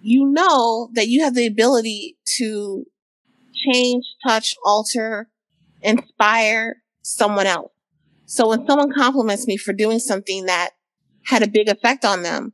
you 0.00 0.26
know 0.26 0.90
that 0.94 1.08
you 1.08 1.22
have 1.24 1.34
the 1.34 1.46
ability 1.46 2.16
to 2.38 2.86
change, 3.54 4.04
touch, 4.26 4.54
alter, 4.64 5.28
inspire 5.82 6.82
someone 7.02 7.46
else. 7.46 7.72
So 8.26 8.48
when 8.48 8.66
someone 8.66 8.92
compliments 8.92 9.46
me 9.46 9.56
for 9.56 9.72
doing 9.72 9.98
something 9.98 10.46
that 10.46 10.70
had 11.26 11.42
a 11.42 11.48
big 11.48 11.68
effect 11.68 12.04
on 12.04 12.22
them, 12.22 12.52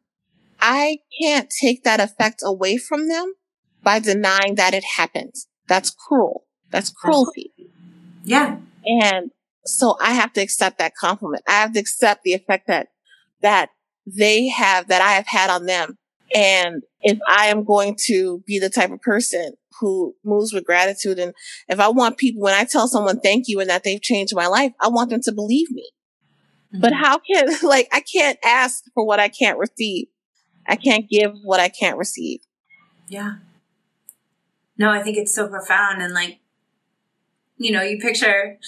I 0.61 0.99
can't 1.21 1.51
take 1.51 1.85
that 1.85 2.01
effect 2.01 2.43
away 2.45 2.77
from 2.77 3.09
them 3.09 3.35
by 3.83 3.99
denying 3.99 4.55
that 4.57 4.75
it 4.75 4.85
happened. 4.97 5.35
That's 5.69 5.91
cruel. 5.91 6.47
That's 6.71 6.91
cruelty. 6.91 7.53
Yeah. 8.25 8.59
And 8.85 9.31
so 9.65 9.97
I 10.01 10.13
have 10.13 10.33
to 10.35 10.41
accept 10.41 10.79
that 10.79 10.95
compliment. 10.99 11.45
I 11.49 11.53
have 11.53 11.73
to 11.73 11.81
accept 11.81 12.23
the 12.23 12.33
effect 12.33 12.67
that, 12.69 12.89
that 13.43 13.71
they 14.07 14.49
have, 14.49 14.89
that 14.89 15.03
I 15.03 15.13
have 15.13 15.27
had 15.27 15.51
on 15.51 15.67
them. 15.67 15.99
And 16.35 16.83
if 17.03 17.19
I 17.29 17.47
am 17.47 17.65
going 17.65 17.97
to 18.07 18.43
be 18.47 18.59
the 18.59 18.71
type 18.71 18.91
of 18.91 19.03
person 19.03 19.55
who 19.81 20.15
moves 20.25 20.53
with 20.53 20.65
gratitude 20.65 21.19
and 21.19 21.35
if 21.69 21.79
I 21.79 21.89
want 21.89 22.17
people, 22.17 22.41
when 22.43 22.55
I 22.55 22.65
tell 22.65 22.89
someone 22.89 23.21
thank 23.21 23.45
you 23.49 23.61
and 23.61 23.69
that 23.69 23.85
they've 23.85 24.01
changed 24.01 24.35
my 24.35 24.47
life, 24.47 24.73
I 24.81 24.89
want 24.89 25.11
them 25.11 25.21
to 25.25 25.33
believe 25.33 25.71
me. 25.71 25.91
Mm-hmm. 26.73 26.81
But 26.81 26.93
how 26.93 27.19
can, 27.19 27.47
like, 27.63 27.89
I 27.93 28.01
can't 28.01 28.39
ask 28.45 28.85
for 28.95 29.05
what 29.05 29.21
I 29.21 29.29
can't 29.29 29.59
receive. 29.59 30.09
I 30.67 30.77
can't 30.77 31.09
give 31.09 31.33
what 31.43 31.61
I 31.61 31.69
can't 31.69 31.99
receive. 31.99 32.41
Yeah. 33.09 33.37
No, 34.79 34.91
I 34.91 35.03
think 35.03 35.17
it's 35.17 35.35
so 35.35 35.49
profound. 35.49 36.03
And 36.03 36.15
like, 36.15 36.39
you 37.59 37.73
know, 37.73 37.83
you 37.83 37.99
picture 37.99 38.59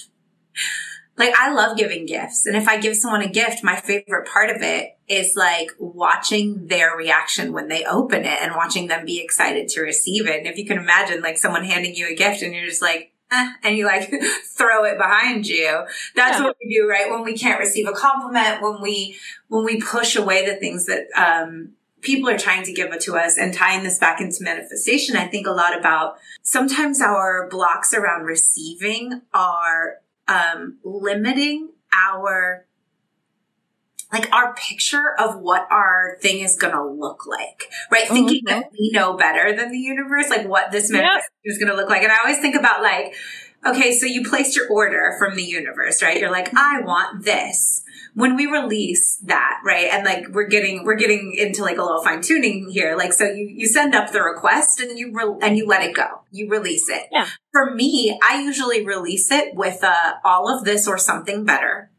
like 1.17 1.35
I 1.39 1.53
love 1.53 1.77
giving 1.77 2.07
gifts. 2.07 2.47
And 2.47 2.57
if 2.57 2.69
I 2.69 2.79
give 2.79 2.97
someone 2.97 3.23
a 3.23 3.29
gift, 3.29 3.63
my 3.63 3.77
favorite 3.77 4.29
part 4.29 4.51
of 4.51 4.63
it 4.63 4.99
is 5.07 5.35
like 5.37 5.71
watching 5.79 6.67
their 6.67 6.97
reaction 6.97 7.53
when 7.53 7.69
they 7.69 7.85
open 7.85 8.25
it 8.25 8.39
and 8.43 8.57
watching 8.57 8.89
them 8.89 9.05
be 9.05 9.21
excited 9.23 9.69
to 9.69 9.81
receive 9.81 10.27
it. 10.27 10.39
And 10.39 10.47
if 10.47 10.59
you 10.59 10.67
can 10.67 10.79
imagine 10.79 11.21
like 11.21 11.39
someone 11.39 11.65
handing 11.65 11.95
you 11.95 12.09
a 12.09 12.15
gift 12.15 12.43
and 12.43 12.55
you're 12.55 12.67
just 12.67 12.83
like, 12.83 13.13
eh, 13.31 13.53
and 13.63 13.77
you 13.77 13.87
like 13.87 14.13
throw 14.45 14.85
it 14.85 14.99
behind 14.99 15.47
you. 15.47 15.85
That's 16.15 16.39
yeah. 16.39 16.45
what 16.45 16.57
we 16.63 16.75
do, 16.75 16.89
right? 16.89 17.11
When 17.11 17.23
we 17.23 17.37
can't 17.37 17.61
receive 17.61 17.87
a 17.89 17.93
compliment, 17.93 18.63
when 18.63 18.81
we, 18.81 19.17
when 19.49 19.65
we 19.65 19.81
push 19.81 20.17
away 20.17 20.47
the 20.47 20.57
things 20.57 20.87
that, 20.87 21.07
um, 21.17 21.75
people 22.05 22.29
are 22.29 22.39
trying 22.39 22.63
to 22.63 22.73
give 22.73 22.97
to 23.01 23.17
us 23.17 23.39
and 23.39 23.53
tying 23.53 23.83
this 23.83 23.99
back 23.99 24.21
into 24.21 24.45
manifestation, 24.45 25.17
I 25.17 25.27
think 25.27 25.47
a 25.47 25.53
lot 25.53 25.77
about 25.77 26.19
sometimes 26.43 27.01
our 27.01 27.49
blocks 27.49 27.95
around 27.95 28.25
receiving 28.25 29.23
are 29.33 29.97
um, 30.29 30.79
limiting 30.85 31.71
our 31.93 32.67
like 34.13 34.31
our 34.33 34.55
picture 34.55 35.15
of 35.19 35.41
what 35.41 35.67
our 35.71 36.19
thing 36.21 36.41
is 36.41 36.57
going 36.57 36.75
to 36.75 36.85
look 36.85 37.27
like, 37.27 37.71
right? 37.91 38.05
Mm-hmm. 38.05 38.15
Thinking 38.15 38.43
that 38.47 38.71
we 38.73 38.91
know 38.93 39.17
better 39.17 39.55
than 39.57 39.71
the 39.71 39.79
universe, 39.79 40.29
like 40.31 40.47
what 40.47 40.71
this 40.71 40.91
manifestation 40.91 41.31
yep. 41.45 41.53
is 41.53 41.59
going 41.59 41.71
to 41.71 41.77
look 41.77 41.89
like. 41.89 42.03
And 42.03 42.13
I 42.13 42.19
always 42.19 42.39
think 42.39 42.55
about 42.55 42.83
like, 42.83 43.15
okay, 43.67 43.97
so 43.97 44.07
you 44.07 44.29
placed 44.29 44.57
your 44.57 44.69
order 44.71 45.17
from 45.19 45.37
the 45.37 45.43
universe, 45.43 46.03
right? 46.03 46.19
You're 46.19 46.31
like, 46.31 46.55
I 46.55 46.81
want 46.83 47.25
this 47.25 47.85
when 48.15 48.37
we 48.37 48.47
release 48.47 49.17
that, 49.25 49.61
right? 49.65 49.89
And 49.93 50.05
like 50.05 50.29
we're 50.29 50.47
getting 50.47 50.85
we're 50.85 50.95
getting 50.95 51.35
into 51.37 51.63
like 51.63 51.79
a 51.79 51.83
little 51.83 52.03
fine 52.03 52.23
tuning 52.23 52.71
here. 52.71 52.97
Like 52.97 53.13
so 53.13 53.25
you 53.25 53.49
you 53.49 53.67
send 53.67 53.95
up 53.95 54.13
the 54.13 54.23
request 54.23 54.81
and 54.81 54.99
you 54.99 55.13
re- 55.13 55.39
and 55.43 55.59
you 55.59 55.67
let 55.67 55.83
it 55.83 55.95
go. 55.95 56.23
You 56.31 56.49
release 56.49 56.89
it. 56.89 57.09
Yeah. 57.11 57.29
For 57.53 57.75
me, 57.75 58.19
I 58.23 58.41
usually 58.41 58.87
release 58.87 59.31
it 59.31 59.55
with 59.55 59.83
uh 59.83 60.15
all 60.25 60.49
of 60.49 60.65
this 60.65 60.87
or 60.87 60.97
something 60.97 61.45
better. 61.45 61.91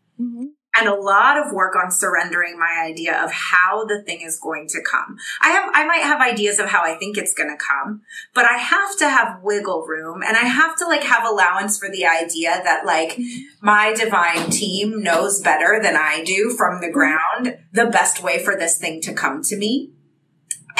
And 0.78 0.88
a 0.88 0.96
lot 0.96 1.38
of 1.38 1.54
work 1.54 1.76
on 1.76 1.90
surrendering 1.92 2.60
my 2.60 2.86
idea 2.86 3.24
of 3.24 3.32
how 3.32 3.86
the 3.86 4.02
thing 4.02 4.22
is 4.22 4.40
going 4.40 4.68
to 4.70 4.82
come. 4.82 5.18
I 5.42 5.50
have, 5.50 5.72
I 5.74 5.86
might 5.86 6.04
have 6.04 6.22
ideas 6.22 6.60
of 6.60 6.68
how 6.68 6.84
I 6.84 6.98
think 6.98 7.18
it's 7.18 7.34
going 7.34 7.50
to 7.50 7.58
come, 7.58 8.02
but 8.34 8.46
I 8.46 8.58
have 8.58 8.98
to 8.98 9.10
have 9.10 9.42
wiggle 9.42 9.86
room 9.88 10.22
and 10.22 10.36
I 10.36 10.42
have 10.42 10.76
to 10.78 10.86
like 10.86 11.04
have 11.04 11.26
allowance 11.26 11.80
for 11.80 11.90
the 11.90 12.06
idea 12.06 12.60
that 12.64 12.86
like 12.86 13.18
my 13.62 13.94
divine 13.94 14.50
team 14.50 15.02
knows 15.02 15.42
better 15.42 15.80
than 15.82 15.96
I 15.96 16.24
do 16.24 16.50
from 16.50 16.82
the 16.82 16.92
ground 16.92 17.58
the 17.72 17.86
best 17.86 18.22
way 18.22 18.44
for 18.44 18.56
this 18.58 18.78
thing 18.78 19.02
to 19.02 19.14
come 19.14 19.42
to 19.44 19.58
me. 19.58 19.92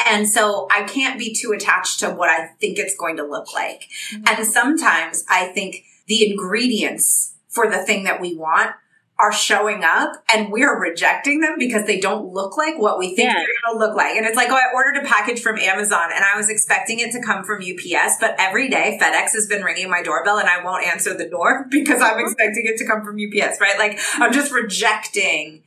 And 0.06 0.28
so 0.28 0.68
I 0.70 0.82
can't 0.82 1.18
be 1.18 1.34
too 1.34 1.52
attached 1.52 2.00
to 2.00 2.10
what 2.10 2.28
I 2.28 2.48
think 2.60 2.78
it's 2.78 2.96
going 2.96 3.16
to 3.16 3.24
look 3.24 3.54
like. 3.54 3.88
And 4.26 4.46
sometimes 4.46 5.24
I 5.28 5.46
think 5.46 5.84
the 6.06 6.30
ingredients 6.30 7.34
for 7.48 7.70
the 7.70 7.78
thing 7.78 8.04
that 8.04 8.20
we 8.20 8.36
want 8.36 8.72
are 9.18 9.32
showing 9.32 9.82
up 9.82 10.12
and 10.32 10.52
we're 10.52 10.78
rejecting 10.78 11.40
them 11.40 11.54
because 11.58 11.86
they 11.86 11.98
don't 11.98 12.34
look 12.34 12.58
like 12.58 12.78
what 12.78 12.98
we 12.98 13.16
think 13.16 13.28
yeah. 13.28 13.34
they're 13.34 13.46
going 13.64 13.78
to 13.78 13.78
look 13.78 13.96
like. 13.96 14.14
And 14.14 14.26
it's 14.26 14.36
like, 14.36 14.50
oh, 14.50 14.56
I 14.56 14.74
ordered 14.74 15.02
a 15.02 15.06
package 15.06 15.40
from 15.40 15.58
Amazon 15.58 16.10
and 16.14 16.22
I 16.22 16.36
was 16.36 16.50
expecting 16.50 16.98
it 16.98 17.12
to 17.12 17.22
come 17.22 17.42
from 17.42 17.62
UPS, 17.62 18.16
but 18.20 18.34
every 18.38 18.68
day 18.68 18.98
FedEx 19.00 19.32
has 19.32 19.46
been 19.48 19.62
ringing 19.62 19.88
my 19.88 20.02
doorbell 20.02 20.38
and 20.38 20.48
I 20.48 20.62
won't 20.62 20.86
answer 20.86 21.14
the 21.14 21.28
door 21.28 21.66
because 21.70 22.02
I'm 22.02 22.18
expecting 22.18 22.64
it 22.66 22.76
to 22.78 22.86
come 22.86 23.04
from 23.04 23.16
UPS, 23.16 23.58
right? 23.60 23.78
Like 23.78 23.98
I'm 24.16 24.32
just 24.32 24.52
rejecting 24.52 25.62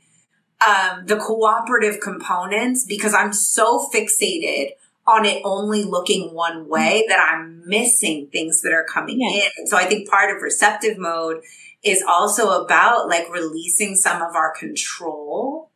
um, 0.66 1.06
the 1.06 1.16
cooperative 1.16 2.00
components 2.00 2.84
because 2.86 3.14
I'm 3.14 3.32
so 3.32 3.88
fixated 3.92 4.70
on 5.08 5.24
it 5.24 5.42
only 5.44 5.82
looking 5.82 6.34
one 6.34 6.68
way 6.68 7.04
that 7.08 7.18
I'm 7.18 7.66
missing 7.66 8.28
things 8.30 8.60
that 8.62 8.72
are 8.72 8.84
coming 8.84 9.20
yeah. 9.20 9.44
in. 9.44 9.50
And 9.56 9.68
so 9.68 9.76
I 9.76 9.86
think 9.86 10.08
part 10.08 10.34
of 10.34 10.42
receptive 10.42 10.98
mode 10.98 11.42
is 11.82 12.02
also 12.06 12.62
about 12.62 13.08
like 13.08 13.30
releasing 13.30 13.96
some 13.96 14.20
of 14.22 14.34
our 14.34 14.54
control 14.54 15.70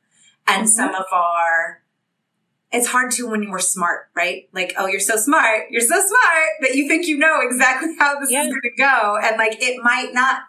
and 0.46 0.66
mm-hmm. 0.66 0.68
some 0.68 0.94
of 0.94 1.06
our 1.12 1.82
it's 2.74 2.88
hard 2.88 3.12
to 3.12 3.28
when 3.28 3.50
we're 3.50 3.60
smart, 3.60 4.08
right? 4.16 4.48
Like, 4.52 4.74
oh, 4.76 4.88
you're 4.88 4.98
so 4.98 5.16
smart. 5.16 5.70
You're 5.70 5.80
so 5.80 5.94
smart 5.94 6.48
that 6.60 6.74
you 6.74 6.88
think 6.88 7.06
you 7.06 7.16
know 7.16 7.38
exactly 7.40 7.94
how 7.98 8.18
this 8.18 8.32
yeah. 8.32 8.42
is 8.42 8.48
going 8.48 8.60
to 8.62 8.70
go. 8.76 9.16
And 9.22 9.36
like, 9.36 9.62
it 9.62 9.80
might 9.82 10.12
not 10.12 10.42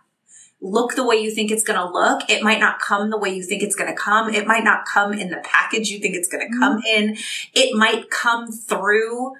look 0.59 0.95
the 0.95 1.05
way 1.05 1.17
you 1.17 1.29
think 1.29 1.51
it's 1.51 1.63
going 1.63 1.77
to 1.77 1.87
look. 1.87 2.27
It 2.27 2.41
might 2.41 2.59
not 2.59 2.79
come 2.79 3.11
the 3.11 3.17
way 3.19 3.29
you 3.29 3.43
think 3.43 3.61
it's 3.61 3.75
going 3.75 3.93
to 3.93 3.95
come. 3.95 4.33
It 4.33 4.47
might 4.47 4.63
not 4.63 4.85
come 4.85 5.13
in 5.13 5.29
the 5.29 5.41
package 5.43 5.89
you 5.89 5.99
think 5.99 6.15
it's 6.15 6.27
going 6.27 6.47
to 6.47 6.51
mm-hmm. 6.51 6.63
come 6.63 6.81
in. 6.87 7.17
It 7.53 7.75
might 7.75 8.09
come 8.09 8.51
through 8.51 9.35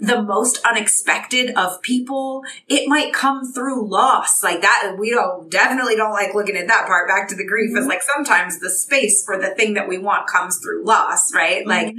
the 0.00 0.22
most 0.22 0.64
unexpected 0.64 1.50
of 1.56 1.82
people, 1.82 2.42
it 2.68 2.88
might 2.88 3.12
come 3.12 3.52
through 3.52 3.86
loss. 3.86 4.42
Like 4.42 4.62
that, 4.62 4.96
we 4.98 5.10
don't, 5.10 5.50
definitely 5.50 5.94
don't 5.94 6.12
like 6.12 6.34
looking 6.34 6.56
at 6.56 6.68
that 6.68 6.86
part. 6.86 7.06
Back 7.06 7.28
to 7.28 7.36
the 7.36 7.46
grief 7.46 7.70
is 7.72 7.80
mm-hmm. 7.80 7.88
like 7.88 8.02
sometimes 8.02 8.60
the 8.60 8.70
space 8.70 9.22
for 9.24 9.38
the 9.38 9.50
thing 9.50 9.74
that 9.74 9.88
we 9.88 9.98
want 9.98 10.26
comes 10.26 10.58
through 10.58 10.84
loss, 10.84 11.34
right? 11.34 11.60
Mm-hmm. 11.60 11.68
Like, 11.68 11.94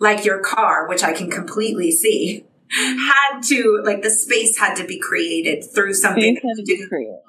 like 0.00 0.24
your 0.24 0.40
car, 0.40 0.88
which 0.88 1.04
I 1.04 1.12
can 1.12 1.30
completely 1.30 1.92
see, 1.92 2.44
mm-hmm. 2.76 2.98
had 2.98 3.42
to, 3.44 3.82
like 3.84 4.02
the 4.02 4.10
space 4.10 4.58
had 4.58 4.74
to 4.74 4.84
be 4.84 4.98
created 4.98 5.64
through 5.72 5.94
something 5.94 6.34
didn't 6.34 6.90
want. 6.90 7.24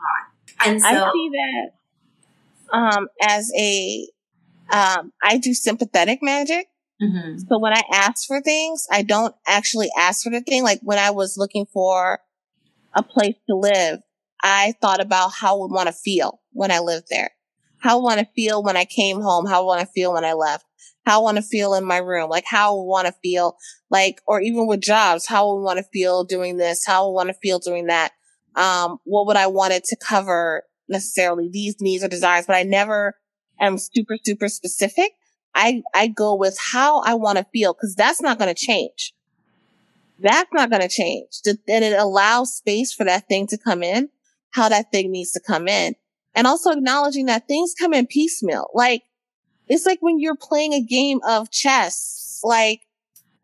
And 0.65 0.81
so, 0.81 0.87
I 0.87 1.11
see 1.11 1.29
that 1.31 1.71
um, 2.75 3.07
as 3.21 3.51
a, 3.55 4.07
um, 4.71 5.13
I 5.23 5.37
do 5.37 5.53
sympathetic 5.53 6.19
magic. 6.23 6.68
Mm-hmm. 7.01 7.37
So 7.49 7.59
when 7.59 7.73
I 7.73 7.83
ask 7.93 8.27
for 8.27 8.41
things, 8.41 8.87
I 8.91 9.03
don't 9.03 9.35
actually 9.47 9.89
ask 9.97 10.23
for 10.23 10.29
the 10.31 10.41
thing. 10.41 10.63
Like 10.63 10.79
when 10.81 10.99
I 10.99 11.11
was 11.11 11.37
looking 11.37 11.65
for 11.65 12.19
a 12.93 13.03
place 13.03 13.35
to 13.49 13.55
live, 13.55 13.99
I 14.43 14.73
thought 14.81 15.01
about 15.01 15.31
how 15.33 15.55
I 15.55 15.59
would 15.61 15.71
want 15.71 15.87
to 15.87 15.93
feel 15.93 16.41
when 16.51 16.71
I 16.71 16.79
lived 16.79 17.07
there. 17.09 17.31
how 17.79 17.99
I 17.99 18.01
want 18.01 18.19
to 18.19 18.25
feel 18.35 18.61
when 18.63 18.77
I 18.77 18.85
came 18.85 19.21
home, 19.21 19.45
how 19.45 19.61
I 19.61 19.65
want 19.65 19.81
to 19.81 19.87
feel 19.87 20.13
when 20.13 20.25
I 20.25 20.33
left, 20.33 20.65
how 21.05 21.19
I 21.19 21.23
want 21.23 21.37
to 21.37 21.43
feel 21.43 21.73
in 21.73 21.83
my 21.83 21.97
room, 21.97 22.29
like 22.29 22.45
how 22.45 22.77
I 22.77 22.83
want 22.83 23.07
to 23.07 23.13
feel, 23.23 23.57
like, 23.89 24.21
or 24.27 24.41
even 24.41 24.67
with 24.67 24.81
jobs, 24.81 25.25
how 25.25 25.49
I 25.49 25.61
want 25.61 25.77
to 25.77 25.83
feel 25.83 26.23
doing 26.23 26.57
this, 26.57 26.85
how 26.85 27.07
I 27.07 27.11
want 27.11 27.29
to 27.29 27.33
feel 27.33 27.59
doing 27.59 27.87
that. 27.87 28.11
Um, 28.55 28.99
what 29.05 29.27
would 29.27 29.37
I 29.37 29.47
want 29.47 29.73
it 29.73 29.85
to 29.85 29.95
cover 29.95 30.63
necessarily 30.87 31.49
these 31.51 31.79
needs 31.79 32.03
or 32.03 32.07
desires, 32.09 32.45
but 32.47 32.55
I 32.55 32.63
never 32.63 33.15
am 33.59 33.77
super, 33.77 34.17
super 34.23 34.49
specific. 34.49 35.11
I, 35.59 35.83
I 35.93 36.07
go 36.07 36.35
with 36.35 36.57
how 36.71 37.01
I 37.01 37.15
want 37.15 37.37
to 37.37 37.45
feel 37.51 37.73
because 37.73 37.93
that's 37.93 38.21
not 38.21 38.39
going 38.39 38.53
to 38.53 38.65
change. 38.65 39.13
That's 40.17 40.49
not 40.53 40.69
going 40.69 40.81
to 40.81 40.87
change. 40.87 41.41
And 41.45 41.83
it 41.83 41.99
allows 41.99 42.55
space 42.55 42.93
for 42.93 43.03
that 43.03 43.27
thing 43.27 43.45
to 43.47 43.57
come 43.57 43.83
in, 43.83 44.09
how 44.51 44.69
that 44.69 44.89
thing 44.91 45.11
needs 45.11 45.33
to 45.33 45.41
come 45.45 45.67
in. 45.67 45.95
And 46.33 46.47
also 46.47 46.71
acknowledging 46.71 47.25
that 47.25 47.47
things 47.49 47.73
come 47.77 47.93
in 47.93 48.07
piecemeal. 48.07 48.69
Like, 48.73 49.03
it's 49.67 49.85
like 49.85 49.99
when 50.01 50.19
you're 50.19 50.37
playing 50.37 50.73
a 50.73 50.81
game 50.81 51.19
of 51.27 51.51
chess, 51.51 52.39
like 52.41 52.81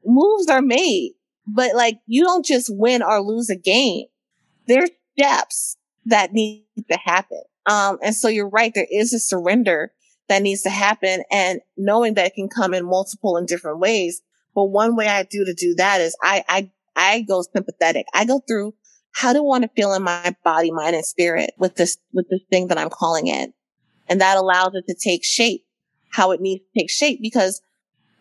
moves 0.06 0.48
are 0.48 0.62
made, 0.62 1.16
but 1.46 1.76
like 1.76 2.00
you 2.08 2.24
don't 2.24 2.46
just 2.46 2.70
win 2.74 3.04
or 3.04 3.22
lose 3.22 3.50
a 3.50 3.58
game. 3.58 4.06
There's 4.68 4.90
steps 5.18 5.76
that 6.06 6.32
need 6.32 6.66
to 6.90 6.98
happen. 6.98 7.42
Um, 7.66 7.98
and 8.02 8.16
so 8.16 8.30
you're 8.30 8.50
right. 8.50 8.74
There 8.74 8.88
is 8.90 9.14
a 9.14 9.20
surrender 9.20 9.92
that 10.28 10.42
needs 10.42 10.64
to 10.64 10.70
happen 10.70 11.24
and 11.32 11.62
knowing 11.78 12.16
that 12.16 12.28
it 12.28 12.34
can 12.34 12.50
come 12.50 12.74
in 12.74 12.86
multiple 12.86 13.38
and 13.38 13.48
different 13.48 13.80
ways. 13.80 14.22
But 14.54 14.66
one 14.66 14.96
way 14.96 15.08
I 15.08 15.24
do 15.24 15.46
to 15.46 15.54
do 15.54 15.76
that 15.76 16.02
is 16.02 16.16
I, 16.24 16.44
I, 16.48 16.72
I 16.96 17.22
go 17.22 17.42
sympathetic. 17.42 18.06
I 18.14 18.26
go 18.26 18.42
through 18.48 18.74
how 19.12 19.34
do 19.34 19.40
I 19.40 19.42
want 19.44 19.64
to 19.64 19.70
feel 19.76 19.94
in 19.94 20.04
my 20.04 20.36
body, 20.44 20.72
mind 20.72 20.96
and 20.96 21.06
spirit 21.06 21.52
with 21.58 21.76
this, 21.76 21.98
with 22.14 22.28
this 22.30 22.42
thing 22.50 22.68
that 22.68 22.78
I'm 22.78 22.90
calling 22.90 23.28
in. 23.28 23.54
And 24.08 24.22
that 24.22 24.38
allows 24.38 24.72
it 24.76 24.86
to 24.88 24.96
take 24.96 25.24
shape, 25.24 25.66
how 26.12 26.32
it 26.32 26.42
needs 26.42 26.64
to 26.64 26.80
take 26.80 26.90
shape 26.90 27.20
because 27.22 27.62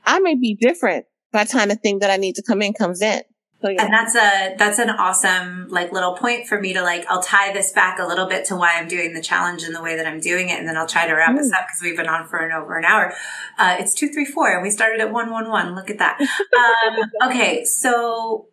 I 0.05 0.21
may 0.21 0.35
be 0.35 0.55
different 0.55 1.07
by 1.33 1.45
the 1.45 1.51
time 1.51 1.69
the 1.69 1.77
thing 1.77 2.01
that 2.01 2.11
I 2.11 2.17
need 2.17 2.37
to 2.37 2.43
come 2.43 2.63
in 2.63 2.73
comes 2.75 3.03
in. 3.03 3.23
So, 3.65 3.71
yeah. 3.71 3.83
And 3.83 3.95
that's 3.95 4.15
a 4.15 4.57
that's 4.59 4.79
an 4.79 4.91
awesome 4.91 5.69
like 5.71 5.91
little 5.91 6.15
point 6.15 6.47
for 6.47 6.61
me 6.61 6.75
to 6.75 6.83
like 6.83 7.07
I'll 7.09 7.23
tie 7.23 7.51
this 7.51 7.73
back 7.73 7.99
a 7.99 8.07
little 8.07 8.27
bit 8.27 8.45
to 8.47 8.57
why 8.57 8.75
I'm 8.77 8.89
doing 8.89 9.15
the 9.15 9.23
challenge 9.23 9.63
and 9.63 9.75
the 9.75 9.81
way 9.81 9.97
that 9.97 10.07
I'm 10.07 10.21
doing 10.21 10.51
it, 10.51 10.59
and 10.59 10.69
then 10.69 10.77
I'll 10.77 10.87
try 10.87 11.07
to 11.07 11.15
wrap 11.15 11.35
mm. 11.35 11.39
us 11.39 11.51
up 11.51 11.65
because 11.67 11.81
we've 11.83 11.97
been 11.97 12.07
on 12.07 12.29
for 12.29 12.37
an 12.37 12.53
over 12.53 12.77
an 12.77 12.85
hour. 12.85 13.15
Uh, 13.59 13.77
it's 13.79 13.95
two 13.95 14.09
three 14.09 14.27
four, 14.27 14.53
and 14.53 14.63
we 14.63 14.69
started 14.69 15.01
at 15.01 15.11
one 15.11 15.31
one 15.31 15.49
one. 15.49 15.75
Look 15.75 15.89
at 15.89 15.97
that. 15.99 16.21
Um, 16.55 17.31
okay, 17.31 17.65
so 17.65 18.49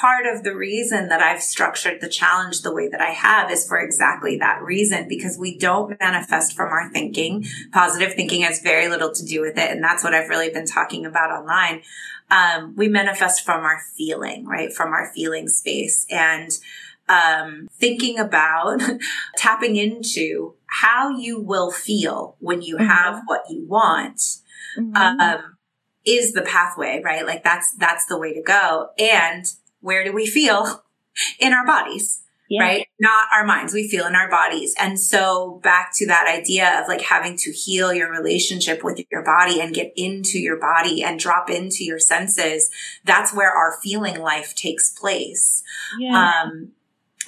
part 0.00 0.26
of 0.26 0.42
the 0.42 0.54
reason 0.54 1.08
that 1.08 1.20
I've 1.20 1.42
structured 1.42 2.00
the 2.00 2.08
challenge 2.08 2.62
the 2.62 2.72
way 2.72 2.88
that 2.88 3.00
I 3.00 3.10
have 3.10 3.50
is 3.50 3.66
for 3.66 3.78
exactly 3.78 4.38
that 4.38 4.62
reason, 4.62 5.08
because 5.08 5.38
we 5.38 5.58
don't 5.58 5.98
manifest 6.00 6.54
from 6.54 6.68
our 6.68 6.90
thinking. 6.90 7.46
Positive 7.72 8.14
thinking 8.14 8.42
has 8.42 8.60
very 8.60 8.88
little 8.88 9.12
to 9.12 9.24
do 9.24 9.40
with 9.40 9.56
it. 9.58 9.70
And 9.70 9.82
that's 9.82 10.04
what 10.04 10.14
I've 10.14 10.28
really 10.28 10.50
been 10.50 10.66
talking 10.66 11.06
about 11.06 11.30
online. 11.30 11.82
Um, 12.30 12.74
we 12.76 12.88
manifest 12.88 13.44
from 13.44 13.62
our 13.62 13.80
feeling, 13.96 14.46
right? 14.46 14.72
From 14.72 14.92
our 14.92 15.12
feeling 15.14 15.48
space 15.48 16.06
and, 16.10 16.50
um, 17.08 17.68
thinking 17.72 18.18
about 18.18 18.80
tapping 19.36 19.76
into 19.76 20.54
how 20.66 21.10
you 21.10 21.40
will 21.40 21.70
feel 21.70 22.36
when 22.40 22.62
you 22.62 22.76
mm-hmm. 22.76 22.86
have 22.86 23.22
what 23.26 23.44
you 23.48 23.64
want. 23.66 24.18
Mm-hmm. 24.76 24.96
Um, 24.96 25.56
is 26.04 26.32
the 26.32 26.42
pathway, 26.42 27.02
right? 27.04 27.26
Like 27.26 27.42
that's, 27.42 27.74
that's 27.74 28.06
the 28.06 28.18
way 28.18 28.32
to 28.32 28.42
go. 28.42 28.90
And 28.98 29.44
where 29.80 30.04
do 30.04 30.12
we 30.12 30.26
feel 30.26 30.84
in 31.40 31.52
our 31.52 31.66
bodies? 31.66 32.22
Yeah. 32.48 32.62
Right? 32.62 32.86
Not 33.00 33.28
our 33.34 33.44
minds. 33.44 33.72
We 33.72 33.88
feel 33.88 34.06
in 34.06 34.14
our 34.14 34.30
bodies. 34.30 34.74
And 34.78 35.00
so 35.00 35.60
back 35.62 35.90
to 35.96 36.06
that 36.06 36.28
idea 36.28 36.80
of 36.80 36.88
like 36.88 37.00
having 37.02 37.36
to 37.38 37.52
heal 37.52 37.92
your 37.92 38.10
relationship 38.10 38.84
with 38.84 39.00
your 39.10 39.22
body 39.24 39.60
and 39.60 39.74
get 39.74 39.92
into 39.96 40.38
your 40.38 40.58
body 40.58 41.02
and 41.02 41.18
drop 41.18 41.50
into 41.50 41.84
your 41.84 41.98
senses. 41.98 42.70
That's 43.04 43.34
where 43.34 43.50
our 43.50 43.78
feeling 43.82 44.20
life 44.20 44.54
takes 44.54 44.90
place. 44.90 45.62
Yeah. 45.98 46.32
Um, 46.44 46.72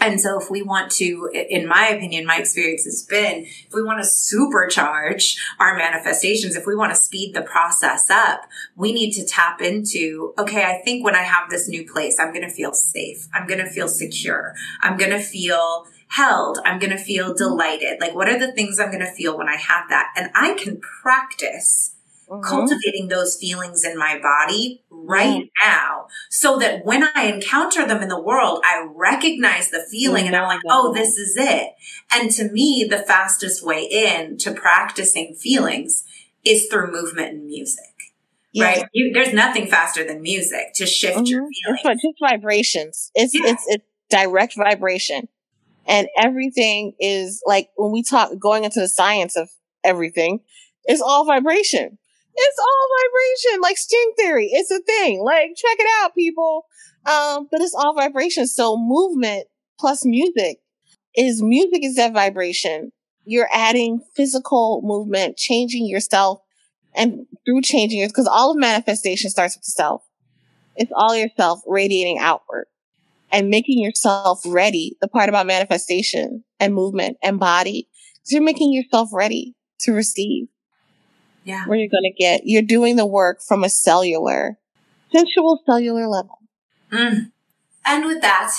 and 0.01 0.21
so 0.21 0.41
if 0.41 0.51
we 0.51 0.63
want 0.63 0.91
to, 0.93 1.31
in 1.33 1.67
my 1.67 1.89
opinion, 1.89 2.27
my 2.27 2.39
experience 2.39 2.85
has 2.85 3.03
been, 3.03 3.45
if 3.45 3.73
we 3.73 3.83
want 3.83 4.03
to 4.03 4.09
supercharge 4.09 5.37
our 5.59 5.77
manifestations, 5.77 6.57
if 6.57 6.67
we 6.67 6.77
want 6.77 6.93
to 6.93 7.01
speed 7.01 7.35
the 7.35 7.43
process 7.43 8.09
up, 8.11 8.43
we 8.77 8.93
need 8.93 9.13
to 9.13 9.27
tap 9.27 9.61
into, 9.61 10.35
okay, 10.39 10.65
I 10.65 10.81
think 10.85 11.05
when 11.05 11.17
I 11.17 11.23
have 11.23 11.51
this 11.51 11.69
new 11.69 11.91
place, 11.91 12.19
I'm 12.19 12.33
going 12.33 12.47
to 12.47 12.53
feel 12.53 12.73
safe. 12.73 13.29
I'm 13.35 13.47
going 13.47 13.65
to 13.65 13.71
feel 13.71 13.89
secure. 13.89 14.55
I'm 14.81 14.97
going 14.97 15.11
to 15.11 15.21
feel 15.21 15.87
held. 16.09 16.59
I'm 16.65 16.79
going 16.79 16.93
to 16.93 16.99
feel 16.99 17.35
delighted. 17.35 18.01
Like, 18.01 18.15
what 18.15 18.29
are 18.29 18.39
the 18.39 18.53
things 18.53 18.79
I'm 18.79 18.91
going 18.91 19.05
to 19.05 19.13
feel 19.13 19.37
when 19.37 19.49
I 19.49 19.57
have 19.57 19.89
that? 19.91 20.13
And 20.17 20.31
I 20.35 20.55
can 20.55 20.81
practice 20.81 21.95
mm-hmm. 22.31 22.49
cultivating 22.49 23.09
those 23.09 23.37
feelings 23.37 23.85
in 23.85 23.99
my 23.99 24.19
body 24.21 24.83
right 24.91 25.45
mm. 25.45 25.51
now 25.63 26.07
so 26.31 26.59
that 26.59 26.85
when 26.85 27.09
I 27.15 27.25
encounter 27.25 27.87
them 27.87 28.03
in 28.03 28.09
the 28.09 28.21
world, 28.21 28.61
I 28.65 28.87
recognize 28.95 29.71
the 29.71 29.85
feeling 29.91 30.25
mm-hmm. 30.25 30.35
and 30.35 30.37
I'm 30.37 30.49
like, 30.49 30.61
oh, 30.69 30.93
this 30.93 31.17
is 31.17 31.37
it. 31.37 31.73
And 32.13 32.31
to 32.33 32.51
me, 32.51 32.87
the 32.89 32.99
fastest 32.99 33.65
way 33.65 33.85
in 33.85 34.37
to 34.39 34.53
practicing 34.53 35.35
feelings 35.35 36.05
is 36.45 36.67
through 36.67 36.93
movement 36.93 37.35
and 37.35 37.47
music. 37.47 37.85
Right? 38.59 38.85
You, 38.93 39.13
there's 39.13 39.33
nothing 39.33 39.69
faster 39.69 40.05
than 40.05 40.21
music 40.21 40.73
to 40.77 40.87
shift 40.87 41.19
mm-hmm. 41.19 41.27
your 41.27 41.43
feelings. 41.43 41.81
It's 41.85 42.03
just 42.03 42.19
vibrations. 42.21 43.11
It's, 43.15 43.35
yeah. 43.35 43.53
it's, 43.53 43.63
it's 43.69 43.85
direct 44.11 44.57
vibration. 44.57 45.29
And 45.87 46.09
everything 46.19 46.95
is 46.99 47.43
like 47.47 47.71
when 47.77 47.93
we 47.93 48.03
talk 48.03 48.31
going 48.39 48.65
into 48.65 48.81
the 48.81 48.89
science 48.89 49.37
of 49.37 49.49
everything, 49.85 50.41
it's 50.85 51.01
all 51.01 51.25
vibration. 51.25 51.99
It's 52.41 52.59
all 52.61 52.89
vibration, 53.01 53.61
like 53.63 53.77
string 53.77 54.13
theory. 54.17 54.49
It's 54.53 54.71
a 54.71 54.81
thing. 54.81 55.23
Like, 55.25 55.51
check 55.57 55.77
it 55.79 55.89
out, 56.01 56.15
people. 56.15 56.67
Um, 57.05 57.49
but 57.51 57.61
it's 57.61 57.75
all 57.75 57.95
vibration. 57.95 58.47
So 58.47 58.77
movement 58.77 59.47
plus 59.79 60.05
music 60.05 60.59
is 61.17 61.43
music 61.43 61.83
is 61.83 61.97
that 61.97 62.13
vibration. 62.13 62.93
You're 63.25 63.49
adding 63.53 64.01
physical 64.15 64.81
movement, 64.85 65.37
changing 65.37 65.87
yourself 65.87 66.41
and 66.95 67.27
through 67.45 67.63
changing 67.63 68.01
it, 68.01 68.09
because 68.09 68.27
all 68.27 68.53
of 68.53 68.57
manifestation 68.59 69.31
starts 69.31 69.57
with 69.57 69.65
the 69.65 69.73
self. 69.73 70.03
It's 70.77 70.93
all 70.95 71.17
yourself 71.17 71.61
radiating 71.67 72.19
outward 72.19 72.67
and 73.33 73.51
making 73.51 73.83
yourself 73.83 74.41
ready. 74.47 74.97
The 75.01 75.09
part 75.09 75.29
about 75.29 75.47
manifestation 75.47 76.45
and 76.61 76.73
movement 76.73 77.19
and 77.23 77.41
body, 77.41 77.89
because 78.15 78.33
you're 78.33 78.43
making 78.43 78.73
yourself 78.73 79.11
ready 79.13 79.55
to 79.81 79.93
receive 79.93 80.47
yeah. 81.49 81.67
where 81.67 81.79
you're 81.79 81.89
going 81.89 82.05
to 82.05 82.17
get, 82.17 82.43
you're 82.45 82.63
doing 82.63 82.97
the 82.97 83.07
work 83.07 83.41
from 83.41 83.65
a 83.65 83.69
cellular, 83.69 84.59
sensual 85.15 85.61
cellular 85.65 86.07
level. 86.07 86.39
Mm. 86.93 87.33
And 87.87 88.05
with 88.05 88.21
that, 88.21 88.53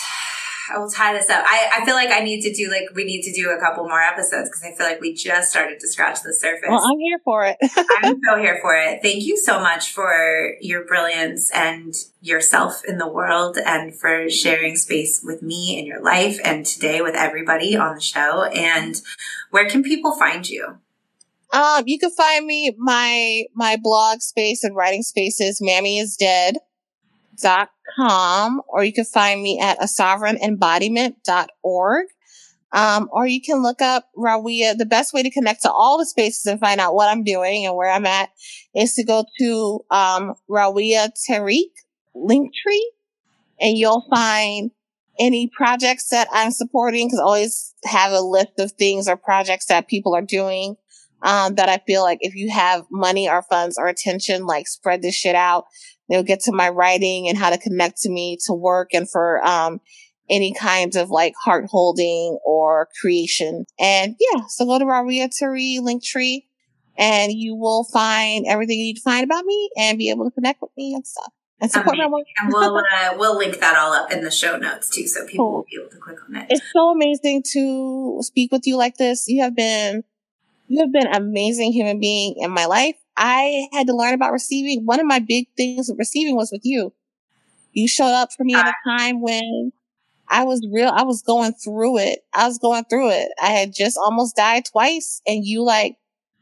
I 0.73 0.77
will 0.79 0.89
tie 0.89 1.13
this 1.13 1.29
up. 1.29 1.43
I, 1.47 1.69
I 1.73 1.85
feel 1.85 1.95
like 1.95 2.09
I 2.09 2.19
need 2.19 2.41
to 2.41 2.53
do 2.53 2.69
like 2.69 2.95
we 2.95 3.03
need 3.03 3.21
to 3.23 3.33
do 3.33 3.49
a 3.49 3.59
couple 3.59 3.87
more 3.87 4.01
episodes 4.01 4.49
because 4.49 4.63
I 4.63 4.75
feel 4.75 4.87
like 4.87 5.01
we 5.01 5.13
just 5.13 5.49
started 5.49 5.79
to 5.79 5.87
scratch 5.87 6.21
the 6.23 6.33
surface. 6.33 6.69
Well, 6.69 6.83
I'm 6.83 6.99
here 6.99 7.19
for 7.23 7.45
it. 7.45 7.57
I'm 8.03 8.19
so 8.27 8.37
here 8.37 8.59
for 8.61 8.75
it. 8.75 9.01
Thank 9.01 9.23
you 9.23 9.37
so 9.37 9.59
much 9.59 9.91
for 9.91 10.53
your 10.61 10.85
brilliance 10.85 11.51
and 11.53 11.93
yourself 12.21 12.81
in 12.87 12.97
the 12.97 13.07
world 13.07 13.57
and 13.63 13.95
for 13.95 14.29
sharing 14.29 14.75
space 14.75 15.21
with 15.23 15.41
me 15.41 15.79
in 15.79 15.85
your 15.85 16.01
life 16.01 16.39
and 16.43 16.65
today 16.65 17.01
with 17.01 17.15
everybody 17.15 17.75
on 17.75 17.95
the 17.95 18.01
show. 18.01 18.43
And 18.43 19.01
where 19.51 19.69
can 19.69 19.83
people 19.83 20.15
find 20.17 20.47
you? 20.47 20.77
Um, 21.51 21.83
you 21.87 21.97
can 21.97 22.11
find 22.11 22.45
me 22.45 22.75
my 22.77 23.45
my 23.55 23.77
blog 23.81 24.21
space 24.21 24.63
and 24.63 24.75
writing 24.75 25.01
spaces, 25.01 25.59
Mammy 25.61 25.97
is 25.97 26.17
dot 27.41 27.69
com, 27.97 28.61
or 28.67 28.83
you 28.83 28.93
can 28.93 29.05
find 29.05 29.41
me 29.41 29.59
at 29.59 29.83
a 29.83 29.87
sovereign 29.87 30.37
embodiment.org. 30.37 32.05
Um, 32.71 33.09
or 33.11 33.25
you 33.25 33.41
can 33.41 33.63
look 33.63 33.81
up 33.81 34.09
Rawiyah. 34.15 34.77
The 34.77 34.85
best 34.85 35.11
way 35.11 35.23
to 35.23 35.31
connect 35.31 35.63
to 35.63 35.71
all 35.71 35.97
the 35.97 36.05
spaces 36.05 36.45
and 36.45 36.59
find 36.59 36.79
out 36.79 36.93
what 36.93 37.09
I'm 37.09 37.23
doing 37.23 37.65
and 37.65 37.75
where 37.75 37.89
I'm 37.89 38.05
at 38.05 38.29
is 38.75 38.93
to 38.93 39.03
go 39.03 39.25
to 39.39 39.85
um, 39.89 40.35
Rawiyah 40.47 41.09
Tariq 41.27 41.71
Linktree, 42.15 42.85
and 43.59 43.75
you'll 43.75 44.05
find 44.13 44.69
any 45.19 45.47
projects 45.47 46.09
that 46.09 46.27
I'm 46.31 46.51
supporting 46.51 47.07
because 47.07 47.19
I 47.19 47.23
always 47.23 47.73
have 47.85 48.11
a 48.11 48.21
list 48.21 48.59
of 48.59 48.71
things 48.73 49.07
or 49.07 49.17
projects 49.17 49.65
that 49.65 49.87
people 49.87 50.15
are 50.15 50.21
doing 50.21 50.75
um, 51.21 51.55
that 51.55 51.69
I 51.69 51.79
feel 51.85 52.03
like 52.03 52.19
if 52.21 52.35
you 52.35 52.49
have 52.49 52.85
money 52.91 53.29
or 53.29 53.43
funds 53.43 53.77
or 53.77 53.87
attention, 53.87 54.45
like 54.45 54.67
spread 54.67 55.01
this 55.01 55.15
shit 55.15 55.35
out. 55.35 55.65
They'll 56.09 56.23
get 56.23 56.39
to 56.41 56.51
my 56.51 56.69
writing 56.69 57.29
and 57.29 57.37
how 57.37 57.51
to 57.51 57.57
connect 57.57 58.01
to 58.01 58.09
me 58.09 58.37
to 58.47 58.53
work 58.53 58.89
and 58.93 59.09
for, 59.09 59.45
um, 59.45 59.79
any 60.29 60.53
kinds 60.53 60.95
of 60.95 61.09
like 61.09 61.33
heart 61.43 61.65
holding 61.69 62.37
or 62.45 62.87
creation. 63.01 63.65
And 63.79 64.15
yeah, 64.19 64.43
so 64.47 64.65
go 64.65 64.77
to 64.77 64.85
Rawiyah 64.85 65.29
Tariq 65.29 65.79
Linktree 65.79 66.43
and 66.97 67.31
you 67.31 67.55
will 67.55 67.85
find 67.85 68.45
everything 68.47 68.77
you 68.77 68.85
need 68.85 68.97
to 68.97 69.01
find 69.01 69.23
about 69.23 69.45
me 69.45 69.69
and 69.77 69.97
be 69.97 70.09
able 70.09 70.25
to 70.25 70.31
connect 70.31 70.61
with 70.61 70.71
me 70.77 70.93
and 70.93 71.05
stuff. 71.05 71.31
And 71.61 71.69
support 71.69 71.97
my 71.97 72.07
work. 72.07 72.25
and 72.41 72.53
we'll 72.53 72.77
uh, 72.77 73.15
we'll 73.17 73.37
link 73.37 73.59
that 73.59 73.77
all 73.77 73.91
up 73.91 74.13
in 74.13 74.23
the 74.23 74.31
show 74.31 74.55
notes 74.55 74.89
too, 74.89 75.05
so 75.07 75.25
people 75.25 75.45
cool. 75.45 75.55
will 75.55 75.65
be 75.69 75.77
able 75.77 75.91
to 75.91 75.97
click 75.97 76.17
on 76.29 76.37
it. 76.37 76.47
It's 76.49 76.63
so 76.71 76.91
amazing 76.91 77.43
to 77.51 78.19
speak 78.21 78.53
with 78.53 78.65
you 78.65 78.77
like 78.77 78.95
this. 78.95 79.27
You 79.27 79.43
have 79.43 79.57
been 79.57 80.05
You 80.69 80.81
have 80.81 80.93
been 80.93 81.07
an 81.07 81.15
amazing 81.15 81.73
human 81.73 81.99
being 81.99 82.35
in 82.37 82.51
my 82.51 82.65
life. 82.65 82.95
I 83.17 83.67
had 83.73 83.87
to 83.87 83.95
learn 83.95 84.13
about 84.13 84.31
receiving. 84.31 84.85
One 84.85 84.99
of 84.99 85.07
my 85.07 85.17
big 85.19 85.47
things 85.57 85.89
with 85.89 85.97
receiving 85.97 86.35
was 86.35 86.51
with 86.51 86.61
you. 86.63 86.93
You 87.73 87.87
showed 87.87 88.13
up 88.13 88.29
for 88.31 88.43
me 88.43 88.53
at 88.53 88.67
a 88.67 88.73
time 88.87 89.21
when 89.21 89.71
I 90.29 90.43
was 90.43 90.65
real, 90.71 90.89
I 90.89 91.03
was 91.03 91.23
going 91.23 91.53
through 91.53 91.97
it. 91.97 92.19
I 92.35 92.47
was 92.47 92.59
going 92.59 92.85
through 92.85 93.09
it. 93.09 93.29
I 93.41 93.47
had 93.47 93.73
just 93.73 93.97
almost 93.97 94.35
died 94.35 94.65
twice 94.71 95.21
and 95.25 95.43
you 95.43 95.63
like, 95.63 95.97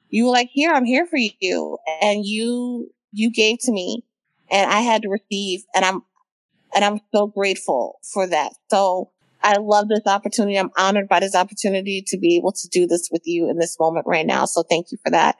you 0.10 0.26
were 0.26 0.32
like, 0.32 0.49
here, 0.52 0.74
I'm 0.74 0.86
here 0.86 1.06
for 1.06 1.18
you. 1.18 1.78
And 2.02 2.26
you, 2.26 2.91
you 3.14 3.32
gave 3.32 3.60
to 3.60 3.72
me 3.72 4.04
and 4.52 4.70
I 4.70 4.82
had 4.82 5.04
to 5.04 5.10
receive 5.10 5.64
and 5.74 5.86
I'm, 5.86 6.02
and 6.76 6.84
I'm 6.84 6.99
so 7.16 7.28
grateful 7.28 7.99
for 8.14 8.28
that. 8.28 8.52
So 8.70 9.12
I 9.48 9.56
love 9.61 9.88
this 9.88 10.06
opportunity. 10.06 10.60
I'm 10.60 10.72
honored 10.78 11.07
by 11.07 11.22
this 11.22 11.34
opportunity 11.34 12.03
to 12.07 12.18
be 12.18 12.36
able 12.36 12.52
to 12.52 12.68
do 12.68 12.86
this 12.86 13.07
with 13.10 13.22
you 13.24 13.49
in 13.49 13.57
this 13.57 13.80
moment 13.80 14.06
right 14.06 14.26
now. 14.26 14.44
So 14.44 14.61
thank 14.61 14.91
you 14.91 14.98
for 15.02 15.10
that. 15.11 15.38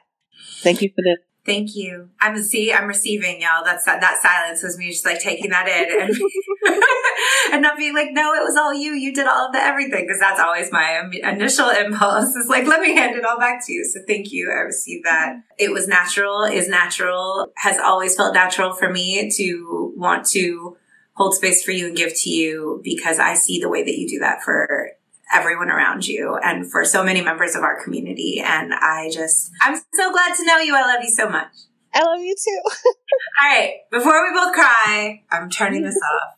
Thank 0.62 0.80
you 0.80 0.88
for 0.88 1.02
this. 1.04 1.18
Thank 1.44 1.76
you. 1.76 2.08
I'm 2.18 2.42
see, 2.42 2.72
I'm 2.72 2.86
receiving 2.86 3.42
y'all. 3.42 3.62
That's 3.62 3.84
that, 3.84 4.18
silence 4.22 4.62
was 4.62 4.78
me 4.78 4.90
just 4.90 5.04
like 5.04 5.20
taking 5.20 5.50
that 5.50 5.68
in 5.68 6.00
and, 6.00 6.14
and 7.52 7.62
not 7.62 7.76
being 7.76 7.94
like, 7.94 8.08
no, 8.12 8.32
it 8.32 8.42
was 8.42 8.56
all 8.56 8.72
you. 8.72 8.92
You 8.92 9.14
did 9.14 9.26
all 9.26 9.48
of 9.48 9.52
the 9.52 9.58
everything. 9.58 10.08
Cause 10.08 10.18
that's 10.18 10.40
always 10.40 10.72
my 10.72 11.02
initial 11.22 11.68
impulse 11.68 12.34
is 12.36 12.48
like, 12.48 12.66
let 12.66 12.80
me 12.80 12.94
hand 12.94 13.14
it 13.14 13.26
all 13.26 13.38
back 13.38 13.64
to 13.66 13.72
you. 13.74 13.84
So 13.84 14.00
thank 14.06 14.32
you. 14.32 14.50
I 14.50 14.60
received 14.60 15.04
that. 15.04 15.42
It 15.58 15.70
was 15.70 15.86
natural, 15.86 16.44
is 16.44 16.66
natural, 16.66 17.52
has 17.56 17.78
always 17.78 18.16
felt 18.16 18.32
natural 18.32 18.72
for 18.72 18.90
me 18.90 19.30
to 19.36 19.92
want 19.96 20.24
to 20.30 20.78
hold 21.18 21.34
space 21.34 21.64
for 21.64 21.72
you 21.72 21.88
and 21.88 21.96
give 21.96 22.14
to 22.14 22.30
you 22.30 22.80
because 22.84 23.18
I 23.18 23.34
see 23.34 23.60
the 23.60 23.68
way 23.68 23.82
that 23.82 23.98
you 23.98 24.08
do 24.08 24.20
that 24.20 24.42
for 24.42 24.92
everyone 25.34 25.68
around 25.68 26.06
you 26.06 26.36
and 26.36 26.70
for 26.70 26.84
so 26.84 27.02
many 27.04 27.20
members 27.20 27.56
of 27.56 27.62
our 27.62 27.82
community. 27.82 28.40
And 28.42 28.72
I 28.72 29.10
just, 29.12 29.50
I'm 29.60 29.74
so 29.94 30.12
glad 30.12 30.36
to 30.36 30.46
know 30.46 30.58
you. 30.58 30.76
I 30.76 30.82
love 30.82 31.02
you 31.02 31.10
so 31.10 31.28
much. 31.28 31.50
I 31.92 32.04
love 32.04 32.20
you 32.20 32.34
too. 32.34 32.60
All 33.42 33.50
right. 33.50 33.72
Before 33.90 34.22
we 34.22 34.38
both 34.38 34.54
cry, 34.54 35.24
I'm 35.30 35.50
turning 35.50 35.82
this 35.82 35.96
off. 36.14 36.37